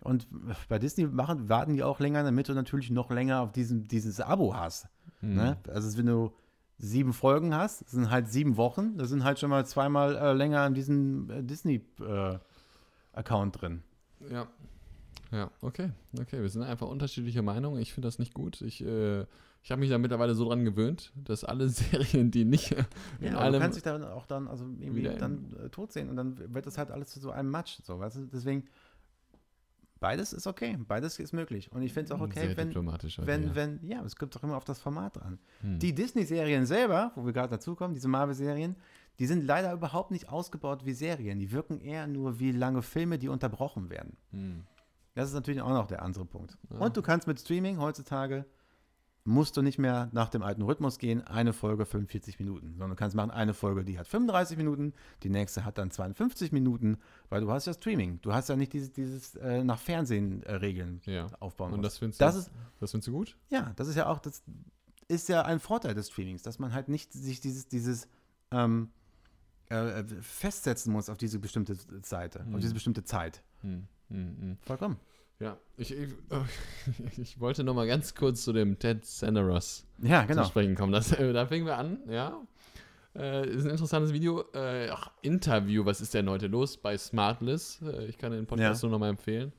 Und 0.00 0.26
bei 0.68 0.78
Disney 0.78 1.06
machen, 1.06 1.48
warten 1.48 1.74
die 1.74 1.82
auch 1.82 2.00
länger, 2.00 2.24
damit 2.24 2.48
du 2.48 2.54
natürlich 2.54 2.90
noch 2.90 3.10
länger 3.10 3.40
auf 3.40 3.52
diesen, 3.52 3.86
dieses 3.86 4.20
Abo 4.20 4.54
hast. 4.54 4.88
Mhm. 5.20 5.34
Ne? 5.34 5.56
Also 5.68 5.96
wenn 5.98 6.06
du 6.06 6.32
sieben 6.78 7.12
Folgen 7.12 7.54
hast, 7.54 7.82
das 7.82 7.92
sind 7.92 8.10
halt 8.10 8.28
sieben 8.28 8.56
Wochen, 8.56 8.98
da 8.98 9.04
sind 9.04 9.22
halt 9.22 9.38
schon 9.38 9.50
mal 9.50 9.64
zweimal 9.64 10.16
äh, 10.16 10.32
länger 10.32 10.66
in 10.66 10.74
diesem 10.74 11.30
äh, 11.30 11.42
Disney-Account 11.42 13.60
drin. 13.60 13.82
Ja. 14.28 14.48
Ja, 15.32 15.50
okay. 15.62 15.90
Okay, 16.20 16.40
wir 16.42 16.48
sind 16.48 16.62
einfach 16.62 16.86
unterschiedlicher 16.86 17.42
Meinung. 17.42 17.78
Ich 17.78 17.92
finde 17.92 18.06
das 18.06 18.18
nicht 18.18 18.34
gut. 18.34 18.60
Ich, 18.60 18.84
äh, 18.84 19.22
ich 19.62 19.70
habe 19.70 19.80
mich 19.80 19.90
da 19.90 19.98
mittlerweile 19.98 20.34
so 20.34 20.46
dran 20.46 20.64
gewöhnt, 20.64 21.12
dass 21.16 21.42
alle 21.44 21.68
Serien, 21.70 22.30
die 22.30 22.44
nicht 22.44 22.72
in 22.72 22.84
Ja, 23.20 23.30
aber 23.30 23.38
du 23.38 23.38
allem. 23.38 23.60
kannst 23.62 23.76
dich 23.76 23.82
dann 23.82 24.04
auch 24.04 24.26
dann, 24.26 24.46
also 24.46 24.64
irgendwie 24.78 25.04
dann 25.04 25.56
äh, 25.64 25.68
tot 25.70 25.92
sehen 25.92 26.10
und 26.10 26.16
dann 26.16 26.54
wird 26.54 26.66
das 26.66 26.78
halt 26.78 26.90
alles 26.90 27.08
zu 27.08 27.20
so 27.20 27.30
einem 27.30 27.50
Matsch. 27.50 27.78
So, 27.82 27.98
weißt 27.98 28.16
du? 28.16 28.26
Deswegen 28.26 28.64
Beides 30.02 30.32
ist 30.32 30.48
okay, 30.48 30.76
beides 30.88 31.20
ist 31.20 31.32
möglich. 31.32 31.70
Und 31.70 31.82
ich 31.82 31.92
finde 31.92 32.06
es 32.06 32.10
auch 32.10 32.20
okay, 32.20 32.48
Sehr 32.48 32.56
wenn, 32.56 32.74
heute, 32.90 33.08
wenn, 33.24 33.42
ja. 33.44 33.54
wenn, 33.54 33.86
ja, 33.86 34.02
es 34.02 34.16
kommt 34.16 34.34
doch 34.34 34.42
immer 34.42 34.56
auf 34.56 34.64
das 34.64 34.80
Format 34.80 35.16
an. 35.22 35.38
Hm. 35.60 35.78
Die 35.78 35.94
Disney-Serien 35.94 36.66
selber, 36.66 37.12
wo 37.14 37.24
wir 37.24 37.32
gerade 37.32 37.50
dazukommen, 37.50 37.94
diese 37.94 38.08
Marvel-Serien, 38.08 38.74
die 39.20 39.26
sind 39.26 39.44
leider 39.44 39.72
überhaupt 39.72 40.10
nicht 40.10 40.28
ausgebaut 40.28 40.84
wie 40.84 40.92
Serien. 40.92 41.38
Die 41.38 41.52
wirken 41.52 41.80
eher 41.80 42.08
nur 42.08 42.40
wie 42.40 42.50
lange 42.50 42.82
Filme, 42.82 43.16
die 43.20 43.28
unterbrochen 43.28 43.90
werden. 43.90 44.16
Hm. 44.32 44.64
Das 45.14 45.28
ist 45.28 45.34
natürlich 45.34 45.60
auch 45.60 45.68
noch 45.70 45.86
der 45.86 46.02
andere 46.02 46.24
Punkt. 46.24 46.56
Ja. 46.70 46.78
Und 46.78 46.96
du 46.96 47.02
kannst 47.02 47.26
mit 47.26 47.38
Streaming 47.38 47.78
heutzutage, 47.78 48.46
musst 49.24 49.56
du 49.56 49.62
nicht 49.62 49.78
mehr 49.78 50.08
nach 50.12 50.30
dem 50.30 50.42
alten 50.42 50.62
Rhythmus 50.62 50.98
gehen, 50.98 51.22
eine 51.22 51.52
Folge 51.52 51.86
45 51.86 52.40
Minuten, 52.40 52.70
sondern 52.72 52.90
du 52.90 52.96
kannst 52.96 53.14
machen 53.14 53.30
eine 53.30 53.54
Folge, 53.54 53.84
die 53.84 53.96
hat 53.98 54.08
35 54.08 54.56
Minuten, 54.56 54.94
die 55.22 55.28
nächste 55.30 55.64
hat 55.64 55.78
dann 55.78 55.90
52 55.92 56.50
Minuten, 56.50 56.98
weil 57.28 57.40
du 57.42 57.50
hast 57.52 57.66
ja 57.66 57.72
Streaming. 57.74 58.20
Du 58.22 58.32
hast 58.32 58.48
ja 58.48 58.56
nicht 58.56 58.72
dieses, 58.72 58.90
dieses 58.92 59.36
äh, 59.36 59.62
nach 59.62 59.78
Fernsehen 59.78 60.42
äh, 60.42 60.54
Regeln 60.54 61.00
Ja. 61.04 61.28
aufbauen 61.38 61.72
Und 61.72 61.80
musst. 61.82 61.92
das 61.92 61.98
findest, 61.98 62.20
Das 62.20 62.34
du, 62.34 62.40
ist- 62.40 62.50
das 62.80 62.90
findest 62.90 63.08
du 63.08 63.12
gut? 63.12 63.36
Ja, 63.50 63.72
das 63.76 63.86
ist 63.86 63.94
ja 63.96 64.06
auch, 64.06 64.18
das 64.18 64.42
ist 65.06 65.28
ja 65.28 65.42
ein 65.42 65.60
Vorteil 65.60 65.94
des 65.94 66.08
Streamings, 66.08 66.42
dass 66.42 66.58
man 66.58 66.72
halt 66.72 66.88
nicht 66.88 67.12
sich 67.12 67.38
dieses, 67.40 67.68
dieses 67.68 68.08
ähm, 68.50 68.90
äh, 69.68 70.02
festsetzen 70.20 70.92
muss 70.92 71.08
auf 71.08 71.16
diese 71.18 71.38
bestimmte 71.38 71.76
Seite, 72.02 72.44
Hm. 72.44 72.54
auf 72.56 72.60
diese 72.60 72.74
bestimmte 72.74 73.04
Zeit. 73.04 73.42
Hm. 73.60 73.86
Hm. 74.12 74.36
Hm. 74.40 74.56
Vollkommen. 74.62 74.96
Ja, 75.40 75.56
ich, 75.76 75.92
ich, 75.92 76.08
ich 77.18 77.40
wollte 77.40 77.64
noch 77.64 77.74
mal 77.74 77.86
ganz 77.86 78.14
kurz 78.14 78.44
zu 78.44 78.52
dem 78.52 78.78
Ted 78.78 79.04
Sanderos 79.04 79.86
Ja, 80.02 80.22
zu 80.22 80.28
genau. 80.28 80.44
sprechen 80.44 80.74
kommen. 80.76 80.92
Das, 80.92 81.12
äh, 81.12 81.32
da 81.32 81.46
fingen 81.46 81.66
wir 81.66 81.78
an, 81.78 81.98
ja. 82.08 82.40
Äh, 83.16 83.48
ist 83.48 83.64
ein 83.64 83.70
interessantes 83.70 84.12
Video. 84.12 84.44
Äh, 84.54 84.88
ach, 84.90 85.10
Interview, 85.22 85.84
was 85.84 86.00
ist 86.00 86.14
denn 86.14 86.30
heute 86.30 86.46
los 86.46 86.76
bei 86.76 86.96
Smartless? 86.96 87.82
Äh, 87.82 88.06
ich 88.06 88.18
kann 88.18 88.32
den 88.32 88.46
Podcast 88.46 88.82
Ja. 88.82 88.88
nur 88.88 88.96
noch 88.96 89.00
mal 89.00 89.10
empfehlen. 89.10 89.52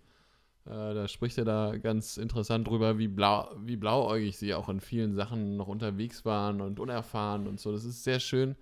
Äh, 0.66 0.70
da 0.94 1.08
spricht 1.10 1.38
er 1.38 1.46
da 1.46 1.76
ganz 1.78 2.16
interessant 2.18 2.68
drüber, 2.68 2.98
wie, 2.98 3.10
blau, 3.10 3.54
wie 3.60 3.76
blauäugig 3.76 4.38
sie 4.38 4.54
auch 4.54 4.70
in 4.70 4.80
vielen 4.80 5.14
Sachen 5.14 5.58
noch 5.58 5.68
unterwegs 5.68 6.24
waren 6.24 6.62
und 6.62 6.80
unerfahren 6.80 7.46
und 7.48 7.60
so. 7.60 7.72
Das 7.74 7.84
ist 7.84 8.04
sehr 8.06 8.22
schön 8.22 8.56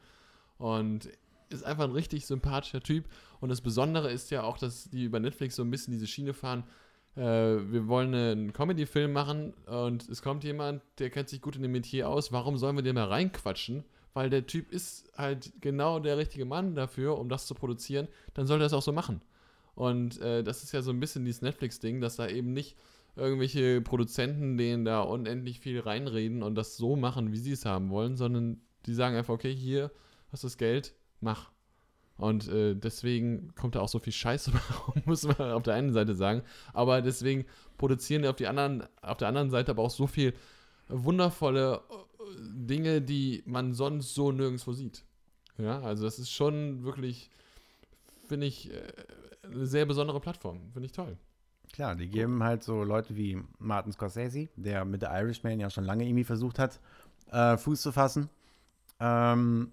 und 0.58 1.08
ist 1.54 1.64
einfach 1.64 1.86
ein 1.86 1.92
richtig 1.92 2.26
sympathischer 2.26 2.82
Typ. 2.82 3.06
Und 3.40 3.50
das 3.50 3.62
Besondere 3.62 4.12
ist 4.12 4.32
ja 4.32 4.44
auch, 4.44 4.58
dass 4.58 4.90
die 4.90 5.06
über 5.06 5.20
Netflix 5.20 5.56
so 5.56 5.64
ein 5.64 5.72
bisschen 5.72 5.92
diese 5.92 6.08
Schiene 6.08 6.34
fahren. 6.34 6.64
Äh, 7.16 7.22
wir 7.22 7.88
wollen 7.88 8.14
einen 8.14 8.54
Comedy-Film 8.54 9.12
machen 9.12 9.54
und 9.66 10.08
es 10.10 10.22
kommt 10.22 10.44
jemand, 10.44 10.82
der 11.00 11.10
kennt 11.10 11.30
sich 11.30 11.42
gut 11.42 11.56
in 11.56 11.62
dem 11.62 11.72
Metier 11.72 12.10
aus. 12.10 12.32
Warum 12.32 12.58
sollen 12.58 12.76
wir 12.76 12.84
den 12.84 12.96
mal 12.96 13.06
reinquatschen? 13.06 13.84
Weil 14.14 14.30
der 14.30 14.46
Typ 14.46 14.72
ist 14.72 15.12
halt 15.18 15.54
genau 15.62 16.00
der 16.00 16.18
richtige 16.18 16.46
Mann 16.46 16.76
dafür, 16.76 17.18
um 17.18 17.30
das 17.30 17.48
zu 17.48 17.56
produzieren. 17.56 18.08
Dann 18.34 18.46
soll 18.48 18.60
er 18.60 18.66
das 18.66 18.74
auch 18.74 18.82
so 18.82 18.92
machen. 18.92 19.22
Und 19.76 20.20
äh, 20.20 20.44
das 20.44 20.64
ist 20.64 20.74
ja 20.74 20.82
so 20.82 20.92
ein 20.92 21.00
bisschen 21.00 21.26
dieses 21.26 21.42
Netflix-Ding, 21.42 22.02
dass 22.02 22.18
da 22.18 22.28
eben 22.28 22.54
nicht 22.54 22.76
irgendwelche 23.16 23.82
Produzenten 23.82 24.58
denen 24.58 24.86
da 24.86 25.02
unendlich 25.02 25.60
viel 25.60 25.80
reinreden 25.80 26.44
und 26.44 26.56
das 26.56 26.78
so 26.78 26.96
machen, 26.96 27.32
wie 27.32 27.38
sie 27.38 27.52
es 27.52 27.66
haben 27.66 27.90
wollen, 27.90 28.16
sondern 28.16 28.62
die 28.86 28.94
sagen 28.94 29.16
einfach, 29.16 29.34
okay, 29.34 29.54
hier 29.54 29.92
hast 30.32 30.44
du 30.44 30.48
das 30.48 30.58
Geld, 30.58 30.94
mach. 31.22 31.52
Und 32.18 32.48
äh, 32.50 32.76
deswegen 32.76 33.56
kommt 33.56 33.74
da 33.76 33.80
auch 33.80 33.90
so 33.90 33.98
viel 33.98 34.14
Scheiße 34.14 34.52
muss 35.06 35.24
man 35.24 35.52
auf 35.52 35.64
der 35.64 35.74
einen 35.74 35.92
Seite 35.92 36.14
sagen. 36.14 36.44
Aber 36.74 37.02
deswegen 37.02 37.46
produzieren 37.78 38.26
auf, 38.26 38.36
die 38.36 38.48
anderen, 38.48 38.84
auf 39.02 39.18
der 39.18 39.28
anderen 39.28 39.50
Seite 39.50 39.72
aber 39.72 39.82
auch 39.82 39.90
so 39.90 40.06
viel 40.06 40.34
wundervolle 40.88 41.82
äh, 41.90 42.34
Dinge, 42.40 43.02
die 43.02 43.42
man 43.48 43.74
sonst 43.74 44.14
so 44.14 44.32
nirgendwo 44.32 44.74
sieht. 44.74 45.04
Ja, 45.58 45.82
also 45.82 46.04
das 46.04 46.20
ist 46.20 46.32
schon 46.32 46.84
wirklich, 46.84 47.32
finde 48.28 48.48
ich, 48.48 48.72
äh, 48.72 48.82
eine 49.44 49.66
sehr 49.66 49.86
besondere 49.86 50.20
Plattform. 50.20 50.72
Finde 50.74 50.86
ich 50.86 50.92
toll. 50.92 51.18
Klar, 51.74 51.96
die 51.96 52.08
geben 52.08 52.44
halt 52.44 52.64
so 52.64 52.84
Leute 52.84 53.16
wie 53.16 53.42
Martin 53.58 53.94
Scorsese, 53.94 54.50
der 54.56 54.84
mit 54.86 55.02
der 55.02 55.12
Irishman 55.12 55.60
ja 55.60 55.70
schon 55.70 55.86
lange 55.86 56.06
irgendwie 56.06 56.26
versucht 56.26 56.60
hat, 56.60 56.80
äh, 57.32 57.58
Fuß 57.58 57.82
zu 57.82 57.92
fassen, 57.92 58.30
ähm, 59.00 59.72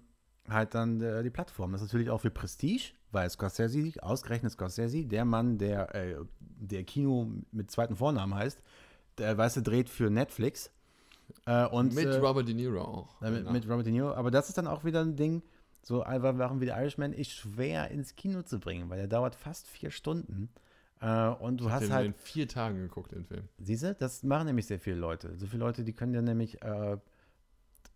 halt 0.53 0.73
dann 0.75 1.01
äh, 1.01 1.23
die 1.23 1.29
Plattform. 1.29 1.71
Das 1.71 1.81
ist 1.81 1.87
natürlich 1.87 2.09
auch 2.09 2.21
für 2.21 2.31
Prestige, 2.31 2.91
weil 3.11 3.29
Scorsese, 3.29 3.91
ausgerechnet 4.03 4.51
Scorsese, 4.51 5.05
der 5.05 5.25
Mann, 5.25 5.57
der, 5.57 5.93
äh, 5.95 6.15
der 6.39 6.83
Kino 6.83 7.31
mit 7.51 7.71
zweiten 7.71 7.95
Vornamen 7.95 8.35
heißt, 8.35 8.61
der, 9.17 9.37
weißt 9.37 9.57
du, 9.57 9.61
dreht 9.61 9.89
für 9.89 10.09
Netflix. 10.09 10.71
Äh, 11.45 11.65
und, 11.67 11.93
mit 11.93 12.05
äh, 12.05 12.17
Robert 12.17 12.47
De 12.47 12.55
Niro 12.55 12.81
auch. 12.81 13.21
äh, 13.21 13.29
mit, 13.31 13.45
Ja. 13.45 13.51
mit 13.51 13.69
Robert 13.69 13.85
De 13.85 13.91
Niro. 13.93 14.13
Aber 14.13 14.31
das 14.31 14.49
ist 14.49 14.57
dann 14.57 14.67
auch 14.67 14.83
wieder 14.83 15.01
ein 15.01 15.15
Ding, 15.15 15.41
so 15.81 16.03
einfach 16.03 16.35
Sachen 16.37 16.59
wie 16.61 16.65
der 16.65 16.77
Irishman 16.81 17.13
ist 17.13 17.31
schwer 17.31 17.89
ins 17.91 18.15
Kino 18.15 18.41
zu 18.41 18.59
bringen, 18.59 18.89
weil 18.89 18.97
der 18.97 19.07
dauert 19.07 19.35
fast 19.35 19.67
vier 19.67 19.91
Stunden. 19.91 20.49
Äh, 21.01 21.27
und 21.29 21.61
du 21.61 21.65
Ich 21.67 21.71
hast 21.71 21.83
den 21.83 21.93
halt 21.93 22.07
in 22.07 22.13
vier 22.13 22.47
Tagen 22.47 22.79
geguckt, 22.79 23.11
den 23.13 23.23
Film. 23.25 23.47
Siehst 23.59 23.83
du, 23.83 23.95
das 23.95 24.23
machen 24.23 24.47
nämlich 24.47 24.65
sehr 24.67 24.79
viele 24.79 24.97
Leute. 24.97 25.37
So 25.37 25.45
viele 25.47 25.63
Leute, 25.63 25.83
die 25.83 25.93
können 25.93 26.13
ja 26.13 26.21
nämlich, 26.21 26.61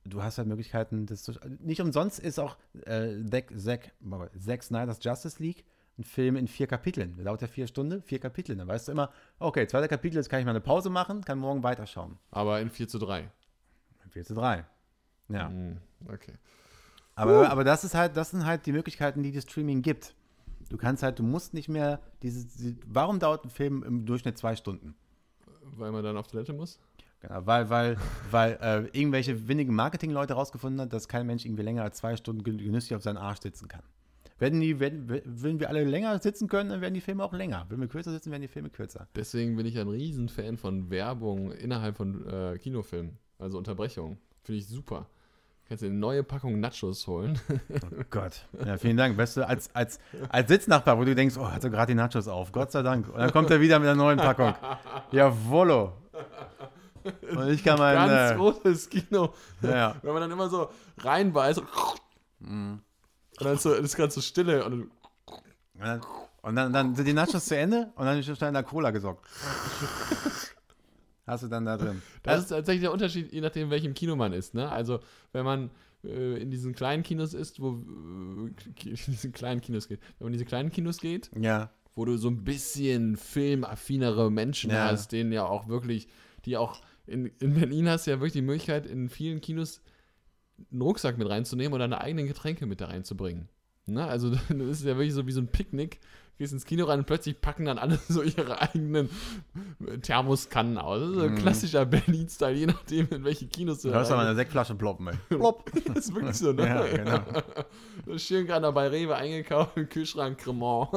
du 0.05 0.21
hast 0.21 0.37
halt 0.37 0.47
Möglichkeiten, 0.47 1.05
das 1.05 1.23
zu, 1.23 1.33
nicht 1.59 1.81
umsonst 1.81 2.19
ist 2.19 2.39
auch 2.39 2.57
äh, 2.85 3.23
Zack, 3.29 3.53
Zack, 3.57 3.91
Zack 4.37 4.63
Snyder's 4.63 4.99
Justice 5.01 5.41
League 5.41 5.65
ein 5.97 6.03
Film 6.03 6.35
in 6.35 6.47
vier 6.47 6.67
Kapiteln. 6.67 7.23
Dauert 7.23 7.41
ja 7.41 7.47
vier 7.47 7.67
Stunden, 7.67 8.01
vier 8.01 8.19
Kapitel. 8.19 8.55
Dann 8.55 8.67
weißt 8.67 8.87
du 8.87 8.91
immer, 8.91 9.11
okay, 9.39 9.67
zweiter 9.67 9.87
Kapitel, 9.87 10.17
jetzt 10.17 10.29
kann 10.29 10.39
ich 10.39 10.45
mal 10.45 10.51
eine 10.51 10.61
Pause 10.61 10.89
machen, 10.89 11.23
kann 11.23 11.37
morgen 11.37 11.61
weiterschauen. 11.63 12.17
Aber 12.31 12.59
in 12.61 12.69
4 12.69 12.87
zu 12.87 12.97
3. 12.99 13.29
4 14.09 14.23
zu 14.23 14.33
3. 14.33 14.65
Ja. 15.29 15.49
Mhm, 15.49 15.77
okay. 16.07 16.33
Aber, 17.15 17.49
aber 17.49 17.63
das 17.63 17.83
ist 17.83 17.93
halt, 17.93 18.17
das 18.17 18.31
sind 18.31 18.45
halt 18.45 18.65
die 18.65 18.71
Möglichkeiten, 18.71 19.21
die 19.21 19.31
das 19.31 19.43
Streaming 19.43 19.83
gibt. 19.83 20.15
Du 20.69 20.77
kannst 20.77 21.03
halt, 21.03 21.19
du 21.19 21.23
musst 21.23 21.53
nicht 21.53 21.69
mehr 21.69 21.99
diese, 22.23 22.47
diese 22.47 22.75
warum 22.87 23.19
dauert 23.19 23.45
ein 23.45 23.51
Film 23.51 23.83
im 23.83 24.05
Durchschnitt 24.05 24.37
zwei 24.37 24.55
Stunden? 24.55 24.95
Weil 25.61 25.91
man 25.91 26.03
dann 26.03 26.17
auf 26.17 26.27
Toilette 26.27 26.53
muss? 26.53 26.79
Genau, 27.25 27.45
weil, 27.45 27.69
weil, 27.69 27.97
weil 28.31 28.51
äh, 28.61 28.97
irgendwelche 28.97 29.47
windigen 29.47 29.73
Marketingleute 29.73 30.33
rausgefunden 30.33 30.81
haben, 30.81 30.89
dass 30.89 31.07
kein 31.07 31.25
Mensch 31.25 31.45
irgendwie 31.45 31.63
länger 31.63 31.81
als 31.83 31.97
zwei 31.97 32.17
Stunden 32.17 32.43
gen- 32.43 32.57
genüsslich 32.57 32.95
auf 32.97 33.01
seinen 33.01 33.15
Arsch 33.17 33.39
sitzen 33.39 33.69
kann. 33.69 33.81
Wenn, 34.39 34.59
die, 34.59 34.77
wenn, 34.81 35.07
wenn 35.23 35.59
wir 35.61 35.69
alle 35.69 35.85
länger 35.85 36.19
sitzen 36.19 36.49
können, 36.49 36.69
dann 36.69 36.81
werden 36.81 36.93
die 36.93 36.99
Filme 37.01 37.23
auch 37.23 37.31
länger. 37.31 37.65
Wenn 37.69 37.79
wir 37.79 37.87
kürzer 37.87 38.11
sitzen, 38.11 38.29
werden 38.31 38.41
die 38.41 38.49
Filme 38.49 38.69
kürzer. 38.69 39.07
Deswegen 39.15 39.55
bin 39.55 39.65
ich 39.65 39.79
ein 39.79 39.87
Riesenfan 39.87 40.57
von 40.57 40.89
Werbung 40.89 41.53
innerhalb 41.53 41.95
von 41.95 42.27
äh, 42.27 42.57
Kinofilmen. 42.57 43.17
Also 43.39 43.57
Unterbrechung. 43.57 44.17
Finde 44.41 44.59
ich 44.59 44.67
super. 44.67 45.07
Kannst 45.69 45.81
dir 45.83 45.87
eine 45.87 45.95
neue 45.95 46.23
Packung 46.23 46.59
Nachos 46.59 47.07
holen. 47.07 47.39
Oh 47.49 48.03
Gott. 48.09 48.45
Ja, 48.65 48.75
vielen 48.75 48.97
Dank. 48.97 49.17
Weißt 49.17 49.37
du, 49.37 49.47
als, 49.47 49.73
als, 49.73 49.97
als 50.27 50.49
Sitznachbar, 50.49 50.99
wo 50.99 51.05
du 51.05 51.15
denkst, 51.15 51.37
oh, 51.37 51.49
hat 51.49 51.63
er 51.63 51.69
gerade 51.69 51.93
die 51.93 51.95
Nachos 51.95 52.27
auf. 52.27 52.51
Gott 52.51 52.71
sei 52.73 52.81
Dank. 52.81 53.07
Und 53.07 53.17
dann 53.19 53.31
kommt 53.31 53.49
er 53.49 53.61
wieder 53.61 53.79
mit 53.79 53.87
einer 53.87 53.95
neuen 53.97 54.17
Packung. 54.17 54.53
Jawollo. 55.13 55.93
Und 57.35 57.49
ich 57.49 57.63
kann 57.63 57.77
mein. 57.79 57.95
Ganz 57.95 58.31
Äh, 58.31 58.35
großes 58.35 58.89
Kino. 58.89 59.33
ja. 59.61 59.95
Wenn 60.01 60.13
man 60.13 60.21
dann 60.21 60.31
immer 60.31 60.49
so 60.49 60.69
reinbeißt 60.99 61.61
Mhm. 62.39 62.79
und 63.39 63.45
dann 63.45 63.57
so, 63.57 63.73
ist 63.73 63.95
ganz 63.95 64.15
so 64.15 64.21
Stille 64.21 64.65
und 64.65 64.89
dann, 65.79 66.01
und 66.41 66.55
dann, 66.57 66.73
dann 66.73 66.93
sind 66.95 67.05
die 67.07 67.13
Nachos 67.13 67.45
zu 67.45 67.55
Ende 67.57 67.91
und 67.95 68.05
dann 68.05 68.19
ist 68.19 68.25
schnell 68.25 68.49
in 68.49 68.53
der 68.53 68.63
Cola 68.63 68.91
gesockt. 68.91 69.25
Hast 71.25 71.43
du 71.43 71.47
dann 71.47 71.65
da 71.65 71.77
drin. 71.77 72.01
Das 72.23 72.41
ist 72.41 72.49
tatsächlich 72.49 72.81
der 72.81 72.91
Unterschied, 72.91 73.31
je 73.31 73.39
nachdem, 73.39 73.69
welchem 73.69 73.93
Kino 73.93 74.15
man 74.17 74.33
ist. 74.33 74.53
Ne? 74.53 74.69
Also, 74.69 74.99
wenn 75.31 75.45
man 75.45 75.71
äh, 76.03 76.41
in 76.41 76.51
diesen 76.51 76.75
kleinen 76.75 77.01
Kinos 77.01 77.33
ist, 77.33 77.61
wo 77.61 77.69
äh, 77.71 78.89
in 78.89 78.95
diesen 79.07 79.31
kleinen 79.31 79.61
Kinos 79.61 79.87
geht, 79.87 80.01
wenn 80.19 80.25
man 80.25 80.27
in 80.27 80.33
diese 80.33 80.45
kleinen 80.45 80.69
Kinos 80.69 80.97
geht, 80.97 81.31
ja. 81.39 81.69
wo 81.95 82.03
du 82.03 82.17
so 82.17 82.27
ein 82.27 82.43
bisschen 82.43 83.15
filmaffinere 83.15 84.29
Menschen 84.31 84.69
Ja. 84.71 84.87
hast, 84.87 85.13
denen 85.13 85.31
ja 85.31 85.45
auch 85.45 85.69
wirklich, 85.69 86.09
die 86.43 86.57
auch 86.57 86.81
in, 87.07 87.27
in 87.39 87.53
Berlin 87.53 87.89
hast 87.89 88.07
du 88.07 88.11
ja 88.11 88.17
wirklich 88.17 88.33
die 88.33 88.41
Möglichkeit, 88.41 88.85
in 88.85 89.09
vielen 89.09 89.41
Kinos 89.41 89.81
einen 90.71 90.81
Rucksack 90.81 91.17
mit 91.17 91.29
reinzunehmen 91.29 91.73
und 91.73 91.79
deine 91.79 92.01
eigenen 92.01 92.27
Getränke 92.27 92.65
mit 92.65 92.81
da 92.81 92.85
reinzubringen. 92.85 93.49
Ne? 93.85 94.05
Also 94.05 94.29
das 94.49 94.49
ist 94.49 94.85
ja 94.85 94.95
wirklich 94.95 95.13
so 95.13 95.27
wie 95.27 95.31
so 95.31 95.41
ein 95.41 95.47
Picknick. 95.47 95.99
Gehst 96.39 96.51
ins 96.51 96.65
Kino 96.65 96.85
rein 96.85 96.99
und 96.99 97.05
plötzlich 97.05 97.39
packen 97.39 97.65
dann 97.65 97.77
alle 97.77 97.99
so 98.09 98.23
ihre 98.23 98.59
eigenen 98.59 99.09
Thermoskannen 100.01 100.77
aus. 100.77 100.99
Das 100.99 101.09
ist 101.09 101.15
so 101.15 101.21
ein 101.21 101.31
Mhm. 101.33 101.37
klassischer 101.37 101.85
Berlin-Style, 101.85 102.53
je 102.57 102.65
nachdem, 102.65 103.07
in 103.11 103.23
welche 103.23 103.47
Kinos 103.47 103.81
du 103.81 103.89
Du 103.89 103.93
hörst 103.93 104.11
rein- 104.11 104.19
aber 104.19 104.27
eine 104.27 104.35
Sektflasche 104.35 104.75
ploppen, 104.75 105.07
ey. 105.07 105.15
Plopp. 105.37 105.69
das 105.93 106.05
ist 106.07 106.15
wirklich 106.15 106.35
so, 106.37 106.51
ne? 106.53 106.65
Ja, 106.67 106.85
genau. 106.85 107.19
So 108.05 108.17
Schön 108.17 108.45
gerade 108.47 108.71
bei 108.71 108.87
Rewe 108.87 109.15
eingekauft, 109.15 109.77
im 109.77 109.87
Kühlschrank 109.89 110.37
Cremant. 110.39 110.89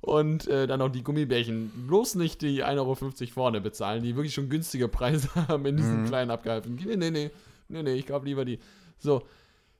Und 0.00 0.46
äh, 0.48 0.66
dann 0.66 0.78
noch 0.78 0.88
die 0.88 1.02
Gummibärchen. 1.02 1.70
Bloß 1.88 2.14
nicht 2.14 2.40
die 2.42 2.64
1,50 2.64 2.78
Euro 2.78 2.94
vorne 3.32 3.60
bezahlen, 3.60 4.02
die 4.02 4.14
wirklich 4.16 4.34
schon 4.34 4.48
günstige 4.48 4.88
Preise 4.88 5.28
haben 5.48 5.66
in 5.66 5.76
diesen 5.76 6.02
Mhm. 6.02 6.06
kleinen 6.06 6.30
abgehalten. 6.30 6.76
Nee, 6.84 6.96
nee, 6.96 7.10
nee, 7.10 7.30
nee, 7.68 7.82
nee, 7.82 7.94
ich 7.94 8.06
glaube 8.06 8.26
lieber 8.26 8.44
die. 8.44 8.58
So, 8.98 9.22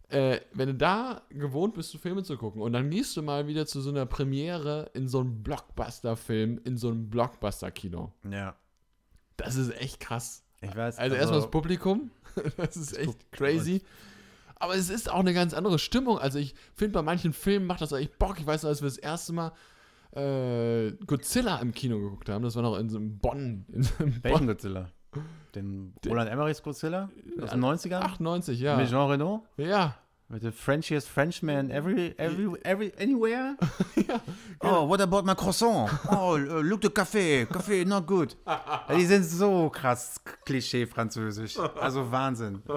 äh, 0.09 0.40
wenn 0.52 0.68
du 0.68 0.74
da 0.74 1.22
gewohnt 1.30 1.74
bist, 1.74 1.96
Filme 1.96 2.22
zu 2.22 2.36
gucken 2.36 2.61
und 2.62 2.72
dann 2.72 2.90
gehst 2.90 3.16
du 3.16 3.22
mal 3.22 3.46
wieder 3.46 3.66
zu 3.66 3.80
so 3.80 3.90
einer 3.90 4.07
Premiere 4.07 4.90
in 4.94 5.09
so 5.09 5.20
einem 5.20 5.42
Blockbuster-Film, 5.42 6.61
in 6.64 6.76
so 6.76 6.88
einem 6.88 7.09
Blockbuster-Kino. 7.11 8.12
Ja. 8.30 8.55
Das 9.36 9.57
ist 9.57 9.70
echt 9.80 10.00
krass. 10.00 10.44
Ich 10.61 10.74
weiß. 10.74 10.98
Also, 10.98 11.16
erstmal 11.16 11.40
das 11.40 11.50
Publikum. 11.50 12.11
Das 12.57 12.76
ist 12.76 12.96
echt 12.98 13.07
Pub- 13.07 13.32
crazy. 13.32 13.82
Aber 14.57 14.74
es 14.74 14.90
ist 14.90 15.11
auch 15.11 15.20
eine 15.20 15.34
ganz 15.34 15.55
andere 15.55 15.78
Stimmung. 15.78 16.18
Also 16.18 16.38
ich 16.40 16.55
finde, 16.74 16.94
bei 16.94 17.02
manchen 17.02 17.32
Filmen 17.32 17.66
macht 17.66 17.80
das 17.80 17.92
echt 17.92 18.18
Bock. 18.18 18.38
Ich 18.40 18.46
weiß 18.46 18.62
noch, 18.64 18.70
als 18.70 18.82
wir 18.82 18.88
das 18.88 18.98
erste 18.98 19.32
Mal 19.32 19.52
äh, 20.12 20.92
Godzilla 21.07 21.59
im 21.59 21.72
Kino 21.72 21.98
geguckt 22.00 22.28
haben. 22.28 22.42
Das 22.44 22.57
war 22.57 22.62
noch 22.62 22.76
in 22.78 22.88
so 22.88 22.98
einem 22.98 23.18
Bonn. 23.18 23.66
In 23.72 23.82
so 23.82 23.92
einem 23.98 24.20
Bonn 24.22 24.46
Godzilla? 24.46 24.90
Den 25.54 25.94
Roland 26.06 26.30
Emmerichs 26.30 26.62
Godzilla 26.62 27.08
aus 27.40 27.50
den 27.50 27.64
90ern? 27.64 28.00
98, 28.00 28.58
ja. 28.60 28.76
Mit 28.76 28.90
Jean 28.90 29.10
Reno? 29.10 29.46
Ja. 29.56 29.94
Mit 30.28 30.42
the 30.42 30.50
Frenchiest 30.50 31.08
Frenchman 31.08 31.70
every, 31.70 32.14
every, 32.16 32.58
every, 32.64 32.92
anywhere? 32.98 33.56
ja. 33.96 34.20
Oh, 34.60 34.88
what 34.88 35.00
about 35.00 35.22
my 35.22 35.34
croissant? 35.34 35.90
Oh, 36.10 36.36
uh, 36.36 36.60
look 36.62 36.80
the 36.80 36.88
café. 36.88 37.46
Café, 37.46 37.84
not 37.86 38.06
good. 38.06 38.36
Ja, 38.46 38.96
die 38.96 39.04
sind 39.04 39.24
so 39.24 39.70
krass 39.70 40.20
Klischee-Französisch. 40.46 41.58
Also 41.80 42.10
Wahnsinn. 42.10 42.62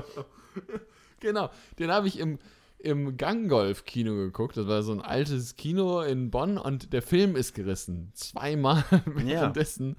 Genau. 1.19 1.49
Den 1.79 1.91
habe 1.91 2.07
ich 2.07 2.19
im, 2.19 2.37
im 2.79 3.17
Ganggolf-Kino 3.17 4.13
geguckt. 4.15 4.57
Das 4.57 4.67
war 4.67 4.83
so 4.83 4.91
ein 4.91 5.01
altes 5.01 5.55
Kino 5.55 6.01
in 6.01 6.29
Bonn 6.31 6.57
und 6.57 6.93
der 6.93 7.01
Film 7.01 7.35
ist 7.35 7.53
gerissen. 7.55 8.11
Zweimal 8.13 8.83
währenddessen. 9.05 9.95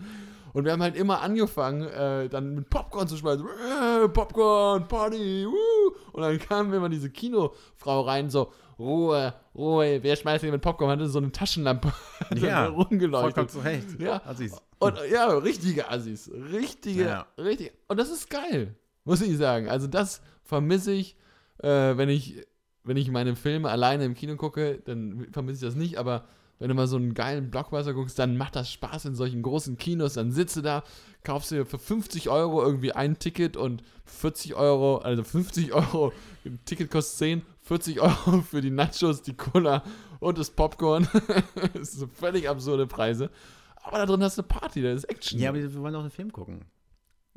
Und 0.52 0.64
wir 0.64 0.72
haben 0.72 0.82
halt 0.82 0.96
immer 0.96 1.20
angefangen, 1.20 1.82
äh, 1.88 2.28
dann 2.28 2.54
mit 2.54 2.70
Popcorn 2.70 3.06
zu 3.06 3.16
schmeißen. 3.16 3.44
Äh, 3.46 4.08
Popcorn, 4.08 4.88
Party, 4.88 5.46
woo! 5.46 5.94
Und 6.12 6.22
dann 6.22 6.38
kam 6.38 6.72
immer 6.72 6.88
diese 6.88 7.10
Kinofrau 7.10 8.00
rein, 8.02 8.30
so, 8.30 8.52
Ruhe, 8.78 9.34
Ruhe, 9.56 9.98
wer 10.02 10.14
schmeißt 10.16 10.42
hier 10.44 10.52
mit 10.52 10.62
Popcorn? 10.62 10.90
Hatte 10.90 11.08
so 11.08 11.18
eine 11.18 11.32
Taschenlampe 11.32 11.92
Ja, 12.36 12.66
rumgeleuchtet. 12.66 13.34
Vollkommen 13.34 13.48
zu 13.48 13.58
Recht. 13.58 14.00
Ja. 14.00 14.22
Assis. 14.24 14.56
Und 14.78 14.96
ja, 15.10 15.26
richtige 15.36 15.90
Assis. 15.90 16.30
Richtige, 16.52 17.04
Ja. 17.04 17.26
richtig. 17.38 17.72
Und 17.88 17.98
das 17.98 18.08
ist 18.08 18.30
geil, 18.30 18.76
muss 19.04 19.20
ich 19.20 19.36
sagen. 19.36 19.68
Also 19.68 19.88
das 19.88 20.22
vermisse 20.44 20.92
ich, 20.92 21.16
äh, 21.58 21.96
wenn 21.96 22.08
ich, 22.08 22.46
wenn 22.88 22.96
ich 22.96 23.10
meine 23.10 23.36
Filme 23.36 23.70
alleine 23.70 24.04
im 24.04 24.14
Kino 24.14 24.36
gucke, 24.36 24.80
dann 24.84 25.26
vermisse 25.30 25.66
ich 25.66 25.72
das 25.72 25.76
nicht, 25.76 25.98
aber 25.98 26.24
wenn 26.58 26.68
du 26.68 26.74
mal 26.74 26.88
so 26.88 26.96
einen 26.96 27.14
geilen 27.14 27.50
Blockbuster 27.50 27.94
guckst, 27.94 28.18
dann 28.18 28.36
macht 28.36 28.56
das 28.56 28.72
Spaß 28.72 29.04
in 29.04 29.14
solchen 29.14 29.42
großen 29.42 29.76
Kinos. 29.78 30.14
Dann 30.14 30.32
sitzt 30.32 30.56
du 30.56 30.60
da, 30.60 30.82
kaufst 31.22 31.52
dir 31.52 31.64
für 31.66 31.78
50 31.78 32.30
Euro 32.30 32.62
irgendwie 32.62 32.92
ein 32.92 33.18
Ticket 33.18 33.56
und 33.56 33.82
40 34.06 34.56
Euro, 34.56 34.98
also 34.98 35.22
50 35.22 35.72
Euro, 35.72 36.12
ein 36.44 36.58
Ticket 36.64 36.90
kostet 36.90 37.18
10, 37.18 37.42
40 37.62 38.00
Euro 38.00 38.42
für 38.50 38.60
die 38.60 38.70
Nachos, 38.70 39.22
die 39.22 39.34
Cola 39.34 39.84
und 40.18 40.38
das 40.38 40.50
Popcorn. 40.50 41.06
das 41.74 41.92
sind 41.92 42.12
völlig 42.12 42.48
absurde 42.48 42.86
Preise. 42.86 43.30
Aber 43.76 43.98
da 43.98 44.06
drin 44.06 44.22
hast 44.22 44.38
du 44.38 44.42
eine 44.42 44.48
Party, 44.48 44.82
da 44.82 44.90
ist 44.90 45.04
Action. 45.04 45.38
Ja, 45.38 45.50
aber 45.50 45.58
wir 45.58 45.74
wollen 45.74 45.94
auch 45.94 46.00
einen 46.00 46.10
Film 46.10 46.32
gucken. 46.32 46.64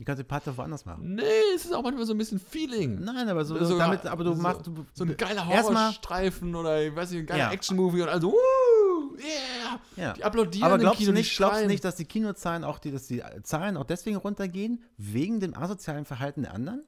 Die 0.02 0.06
kannst 0.06 0.18
du 0.18 0.24
die 0.24 0.28
Party 0.30 0.49
doch 0.49 0.58
woanders 0.58 0.84
machen. 0.84 1.14
Nee, 1.14 1.22
es 1.56 1.64
ist 1.66 1.76
auch 1.76 1.84
manchmal 1.84 2.08
so 2.08 2.16
ein 2.16 2.18
bisschen 2.18 2.39
Feeling. 2.39 2.99
Nein, 3.04 3.30
aber 3.30 3.45
so, 3.45 3.64
So- 3.64 3.78
damit, 3.78 4.04
aber 4.08 4.24
du 4.24 4.34
so- 4.34 4.41
machst, 4.41 4.66
du, 4.66 4.84
So 4.95 5.04
ein 5.04 5.16
geiler 5.16 5.45
Horrorstreifen 5.45 6.56
oder 6.56 6.82
ich 6.84 6.95
weiß 6.95 7.12
nicht, 7.12 7.20
ein 7.20 7.26
geiler 7.28 7.39
Ja. 7.43 7.52
Action-Movie 7.52 8.02
und 8.02 8.10
also, 8.10 8.30
uh, 8.34 9.16
yeah, 9.20 9.80
ja. 9.97 10.14
die 10.14 10.24
applaudieren 10.24 10.66
Aber 10.66 10.80
glaubst 10.80 10.97
Kino, 11.02 11.12
du 11.12 11.18
nicht, 11.20 11.38
glaubst 11.38 11.62
du 11.62 11.68
nicht, 11.68 11.84
dass 11.86 11.97
die 11.97 12.06
Kinozahlen 12.06 12.64
auch, 12.64 12.80
die, 12.80 12.89
dass 12.91 13.06
die 13.06 13.22
Zahlen 13.43 13.78
auch 13.78 13.84
deswegen 13.84 14.16
runtergehen, 14.18 14.82
wegen 14.97 15.39
dem 15.39 15.56
asozialen 15.56 16.06
Verhalten 16.06 16.41
der 16.41 16.56
anderen? 16.56 16.84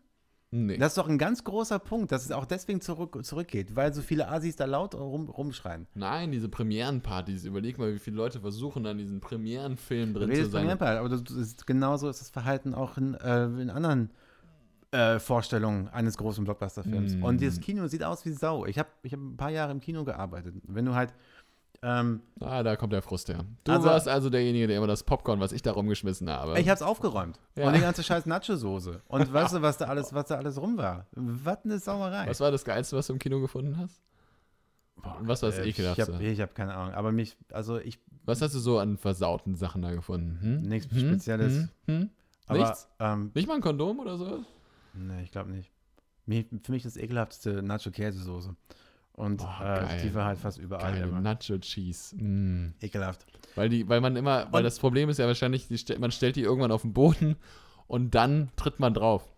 Nee. 0.55 0.77
Das 0.77 0.89
ist 0.89 0.99
doch 0.99 1.09
ein 1.09 1.17
ganz 1.17 1.43
großer 1.43 1.79
Punkt, 1.79 2.11
dass 2.11 2.25
es 2.25 2.31
auch 2.31 2.45
deswegen 2.45 2.79
zurück, 2.79 3.25
zurückgeht, 3.25 3.75
weil 3.75 3.91
so 3.91 4.03
viele 4.03 4.27
Asis 4.27 4.55
da 4.55 4.65
laut 4.65 4.93
rum, 4.93 5.27
rumschreien. 5.27 5.87
Nein, 5.95 6.31
diese 6.31 6.47
Premierenpartys, 6.47 7.45
überleg 7.45 7.79
mal, 7.79 7.95
wie 7.95 7.97
viele 7.97 8.17
Leute 8.17 8.39
versuchen, 8.39 8.83
dann 8.83 8.99
diesen 8.99 9.19
Premierenfilm 9.19 10.13
drin 10.13 10.31
zu 10.31 10.45
sein. 10.45 10.69
Aber 10.69 11.09
das 11.09 11.21
ist, 11.31 11.65
genauso 11.65 12.07
ist 12.07 12.21
das 12.21 12.29
Verhalten 12.29 12.75
auch 12.75 12.97
in, 12.97 13.15
äh, 13.15 13.45
in 13.45 13.71
anderen 13.71 14.11
äh, 14.91 15.17
Vorstellungen 15.17 15.87
eines 15.87 16.17
großen 16.17 16.43
Blockbuster-Films. 16.43 17.15
Mm. 17.15 17.23
Und 17.23 17.41
das 17.41 17.59
Kino 17.59 17.87
sieht 17.87 18.03
aus 18.03 18.23
wie 18.23 18.31
Sau. 18.31 18.67
Ich 18.67 18.77
habe 18.77 18.89
ich 19.01 19.11
hab 19.11 19.19
ein 19.19 19.37
paar 19.37 19.49
Jahre 19.49 19.71
im 19.71 19.79
Kino 19.79 20.03
gearbeitet. 20.03 20.53
Wenn 20.67 20.85
du 20.85 20.93
halt, 20.93 21.15
ähm, 21.83 22.21
Ah, 22.39 22.63
da 22.63 22.75
kommt 22.75 22.93
der 22.93 23.01
Frust 23.01 23.27
her. 23.29 23.43
Du 23.65 23.71
Also- 23.73 23.87
warst 23.87 24.07
also 24.07 24.29
derjenige, 24.29 24.67
der 24.67 24.77
immer 24.77 24.87
das 24.87 25.03
Popcorn, 25.03 25.39
was 25.39 25.51
ich 25.51 25.61
da 25.61 25.71
rumgeschmissen 25.73 26.29
habe. 26.29 26.59
ich 26.59 26.67
habe 26.69 26.75
es 26.75 26.81
aufgeräumt. 26.81 27.39
Ja. 27.55 27.67
Und 27.67 27.75
die 27.75 27.81
ganze 27.81 28.01
scheiß 28.03 28.25
Nacho-Soße. 28.25 29.01
Und 29.07 29.31
weißt 29.33 29.53
du, 29.55 29.61
was 29.61 29.77
da 29.77 29.85
alles, 29.85 30.13
was 30.13 30.25
da 30.27 30.35
alles 30.37 30.59
rum 30.59 30.77
war? 30.77 31.07
Was 31.11 31.63
eine 31.65 31.77
Sauerei. 31.79 32.27
was 32.27 32.39
war 32.39 32.49
das 32.51 32.63
Geilste, 32.65 32.95
was 32.97 33.07
du 33.07 33.13
im 33.13 33.19
Kino 33.19 33.39
gefunden 33.41 33.77
hast? 33.77 34.01
Und 35.19 35.27
was 35.27 35.41
war 35.41 35.49
das 35.49 35.59
Äh, 35.59 35.63
Ich 35.63 35.77
Ekelhafte? 35.79 36.13
habe 36.13 36.23
ich 36.23 36.39
hab 36.39 36.55
keine 36.55 36.73
Ahnung. 36.75 36.93
Aber 36.93 37.11
mich, 37.11 37.35
also 37.51 37.77
ich, 37.79 37.99
Was 38.25 38.41
hast 38.41 38.55
du 38.55 38.59
so 38.59 38.79
an 38.79 38.97
versauten 38.97 39.55
Sachen 39.55 39.81
da 39.81 39.91
gefunden? 39.93 40.39
Hm? 40.41 40.61
Nichts 40.69 40.91
Hm? 40.93 40.99
Spezielles. 40.99 41.53
Hm? 41.57 41.69
Hm? 41.87 42.09
aber, 42.47 42.59
Nichts? 42.59 42.87
ähm, 42.99 43.31
Nicht 43.33 43.47
mal 43.47 43.55
ein 43.55 43.61
Kondom 43.61 43.99
oder 43.99 44.17
so? 44.17 44.43
nee, 44.93 45.23
ich 45.23 45.31
glaube 45.31 45.51
nicht. 45.51 45.71
Für 46.63 46.71
mich 46.71 46.83
das 46.83 46.95
ekelhafteste 46.95 47.61
Nacho-Käsesoße. 47.63 48.55
Und 49.13 49.37
Boah, 49.37 49.87
äh, 49.89 50.01
die 50.01 50.13
war 50.15 50.25
halt 50.25 50.39
fast 50.39 50.57
überall 50.57 50.93
Geile 50.93 51.03
immer. 51.05 51.21
Nacho 51.21 51.57
Cheese. 51.59 52.15
Mm. 52.15 52.73
Ekelhaft. 52.81 53.25
Weil, 53.55 53.69
die, 53.69 53.87
weil 53.87 54.01
man 54.01 54.15
immer, 54.15 54.47
weil 54.51 54.59
Und- 54.59 54.63
das 54.63 54.79
Problem 54.79 55.07
ist 55.09 55.19
ja 55.19 55.27
wahrscheinlich, 55.27 55.67
die, 55.67 55.97
man 55.99 56.11
stellt 56.11 56.35
die 56.35 56.41
irgendwann 56.41 56.71
auf 56.71 56.81
den 56.81 56.93
Boden 56.93 57.35
und 57.87 58.15
dann 58.15 58.49
tritt 58.55 58.79
man 58.79 58.93
drauf. 58.95 59.29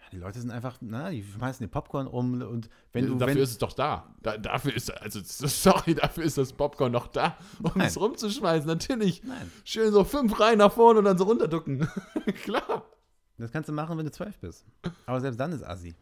Ja, 0.00 0.04
die 0.12 0.18
Leute 0.18 0.38
sind 0.38 0.50
einfach, 0.50 0.76
na, 0.82 1.08
die 1.10 1.22
schmeißen 1.24 1.64
den 1.66 1.70
Popcorn 1.70 2.06
um 2.06 2.42
und 2.42 2.68
wenn 2.92 3.06
du, 3.06 3.14
dafür 3.14 3.36
wenn, 3.36 3.42
ist 3.42 3.50
es 3.52 3.58
doch 3.58 3.72
da. 3.72 4.14
da. 4.22 4.36
Dafür 4.36 4.74
ist, 4.74 4.90
also 4.90 5.20
sorry, 5.24 5.94
dafür 5.94 6.24
ist 6.24 6.36
das 6.36 6.52
Popcorn 6.52 6.92
noch 6.92 7.06
da, 7.06 7.38
um 7.62 7.72
Nein. 7.74 7.86
es 7.86 7.98
rumzuschmeißen. 7.98 8.66
Natürlich. 8.66 9.24
nein, 9.24 9.50
Schön 9.64 9.92
so 9.92 10.04
fünf 10.04 10.38
Reihen 10.38 10.58
nach 10.58 10.72
vorne 10.72 10.98
und 10.98 11.06
dann 11.06 11.16
so 11.16 11.24
runterducken. 11.24 11.88
Klar. 12.44 12.84
das 13.38 13.50
kannst 13.50 13.70
du 13.70 13.72
machen, 13.72 13.96
wenn 13.96 14.04
du 14.04 14.12
zwölf 14.12 14.36
bist. 14.40 14.66
Aber 15.06 15.22
selbst 15.22 15.40
dann 15.40 15.52
ist 15.52 15.64
Assi. 15.64 15.94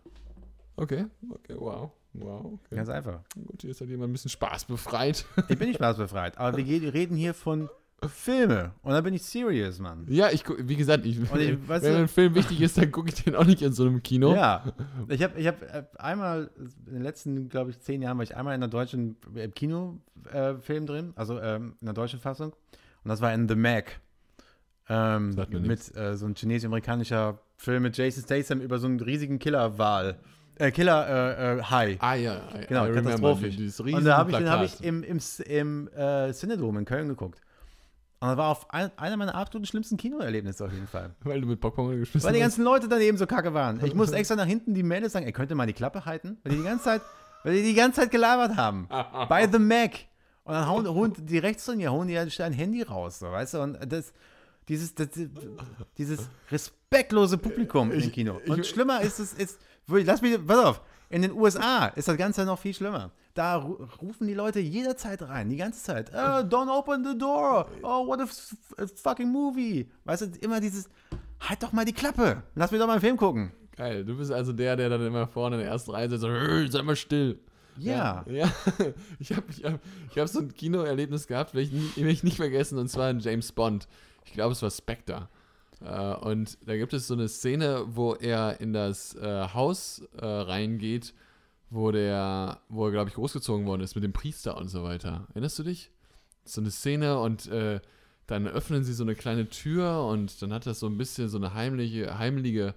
Okay, 0.75 1.07
okay, 1.31 1.55
wow. 1.57 1.93
Wow, 2.15 2.45
okay. 2.65 2.77
Ganz 2.77 2.89
einfach. 2.89 3.21
Gut, 3.35 3.63
hier 3.63 3.71
ist 3.71 3.81
halt 3.81 3.91
jemand 3.91 4.11
ein 4.11 4.13
bisschen 4.13 4.31
Spaß 4.31 4.65
befreit. 4.67 5.25
Ich 5.49 5.59
bin 5.59 5.69
nicht 5.69 5.77
spaßbefreit, 5.77 6.39
aber 6.39 6.57
wir 6.57 6.95
reden 6.95 7.17
hier 7.17 7.35
von 7.35 7.69
Filme 8.07 8.73
und 8.83 8.93
da 8.93 9.01
bin 9.01 9.15
ich 9.15 9.23
serious, 9.23 9.79
Mann. 9.79 10.05
Ja, 10.11 10.31
ich 10.31 10.45
wie 10.59 10.77
gesagt, 10.77 11.07
ich, 11.07 11.19
ich- 11.21 11.33
wenn 11.35 11.67
weißt 11.67 11.87
du- 11.87 11.97
ein 11.97 12.09
Film 12.09 12.35
wichtig 12.35 12.61
ist, 12.61 12.77
dann 12.77 12.93
gucke 12.93 13.09
ich 13.09 13.25
den 13.25 13.35
auch 13.35 13.47
nicht 13.47 13.63
in 13.63 13.73
so 13.73 13.85
einem 13.85 14.03
Kino. 14.03 14.35
Ja, 14.35 14.63
ich 15.09 15.23
habe 15.23 15.41
ich 15.41 15.47
hab 15.47 15.63
äh, 15.63 15.85
einmal, 15.99 16.51
in 16.87 16.95
den 16.95 17.03
letzten, 17.03 17.49
glaube 17.49 17.71
ich, 17.71 17.81
zehn 17.81 18.03
Jahren 18.03 18.19
war 18.19 18.23
ich 18.25 18.37
einmal 18.37 18.55
in 18.55 18.63
einer 18.63 18.71
deutschen 18.71 19.17
äh, 19.35 19.49
Kinofilm 19.49 20.01
äh, 20.33 20.55
Film 20.57 20.87
drin, 20.87 21.13
also 21.17 21.41
ähm, 21.41 21.77
in 21.81 21.87
der 21.87 21.95
deutschen 21.95 22.21
Fassung. 22.21 22.53
Und 23.05 23.09
das 23.09 23.21
war 23.23 23.33
in 23.33 23.49
The 23.49 23.55
Mac. 23.57 24.01
Ähm, 24.89 25.35
mit 25.63 25.97
äh, 25.97 26.15
so 26.17 26.27
ein 26.27 26.35
chinesisch-amerikanischer 26.35 27.39
Film 27.57 27.85
mit 27.85 27.97
Jason 27.97 28.23
Statham 28.23 28.61
über 28.61 28.79
so 28.79 28.87
einen 28.87 29.01
riesigen 29.01 29.39
Killerwal. 29.39 30.19
Äh, 30.57 30.71
Killer 30.71 31.09
äh, 31.39 31.59
äh, 31.59 31.63
Hai. 31.63 31.97
Ah 32.01 32.15
ja, 32.15 32.37
I- 32.55 32.67
Genau, 32.69 32.87
I 32.87 32.91
remember. 32.91 33.35
Dieses 33.35 33.81
Und 33.81 34.05
da 34.05 34.17
habe 34.19 34.31
ich, 34.31 34.37
den 34.39 34.51
hab 34.51 34.63
ich 34.65 34.83
im, 34.83 35.03
im, 35.03 35.19
im 35.47 35.89
äh, 35.97 36.33
Cinedome 36.33 36.79
in 36.81 36.85
Köln 36.85 37.09
geguckt. 37.09 37.41
Und 38.21 38.29
das 38.29 38.37
war 38.39 38.49
auf 38.51 38.71
ein, 38.73 38.91
einer 38.97 39.17
meiner 39.17 39.35
absoluten 39.35 39.67
schlimmsten 39.67 39.97
Kinoerlebnisse 39.97 40.65
auf 40.65 40.73
jeden 40.73 40.87
Fall. 40.87 41.11
Weil 41.25 41.41
du 41.41 41.47
mit 41.47 41.61
Popcorn 41.61 41.99
geschmissen 41.99 42.27
Weil 42.27 42.35
die 42.35 42.39
hast. 42.41 42.53
ganzen 42.53 42.65
Leute 42.65 42.89
daneben 42.89 43.19
so 43.19 43.27
kacke 43.27 43.53
waren. 43.53 43.85
Ich 43.85 43.95
musste 43.95 44.17
extra 44.17 44.37
nach 44.37 44.47
hinten 44.47 44.73
die 44.75 44.83
Mädels 44.83 45.13
sagen, 45.13 45.27
ey, 45.27 45.33
könnt 45.33 45.51
ihr 45.51 45.57
mal 45.57 45.67
die 45.67 45.73
Klappe 45.75 46.05
halten? 46.07 46.39
Weil 46.43 46.53
die 46.53 46.59
die 46.59 46.65
ganze 46.65 46.85
Zeit, 46.85 47.03
weil 47.43 47.55
die 47.57 47.63
die 47.63 47.75
ganze 47.75 48.01
Zeit 48.01 48.11
gelabert 48.11 48.57
haben. 48.57 48.89
Bei 49.29 49.47
The 49.51 49.59
Mac. 49.59 49.93
Und 50.45 50.55
dann 50.55 50.67
hauen, 50.69 50.87
hauen 50.87 51.13
die 51.19 51.39
rechts 51.39 51.65
von 51.65 51.77
mir, 51.77 51.91
hauen 51.91 52.07
die 52.07 52.17
halt 52.19 52.39
ein 52.41 52.53
Handy 52.53 52.83
raus, 52.83 53.19
so, 53.19 53.31
weißt 53.31 53.55
du? 53.55 53.61
Und 53.63 53.79
das, 53.93 54.13
dieses, 54.69 54.95
das, 54.95 55.09
dieses 55.99 56.29
respektlose 56.51 57.39
Publikum 57.39 57.91
im 57.93 58.13
Kino. 58.13 58.41
Und 58.47 58.67
schlimmer 58.67 59.01
ist 59.03 59.19
es, 59.21 59.33
ist, 59.35 59.59
lass 59.89 60.23
mich, 60.23 60.39
pass 60.47 60.65
auf, 60.65 60.83
in 61.11 61.23
den 61.23 61.33
USA 61.33 61.87
ist 61.87 62.09
das 62.09 62.17
Ganze 62.17 62.45
noch 62.45 62.59
viel 62.59 62.75
schlimmer. 62.75 63.11
Da 63.35 63.57
ru 63.57 63.77
rufen 64.01 64.27
die 64.27 64.35
Leute 64.35 64.61
jederzeit 64.61 65.23
rein, 65.23 65.49
die 65.49 65.57
ganze 65.57 65.83
Zeit. 65.83 66.11
Oh, 66.15 66.43
don't 66.43 66.71
open 66.71 67.05
the 67.05 67.19
door. 67.19 67.69
Oh, 67.83 68.07
what 68.07 68.21
a, 68.21 68.27
fucking 68.97 69.31
movie. 69.31 69.91
Weißt 70.05 70.23
du, 70.23 70.27
immer 70.41 70.61
dieses, 70.61 70.89
halt 71.41 71.63
doch 71.63 71.73
mal 71.73 71.85
die 71.85 71.93
Klappe. 71.93 72.43
Lass 72.55 72.71
mich 72.71 72.81
doch 72.81 72.87
mal 72.87 72.95
einen 72.95 73.01
Film 73.03 73.17
gucken. 73.17 73.53
Geil, 73.77 74.05
du 74.05 74.17
bist 74.17 74.31
also 74.31 74.53
der, 74.53 74.77
der 74.77 74.89
dann 74.89 75.05
immer 75.05 75.27
vorne 75.27 75.57
in 75.57 75.63
der 75.63 75.71
ersten 75.71 75.91
Reihe 75.91 76.09
sitzt 76.09 76.23
und 76.25 76.31
"Hey, 76.33 76.71
sei 76.71 76.83
mal 76.83 76.95
still. 76.95 77.41
Ja. 77.77 78.25
Ja, 78.29 78.49
ich 79.19 79.33
habe 79.33 79.43
ich 79.51 79.65
hab, 79.65 79.81
ich 80.11 80.19
hab 80.19 80.29
so 80.29 80.39
ein 80.39 80.55
Kinoerlebnis 80.55 81.27
gehabt, 81.27 81.55
will 81.55 81.65
ich, 81.65 81.73
nie, 81.73 81.91
will 81.97 82.07
ich 82.13 82.23
nicht 82.23 82.37
vergessen, 82.37 82.79
und 82.79 82.89
zwar 82.89 83.11
in 83.11 83.19
James 83.19 83.51
Bond. 83.51 83.89
Ich 84.25 84.33
glaube, 84.33 84.53
es 84.53 84.63
war 84.63 84.71
Spectre. 84.71 85.29
Äh, 85.85 86.15
und 86.17 86.59
da 86.67 86.77
gibt 86.77 86.93
es 86.93 87.07
so 87.07 87.15
eine 87.15 87.29
Szene, 87.29 87.85
wo 87.89 88.15
er 88.15 88.61
in 88.61 88.73
das 88.73 89.15
äh, 89.17 89.49
Haus 89.53 90.03
äh, 90.17 90.25
reingeht, 90.25 91.15
wo 91.71 91.91
der, 91.91 92.61
wo 92.69 92.87
er, 92.87 92.93
glaube 92.93 93.11
ich, 93.11 93.17
großgezogen 93.17 93.67
worden 93.67 93.83
ist 93.83 93.95
mit 93.95 94.05
dem 94.05 94.13
Priester 94.13 94.57
und 94.57 94.69
so 94.69 94.83
weiter. 94.83 95.27
Erinnerst 95.31 95.59
du 95.59 95.63
dich? 95.65 95.91
So 96.45 96.61
eine 96.61 96.71
Szene 96.71 97.19
und 97.19 97.47
äh, 97.47 97.81
dann 98.27 98.47
öffnen 98.47 98.85
sie 98.85 98.95
so 98.95 99.05
eine 99.05 99.15
kleine 99.15 99.49
Tür 99.49 100.07
und 100.07 100.41
dann 100.41 100.53
hat 100.53 100.67
das 100.67 100.81
so 100.81 100.87
ein 100.87 100.97
bisschen 100.97 101.29
so 101.29 101.37
eine 101.37 101.55
heimliche, 101.55 102.19
heimliche 102.19 102.75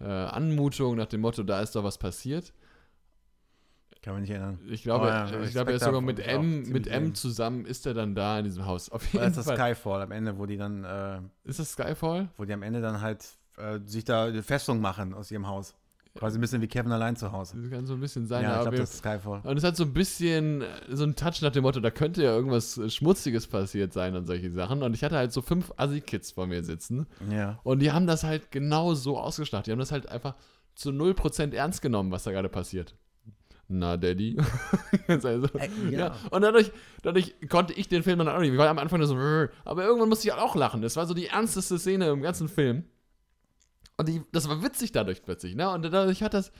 äh, 0.00 0.04
Anmutung 0.04 0.96
nach 0.96 1.06
dem 1.06 1.20
Motto, 1.20 1.42
da 1.42 1.60
ist 1.60 1.76
doch 1.76 1.84
was 1.84 1.98
passiert. 1.98 2.52
Kann 4.02 4.14
mich 4.14 4.22
nicht 4.22 4.30
erinnern. 4.30 4.58
Ich 4.68 4.82
glaube, 4.82 5.06
Oh 5.06 5.08
ja, 5.08 5.40
ich 5.42 5.50
glaube, 5.50 5.70
er 5.72 5.76
ist 5.76 5.84
sogar 5.84 6.00
mit 6.00 6.20
M, 6.20 6.62
mit 6.70 6.86
M 6.86 7.14
zusammen 7.14 7.64
ist 7.66 7.84
er 7.84 7.94
dann 7.94 8.14
da 8.14 8.38
in 8.38 8.44
diesem 8.44 8.64
Haus. 8.64 8.88
Auf 8.90 9.02
Oder 9.02 9.22
jeden 9.24 9.30
ist 9.32 9.36
das 9.38 9.46
Fall. 9.46 9.56
Skyfall 9.56 10.02
am 10.02 10.12
Ende, 10.12 10.38
wo 10.38 10.46
die 10.46 10.56
dann, 10.56 10.84
äh, 10.84 11.20
Ist 11.44 11.58
das 11.58 11.72
Skyfall? 11.72 12.28
wo 12.36 12.44
die 12.44 12.52
am 12.52 12.62
Ende 12.62 12.80
dann 12.80 13.00
halt 13.00 13.24
äh, 13.56 13.80
sich 13.84 14.04
da 14.04 14.26
eine 14.26 14.42
Festung 14.42 14.80
machen 14.80 15.14
aus 15.14 15.30
ihrem 15.30 15.48
Haus. 15.48 15.74
Quasi 16.14 16.38
ein 16.38 16.40
bisschen 16.40 16.60
wie 16.62 16.66
Kevin 16.68 16.90
allein 16.90 17.16
zu 17.16 17.30
Hause. 17.32 17.56
Das 17.60 17.70
kann 17.70 17.86
so 17.86 17.94
ein 17.94 18.00
bisschen 18.00 18.26
sein. 18.26 18.42
Ja, 18.42 18.56
ich 18.56 18.62
glaube, 18.62 18.76
das 18.78 18.90
ist 18.94 18.98
Skyfall. 18.98 19.40
und 19.44 19.56
es 19.56 19.62
hat 19.62 19.76
so 19.76 19.84
ein 19.84 19.92
bisschen 19.92 20.62
äh, 20.62 20.66
so 20.90 21.02
einen 21.04 21.14
Touch 21.16 21.42
nach 21.42 21.50
dem 21.52 21.62
Motto, 21.62 21.80
da 21.80 21.90
könnte 21.90 22.22
ja 22.22 22.34
irgendwas 22.34 22.78
äh, 22.78 22.88
Schmutziges 22.90 23.46
passiert 23.48 23.92
sein 23.92 24.14
und 24.16 24.26
solche 24.26 24.50
Sachen. 24.52 24.82
Und 24.82 24.94
ich 24.94 25.02
hatte 25.04 25.16
halt 25.16 25.32
so 25.32 25.42
fünf 25.42 25.72
Assi-Kids 25.76 26.32
vor 26.32 26.46
mir 26.46 26.62
sitzen. 26.64 27.06
Ja. 27.30 27.58
Und 27.62 27.80
die 27.80 27.92
haben 27.92 28.06
das 28.06 28.24
halt 28.24 28.50
genau 28.52 28.94
so 28.94 29.18
ausgeschlachtet. 29.18 29.66
Die 29.66 29.72
haben 29.72 29.78
das 29.80 29.92
halt 29.92 30.08
einfach 30.08 30.34
zu 30.74 30.90
0% 30.90 31.52
ernst 31.54 31.82
genommen, 31.82 32.10
was 32.12 32.22
da 32.24 32.30
gerade 32.32 32.48
passiert. 32.48 32.94
Na, 33.68 33.98
Daddy. 33.98 34.36
also, 35.08 35.28
Äh, 35.28 35.68
ja. 35.90 35.98
ja. 35.98 36.16
Und 36.30 36.40
dadurch, 36.42 36.72
dadurch 37.02 37.34
konnte 37.50 37.74
ich 37.74 37.86
den 37.88 38.02
Film 38.02 38.18
dann 38.18 38.28
auch 38.28 38.40
nicht. 38.40 38.52
Ich 38.52 38.58
war 38.58 38.68
am 38.68 38.78
Anfang 38.78 38.98
nur 38.98 39.08
so, 39.08 39.14
aber 39.64 39.84
irgendwann 39.84 40.08
musste 40.08 40.26
ich 40.26 40.32
halt 40.32 40.42
auch 40.42 40.56
lachen. 40.56 40.80
Das 40.80 40.96
war 40.96 41.06
so 41.06 41.12
die 41.12 41.26
ernsteste 41.26 41.78
Szene 41.78 42.08
im 42.08 42.22
ganzen 42.22 42.48
Film. 42.48 42.84
Und 43.98 44.08
die, 44.08 44.22
das 44.32 44.48
war 44.48 44.62
witzig 44.62 44.92
dadurch 44.92 45.22
plötzlich, 45.22 45.54
ne? 45.54 45.70
Und 45.70 45.82
dadurch 45.82 46.22
hat 46.22 46.32
das. 46.32 46.50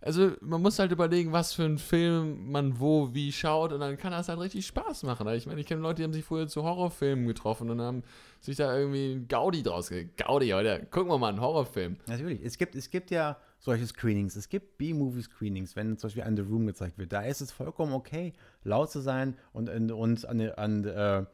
Also, 0.00 0.32
man 0.42 0.60
muss 0.60 0.78
halt 0.78 0.92
überlegen, 0.92 1.32
was 1.32 1.54
für 1.54 1.64
einen 1.64 1.78
Film 1.78 2.52
man 2.52 2.78
wo, 2.78 3.14
wie 3.14 3.32
schaut, 3.32 3.72
und 3.72 3.80
dann 3.80 3.96
kann 3.96 4.12
das 4.12 4.28
halt 4.28 4.38
richtig 4.38 4.66
Spaß 4.66 5.04
machen. 5.04 5.26
Ich 5.28 5.46
meine, 5.46 5.58
ich 5.62 5.66
kenne 5.66 5.80
Leute, 5.80 5.96
die 5.96 6.04
haben 6.04 6.12
sich 6.12 6.26
früher 6.26 6.46
zu 6.46 6.62
Horrorfilmen 6.62 7.26
getroffen 7.26 7.70
und 7.70 7.80
haben 7.80 8.02
sich 8.38 8.56
da 8.56 8.76
irgendwie 8.76 9.14
ein 9.14 9.28
Gaudi 9.28 9.62
draus 9.62 9.88
ge 9.88 10.08
Gaudi, 10.18 10.50
heute, 10.50 10.86
gucken 10.90 11.10
wir 11.10 11.16
mal 11.16 11.30
einen 11.30 11.40
Horrorfilm. 11.40 11.96
Natürlich. 12.06 12.44
Es 12.44 12.58
gibt, 12.58 12.76
es 12.76 12.90
gibt 12.90 13.10
ja 13.10 13.38
solche 13.64 13.86
Screenings. 13.86 14.36
Es 14.36 14.50
gibt 14.50 14.76
B-Movie-Screenings, 14.76 15.74
wenn 15.74 15.96
zum 15.96 16.08
Beispiel 16.08 16.22
an 16.24 16.36
The 16.36 16.42
Room 16.42 16.66
gezeigt 16.66 16.98
wird. 16.98 17.12
Da 17.12 17.22
ist 17.22 17.40
es 17.40 17.50
vollkommen 17.50 17.94
okay, 17.94 18.34
laut 18.62 18.90
zu 18.90 19.00
sein 19.00 19.36
und, 19.54 19.70
und, 19.70 20.26
an, 20.26 20.40
an 20.50 20.84
äh, 20.84 21.24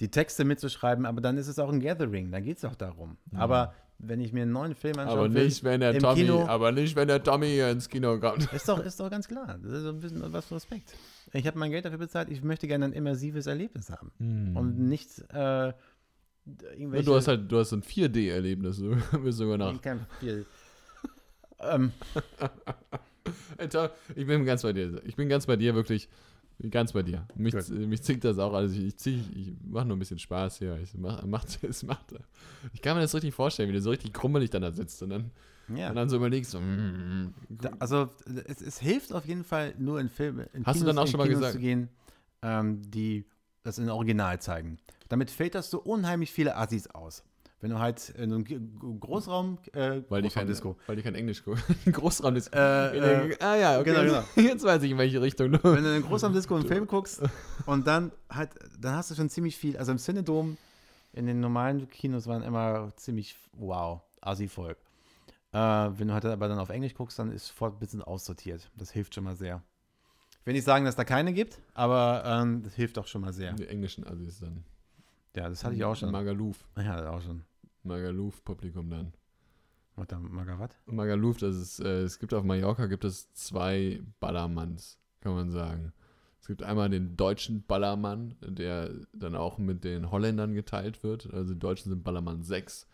die 0.00 0.10
Texte 0.10 0.44
mitzuschreiben, 0.44 1.06
aber 1.06 1.22
dann 1.22 1.38
ist 1.38 1.48
es 1.48 1.58
auch 1.58 1.72
ein 1.72 1.80
Gathering. 1.80 2.30
Da 2.30 2.40
geht 2.40 2.58
es 2.58 2.64
auch 2.66 2.74
darum. 2.74 3.16
Aber 3.34 3.72
wenn 3.98 4.20
ich 4.20 4.34
mir 4.34 4.42
einen 4.42 4.52
neuen 4.52 4.74
Film 4.74 4.98
anschaue, 4.98 5.18
Aber 5.18 5.28
nicht, 5.28 5.64
wenn 5.64 5.80
der 5.80 5.92
im 5.92 6.00
Tommy, 6.02 6.20
Kino- 6.20 6.46
aber 6.46 6.72
nicht, 6.72 6.94
wenn 6.94 7.08
der 7.08 7.22
Tommy 7.22 7.46
hier 7.48 7.70
ins 7.70 7.88
Kino 7.88 8.18
kommt. 8.20 8.52
ist 8.52 8.68
doch, 8.68 8.84
ist 8.84 9.00
doch 9.00 9.10
ganz 9.10 9.26
klar. 9.26 9.58
Das 9.62 9.72
ist 9.72 9.82
so 9.84 9.88
ein 9.88 10.00
bisschen 10.00 10.30
was 10.32 10.44
für 10.44 10.56
Respekt. 10.56 10.94
Ich 11.32 11.46
habe 11.46 11.58
mein 11.58 11.70
Geld 11.70 11.86
dafür 11.86 11.98
bezahlt. 11.98 12.28
Ich 12.30 12.42
möchte 12.44 12.68
gerne 12.68 12.84
ein 12.84 12.92
immersives 12.92 13.46
Erlebnis 13.46 13.90
haben. 13.90 14.12
Und 14.54 14.78
nicht 14.78 15.20
äh, 15.32 15.72
irgendwelche. 16.76 17.06
Du 17.06 17.14
hast 17.16 17.28
halt, 17.28 17.50
du 17.50 17.58
hast 17.58 17.72
ein 17.72 17.82
4D-Erlebnis, 17.82 18.76
du 18.76 18.94
bist 19.24 19.38
sogar 19.38 19.56
nach. 19.56 19.74
Ich 19.74 19.82
kann 19.82 20.06
viel. 20.20 20.44
Ähm, 21.60 21.92
Alter, 23.58 23.92
ich 24.14 24.26
bin 24.26 24.44
ganz 24.44 24.62
bei 24.62 24.72
dir. 24.72 25.02
Ich 25.04 25.16
bin 25.16 25.28
ganz 25.28 25.46
bei 25.46 25.56
dir, 25.56 25.74
wirklich. 25.74 26.08
Ganz 26.70 26.92
bei 26.92 27.04
dir. 27.04 27.24
Mich, 27.36 27.54
mich 27.70 28.02
zickt 28.02 28.24
das 28.24 28.38
auch. 28.40 28.52
Also 28.52 28.74
ich, 28.74 28.86
ich, 28.86 28.96
zieh, 28.96 29.22
ich 29.36 29.52
mache 29.64 29.86
nur 29.86 29.96
ein 29.96 30.00
bisschen 30.00 30.18
Spaß 30.18 30.58
hier. 30.58 30.76
Ich 30.82 30.92
mach, 30.94 31.22
macht, 31.24 31.62
es 31.62 31.84
macht. 31.84 32.14
Ich 32.72 32.82
kann 32.82 32.96
mir 32.96 33.02
das 33.02 33.14
richtig 33.14 33.32
vorstellen, 33.32 33.68
wie 33.68 33.74
du 33.74 33.80
so 33.80 33.90
richtig 33.90 34.12
krummelig 34.12 34.50
dann 34.50 34.62
da 34.62 34.72
sitzt 34.72 35.00
und 35.04 35.10
dann, 35.10 35.30
ja. 35.72 35.90
und 35.90 35.94
dann 35.94 36.08
so 36.08 36.16
überlegst, 36.16 36.50
so, 36.50 36.60
mm, 36.60 37.32
Da, 37.48 37.70
also 37.78 38.08
es, 38.46 38.60
es 38.60 38.80
hilft 38.80 39.12
auf 39.12 39.24
jeden 39.26 39.44
Fall 39.44 39.74
nur 39.78 40.00
in 40.00 40.08
Filme 40.08 40.48
in 40.52 40.66
Hast 40.66 40.80
du 40.80 40.84
dann 40.84 40.98
auch 40.98 41.06
schon 41.06 41.18
mal 41.18 41.24
Kinos 41.28 41.38
gesagt- 41.40 41.54
zu 41.54 41.60
gehen, 41.60 41.88
ähm, 42.42 42.82
die 42.90 43.24
das 43.62 43.78
in 43.78 43.88
Original 43.88 44.40
zeigen. 44.40 44.78
Damit 45.08 45.30
filterst 45.30 45.72
du 45.72 45.78
unheimlich 45.78 46.32
viele 46.32 46.56
Assis 46.56 46.88
aus. 46.88 47.22
Wenn 47.60 47.70
du 47.70 47.78
halt 47.80 48.10
in 48.10 48.32
einem 48.32 49.00
Großraum, 49.00 49.58
äh, 49.72 50.02
weil, 50.08 50.22
die 50.22 50.28
kein, 50.28 50.46
Großraumdisco, 50.46 50.76
weil 50.86 50.94
die 50.94 51.02
kein 51.02 51.16
Englisch 51.16 51.42
gucken. 51.42 51.62
Großraum 51.92 52.36
ist. 52.36 52.54
Äh, 52.54 53.28
äh, 53.30 53.36
ah 53.40 53.56
ja, 53.56 53.80
okay. 53.80 53.92
genau, 53.92 54.02
genau. 54.02 54.24
Jetzt 54.48 54.64
weiß 54.64 54.82
ich, 54.84 54.92
in 54.92 54.98
welche 54.98 55.20
Richtung 55.20 55.50
du. 55.50 55.58
wenn 55.64 55.82
du 55.82 55.88
in 55.90 55.96
einem 55.96 56.04
Großraumdisco 56.04 56.54
einen 56.54 56.68
Film 56.68 56.86
guckst 56.86 57.20
und 57.66 57.86
dann 57.86 58.12
halt, 58.30 58.50
dann 58.78 58.94
hast 58.94 59.10
du 59.10 59.16
schon 59.16 59.28
ziemlich 59.28 59.56
viel, 59.56 59.76
also 59.76 59.90
im 59.90 59.98
Cinedom, 59.98 60.56
in 61.12 61.26
den 61.26 61.40
normalen 61.40 61.88
Kinos 61.88 62.28
waren 62.28 62.42
immer 62.42 62.92
ziemlich, 62.96 63.36
wow, 63.52 64.02
Assi-Volk. 64.20 64.78
Äh, 65.52 65.58
wenn 65.58 66.08
du 66.08 66.14
halt 66.14 66.26
aber 66.26 66.46
dann 66.46 66.58
auf 66.58 66.68
Englisch 66.68 66.94
guckst, 66.94 67.18
dann 67.18 67.32
ist 67.32 67.48
sofort 67.48 67.74
ein 67.74 67.78
bisschen 67.80 68.02
aussortiert. 68.02 68.70
Das 68.76 68.92
hilft 68.92 69.14
schon 69.14 69.24
mal 69.24 69.34
sehr. 69.34 69.62
Ich 70.40 70.46
will 70.46 70.52
nicht 70.52 70.64
sagen, 70.64 70.84
dass 70.84 70.94
da 70.94 71.04
keine 71.04 71.32
gibt, 71.32 71.58
aber 71.74 72.22
ähm, 72.24 72.62
das 72.62 72.74
hilft 72.74 72.98
auch 72.98 73.06
schon 73.06 73.22
mal 73.22 73.32
sehr. 73.32 73.54
Die 73.54 73.66
englischen 73.66 74.06
Assis 74.06 74.38
dann. 74.38 74.64
Ja, 75.34 75.48
das 75.48 75.64
hatte 75.64 75.74
ich 75.74 75.84
auch 75.84 75.94
schon. 75.94 76.10
Magaluf. 76.10 76.56
Ja, 76.76 76.96
das 76.96 77.06
auch 77.06 77.22
schon. 77.22 77.44
Magaluf-Publikum 77.88 78.90
dann. 78.90 79.12
Warte, 79.96 80.16
Magavat? 80.16 80.76
Magaluf, 80.86 81.38
das 81.38 81.56
ist, 81.56 81.80
äh, 81.80 82.02
es 82.02 82.20
gibt 82.20 82.32
auf 82.32 82.44
Mallorca 82.44 82.86
gibt 82.86 83.04
es 83.04 83.32
zwei 83.32 84.00
Ballermanns, 84.20 85.00
kann 85.20 85.34
man 85.34 85.50
sagen. 85.50 85.92
Es 86.40 86.46
gibt 86.46 86.62
einmal 86.62 86.88
den 86.88 87.16
deutschen 87.16 87.64
Ballermann, 87.64 88.36
der 88.40 88.90
dann 89.12 89.34
auch 89.34 89.58
mit 89.58 89.82
den 89.82 90.10
Holländern 90.10 90.54
geteilt 90.54 91.02
wird. 91.02 91.32
Also 91.32 91.54
die 91.54 91.58
Deutschen 91.58 91.90
sind 91.90 92.04
Ballermann 92.04 92.44
6 92.44 92.86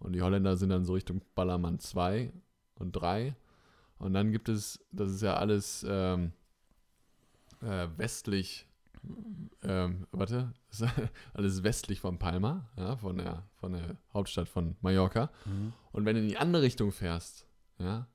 und 0.00 0.14
die 0.14 0.22
Holländer 0.22 0.56
sind 0.56 0.70
dann 0.70 0.84
so 0.84 0.94
Richtung 0.94 1.22
Ballermann 1.34 1.78
2 1.78 2.32
und 2.74 2.92
3. 2.92 3.36
Und 3.98 4.14
dann 4.14 4.32
gibt 4.32 4.48
es, 4.48 4.84
das 4.92 5.10
ist 5.10 5.22
ja 5.22 5.36
alles 5.36 5.86
ähm, 5.88 6.32
äh, 7.62 7.88
westlich, 7.96 8.67
ähm, 9.62 10.06
warte, 10.12 10.52
alles 11.34 11.62
westlich 11.62 12.00
von 12.00 12.18
Palma, 12.18 12.68
ja, 12.76 12.96
von 12.96 13.18
der, 13.18 13.44
von 13.56 13.72
der 13.72 13.96
Hauptstadt 14.12 14.48
von 14.48 14.76
Mallorca. 14.80 15.30
Und 15.92 16.04
wenn 16.04 16.16
du 16.16 16.22
in 16.22 16.28
die 16.28 16.38
andere 16.38 16.62
Richtung 16.62 16.92
fährst, 16.92 17.46
ja, 17.78 18.06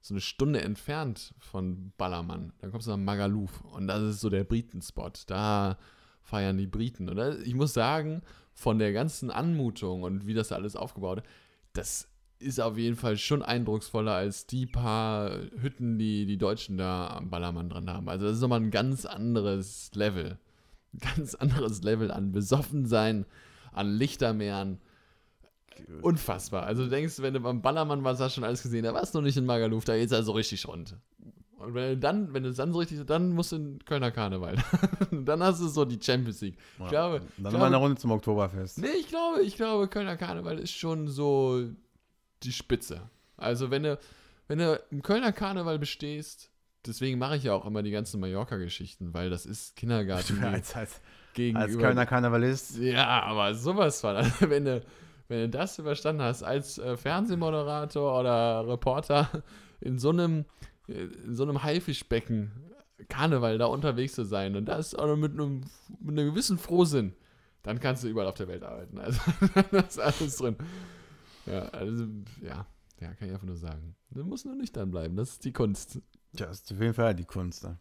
so 0.00 0.14
eine 0.14 0.20
Stunde 0.20 0.62
entfernt 0.62 1.34
von 1.38 1.92
Ballermann, 1.98 2.52
dann 2.58 2.70
kommst 2.70 2.86
du 2.86 2.90
nach 2.90 2.96
Magaluf 2.96 3.60
und 3.62 3.86
das 3.86 4.02
ist 4.02 4.20
so 4.20 4.30
der 4.30 4.44
Britenspot. 4.44 5.24
Da 5.26 5.76
feiern 6.22 6.56
die 6.56 6.66
Briten. 6.66 7.08
Und 7.08 7.42
ich 7.44 7.54
muss 7.54 7.74
sagen, 7.74 8.22
von 8.54 8.78
der 8.78 8.92
ganzen 8.92 9.30
Anmutung 9.30 10.02
und 10.02 10.26
wie 10.26 10.34
das 10.34 10.48
da 10.48 10.54
alles 10.54 10.76
aufgebaut 10.76 11.18
ist, 11.18 11.26
das 11.72 12.08
ist 12.40 12.60
auf 12.60 12.78
jeden 12.78 12.96
Fall 12.96 13.16
schon 13.16 13.42
eindrucksvoller 13.42 14.14
als 14.14 14.46
die 14.46 14.66
paar 14.66 15.30
Hütten, 15.60 15.98
die 15.98 16.26
die 16.26 16.38
Deutschen 16.38 16.78
da 16.78 17.08
am 17.08 17.30
Ballermann 17.30 17.68
dran 17.68 17.88
haben. 17.90 18.08
Also 18.08 18.26
das 18.26 18.36
ist 18.36 18.42
nochmal 18.42 18.60
ein 18.60 18.70
ganz 18.70 19.04
anderes 19.04 19.90
Level. 19.94 20.38
Ein 20.94 21.00
ganz 21.16 21.34
anderes 21.34 21.82
Level 21.82 22.10
an 22.10 22.32
Besoffensein, 22.32 23.26
an 23.72 23.94
Lichtermeeren. 23.94 24.80
Unfassbar. 26.02 26.64
Also 26.64 26.84
du 26.84 26.90
denkst, 26.90 27.20
wenn 27.20 27.34
du 27.34 27.40
beim 27.40 27.62
Ballermann 27.62 28.04
warst, 28.04 28.20
hast 28.20 28.32
du 28.32 28.40
schon 28.40 28.44
alles 28.44 28.62
gesehen, 28.62 28.84
da 28.84 28.92
warst 28.92 29.14
du 29.14 29.18
noch 29.18 29.24
nicht 29.24 29.36
in 29.36 29.46
Magaluf, 29.46 29.84
da 29.84 29.96
geht's 29.96 30.12
also 30.12 30.32
richtig 30.32 30.66
rund. 30.66 30.96
Und 31.58 31.74
wenn 31.74 31.90
du 31.90 31.96
dann, 31.98 32.32
wenn 32.32 32.42
du 32.42 32.48
es 32.48 32.56
dann 32.56 32.72
so 32.72 32.78
richtig, 32.78 33.04
dann 33.04 33.32
musst 33.32 33.52
du 33.52 33.56
in 33.56 33.84
Kölner 33.84 34.10
Karneval. 34.10 34.56
dann 35.10 35.42
hast 35.42 35.60
du 35.60 35.68
so 35.68 35.84
die 35.84 35.98
Champions 36.02 36.40
League. 36.40 36.56
Ich 36.78 36.88
glaube, 36.88 37.20
Dann 37.36 37.50
glaube, 37.50 37.66
eine 37.66 37.76
Runde 37.76 37.96
zum 37.96 38.12
Oktoberfest. 38.12 38.78
Nee, 38.78 38.88
ich 38.98 39.08
glaube, 39.08 39.42
ich 39.42 39.56
glaube, 39.56 39.86
Kölner 39.88 40.16
Karneval 40.16 40.58
ist 40.58 40.72
schon 40.72 41.08
so 41.08 41.66
die 42.42 42.52
Spitze. 42.52 43.10
Also 43.36 43.70
wenn 43.70 43.82
du, 43.82 43.98
wenn 44.48 44.58
du 44.58 44.80
im 44.90 45.02
Kölner 45.02 45.32
Karneval 45.32 45.78
bestehst, 45.78 46.50
deswegen 46.86 47.18
mache 47.18 47.36
ich 47.36 47.44
ja 47.44 47.54
auch 47.54 47.66
immer 47.66 47.82
die 47.82 47.90
ganzen 47.90 48.20
Mallorca-Geschichten, 48.20 49.14
weil 49.14 49.30
das 49.30 49.46
ist 49.46 49.76
Kindergarten 49.76 50.42
als, 50.44 50.74
als, 50.74 51.00
gegenüber. 51.34 51.64
als 51.64 51.78
Kölner 51.78 52.06
Karnevalist. 52.06 52.78
Ja, 52.78 53.22
aber 53.22 53.54
sowas 53.54 54.00
von. 54.00 54.16
Also 54.16 54.32
wenn 54.50 54.64
du, 54.64 54.82
wenn 55.28 55.40
du 55.42 55.48
das 55.48 55.78
überstanden 55.78 56.22
hast 56.22 56.42
als 56.42 56.78
äh, 56.78 56.96
Fernsehmoderator 56.96 58.18
oder 58.20 58.66
Reporter 58.66 59.30
in 59.80 59.98
so 59.98 60.10
einem, 60.10 60.44
in 60.86 61.34
so 61.34 61.44
einem 61.44 61.62
Haifischbecken 61.62 62.52
Karneval 63.08 63.58
da 63.58 63.66
unterwegs 63.66 64.14
zu 64.14 64.24
sein 64.24 64.56
und 64.56 64.66
das 64.66 64.94
auch 64.94 65.06
noch 65.06 65.16
mit 65.16 65.32
einem, 65.32 65.62
mit 66.00 66.18
einem 66.18 66.30
gewissen 66.30 66.58
Frohsinn, 66.58 67.14
dann 67.62 67.80
kannst 67.80 68.04
du 68.04 68.08
überall 68.08 68.26
auf 68.26 68.34
der 68.34 68.48
Welt 68.48 68.62
arbeiten. 68.62 68.98
Also 69.00 69.20
da 69.70 69.78
ist 69.80 70.00
alles 70.00 70.36
drin. 70.36 70.56
Ja, 71.46 71.60
also, 71.70 72.06
ja, 72.42 72.66
ja, 73.00 73.14
kann 73.14 73.28
ich 73.28 73.32
einfach 73.34 73.46
nur 73.46 73.56
sagen. 73.56 73.94
Du 74.10 74.24
musst 74.24 74.44
nur 74.46 74.54
nüchtern 74.54 74.90
bleiben, 74.90 75.16
das 75.16 75.30
ist 75.30 75.44
die 75.44 75.52
Kunst. 75.52 76.00
Ja, 76.34 76.46
das 76.46 76.60
ist 76.62 76.72
auf 76.72 76.80
jeden 76.80 76.94
Fall 76.94 77.14
die 77.14 77.24
Kunst. 77.24 77.64
Ne? 77.64 77.76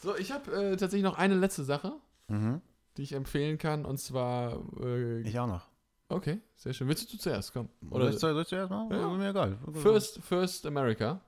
So, 0.00 0.16
ich 0.16 0.30
habe 0.32 0.50
äh, 0.52 0.70
tatsächlich 0.76 1.02
noch 1.02 1.18
eine 1.18 1.34
letzte 1.34 1.64
Sache, 1.64 1.92
Mhm. 2.28 2.60
die 2.96 3.02
ich 3.02 3.12
empfehlen 3.12 3.58
kann 3.58 3.84
und 3.84 3.98
zwar 3.98 4.62
äh, 4.80 5.20
Ich 5.22 5.38
auch 5.38 5.46
noch. 5.46 5.66
Okay, 6.10 6.40
sehr 6.56 6.72
schön. 6.72 6.88
Willst 6.88 7.12
du 7.12 7.18
zuerst 7.18 7.52
kommen? 7.52 7.68
Oder 7.90 8.04
soll 8.06 8.14
ich, 8.14 8.18
soll 8.20 8.40
ich 8.42 8.48
zuerst 8.48 8.70
mal? 8.70 8.88
Ja. 8.90 9.08
Mir 9.08 9.28
egal. 9.30 9.58
First, 9.74 10.20
First 10.22 10.64
America. 10.66 11.20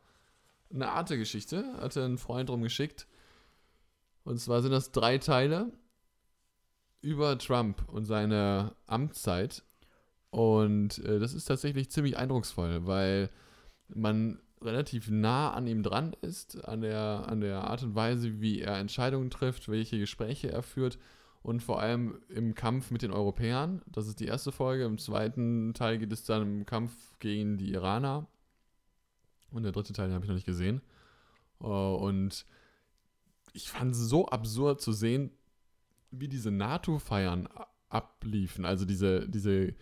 Eine 0.72 0.89
Arte-Geschichte, 0.90 1.74
hatte 1.81 2.05
ein 2.05 2.16
Freund 2.16 2.48
rumgeschickt. 2.48 3.06
Und 4.24 4.39
zwar 4.39 4.62
sind 4.62 4.70
das 4.70 4.93
drei 4.93 5.18
Teile 5.18 5.72
über 7.02 7.36
Trump 7.39 7.82
und 7.89 8.05
seine 8.05 8.74
Amtszeit. 8.86 9.64
Und 10.31 10.98
äh, 11.05 11.19
das 11.19 11.35
ist 11.35 11.47
tatsächlich 11.47 11.90
ziemlich 11.90 12.16
eindrucksvoll, 12.16 12.86
weil 12.86 13.31
man 13.89 14.40
relativ 14.62 15.11
nah 15.11 15.52
an 15.52 15.66
ihm 15.66 15.82
dran 15.82 16.15
ist, 16.20 16.65
an 16.66 16.82
der, 16.82 17.24
an 17.28 17.40
der 17.40 17.65
Art 17.65 17.82
und 17.82 17.94
Weise, 17.94 18.40
wie 18.40 18.61
er 18.61 18.78
Entscheidungen 18.78 19.31
trifft, 19.31 19.69
welche 19.69 19.98
Gespräche 19.98 20.52
er 20.52 20.62
führt 20.62 20.98
und 21.43 21.62
vor 21.62 21.81
allem 21.81 22.20
im 22.28 22.55
Kampf 22.55 22.90
mit 22.90 23.02
den 23.02 23.12
Europäern. 23.12 23.82
Das 23.86 24.07
ist 24.07 24.20
die 24.20 24.27
erste 24.27 24.52
Folge. 24.52 24.85
Im 24.85 24.98
zweiten 24.98 25.73
Teil 25.73 25.98
geht 25.98 26.12
es 26.12 26.24
dann 26.24 26.43
im 26.43 26.66
Kampf 26.66 26.93
gegen 27.19 27.57
die 27.57 27.73
Iraner. 27.73 28.27
Und 29.51 29.62
der 29.62 29.73
dritte 29.73 29.93
Teil 29.93 30.09
den 30.09 30.15
habe 30.15 30.24
ich 30.24 30.28
noch 30.28 30.36
nicht 30.36 30.47
gesehen. 30.47 30.82
Äh, 31.61 31.65
Und 31.65 32.44
ich 33.52 33.70
fand 33.70 33.93
es 33.93 33.98
so 33.98 34.27
absurd 34.28 34.81
zu 34.81 34.93
sehen, 34.93 35.31
wie 36.11 36.28
diese 36.28 36.51
NATO-Feiern 36.51 37.48
abliefen. 37.89 38.65
Also 38.65 38.85
diese, 38.85 39.28
diese 39.28 39.51
G7 39.61 39.74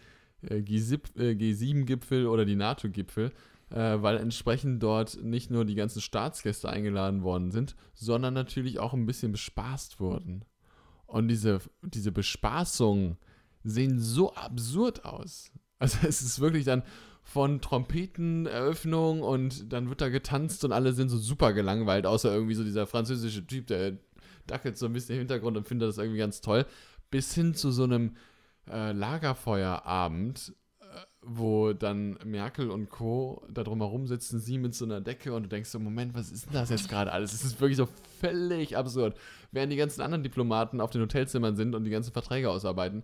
G7-Gipfel 0.45 2.27
oder 2.27 2.45
die 2.45 2.57
NATO-Gipfel. 2.57 3.33
äh, 3.71 4.01
weil 4.03 4.17
entsprechend 4.17 4.83
dort 4.83 5.23
nicht 5.23 5.51
nur 5.51 5.65
die 5.65 5.75
ganzen 5.75 6.01
Staatsgäste 6.01 6.69
eingeladen 6.69 7.23
worden 7.23 7.51
sind, 7.51 7.77
sondern 7.95 8.35
natürlich 8.35 8.79
auch 8.79 8.95
ein 8.95 9.07
bisschen 9.07 9.33
bespaßt 9.33 10.01
wurden. 10.01 10.45
Und 11.07 11.29
diese, 11.29 11.61
diese 11.83 12.13
Bespaßungen 12.13 13.19
sehen 13.65 13.99
so 13.99 14.35
absurd 14.35 15.05
aus. 15.05 15.51
Also 15.79 15.99
es 16.07 16.23
ist 16.23 16.41
wirklich 16.41 16.65
dann 16.65 16.83
von 17.23 17.61
Trompeteneröffnung 17.61 19.23
und 19.23 19.71
dann 19.71 19.91
wird 19.91 20.01
da 20.01 20.09
getanzt 20.09 20.65
und 20.65 20.73
alle 20.73 20.95
sind 20.95 21.11
so 21.11 21.19
super 21.19 21.53
gelangweilt, 21.53 22.07
außer 22.07 22.33
irgendwie 22.33 22.55
so 22.55 22.65
dieser 22.65 22.87
französische 22.87 23.47
Typ, 23.47 23.67
der 23.67 23.99
dackelt 24.47 24.79
so 24.79 24.87
ein 24.87 24.95
bisschen 24.95 25.17
im 25.17 25.21
Hintergrund 25.21 25.59
und 25.59 25.69
findet 25.69 25.91
das 25.91 25.99
irgendwie 25.99 26.19
ganz 26.19 26.41
toll, 26.41 26.65
bis 27.11 27.35
hin 27.35 27.53
zu 27.53 27.71
so 27.71 27.85
einem 27.85 28.17
äh, 28.71 28.93
Lagerfeuerabend, 28.93 30.55
äh, 30.81 30.85
wo 31.23 31.73
dann 31.73 32.19
Merkel 32.25 32.71
und 32.71 32.89
Co. 32.91 33.43
da 33.51 33.63
drumherum 33.65 34.07
sitzen, 34.07 34.41
sie 34.41 34.59
mit 34.59 34.75
so 34.75 34.85
einer 34.85 35.01
Decke 35.01 35.35
und 35.35 35.45
du 35.45 35.49
denkst 35.49 35.71
so, 35.71 35.79
Moment, 35.79 36.15
was 36.15 36.31
ist 36.31 36.47
denn 36.47 36.55
das 36.55 36.71
jetzt 36.71 36.89
gerade 36.89 37.13
alles? 37.13 37.33
Es 37.33 37.45
ist 37.45 37.61
wirklich 37.61 37.77
so 37.77 37.89
völlig 38.21 38.77
absurd. 38.77 39.17
Während 39.53 39.73
die 39.73 39.77
ganzen 39.77 40.03
anderen 40.03 40.23
Diplomaten 40.23 40.81
auf 40.81 40.91
den 40.91 41.03
Hotelzimmern 41.03 41.57
sind 41.57 41.75
und 41.75 41.85
die 41.85 41.91
ganzen 41.91 42.13
Verträge 42.13 42.51
ausarbeiten, 42.51 43.03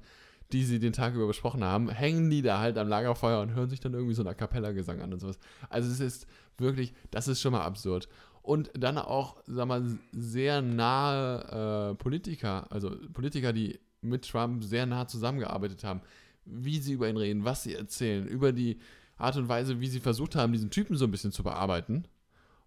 die 0.53 0.65
sie 0.65 0.79
den 0.79 0.93
Tag 0.93 1.15
über 1.15 1.27
besprochen 1.27 1.65
haben, 1.65 1.89
hängen 1.89 2.31
die 2.31 2.43
da 2.43 2.59
halt 2.59 2.79
am 2.79 2.89
Lagerfeuer 2.89 3.41
und 3.41 3.55
hören 3.55 3.71
sich 3.71 3.81
dann 3.81 3.95
irgendwie 3.95 4.15
so 4.15 4.23
einen 4.23 4.29
A 4.29 4.35
Cappella-Gesang 4.35 5.01
an 5.01 5.13
und 5.13 5.21
sowas. 5.21 5.39
Also 5.69 5.91
es 5.91 6.01
ist 6.01 6.27
wirklich, 6.59 6.95
das 7.11 7.29
ist 7.29 7.41
schon 7.41 7.53
mal 7.53 7.65
absurd. 7.65 8.09
Und 8.43 8.71
dann 8.75 8.99
auch, 8.99 9.37
sag 9.47 9.67
mal, 9.67 9.83
sehr 10.13 10.61
nahe 10.61 11.93
äh, 11.93 11.95
Politiker, 11.95 12.71
also 12.71 12.95
Politiker, 13.13 13.55
die 13.55 13.81
mit 14.05 14.29
Trump 14.29 14.63
sehr 14.65 14.87
nah 14.87 15.07
zusammengearbeitet 15.07 15.85
haben, 15.85 16.01
wie 16.45 16.79
sie 16.79 16.93
über 16.93 17.09
ihn 17.09 17.17
reden, 17.17 17.45
was 17.45 17.63
sie 17.63 17.75
erzählen, 17.75 18.27
über 18.27 18.53
die 18.53 18.79
Art 19.17 19.37
und 19.37 19.49
Weise, 19.49 19.81
wie 19.81 19.87
sie 19.87 20.01
versucht 20.01 20.37
haben, 20.37 20.53
diesen 20.53 20.71
Typen 20.71 20.97
so 20.97 21.05
ein 21.05 21.11
bisschen 21.11 21.33
zu 21.33 21.43
bearbeiten. 21.43 22.07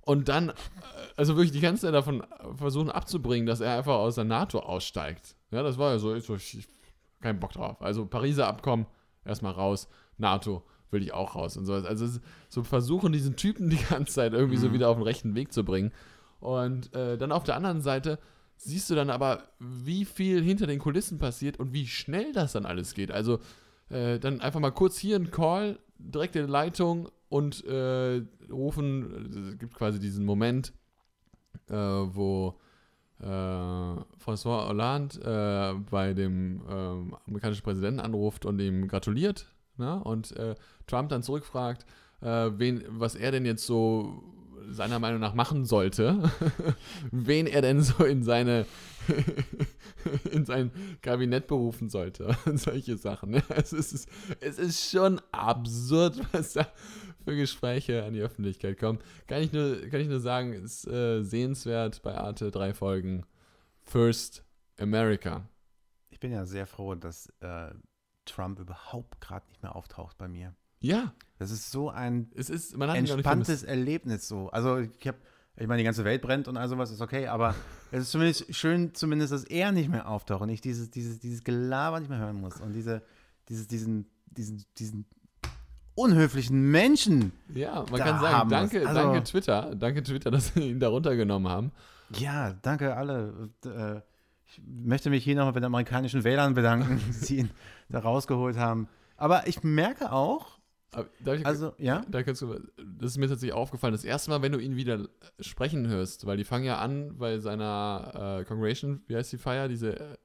Und 0.01 0.29
dann, 0.29 0.49
äh, 0.49 0.53
also 1.17 1.35
wirklich 1.35 1.51
die 1.51 1.59
ganze 1.59 1.81
Zeit 1.81 1.93
davon 1.93 2.23
versuchen 2.55 2.89
abzubringen, 2.89 3.45
dass 3.45 3.59
er 3.59 3.77
einfach 3.77 3.95
aus 3.95 4.15
der 4.15 4.23
NATO 4.23 4.59
aussteigt. 4.59 5.35
Ja, 5.51 5.63
das 5.63 5.77
war 5.77 5.91
ja 5.91 5.99
so, 5.99 6.15
ich, 6.15 6.29
ich 6.29 6.67
keinen 7.21 7.39
Bock 7.39 7.51
drauf. 7.51 7.81
Also 7.81 8.05
Pariser 8.05 8.47
Abkommen, 8.47 8.85
erstmal 9.25 9.53
raus, 9.53 9.87
NATO 10.17 10.63
will 10.91 11.03
ich 11.03 11.13
auch 11.13 11.35
raus 11.35 11.57
und 11.57 11.65
sowas. 11.65 11.85
Also 11.85 12.07
so 12.49 12.63
versuchen 12.63 13.11
diesen 13.11 13.35
Typen 13.35 13.69
die 13.69 13.83
ganze 13.89 14.13
Zeit 14.13 14.33
irgendwie 14.33 14.57
mhm. 14.57 14.61
so 14.61 14.73
wieder 14.73 14.89
auf 14.89 14.97
den 14.97 15.03
rechten 15.03 15.35
Weg 15.35 15.51
zu 15.51 15.63
bringen. 15.63 15.91
Und 16.39 16.93
äh, 16.95 17.17
dann 17.17 17.31
auf 17.31 17.43
der 17.43 17.55
anderen 17.55 17.81
Seite 17.81 18.19
siehst 18.57 18.89
du 18.89 18.95
dann 18.95 19.09
aber, 19.09 19.43
wie 19.59 20.05
viel 20.05 20.43
hinter 20.43 20.67
den 20.67 20.79
Kulissen 20.79 21.17
passiert 21.17 21.59
und 21.59 21.73
wie 21.73 21.87
schnell 21.87 22.33
das 22.33 22.53
dann 22.53 22.65
alles 22.65 22.93
geht. 22.93 23.11
Also 23.11 23.39
äh, 23.89 24.19
dann 24.19 24.41
einfach 24.41 24.59
mal 24.59 24.71
kurz 24.71 24.97
hier 24.97 25.15
ein 25.15 25.31
Call, 25.31 25.79
direkt 25.97 26.35
in 26.35 26.45
die 26.45 26.51
Leitung 26.51 27.09
und 27.29 27.63
äh, 27.65 28.21
rufen, 28.49 29.51
es 29.51 29.59
gibt 29.59 29.75
quasi 29.75 29.99
diesen 29.99 30.25
Moment, 30.25 30.73
äh, 31.69 31.73
wo 31.73 32.59
äh, 33.19 33.25
François 33.25 34.67
Hollande 34.67 35.19
äh, 35.21 35.79
bei 35.89 36.13
dem 36.13 36.61
amerikanischen 37.27 37.63
Präsidenten 37.63 37.99
anruft 37.99 38.45
und 38.45 38.59
ihm 38.59 38.87
gratuliert 38.87 39.47
ne? 39.77 40.01
und 40.03 40.35
äh, 40.37 40.55
Trump 40.85 41.09
dann 41.09 41.23
zurückfragt, 41.23 41.85
wen, 42.19 42.83
was 42.89 43.13
er 43.13 43.31
denn 43.31 43.45
jetzt 43.45 43.67
so 43.67 44.23
seiner 44.69 44.99
Meinung 44.99 45.19
nach 45.19 45.33
machen 45.33 45.65
sollte, 45.65 46.31
wen 47.11 47.47
er 47.47 47.61
denn 47.61 47.81
so 47.81 48.03
in 48.03 48.23
seine 48.23 48.65
in 50.31 50.45
sein 50.45 50.71
Kabinett 51.01 51.47
berufen 51.47 51.89
sollte 51.89 52.35
und 52.45 52.57
solche 52.59 52.97
Sachen. 52.97 53.31
Ne? 53.31 53.43
Es, 53.49 53.73
ist, 53.73 54.09
es 54.39 54.57
ist 54.57 54.89
schon 54.89 55.21
absurd, 55.31 56.19
was 56.31 56.53
da 56.53 56.67
für 57.23 57.35
Gespräche 57.35 58.03
an 58.03 58.13
die 58.13 58.21
Öffentlichkeit 58.21 58.79
kommen. 58.79 58.99
Kann 59.27 59.41
ich 59.41 59.51
nur, 59.51 59.81
kann 59.89 59.99
ich 59.99 60.07
nur 60.07 60.19
sagen, 60.19 60.53
ist 60.53 60.87
äh, 60.87 61.23
sehenswert 61.23 62.01
bei 62.01 62.15
Arte 62.15 62.51
drei 62.51 62.73
Folgen. 62.73 63.25
First 63.81 64.43
America. 64.79 65.47
Ich 66.09 66.19
bin 66.19 66.31
ja 66.31 66.45
sehr 66.45 66.67
froh, 66.67 66.95
dass 66.95 67.27
äh, 67.39 67.71
Trump 68.25 68.59
überhaupt 68.59 69.21
gerade 69.21 69.47
nicht 69.47 69.63
mehr 69.63 69.75
auftaucht 69.75 70.17
bei 70.17 70.27
mir. 70.27 70.53
Ja. 70.79 71.13
Das 71.39 71.51
ist 71.51 71.71
so 71.71 71.89
ein 71.89 72.31
es 72.35 72.49
ist, 72.49 72.73
entspanntes 72.73 73.63
Erlebnis 73.63 74.27
so. 74.27 74.49
Also 74.49 74.79
ich 74.79 75.07
habe, 75.07 75.17
ich 75.55 75.67
meine, 75.67 75.79
die 75.79 75.83
ganze 75.83 76.03
Welt 76.03 76.21
brennt 76.21 76.47
und 76.47 76.57
all 76.57 76.67
sowas 76.67 76.91
ist 76.91 77.01
okay, 77.01 77.27
aber 77.27 77.55
es 77.91 78.03
ist 78.03 78.11
zumindest 78.11 78.53
schön, 78.55 78.93
zumindest, 78.93 79.31
dass 79.31 79.43
er 79.43 79.71
nicht 79.71 79.89
mehr 79.89 80.07
auftaucht 80.07 80.41
und 80.41 80.49
ich 80.49 80.61
dieses, 80.61 80.89
dieses, 80.89 81.19
dieses 81.19 81.43
Gelaber 81.43 81.99
nicht 81.99 82.09
mehr 82.09 82.19
hören 82.19 82.41
muss 82.41 82.59
und 82.59 82.73
diese, 82.73 83.03
dieses, 83.49 83.67
diesen, 83.67 84.07
diesen, 84.25 84.65
diesen 84.77 85.05
unhöflichen 85.97 86.69
Menschen. 86.69 87.31
Ja, 87.53 87.83
man 87.89 87.99
kann 87.99 88.19
sagen, 88.19 88.49
danke, 88.49 88.87
also, 88.87 89.01
danke 89.01 89.23
Twitter, 89.23 89.75
danke 89.75 90.03
Twitter, 90.03 90.31
dass 90.31 90.53
sie 90.53 90.69
ihn 90.71 90.79
da 90.79 90.89
runtergenommen 90.89 91.51
haben. 91.51 91.71
Ja, 92.17 92.53
danke 92.61 92.95
alle. 92.95 93.49
Äh, 93.65 94.01
ich 94.45 94.61
möchte 94.65 95.09
mich 95.09 95.23
hier 95.23 95.35
nochmal 95.35 95.53
bei 95.53 95.59
den 95.59 95.65
amerikanischen 95.65 96.23
Wählern 96.23 96.53
bedanken, 96.53 97.01
die 97.07 97.11
sie 97.11 97.37
ihn 97.39 97.49
da 97.89 97.99
rausgeholt 97.99 98.57
haben. 98.57 98.87
Aber 99.17 99.47
ich 99.47 99.63
merke 99.63 100.11
auch, 100.11 100.56
ich, 101.35 101.45
also, 101.45 101.73
ja? 101.77 102.03
Da 102.09 102.23
kannst 102.23 102.41
du, 102.41 102.59
das 102.77 103.11
ist 103.11 103.17
mir 103.17 103.27
tatsächlich 103.27 103.53
aufgefallen. 103.53 103.93
Das 103.93 104.05
erste 104.05 104.29
Mal, 104.29 104.41
wenn 104.41 104.51
du 104.51 104.59
ihn 104.59 104.75
wieder 104.75 105.07
sprechen 105.39 105.87
hörst, 105.87 106.25
weil 106.25 106.37
die 106.37 106.45
fangen 106.45 106.65
ja 106.65 106.79
an 106.79 107.17
bei 107.17 107.39
seiner 107.39 108.39
äh, 108.41 108.45
Congregation, 108.45 109.01
wie 109.07 109.15
heißt 109.15 109.31
die 109.31 109.37
Feier, 109.37 109.67
diese 109.67 110.17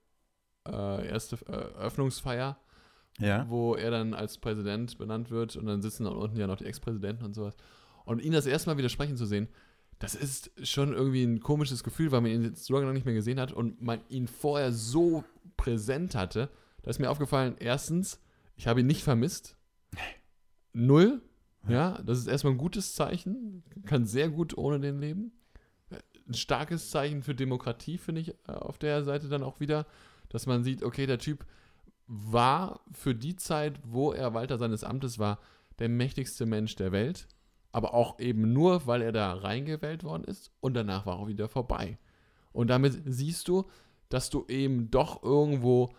äh, 0.68 1.08
erste 1.08 1.36
äh, 1.46 1.52
Eröffnungsfeier 1.52 2.56
ja. 3.18 3.46
wo 3.48 3.74
er 3.74 3.90
dann 3.90 4.14
als 4.14 4.38
Präsident 4.38 4.98
benannt 4.98 5.30
wird 5.30 5.56
und 5.56 5.66
dann 5.66 5.82
sitzen 5.82 6.04
da 6.04 6.10
unten 6.10 6.38
ja 6.38 6.46
noch 6.46 6.56
die 6.56 6.64
Ex-Präsidenten 6.64 7.24
und 7.24 7.34
sowas. 7.34 7.56
Und 8.04 8.22
ihn 8.22 8.32
das 8.32 8.46
erste 8.46 8.70
Mal 8.70 8.78
wieder 8.78 8.88
sprechen 8.88 9.16
zu 9.16 9.26
sehen, 9.26 9.48
das 9.98 10.14
ist 10.14 10.50
schon 10.66 10.92
irgendwie 10.92 11.22
ein 11.22 11.40
komisches 11.40 11.84
Gefühl, 11.84 12.10
weil 12.10 12.22
man 12.22 12.32
ihn 12.32 12.42
jetzt 12.42 12.64
so 12.64 12.74
lange 12.74 12.92
nicht 12.92 13.06
mehr 13.06 13.14
gesehen 13.14 13.38
hat 13.38 13.52
und 13.52 13.80
man 13.80 14.00
ihn 14.08 14.26
vorher 14.26 14.72
so 14.72 15.22
präsent 15.56 16.14
hatte. 16.14 16.48
Da 16.82 16.90
ist 16.90 16.98
mir 16.98 17.10
aufgefallen, 17.10 17.54
erstens, 17.60 18.18
ich 18.56 18.66
habe 18.66 18.80
ihn 18.80 18.86
nicht 18.86 19.04
vermisst. 19.04 19.56
Null. 20.72 21.22
Ja, 21.68 22.00
das 22.02 22.18
ist 22.18 22.26
erstmal 22.26 22.54
ein 22.54 22.58
gutes 22.58 22.94
Zeichen. 22.94 23.62
Kann 23.86 24.04
sehr 24.04 24.28
gut 24.28 24.56
ohne 24.56 24.80
den 24.80 24.98
leben. 24.98 25.32
Ein 26.28 26.34
starkes 26.34 26.90
Zeichen 26.90 27.22
für 27.22 27.34
Demokratie, 27.34 27.98
finde 27.98 28.20
ich, 28.20 28.30
äh, 28.48 28.52
auf 28.52 28.78
der 28.78 29.04
Seite 29.04 29.28
dann 29.28 29.42
auch 29.42 29.60
wieder, 29.60 29.86
dass 30.28 30.46
man 30.46 30.64
sieht, 30.64 30.82
okay, 30.82 31.06
der 31.06 31.18
Typ 31.18 31.44
war 32.06 32.80
für 32.92 33.14
die 33.14 33.36
Zeit, 33.36 33.78
wo 33.84 34.12
er 34.12 34.34
Walter 34.34 34.58
seines 34.58 34.84
Amtes 34.84 35.18
war, 35.18 35.38
der 35.78 35.88
mächtigste 35.88 36.46
Mensch 36.46 36.76
der 36.76 36.92
Welt. 36.92 37.28
Aber 37.70 37.94
auch 37.94 38.18
eben 38.18 38.52
nur, 38.52 38.86
weil 38.86 39.02
er 39.02 39.12
da 39.12 39.32
reingewählt 39.32 40.04
worden 40.04 40.24
ist 40.24 40.50
und 40.60 40.74
danach 40.74 41.06
war 41.06 41.20
er 41.20 41.28
wieder 41.28 41.48
vorbei. 41.48 41.98
Und 42.52 42.68
damit 42.68 43.00
siehst 43.06 43.48
du, 43.48 43.64
dass 44.08 44.28
du 44.28 44.44
eben 44.48 44.90
doch 44.90 45.22
irgendwo 45.22 45.94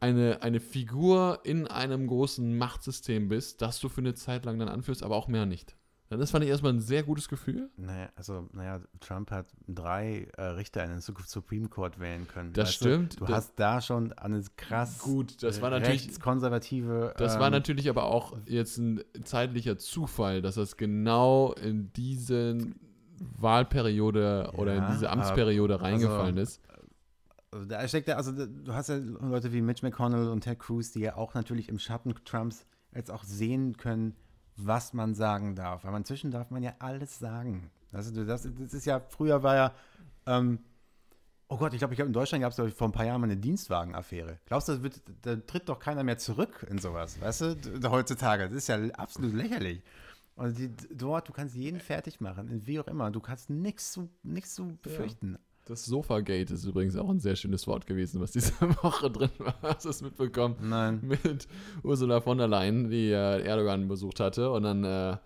eine, 0.00 0.42
eine 0.42 0.60
Figur 0.60 1.40
in 1.44 1.66
einem 1.66 2.06
großen 2.06 2.56
Machtsystem 2.56 3.28
bist, 3.28 3.62
das 3.62 3.80
du 3.80 3.88
für 3.88 4.00
eine 4.00 4.14
Zeit 4.14 4.44
lang 4.44 4.58
dann 4.58 4.68
anführst, 4.68 5.02
aber 5.02 5.16
auch 5.16 5.28
mehr 5.28 5.46
nicht. 5.46 5.76
Das 6.18 6.32
fand 6.32 6.42
ich 6.42 6.50
erstmal 6.50 6.72
ein 6.72 6.80
sehr 6.80 7.04
gutes 7.04 7.28
Gefühl. 7.28 7.70
Naja, 7.76 8.08
also, 8.16 8.48
naja, 8.52 8.80
Trump 8.98 9.30
hat 9.30 9.46
drei 9.68 10.26
äh, 10.36 10.42
Richter 10.42 10.82
in 10.82 10.90
den 10.90 11.00
Supreme 11.00 11.68
Court 11.68 12.00
wählen 12.00 12.26
können. 12.26 12.52
Das 12.52 12.74
stimmt. 12.74 13.20
Du, 13.20 13.26
du 13.26 13.32
hast 13.32 13.52
da 13.60 13.80
schon 13.80 14.12
eine 14.14 14.42
krass 14.56 14.98
gut, 14.98 15.40
das 15.40 15.62
war 15.62 15.70
natürlich 15.70 16.18
konservative. 16.18 17.14
Das 17.16 17.34
ähm, 17.34 17.40
war 17.40 17.50
natürlich 17.50 17.88
aber 17.88 18.04
auch 18.04 18.36
jetzt 18.46 18.78
ein 18.78 19.04
zeitlicher 19.22 19.78
Zufall, 19.78 20.42
dass 20.42 20.56
das 20.56 20.76
genau 20.76 21.52
in 21.52 21.92
diese 21.92 22.58
Wahlperiode 23.38 24.50
oder 24.56 24.74
ja, 24.74 24.86
in 24.86 24.92
diese 24.92 25.10
Amtsperiode 25.10 25.74
also, 25.74 25.84
reingefallen 25.84 26.38
also, 26.38 26.42
ist. 26.42 26.60
Da 27.52 27.88
steckt 27.88 28.06
ja, 28.06 28.16
also 28.16 28.32
du 28.32 28.72
hast 28.72 28.88
ja 28.88 28.96
Leute 28.96 29.52
wie 29.52 29.60
Mitch 29.60 29.84
McConnell 29.84 30.28
und 30.28 30.42
Ted 30.42 30.60
Cruz, 30.60 30.92
die 30.92 31.00
ja 31.00 31.16
auch 31.16 31.34
natürlich 31.34 31.68
im 31.68 31.78
Schatten 31.80 32.14
Trumps 32.24 32.64
jetzt 32.94 33.10
auch 33.10 33.24
sehen 33.24 33.76
können, 33.76 34.16
was 34.56 34.92
man 34.92 35.14
sagen 35.14 35.56
darf. 35.56 35.84
Weil 35.84 35.94
inzwischen 35.96 36.30
darf 36.30 36.50
man 36.50 36.62
ja 36.62 36.74
alles 36.78 37.18
sagen. 37.18 37.70
Also 37.92 38.24
das, 38.24 38.42
das 38.42 38.74
ist 38.74 38.84
ja, 38.84 39.00
früher 39.00 39.42
war 39.42 39.56
ja, 39.56 39.74
ähm, 40.26 40.60
oh 41.48 41.56
Gott, 41.56 41.72
ich 41.72 41.80
glaube, 41.80 41.94
ich 41.94 41.96
glaube, 41.96 42.08
in 42.08 42.12
Deutschland 42.12 42.42
gab 42.42 42.56
es 42.56 42.74
vor 42.74 42.88
ein 42.88 42.92
paar 42.92 43.04
Jahren 43.04 43.20
mal 43.20 43.26
eine 43.26 43.36
Dienstwagenaffäre. 43.36 44.38
Glaubst 44.46 44.68
du, 44.68 44.82
wird, 44.84 45.02
da 45.22 45.34
tritt 45.34 45.68
doch 45.68 45.80
keiner 45.80 46.04
mehr 46.04 46.18
zurück 46.18 46.64
in 46.70 46.78
sowas, 46.78 47.20
weißt 47.20 47.40
du, 47.40 47.90
heutzutage. 47.90 48.44
Das 48.44 48.56
ist 48.56 48.68
ja 48.68 48.78
absolut 48.92 49.34
lächerlich. 49.34 49.82
Und 50.36 50.56
die, 50.56 50.70
dort, 50.94 51.28
du 51.28 51.32
kannst 51.32 51.56
jeden 51.56 51.80
fertig 51.80 52.20
machen, 52.20 52.64
wie 52.64 52.78
auch 52.78 52.86
immer. 52.86 53.10
Du 53.10 53.20
kannst 53.20 53.50
nichts 53.50 53.92
zu, 53.92 54.08
zu 54.44 54.78
befürchten. 54.80 55.32
Ja. 55.32 55.38
Das 55.70 55.84
Sofagate 55.84 56.52
ist 56.52 56.64
übrigens 56.64 56.96
auch 56.96 57.08
ein 57.08 57.20
sehr 57.20 57.36
schönes 57.36 57.68
Wort 57.68 57.86
gewesen, 57.86 58.20
was 58.20 58.32
diese 58.32 58.52
Woche 58.82 59.08
drin 59.08 59.30
war. 59.38 59.54
Hast 59.62 59.84
du 59.84 59.90
es 59.90 60.02
mitbekommen? 60.02 60.56
Nein. 60.60 60.98
Mit 61.00 61.46
Ursula 61.84 62.20
von 62.20 62.38
der 62.38 62.48
Leyen, 62.48 62.90
die 62.90 63.12
äh, 63.12 63.44
Erdogan 63.44 63.86
besucht 63.86 64.18
hatte 64.18 64.50
und 64.50 64.64
dann 64.64 64.82
äh, 64.82 65.16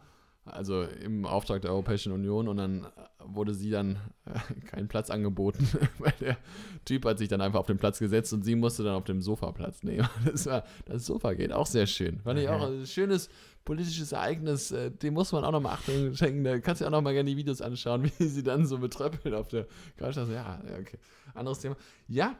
Also 0.44 0.82
im 0.82 1.24
Auftrag 1.24 1.62
der 1.62 1.70
Europäischen 1.70 2.12
Union 2.12 2.48
und 2.48 2.58
dann 2.58 2.86
wurde 3.24 3.54
sie 3.54 3.70
dann 3.70 3.96
äh, 4.26 4.60
keinen 4.66 4.88
Platz 4.88 5.08
angeboten, 5.08 5.66
weil 5.98 6.12
der 6.20 6.36
Typ 6.84 7.06
hat 7.06 7.18
sich 7.18 7.28
dann 7.28 7.40
einfach 7.40 7.60
auf 7.60 7.66
den 7.66 7.78
Platz 7.78 7.98
gesetzt 7.98 8.32
und 8.34 8.44
sie 8.44 8.54
musste 8.54 8.82
dann 8.84 8.94
auf 8.94 9.04
dem 9.04 9.22
Sofa 9.22 9.52
Platz 9.52 9.82
nehmen. 9.82 10.06
Das, 10.24 10.46
war, 10.46 10.64
das 10.84 11.06
Sofa 11.06 11.32
geht 11.32 11.52
auch 11.52 11.66
sehr 11.66 11.86
schön. 11.86 12.20
Fand 12.20 12.38
ich 12.38 12.48
auch 12.48 12.66
ein 12.66 12.86
schönes 12.86 13.30
politisches 13.64 14.12
Ereignis, 14.12 14.70
äh, 14.70 14.90
dem 14.90 15.14
muss 15.14 15.32
man 15.32 15.44
auch 15.44 15.52
nochmal 15.52 15.74
Achtung 15.74 16.14
schenken. 16.14 16.44
Da 16.44 16.58
kannst 16.58 16.82
du 16.82 16.86
auch 16.86 16.90
nochmal 16.90 17.14
gerne 17.14 17.30
die 17.30 17.36
Videos 17.36 17.62
anschauen, 17.62 18.04
wie 18.18 18.26
sie 18.26 18.42
dann 18.42 18.66
so 18.66 18.78
betröppeln 18.78 19.34
auf 19.34 19.48
der 19.48 19.66
Couch. 19.96 20.16
Ja, 20.16 20.62
okay. 20.78 20.98
Anderes 21.32 21.60
Thema. 21.60 21.76
Ja, 22.06 22.36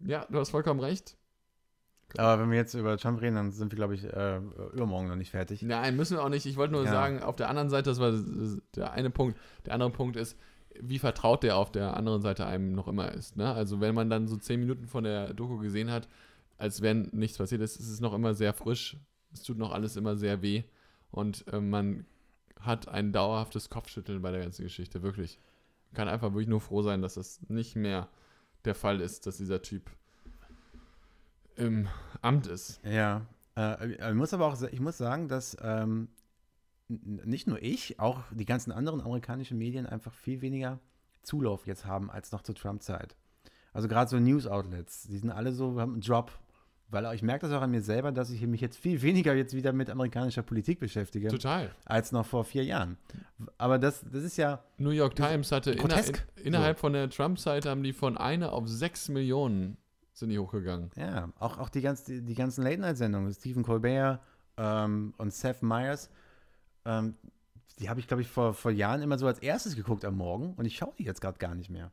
ja, 0.00 0.26
du 0.28 0.38
hast 0.38 0.50
vollkommen 0.50 0.80
recht. 0.80 1.16
Aber 2.16 2.40
wenn 2.40 2.50
wir 2.50 2.56
jetzt 2.56 2.74
über 2.74 2.96
Trump 2.96 3.20
reden, 3.20 3.34
dann 3.34 3.52
sind 3.52 3.72
wir, 3.72 3.76
glaube 3.76 3.94
ich, 3.94 4.04
äh, 4.04 4.38
übermorgen 4.72 5.08
noch 5.08 5.16
nicht 5.16 5.32
fertig. 5.32 5.62
Nein, 5.62 5.96
müssen 5.96 6.16
wir 6.16 6.24
auch 6.24 6.28
nicht. 6.28 6.46
Ich 6.46 6.56
wollte 6.56 6.72
nur 6.72 6.84
ja. 6.84 6.90
sagen, 6.90 7.22
auf 7.22 7.36
der 7.36 7.48
anderen 7.48 7.68
Seite, 7.68 7.90
das 7.90 8.00
war 8.00 8.12
der 8.74 8.92
eine 8.92 9.10
Punkt. 9.10 9.38
Der 9.66 9.74
andere 9.74 9.90
Punkt 9.90 10.16
ist, 10.16 10.38
wie 10.80 10.98
vertraut 10.98 11.42
der 11.42 11.56
auf 11.56 11.72
der 11.72 11.96
anderen 11.96 12.22
Seite 12.22 12.46
einem 12.46 12.72
noch 12.72 12.88
immer 12.88 13.12
ist. 13.12 13.36
Ne? 13.36 13.52
Also 13.52 13.80
wenn 13.80 13.94
man 13.94 14.10
dann 14.10 14.28
so 14.28 14.36
zehn 14.36 14.60
Minuten 14.60 14.86
von 14.86 15.04
der 15.04 15.34
Doku 15.34 15.58
gesehen 15.58 15.90
hat, 15.90 16.08
als 16.58 16.80
wenn 16.80 17.10
nichts 17.12 17.38
passiert 17.38 17.60
ist, 17.60 17.76
ist 17.76 17.90
es 17.90 18.00
noch 18.00 18.14
immer 18.14 18.34
sehr 18.34 18.52
frisch. 18.52 18.96
Es 19.32 19.42
tut 19.42 19.58
noch 19.58 19.72
alles 19.72 19.96
immer 19.96 20.16
sehr 20.16 20.42
weh. 20.42 20.64
Und 21.10 21.46
äh, 21.52 21.60
man 21.60 22.06
hat 22.60 22.88
ein 22.88 23.12
dauerhaftes 23.12 23.68
Kopfschütteln 23.68 24.22
bei 24.22 24.30
der 24.30 24.40
ganzen 24.40 24.62
Geschichte, 24.62 25.02
wirklich. 25.02 25.38
Kann 25.94 26.08
einfach 26.08 26.32
wirklich 26.32 26.48
nur 26.48 26.60
froh 26.60 26.82
sein, 26.82 27.02
dass 27.02 27.14
das 27.14 27.40
nicht 27.48 27.76
mehr 27.76 28.08
der 28.64 28.74
Fall 28.74 29.00
ist, 29.00 29.26
dass 29.26 29.36
dieser 29.36 29.62
Typ 29.62 29.90
im 31.56 31.88
Amt 32.22 32.46
ist. 32.46 32.80
Ja. 32.84 33.22
Äh, 33.56 34.10
ich 34.10 34.14
muss 34.14 34.34
aber 34.34 34.46
auch, 34.46 34.60
ich 34.62 34.80
muss 34.80 34.98
sagen, 34.98 35.28
dass 35.28 35.56
ähm, 35.62 36.08
nicht 36.88 37.46
nur 37.46 37.62
ich, 37.62 37.98
auch 37.98 38.22
die 38.30 38.44
ganzen 38.44 38.72
anderen 38.72 39.00
amerikanischen 39.00 39.58
Medien 39.58 39.86
einfach 39.86 40.12
viel 40.12 40.40
weniger 40.40 40.78
Zulauf 41.22 41.66
jetzt 41.66 41.84
haben 41.84 42.10
als 42.10 42.30
noch 42.32 42.42
zur 42.42 42.54
Trump-Zeit. 42.54 43.16
Also 43.72 43.88
gerade 43.88 44.08
so 44.08 44.18
News-Outlets, 44.18 45.02
die 45.08 45.18
sind 45.18 45.30
alle 45.30 45.52
so, 45.52 45.80
haben 45.80 45.94
einen 45.94 46.00
Drop. 46.00 46.32
Weil 46.88 47.12
ich 47.16 47.22
merke 47.22 47.48
das 47.48 47.56
auch 47.56 47.62
an 47.62 47.72
mir 47.72 47.82
selber, 47.82 48.12
dass 48.12 48.30
ich 48.30 48.40
mich 48.42 48.60
jetzt 48.60 48.78
viel 48.78 49.02
weniger 49.02 49.34
jetzt 49.34 49.54
wieder 49.54 49.72
mit 49.72 49.90
amerikanischer 49.90 50.42
Politik 50.42 50.78
beschäftige. 50.78 51.28
Total. 51.28 51.70
Als 51.84 52.12
noch 52.12 52.24
vor 52.24 52.44
vier 52.44 52.64
Jahren. 52.64 52.96
Aber 53.58 53.78
das, 53.78 54.04
das 54.10 54.22
ist 54.22 54.36
ja. 54.36 54.62
New 54.78 54.90
York 54.90 55.16
Times 55.16 55.50
hatte 55.50 55.72
inner, 55.72 55.98
in, 56.06 56.14
innerhalb 56.44 56.76
so. 56.76 56.82
von 56.82 56.92
der 56.92 57.10
Trump-Seite 57.10 57.68
haben 57.70 57.82
die 57.82 57.92
von 57.92 58.16
einer 58.16 58.52
auf 58.52 58.68
sechs 58.68 59.08
Millionen 59.08 59.78
sind 60.16 60.30
die 60.30 60.38
hochgegangen. 60.38 60.90
Ja, 60.96 61.30
auch, 61.38 61.58
auch 61.58 61.68
die, 61.68 61.82
ganz, 61.82 62.04
die, 62.04 62.22
die 62.22 62.34
ganzen 62.34 62.64
Late-Night-Sendungen, 62.64 63.32
Stephen 63.34 63.62
Colbert 63.62 64.20
ähm, 64.56 65.12
und 65.18 65.32
Seth 65.32 65.62
Meyers, 65.62 66.10
ähm, 66.86 67.14
die 67.78 67.90
habe 67.90 68.00
ich, 68.00 68.08
glaube 68.08 68.22
ich, 68.22 68.28
vor, 68.28 68.54
vor 68.54 68.70
Jahren 68.70 69.02
immer 69.02 69.18
so 69.18 69.26
als 69.26 69.38
erstes 69.40 69.76
geguckt 69.76 70.06
am 70.06 70.16
Morgen 70.16 70.54
und 70.54 70.64
ich 70.64 70.76
schaue 70.76 70.94
die 70.98 71.04
jetzt 71.04 71.20
gerade 71.20 71.38
gar 71.38 71.54
nicht 71.54 71.68
mehr. 71.68 71.92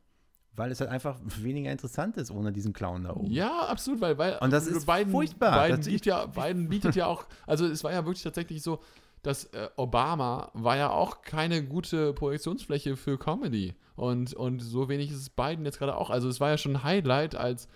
Weil 0.56 0.70
es 0.70 0.80
halt 0.80 0.88
einfach 0.88 1.18
weniger 1.22 1.70
interessant 1.70 2.16
ist 2.16 2.30
ohne 2.30 2.52
diesen 2.52 2.72
Clown 2.72 3.04
da 3.04 3.14
oben. 3.14 3.30
Ja, 3.30 3.66
absolut, 3.66 4.00
weil, 4.00 4.16
weil 4.16 4.38
und 4.38 4.52
das 4.52 4.68
ist 4.68 4.86
Biden, 4.86 5.10
furchtbar. 5.10 5.66
Biden, 5.66 5.84
bietet 5.84 6.06
ja, 6.06 6.26
Biden 6.26 6.68
bietet 6.68 6.94
ja 6.94 7.06
auch, 7.06 7.26
also 7.46 7.66
es 7.66 7.84
war 7.84 7.92
ja 7.92 8.06
wirklich 8.06 8.22
tatsächlich 8.22 8.62
so, 8.62 8.80
dass 9.22 9.44
äh, 9.46 9.68
Obama 9.76 10.50
war 10.54 10.76
ja 10.76 10.90
auch 10.90 11.22
keine 11.22 11.62
gute 11.62 12.14
Projektionsfläche 12.14 12.96
für 12.96 13.18
Comedy. 13.18 13.74
Und, 13.96 14.32
und 14.32 14.60
so 14.60 14.88
wenig 14.88 15.10
ist 15.10 15.18
es 15.18 15.30
Biden 15.30 15.64
jetzt 15.64 15.78
gerade 15.78 15.96
auch. 15.96 16.08
Also 16.08 16.28
es 16.28 16.40
war 16.40 16.50
ja 16.50 16.58
schon 16.58 16.76
ein 16.76 16.84
Highlight, 16.84 17.34
als 17.34 17.68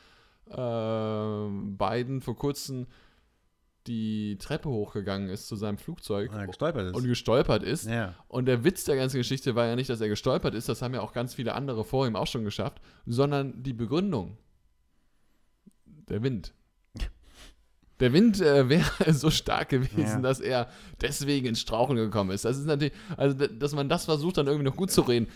äh, 0.51 1.49
Biden 1.77 2.21
vor 2.21 2.37
kurzem 2.37 2.87
die 3.87 4.37
Treppe 4.39 4.69
hochgegangen 4.69 5.31
ist 5.31 5.49
zu 5.49 5.57
seinem 5.57 5.79
Flugzeug 5.79 6.31
und 6.33 6.47
gestolpert 6.47 6.89
ist. 6.89 6.95
Und, 6.95 7.05
gestolpert 7.05 7.63
ist. 7.63 7.87
Ja. 7.87 8.15
und 8.29 8.47
der 8.47 8.63
Witz 8.63 8.85
der 8.85 8.97
ganzen 8.97 9.17
Geschichte 9.17 9.55
war 9.55 9.67
ja 9.67 9.77
nicht, 9.77 9.89
dass 9.89 10.01
er 10.01 10.09
gestolpert 10.09 10.55
ist, 10.55 10.69
das 10.69 10.83
haben 10.83 10.95
ja 10.95 11.01
auch 11.01 11.13
ganz 11.13 11.35
viele 11.35 11.55
andere 11.55 11.85
vor 11.85 12.07
ihm 12.07 12.15
auch 12.15 12.27
schon 12.27 12.45
geschafft, 12.45 12.81
sondern 13.07 13.63
die 13.63 13.73
Begründung. 13.73 14.37
Der 15.87 16.23
Wind. 16.23 16.53
Der 18.01 18.13
Wind 18.13 18.41
äh, 18.41 18.69
wäre 18.69 19.13
so 19.13 19.31
stark 19.31 19.71
gewesen, 19.71 19.99
ja. 19.99 20.21
dass 20.21 20.41
er 20.41 20.69
deswegen 21.01 21.47
ins 21.47 21.61
Straucheln 21.61 21.99
gekommen 21.99 22.31
ist. 22.31 22.45
Das 22.45 22.57
ist 22.57 22.67
natürlich, 22.67 22.95
also 23.17 23.47
dass 23.47 23.75
man 23.75 23.89
das 23.89 24.05
versucht, 24.05 24.37
dann 24.39 24.47
irgendwie 24.47 24.67
noch 24.67 24.77
gut 24.77 24.91
zu 24.91 25.03
reden. 25.03 25.29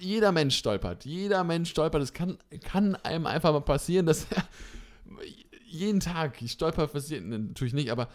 Jeder 0.00 0.32
Mensch 0.32 0.56
stolpert. 0.56 1.04
Jeder 1.04 1.44
Mensch 1.44 1.70
stolpert. 1.70 2.02
Es 2.02 2.12
kann, 2.12 2.38
kann 2.64 2.96
einem 2.96 3.26
einfach 3.26 3.52
mal 3.52 3.60
passieren, 3.60 4.06
dass 4.06 4.26
er 4.30 4.44
jeden 5.66 6.00
Tag, 6.00 6.40
ich 6.42 6.52
stolper 6.52 6.86
passiert 6.86 7.24
natürlich 7.24 7.74
nicht, 7.74 7.90
aber 7.90 8.08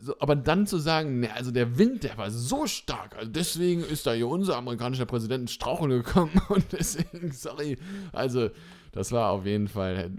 so, 0.00 0.14
aber 0.20 0.36
dann 0.36 0.66
zu 0.66 0.78
sagen, 0.78 1.20
ne, 1.20 1.32
also 1.34 1.50
der 1.50 1.76
Wind, 1.76 2.04
der 2.04 2.16
war 2.16 2.30
so 2.30 2.66
stark, 2.66 3.16
also 3.16 3.30
deswegen 3.30 3.82
ist 3.82 4.06
da 4.06 4.12
hier 4.12 4.28
unser 4.28 4.56
amerikanischer 4.56 5.06
Präsident 5.06 5.42
ins 5.42 5.52
Straucheln 5.52 5.90
gekommen 5.90 6.40
und 6.48 6.64
deswegen, 6.72 7.32
sorry, 7.32 7.78
also 8.12 8.50
das 8.92 9.10
war 9.12 9.30
auf 9.30 9.44
jeden 9.44 9.68
Fall, 9.68 10.10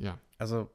ja. 0.00 0.18
Also, 0.38 0.70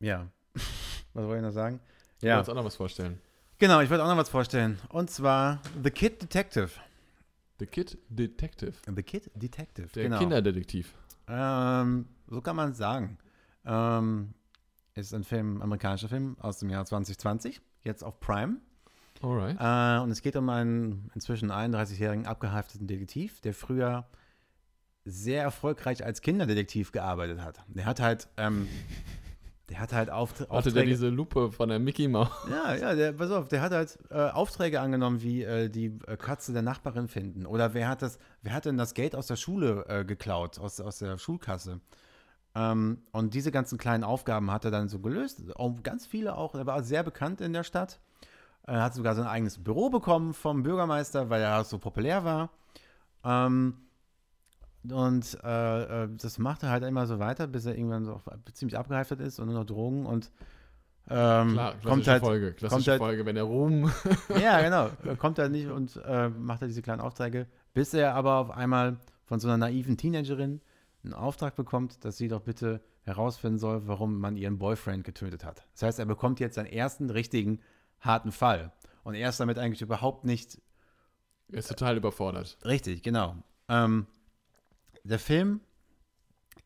ja, 0.00 0.28
was 1.14 1.24
wollte 1.24 1.36
ich 1.36 1.42
noch 1.42 1.52
sagen? 1.52 1.80
Ja. 2.20 2.30
Du 2.30 2.36
wolltest 2.36 2.50
auch 2.50 2.54
noch 2.54 2.64
was 2.64 2.76
vorstellen. 2.76 3.20
Genau, 3.58 3.80
ich 3.80 3.90
wollte 3.90 4.04
auch 4.04 4.08
noch 4.08 4.16
was 4.16 4.28
vorstellen. 4.28 4.78
Und 4.90 5.10
zwar 5.10 5.60
The 5.82 5.90
Kid 5.90 6.22
Detective. 6.22 6.70
The 7.58 7.66
Kid 7.66 7.98
Detective. 8.08 8.74
The 8.94 9.02
Kid 9.02 9.30
Detective. 9.34 9.88
Der 9.88 10.04
genau. 10.04 10.18
Kinderdetektiv. 10.18 10.94
Ähm, 11.26 12.06
so 12.28 12.40
kann 12.40 12.56
man 12.56 12.70
es 12.70 12.78
sagen. 12.78 13.18
Ähm, 13.64 14.34
ist 14.94 15.14
ein 15.14 15.24
Film, 15.24 15.62
amerikanischer 15.62 16.08
Film 16.08 16.36
aus 16.40 16.58
dem 16.58 16.70
Jahr 16.70 16.84
2020, 16.84 17.60
jetzt 17.82 18.02
auf 18.02 18.20
Prime. 18.20 18.56
Alright. 19.22 19.56
Äh, 19.58 20.02
und 20.02 20.10
es 20.10 20.22
geht 20.22 20.36
um 20.36 20.48
einen 20.48 21.10
inzwischen 21.14 21.50
31-jährigen 21.50 22.26
abgehafteten 22.26 22.86
Detektiv, 22.86 23.40
der 23.40 23.54
früher 23.54 24.06
sehr 25.04 25.42
erfolgreich 25.42 26.04
als 26.04 26.20
Kinderdetektiv 26.20 26.92
gearbeitet 26.92 27.40
hat. 27.40 27.60
Der 27.68 27.86
hat 27.86 28.00
halt, 28.00 28.28
ähm, 28.36 28.68
der 29.68 29.80
hat 29.80 29.92
halt 29.92 30.10
Auft 30.10 30.40
Hatte 30.40 30.50
Aufträge. 30.50 30.74
der 30.74 30.84
diese 30.84 31.08
Lupe 31.08 31.52
von 31.52 31.68
der 31.68 31.78
Mickey 31.78 32.08
Mouse? 32.08 32.30
Ja, 32.50 32.74
ja, 32.74 32.94
der, 32.94 33.12
pass 33.12 33.30
auf, 33.30 33.48
der 33.48 33.60
hat 33.60 33.72
halt 33.72 33.98
äh, 34.10 34.30
Aufträge 34.30 34.80
angenommen, 34.80 35.22
wie 35.22 35.42
äh, 35.42 35.68
die 35.68 35.98
äh, 36.06 36.16
Katze 36.16 36.52
der 36.52 36.62
Nachbarin 36.62 37.08
finden. 37.08 37.46
Oder 37.46 37.74
wer 37.74 37.88
hat 37.88 38.02
das, 38.02 38.18
wer 38.42 38.52
hat 38.54 38.64
denn 38.64 38.78
das 38.78 38.94
Geld 38.94 39.14
aus 39.14 39.26
der 39.26 39.36
Schule 39.36 39.84
äh, 39.88 40.04
geklaut, 40.04 40.58
aus, 40.58 40.80
aus 40.80 40.98
der 40.98 41.18
Schulkasse? 41.18 41.80
Ähm, 42.54 43.02
und 43.12 43.34
diese 43.34 43.52
ganzen 43.52 43.78
kleinen 43.78 44.04
Aufgaben 44.04 44.50
hat 44.50 44.64
er 44.64 44.70
dann 44.70 44.88
so 44.88 44.98
gelöst. 45.00 45.42
Und 45.54 45.84
ganz 45.84 46.06
viele 46.06 46.36
auch. 46.36 46.54
Er 46.54 46.66
war 46.66 46.82
sehr 46.82 47.02
bekannt 47.02 47.40
in 47.40 47.52
der 47.52 47.64
Stadt. 47.64 48.00
Er 48.62 48.82
hat 48.82 48.94
sogar 48.94 49.14
sein 49.14 49.26
eigenes 49.26 49.62
Büro 49.62 49.90
bekommen 49.90 50.34
vom 50.34 50.62
Bürgermeister, 50.62 51.30
weil 51.30 51.40
er 51.40 51.64
so 51.64 51.78
populär 51.78 52.24
war. 52.24 52.50
Ähm, 53.24 53.74
und 54.84 55.38
äh, 55.42 56.04
äh, 56.04 56.08
das 56.16 56.38
macht 56.38 56.62
er 56.62 56.70
halt 56.70 56.84
immer 56.84 57.06
so 57.06 57.18
weiter, 57.18 57.46
bis 57.46 57.66
er 57.66 57.76
irgendwann 57.76 58.04
so 58.04 58.20
ziemlich 58.52 58.78
abgeheftet 58.78 59.20
ist 59.20 59.38
und 59.38 59.46
nur 59.46 59.56
noch 59.56 59.66
Drogen 59.66 60.06
und 60.06 60.30
ähm, 61.10 61.52
Klar, 61.52 61.74
kommt 61.82 62.06
halt, 62.06 62.20
Folge, 62.22 62.52
klassische 62.52 62.76
kommt 62.76 62.88
halt, 62.88 62.98
Folge, 62.98 63.26
wenn 63.26 63.36
er 63.36 63.44
Ruhm. 63.44 63.90
ja, 64.40 64.60
genau. 64.60 64.90
Kommt 65.16 65.38
halt 65.38 65.52
nicht 65.52 65.68
und 65.68 65.98
äh, 66.04 66.28
macht 66.28 66.60
halt 66.60 66.70
diese 66.70 66.82
kleinen 66.82 67.00
Aufträge, 67.00 67.46
bis 67.72 67.94
er 67.94 68.14
aber 68.14 68.34
auf 68.34 68.50
einmal 68.50 68.98
von 69.24 69.40
so 69.40 69.48
einer 69.48 69.56
naiven 69.56 69.96
Teenagerin 69.96 70.60
einen 71.04 71.14
Auftrag 71.14 71.54
bekommt, 71.56 72.04
dass 72.04 72.18
sie 72.18 72.28
doch 72.28 72.42
bitte 72.42 72.82
herausfinden 73.02 73.58
soll, 73.58 73.86
warum 73.86 74.20
man 74.20 74.36
ihren 74.36 74.58
Boyfriend 74.58 75.04
getötet 75.04 75.44
hat. 75.44 75.66
Das 75.72 75.82
heißt, 75.82 75.98
er 75.98 76.06
bekommt 76.06 76.40
jetzt 76.40 76.56
seinen 76.56 76.66
ersten 76.66 77.08
richtigen 77.08 77.60
harten 78.00 78.32
Fall. 78.32 78.72
Und 79.02 79.14
er 79.14 79.30
ist 79.30 79.40
damit 79.40 79.58
eigentlich 79.58 79.80
überhaupt 79.80 80.24
nicht. 80.24 80.60
Er 81.50 81.58
ist 81.60 81.68
total 81.68 81.96
überfordert. 81.96 82.58
Richtig, 82.64 83.02
genau. 83.02 83.36
Ähm, 83.68 84.06
der 85.08 85.18
Film 85.18 85.60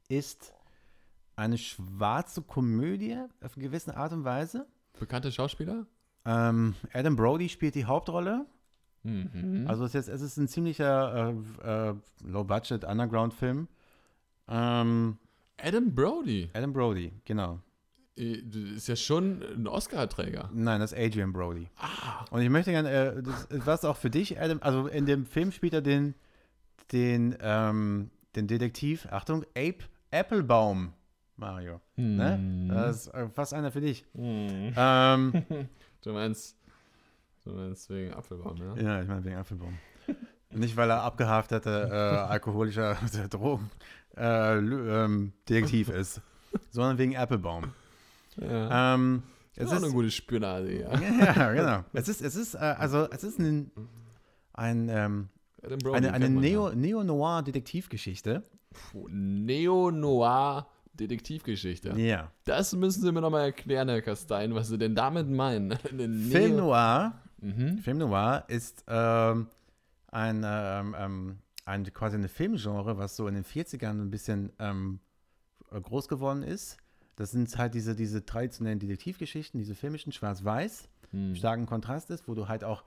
ist 0.08 0.52
eine 1.36 1.58
schwarze 1.58 2.42
Komödie 2.42 3.16
auf 3.42 3.56
eine 3.56 3.64
gewisse 3.64 3.96
Art 3.96 4.12
und 4.12 4.24
Weise. 4.24 4.66
Bekannte 4.98 5.32
Schauspieler? 5.32 5.86
Ähm, 6.24 6.74
Adam 6.92 7.16
Brody 7.16 7.48
spielt 7.48 7.74
die 7.74 7.84
Hauptrolle. 7.84 8.46
Mhm. 9.04 9.64
Also 9.66 9.84
es 9.84 9.94
ist, 9.94 10.08
es 10.08 10.20
ist 10.20 10.36
ein 10.36 10.48
ziemlicher 10.48 11.34
äh, 11.64 11.90
äh, 11.90 11.94
Low-Budget-Underground-Film. 12.24 13.68
Ähm, 14.48 15.18
Adam 15.60 15.94
Brody. 15.94 16.50
Adam 16.52 16.72
Brody, 16.72 17.12
genau. 17.24 17.60
Äh, 18.16 18.42
ist 18.76 18.88
ja 18.88 18.96
schon 18.96 19.42
ein 19.42 19.66
Oscar-Träger. 19.66 20.50
Nein, 20.52 20.80
das 20.80 20.92
ist 20.92 20.98
Adrian 20.98 21.32
Brody. 21.32 21.68
Ah. 21.76 22.24
Und 22.30 22.42
ich 22.42 22.50
möchte 22.50 22.70
gerne, 22.70 22.90
äh, 22.90 23.22
das, 23.22 23.48
was 23.50 23.84
auch 23.84 23.96
für 23.96 24.10
dich, 24.10 24.40
Adam, 24.40 24.58
also 24.60 24.86
in 24.86 25.06
dem 25.06 25.26
Film 25.26 25.50
spielt 25.50 25.72
er 25.72 25.82
den, 25.82 26.14
den, 26.92 27.36
ähm, 27.40 28.10
den 28.36 28.46
Detektiv, 28.46 29.06
Achtung, 29.10 29.44
Ape 29.56 29.84
Applebaum, 30.10 30.92
Mario. 31.36 31.80
Mm. 31.96 32.16
Ne? 32.16 32.36
Hm. 32.36 32.68
Das 32.68 32.96
ist 32.96 33.14
äh, 33.14 33.28
fast 33.30 33.54
einer 33.54 33.70
für 33.70 33.80
dich. 33.80 34.04
Mm. 34.14 34.70
Ähm, 34.76 35.32
du 36.02 36.12
meinst, 36.12 36.56
du 37.44 37.52
meinst 37.52 37.88
wegen 37.90 38.12
Apfelbaum, 38.12 38.56
ja? 38.56 38.76
Ja, 38.76 39.02
ich 39.02 39.08
meine 39.08 39.24
wegen 39.24 39.36
Apfelbaum. 39.36 39.78
Nicht, 40.50 40.76
weil 40.76 40.90
er 40.90 41.02
abgehafteter 41.02 41.88
äh, 41.88 42.18
alkoholischer 42.30 42.96
Drogen 43.30 43.70
äh, 44.16 44.58
ähm, 44.58 45.32
Detektiv 45.48 45.88
ist, 45.88 46.20
sondern 46.70 46.98
wegen 46.98 47.16
Applebaum. 47.16 47.72
Ja. 48.36 48.94
Ähm, 48.94 49.22
Es 49.56 49.68
auch 49.68 49.76
ist, 49.76 49.84
eine 49.84 49.92
gute 49.92 50.10
Spionage, 50.10 50.80
ja. 50.80 51.00
ja, 51.34 51.52
genau. 51.52 51.84
Es 51.92 52.08
ist, 52.08 52.20
es 52.20 52.36
ist, 52.36 52.54
äh, 52.54 52.58
also, 52.58 53.08
es 53.10 53.24
ist 53.24 53.38
ein, 53.38 53.70
ein, 54.52 54.88
ähm, 54.90 55.28
Adam 55.62 55.78
Brody 55.78 55.96
eine, 55.96 56.12
eine 56.12 56.28
man 56.30 56.42
Neo- 56.42 56.74
Neo-Noir-Detektivgeschichte. 56.74 58.42
Puh, 58.90 59.06
Neo-Noir-Detektivgeschichte. 59.08 61.98
Ja. 61.98 62.30
Das 62.44 62.72
müssen 62.74 63.02
Sie 63.02 63.12
mir 63.12 63.20
nochmal 63.20 63.44
erklären, 63.46 63.88
Herr 63.88 64.02
Kastein, 64.02 64.54
was 64.54 64.68
Sie 64.68 64.78
denn 64.78 64.94
damit 64.94 65.28
meinen. 65.28 65.72
Eine 65.90 66.08
Film 66.30 66.56
Noir, 66.56 67.18
Mhm. 67.40 67.78
Film 67.78 67.98
Noir 67.98 68.44
ist 68.46 68.84
ähm, 68.86 69.48
ein, 70.12 70.42
ähm, 70.46 70.94
ähm, 70.96 71.38
ein, 71.64 71.92
quasi 71.92 72.16
eine 72.16 72.28
Filmgenre, 72.28 72.98
was 72.98 73.16
so 73.16 73.26
in 73.26 73.34
den 73.34 73.44
40ern 73.44 74.00
ein 74.00 74.10
bisschen 74.10 74.52
ähm, 74.60 75.00
groß 75.72 76.06
geworden 76.06 76.44
ist. 76.44 76.76
Das 77.16 77.32
sind 77.32 77.56
halt 77.58 77.74
diese, 77.74 77.96
diese 77.96 78.24
traditionellen 78.24 78.78
Detektivgeschichten, 78.78 79.58
diese 79.58 79.74
filmischen 79.74 80.12
Schwarz-Weiß, 80.12 80.88
Hm. 81.10 81.34
starken 81.34 81.66
Kontrast 81.66 82.10
ist, 82.10 82.26
wo 82.28 82.34
du 82.34 82.46
halt 82.48 82.62
auch 82.64 82.84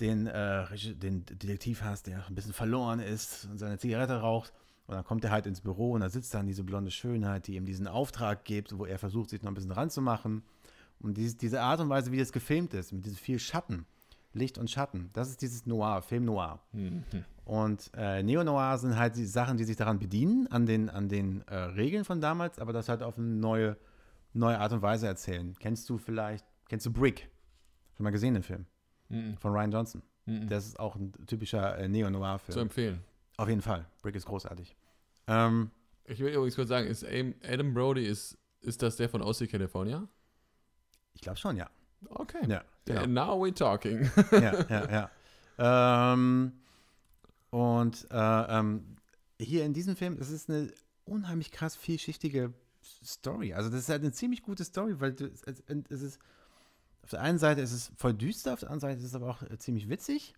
den, 0.00 0.26
äh, 0.26 0.64
den 0.94 1.24
Detektiv 1.24 1.82
hast, 1.82 2.06
der 2.06 2.26
ein 2.26 2.34
bisschen 2.34 2.52
verloren 2.52 3.00
ist 3.00 3.48
und 3.50 3.58
seine 3.58 3.78
Zigarette 3.78 4.20
raucht. 4.20 4.52
Und 4.86 4.94
dann 4.94 5.04
kommt 5.04 5.24
er 5.24 5.30
halt 5.30 5.46
ins 5.46 5.60
Büro 5.60 5.92
und 5.92 6.00
da 6.00 6.08
sitzt 6.08 6.32
dann 6.32 6.46
diese 6.46 6.64
blonde 6.64 6.90
Schönheit, 6.90 7.46
die 7.46 7.56
ihm 7.56 7.66
diesen 7.66 7.86
Auftrag 7.86 8.44
gibt, 8.44 8.76
wo 8.78 8.86
er 8.86 8.98
versucht, 8.98 9.30
sich 9.30 9.42
noch 9.42 9.50
ein 9.50 9.54
bisschen 9.54 9.72
ranzumachen. 9.72 10.42
Und 11.00 11.16
dieses, 11.16 11.36
diese 11.36 11.60
Art 11.60 11.80
und 11.80 11.88
Weise, 11.88 12.10
wie 12.10 12.18
das 12.18 12.32
gefilmt 12.32 12.72
ist, 12.74 12.92
mit 12.92 13.04
diesem 13.04 13.18
viel 13.18 13.38
Schatten, 13.38 13.86
Licht 14.32 14.56
und 14.56 14.70
Schatten, 14.70 15.10
das 15.12 15.28
ist 15.28 15.42
dieses 15.42 15.66
Noir, 15.66 16.00
Film 16.02 16.24
Noir. 16.24 16.60
Mhm. 16.72 17.04
Und 17.44 17.90
äh, 17.96 18.22
Neo-Noir 18.22 18.78
sind 18.78 18.96
halt 18.96 19.16
die 19.16 19.26
Sachen, 19.26 19.56
die 19.56 19.64
sich 19.64 19.76
daran 19.76 19.98
bedienen, 19.98 20.46
an 20.48 20.66
den, 20.66 20.88
an 20.88 21.08
den 21.08 21.42
äh, 21.48 21.54
Regeln 21.54 22.04
von 22.04 22.20
damals, 22.20 22.58
aber 22.58 22.72
das 22.72 22.88
halt 22.88 23.02
auf 23.02 23.18
eine 23.18 23.26
neue, 23.26 23.76
neue 24.32 24.58
Art 24.58 24.72
und 24.72 24.82
Weise 24.82 25.06
erzählen. 25.06 25.54
Kennst 25.58 25.88
du 25.88 25.98
vielleicht, 25.98 26.44
kennst 26.68 26.86
du 26.86 26.92
Brick? 26.92 27.30
Schon 27.96 28.04
mal 28.04 28.10
gesehen 28.10 28.34
den 28.34 28.42
Film? 28.42 28.66
Mhm. 29.08 29.36
Von 29.38 29.52
Ryan 29.52 29.70
Johnson. 29.72 30.02
Mhm. 30.26 30.48
Das 30.48 30.66
ist 30.66 30.78
auch 30.78 30.96
ein 30.96 31.12
typischer 31.26 31.78
äh, 31.78 31.88
Neo-Noir-Film. 31.88 32.52
Zu 32.54 32.60
empfehlen. 32.60 33.02
Auf 33.36 33.48
jeden 33.48 33.62
Fall. 33.62 33.86
Brick 34.02 34.14
ist 34.14 34.26
großartig. 34.26 34.76
Ähm, 35.26 35.70
Ich 36.04 36.18
will 36.20 36.32
übrigens 36.32 36.56
kurz 36.56 36.68
sagen, 36.68 36.86
ist 36.86 37.04
Am- 37.04 37.34
Adam 37.42 37.72
Brody, 37.74 38.04
ist, 38.06 38.36
ist 38.60 38.82
das 38.82 38.96
der 38.96 39.08
von 39.08 39.22
OC 39.22 39.48
California? 39.48 40.08
ich 41.14 41.20
glaube 41.22 41.36
schon, 41.38 41.56
ja. 41.56 41.68
Okay. 42.10 42.38
Ja, 42.48 42.62
genau. 42.84 43.06
Now 43.06 43.44
we 43.44 43.52
talking. 43.52 44.08
ja, 44.32 44.64
ja, 44.68 45.10
ja. 45.58 46.12
Ähm, 46.12 46.52
und 47.50 48.06
äh, 48.10 48.58
ähm, 48.58 48.96
hier 49.40 49.64
in 49.64 49.72
diesem 49.72 49.96
Film, 49.96 50.16
es 50.20 50.30
ist 50.30 50.48
eine 50.48 50.70
unheimlich 51.04 51.50
krass 51.50 51.74
vielschichtige 51.74 52.52
Story. 53.04 53.52
Also 53.54 53.68
das 53.70 53.80
ist 53.80 53.88
halt 53.88 54.02
eine 54.02 54.12
ziemlich 54.12 54.42
gute 54.42 54.64
Story, 54.64 55.00
weil 55.00 55.12
du, 55.14 55.24
es 55.26 55.42
es 55.88 56.02
ist 56.02 56.18
auf 57.08 57.12
der 57.12 57.22
einen 57.22 57.38
Seite 57.38 57.62
ist 57.62 57.72
es 57.72 57.90
voll 57.96 58.12
düster, 58.12 58.52
auf 58.52 58.60
der 58.60 58.68
anderen 58.68 58.92
Seite 58.92 58.98
ist 59.00 59.06
es 59.06 59.14
aber 59.14 59.30
auch 59.30 59.40
äh, 59.40 59.56
ziemlich 59.56 59.88
witzig. 59.88 60.34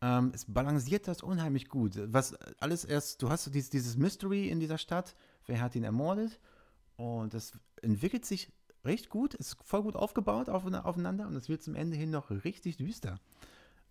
Ähm, 0.00 0.32
es 0.34 0.46
balanciert 0.52 1.06
das 1.06 1.22
unheimlich 1.22 1.68
gut. 1.68 1.92
Was 2.12 2.34
alles 2.58 2.84
erst, 2.84 3.22
du 3.22 3.30
hast 3.30 3.44
so 3.44 3.52
dieses, 3.52 3.70
dieses 3.70 3.96
Mystery 3.96 4.48
in 4.48 4.58
dieser 4.58 4.78
Stadt, 4.78 5.14
wer 5.46 5.60
hat 5.60 5.76
ihn 5.76 5.84
ermordet? 5.84 6.40
Und 6.96 7.34
das 7.34 7.52
entwickelt 7.82 8.24
sich 8.24 8.50
recht 8.84 9.10
gut, 9.10 9.34
ist 9.34 9.56
voll 9.62 9.84
gut 9.84 9.94
aufgebaut 9.94 10.48
aufeinander 10.48 11.28
und 11.28 11.36
es 11.36 11.48
wird 11.48 11.62
zum 11.62 11.76
Ende 11.76 11.96
hin 11.96 12.10
noch 12.10 12.32
richtig 12.32 12.78
düster. 12.78 13.20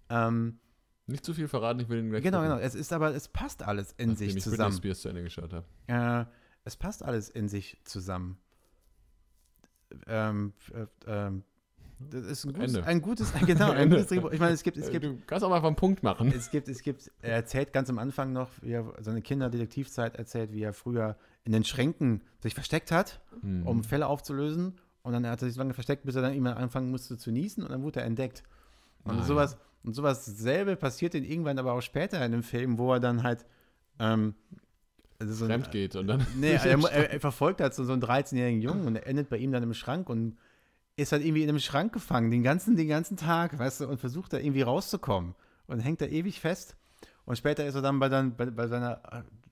Ähm, 0.10 0.60
Nicht 1.08 1.24
zu 1.24 1.34
viel 1.34 1.48
verraten, 1.48 1.80
ich 1.80 1.88
will 1.88 2.02
den 2.02 2.10
gleich 2.10 2.24
genau, 2.24 2.40
gucken, 2.40 2.56
genau. 2.58 2.62
Es 2.62 2.76
ist 2.76 2.92
aber, 2.92 3.16
es 3.16 3.30
passt 3.30 3.64
alles 3.64 3.94
in 3.94 4.10
nachdem 4.10 4.28
sich 4.28 4.36
ich 4.36 4.44
zusammen. 4.44 4.76
Spears 4.76 5.00
zu 5.00 5.08
Ende 5.08 5.24
geschaut 5.24 5.54
habe. 5.54 5.66
Äh, 5.88 6.26
es 6.66 6.76
passt 6.76 7.04
alles 7.04 7.30
in 7.30 7.48
sich 7.48 7.80
zusammen. 7.86 8.38
Ähm, 10.08 10.52
äh, 10.74 10.88
ähm, 11.08 11.46
das 12.10 12.24
ist 12.26 12.46
ein 12.46 12.54
gutes, 12.54 12.74
Ende. 12.76 12.88
ein 12.88 13.02
gutes, 13.02 13.34
genau, 13.46 13.72
ein 13.72 13.90
gutes 13.90 14.08
Drehbuch. 14.08 14.32
Ich 14.32 14.40
meine, 14.40 14.54
es 14.54 14.64
gibt, 14.64 14.78
es 14.78 14.88
Äh, 14.90 14.92
gibt, 14.92 15.06
du 15.06 15.18
kannst 15.28 15.44
auch 15.46 15.50
mal 15.50 15.62
vom 15.62 15.76
Punkt 15.76 16.04
machen. 16.04 16.32
es 16.36 16.50
gibt, 16.52 16.68
es 16.68 16.82
gibt, 16.82 17.12
er 17.22 17.36
erzählt 17.36 17.74
ganz 17.74 17.90
am 17.90 18.00
Anfang 18.00 18.34
noch, 18.34 18.50
wie 18.62 18.72
er 18.72 18.94
seine 19.00 19.22
Kinderdetektivzeit 19.22 20.16
erzählt, 20.16 20.52
wie 20.54 20.62
er 20.64 20.74
früher 20.74 21.16
in 21.44 21.52
den 21.52 21.64
Schränken 21.64 22.22
sich 22.40 22.54
versteckt 22.54 22.92
hat, 22.92 23.22
Mhm. 23.42 23.66
um 23.68 23.84
Fälle 23.84 24.08
aufzulösen. 24.08 24.80
Und 25.04 25.14
dann 25.14 25.26
hat 25.26 25.42
er 25.42 25.46
sich 25.48 25.56
so 25.56 25.62
lange 25.62 25.74
versteckt, 25.74 26.06
bis 26.06 26.16
er 26.16 26.22
dann 26.22 26.32
irgendwann 26.34 26.58
anfangen 26.58 26.92
musste 26.92 27.18
zu 27.18 27.32
niesen 27.32 27.64
und 27.64 27.72
dann 27.72 27.82
wurde 27.82 28.02
er 28.02 28.06
entdeckt. 28.06 28.44
Und 29.04 29.20
Ah, 29.20 29.24
sowas, 29.24 29.58
und 29.84 29.96
sowas 29.96 30.26
selbe 30.26 30.76
passiert 30.76 31.16
dann 31.16 31.24
irgendwann 31.24 31.58
aber 31.58 31.74
auch 31.74 31.82
später 31.82 32.24
in 32.24 32.32
dem 32.32 32.44
Film, 32.44 32.78
wo 32.78 32.94
er 32.94 33.00
dann 33.00 33.24
halt 33.24 33.46
ähm, 34.00 34.36
also 35.20 35.34
so 35.34 35.46
ein- 35.46 35.50
Fremd 35.52 35.72
geht 35.72 35.96
und 35.96 36.06
dann. 36.08 36.26
Nee, 36.38 36.52
er, 36.64 36.66
er, 36.66 37.12
er 37.14 37.20
verfolgt 37.20 37.62
halt 37.62 37.74
so, 37.74 37.84
so 37.84 37.94
einen 37.94 38.02
13-jährigen 38.04 38.62
Jungen 38.62 38.86
und 38.86 38.96
er 38.96 39.08
endet 39.08 39.30
bei 39.30 39.38
ihm 39.38 39.52
dann 39.52 39.64
im 39.64 39.74
Schrank 39.74 40.08
und 40.10 40.38
ist 40.98 41.12
halt 41.12 41.24
irgendwie 41.24 41.44
in 41.44 41.50
einem 41.50 41.60
Schrank 41.60 41.94
gefangen, 41.94 42.32
den 42.32 42.44
ganzen, 42.44 42.76
den 42.76 42.88
ganzen 42.88 43.18
Tag, 43.18 43.58
weißt 43.58 43.82
du, 43.82 43.88
und 43.88 44.00
versucht 44.00 44.34
da 44.34 44.38
irgendwie 44.38 44.62
rauszukommen 44.62 45.36
und 45.68 45.80
hängt 45.80 46.02
da 46.02 46.06
ewig 46.06 46.40
fest. 46.40 46.76
Und 47.26 47.38
später 47.38 47.66
ist 47.66 47.76
er 47.76 47.82
dann 47.82 48.00
bei, 48.00 48.10
dann, 48.10 48.36
bei, 48.36 48.46
bei 48.48 48.68
seiner, 48.68 49.02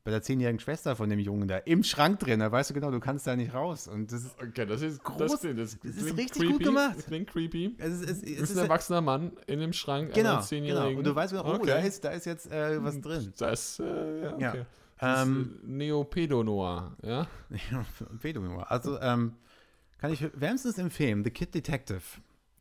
bei 0.04 0.12
der 0.12 0.22
zehnjährigen 0.22 0.60
Schwester 0.60 0.96
von 0.96 1.10
dem 1.10 1.20
Jungen 1.20 1.48
da 1.48 1.58
im 1.60 1.84
Schrank 1.84 2.20
drin, 2.20 2.40
da 2.40 2.52
weißt 2.52 2.72
du 2.72 2.74
genau, 2.74 2.90
du 2.92 3.00
kannst 3.00 3.26
da 3.28 3.36
nicht 3.36 3.54
raus. 3.54 3.88
Und 3.88 4.12
das 4.12 4.24
ist, 4.26 4.36
Okay, 4.42 4.66
das 4.66 4.82
ist 4.82 5.02
Groß- 5.02 5.18
Das, 5.18 5.40
klingt- 5.40 5.60
das, 5.60 5.78
das 5.80 5.96
ist 5.96 6.18
richtig 6.18 6.42
creepy. 6.42 6.52
gut 6.54 6.64
gemacht. 6.64 6.96
Das 6.98 7.06
klingt 7.06 7.30
creepy. 7.32 7.76
es 7.78 8.02
ist, 8.02 8.10
es, 8.10 8.24
es 8.24 8.40
ist 8.52 8.58
ein 8.58 8.64
erwachsener 8.64 9.02
Mann 9.02 9.32
in 9.48 9.60
dem 9.60 9.72
Schrank 9.74 10.14
genau, 10.14 10.30
einer 10.30 10.38
genau. 10.38 10.48
Zehnjährigen. 10.48 10.98
Und 10.98 11.04
du 11.08 11.16
weißt 11.16 11.32
genau, 11.34 11.46
oh, 11.50 11.56
okay. 11.56 11.68
da, 11.68 11.78
ist, 11.80 12.04
da 12.04 12.10
ist 12.10 12.26
jetzt 12.26 12.52
äh, 12.52 12.84
was 12.84 13.00
drin. 13.00 13.32
Das, 13.38 13.80
äh, 13.80 14.22
ja, 14.24 14.38
Ja. 14.40 14.50
okay. 14.52 14.66
Das 15.00 15.22
Ähm, 15.26 15.56
ist, 15.64 15.64
äh, 15.64 15.72
Neopedo-Noir, 15.72 16.96
ja? 17.04 17.28
Ja, 17.72 17.86
Pedonummer. 18.20 18.70
Also, 18.70 19.00
ähm, 19.00 19.34
kann 20.00 20.12
ich 20.12 20.22
wärmstens 20.40 20.78
empfehlen, 20.78 21.24
The 21.24 21.30
Kid 21.32 21.54
Detective. 21.54 22.02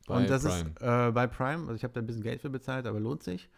Bei 0.07 0.17
und 0.19 0.29
das 0.31 0.43
Prime. 0.45 0.71
ist 0.71 0.83
äh, 0.83 1.11
bei 1.13 1.27
Prime, 1.27 1.63
also 1.63 1.75
ich 1.75 1.85
habe 1.85 1.93
da 1.95 2.01
ein 2.01 2.07
bisschen 2.07 2.23
Geld 2.23 2.41
für 2.41 2.51
bezahlt, 2.51 2.87
aber 2.87 3.01
lohnt 3.01 3.23
sich. 3.23 3.49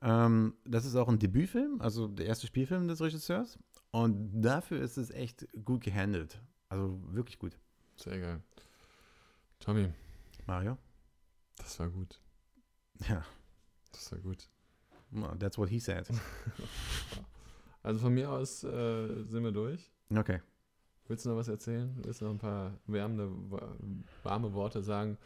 Ähm, 0.00 0.54
das 0.64 0.84
ist 0.84 0.94
auch 0.96 1.08
ein 1.08 1.18
Debütfilm, 1.18 1.80
also 1.80 2.08
der 2.08 2.26
erste 2.26 2.46
Spielfilm 2.46 2.88
des 2.88 3.00
Regisseurs. 3.00 3.58
Und 3.90 4.40
dafür 4.42 4.80
ist 4.80 4.96
es 4.96 5.10
echt 5.10 5.46
gut 5.64 5.82
gehandelt. 5.82 6.40
Also 6.68 7.00
wirklich 7.12 7.38
gut. 7.38 7.58
Sehr 7.96 8.18
geil. 8.20 8.40
Tommy, 9.60 9.88
Mario? 10.46 10.78
das 11.56 11.78
war 11.80 11.88
gut. 11.90 12.20
Ja, 13.08 13.24
Das 13.92 14.12
war 14.12 14.18
gut. 14.20 14.48
that's 15.40 15.58
what 15.58 15.68
he 15.68 15.78
said. 15.80 16.08
Also 17.82 18.00
von 18.00 18.12
mir 18.12 18.28
aus 18.30 18.64
äh, 18.64 19.24
sind 19.24 19.44
wir 19.44 19.52
durch. 19.52 19.90
Okay. 20.14 20.40
Willst 21.08 21.24
du 21.24 21.30
noch 21.30 21.36
was 21.36 21.48
erzählen? 21.48 21.94
Willst 22.02 22.20
du 22.20 22.26
noch 22.26 22.32
ein 22.32 22.38
paar 22.38 22.78
wärmende, 22.86 23.30
wa- 23.50 23.74
warme 24.22 24.52
Worte 24.52 24.82
sagen? 24.82 25.16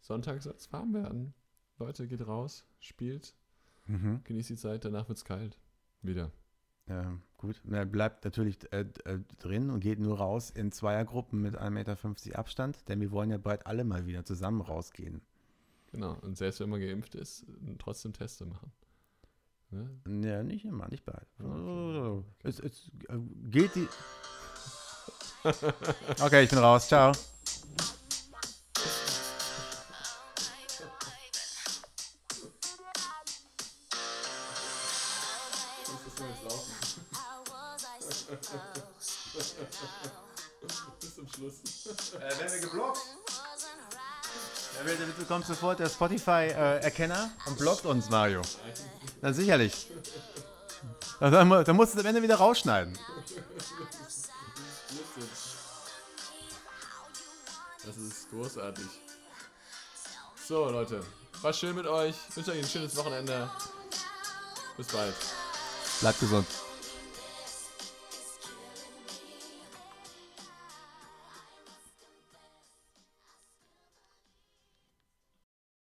Sonntag 0.00 0.42
soll 0.42 0.54
es 0.56 0.70
warm 0.72 0.92
werden. 0.94 1.32
Leute, 1.78 2.06
geht 2.06 2.26
raus, 2.26 2.64
spielt, 2.78 3.34
Mhm. 3.86 4.20
genießt 4.24 4.50
die 4.50 4.56
Zeit, 4.56 4.84
danach 4.84 5.08
wird 5.08 5.18
es 5.18 5.24
kalt. 5.24 5.58
Wieder. 6.02 6.30
Ähm, 6.86 7.22
gut. 7.38 7.62
Er 7.70 7.86
bleibt 7.86 8.24
natürlich 8.26 8.58
äh, 8.72 8.84
äh, 9.06 9.18
drin 9.38 9.70
und 9.70 9.80
geht 9.80 9.98
nur 9.98 10.18
raus 10.18 10.50
in 10.50 10.70
Zweiergruppen 10.70 11.40
mit 11.40 11.56
1,50 11.58 11.70
Meter 12.28 12.38
Abstand, 12.38 12.86
denn 12.88 13.00
wir 13.00 13.10
wollen 13.10 13.30
ja 13.30 13.38
bald 13.38 13.66
alle 13.66 13.84
mal 13.84 14.04
wieder 14.06 14.24
zusammen 14.26 14.60
rausgehen. 14.60 15.22
Genau. 15.92 16.18
Und 16.20 16.36
selbst 16.36 16.60
wenn 16.60 16.68
man 16.68 16.80
geimpft 16.80 17.14
ist, 17.14 17.46
trotzdem 17.78 18.12
Teste 18.12 18.44
machen. 18.44 18.70
Ne? 19.70 19.88
Ja, 20.28 20.42
nicht 20.42 20.66
immer, 20.66 20.86
nicht 20.88 21.04
bald. 21.06 21.26
Okay. 21.38 22.22
Es, 22.42 22.60
es 22.60 22.90
äh, 23.08 23.18
gilt 23.50 23.74
die. 23.74 23.88
Okay, 25.44 26.44
ich 26.44 26.50
bin 26.50 26.58
raus. 26.58 26.88
Ciao. 26.88 27.12
Bis 41.00 41.14
zum 41.14 41.28
Schluss. 41.28 41.54
Äh, 42.14 42.20
werden 42.20 42.52
wir 42.52 42.60
geblockt? 42.60 42.98
Sofort 45.46 45.78
der 45.78 45.88
Spotify-Erkenner 45.88 47.30
und 47.46 47.58
blockt 47.58 47.84
uns, 47.84 48.08
Mario. 48.08 48.40
Dann 49.20 49.34
sicherlich. 49.34 49.90
Dann, 51.20 51.32
dann, 51.32 51.64
dann 51.64 51.76
musst 51.76 51.94
du 51.94 51.98
es 51.98 52.04
am 52.04 52.08
Ende 52.08 52.22
wieder 52.22 52.36
rausschneiden. 52.36 52.98
Großartig. 58.44 58.86
So, 60.46 60.68
Leute. 60.68 61.02
War 61.40 61.52
schön 61.52 61.74
mit 61.74 61.86
euch. 61.86 62.14
Ich 62.28 62.36
wünsche 62.36 62.52
euch 62.52 62.58
ein 62.58 62.68
schönes 62.68 62.94
Wochenende. 62.96 63.50
Bis 64.76 64.86
bald. 64.88 65.14
Bleibt 66.00 66.20
gesund. 66.20 66.46